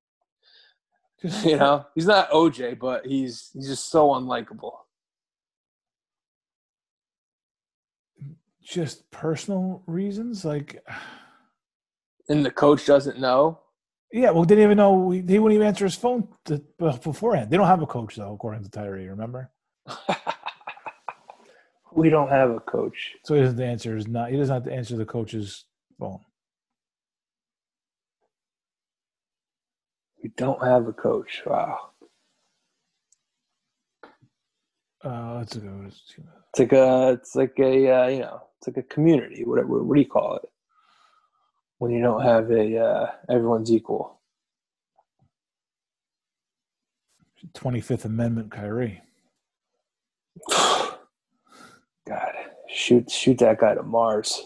You 1.42 1.56
know, 1.56 1.86
he's 1.94 2.04
not 2.04 2.30
OJ, 2.32 2.78
but 2.78 3.06
he's 3.06 3.48
he's 3.54 3.66
just 3.66 3.90
so 3.90 4.08
unlikable. 4.08 4.72
just 8.64 9.08
personal 9.10 9.82
reasons, 9.86 10.44
like. 10.44 10.82
And 12.28 12.44
the 12.44 12.50
coach 12.50 12.86
doesn't 12.86 13.20
know. 13.20 13.60
Yeah, 14.12 14.30
well, 14.30 14.44
didn't 14.44 14.64
even 14.64 14.78
know 14.78 15.10
he, 15.10 15.20
he 15.20 15.38
wouldn't 15.38 15.56
even 15.56 15.66
answer 15.66 15.84
his 15.84 15.94
phone 15.94 16.28
to, 16.46 16.62
beforehand. 16.78 17.50
They 17.50 17.56
don't 17.56 17.66
have 17.66 17.82
a 17.82 17.86
coach 17.86 18.16
though, 18.16 18.32
according 18.32 18.64
to 18.64 18.70
Kyrie. 18.70 19.08
Remember, 19.08 19.50
we 21.92 22.08
don't 22.08 22.30
have 22.30 22.50
a 22.50 22.60
coach. 22.60 23.12
so 23.24 23.34
he 23.34 23.42
doesn't 23.42 23.60
answer 23.60 23.96
his 23.96 24.06
not. 24.06 24.30
He 24.30 24.36
doesn't 24.36 24.54
have 24.54 24.64
to 24.64 24.72
answer 24.72 24.96
the 24.96 25.04
coach's 25.04 25.66
phone. 25.98 26.20
We 30.24 30.30
don't 30.38 30.64
have 30.64 30.88
a 30.88 30.92
coach. 30.94 31.42
Wow. 31.44 31.90
Uh, 35.04 35.34
let's 35.36 35.54
go. 35.54 35.84
It's 35.86 36.58
like 36.58 36.72
a, 36.72 37.10
it's 37.12 37.36
like 37.36 37.54
a, 37.58 37.90
uh, 37.90 38.06
you 38.08 38.20
know, 38.20 38.40
it's 38.56 38.66
like 38.66 38.78
a 38.78 38.82
community. 38.84 39.44
What, 39.44 39.68
what, 39.68 39.84
what 39.84 39.94
do 39.94 40.00
you 40.00 40.08
call 40.08 40.36
it? 40.36 40.48
When 41.76 41.90
you 41.90 42.00
don't 42.00 42.22
have 42.22 42.50
a, 42.50 42.78
uh, 42.78 43.10
everyone's 43.28 43.70
equal. 43.70 44.18
Twenty 47.52 47.82
Fifth 47.82 48.06
Amendment, 48.06 48.50
Kyrie. 48.50 49.02
God, 50.48 50.96
shoot, 52.70 53.10
shoot 53.10 53.36
that 53.38 53.58
guy 53.58 53.74
to 53.74 53.82
Mars. 53.82 54.42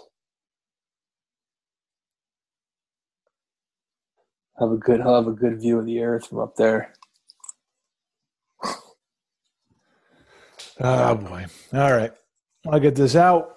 Have 4.61 4.73
a 4.73 4.77
good, 4.77 5.01
he'll 5.01 5.15
have 5.15 5.29
a 5.29 5.33
good 5.33 5.61
view 5.61 5.79
of 5.79 5.87
the 5.87 6.01
Earth 6.01 6.27
from 6.27 6.41
up 6.41 6.57
there. 6.57 6.95
Oh 10.81 11.15
boy! 11.17 11.47
All 11.73 11.93
right, 11.93 12.13
I'll 12.69 12.81
get 12.81 12.95
this 12.95 13.17
out. 13.17 13.55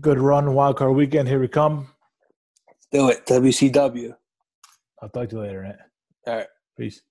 Good 0.00 0.18
run, 0.18 0.46
wildcard 0.46 0.94
weekend. 0.94 1.28
Here 1.28 1.40
we 1.40 1.48
come. 1.48 1.88
Do 2.90 3.08
it, 3.08 3.24
WCW. 3.26 4.14
I'll 5.00 5.08
talk 5.08 5.30
to 5.30 5.36
you 5.36 5.42
later, 5.42 5.64
Ant. 5.64 5.78
All 6.26 6.36
right. 6.36 6.46
Peace. 6.78 7.02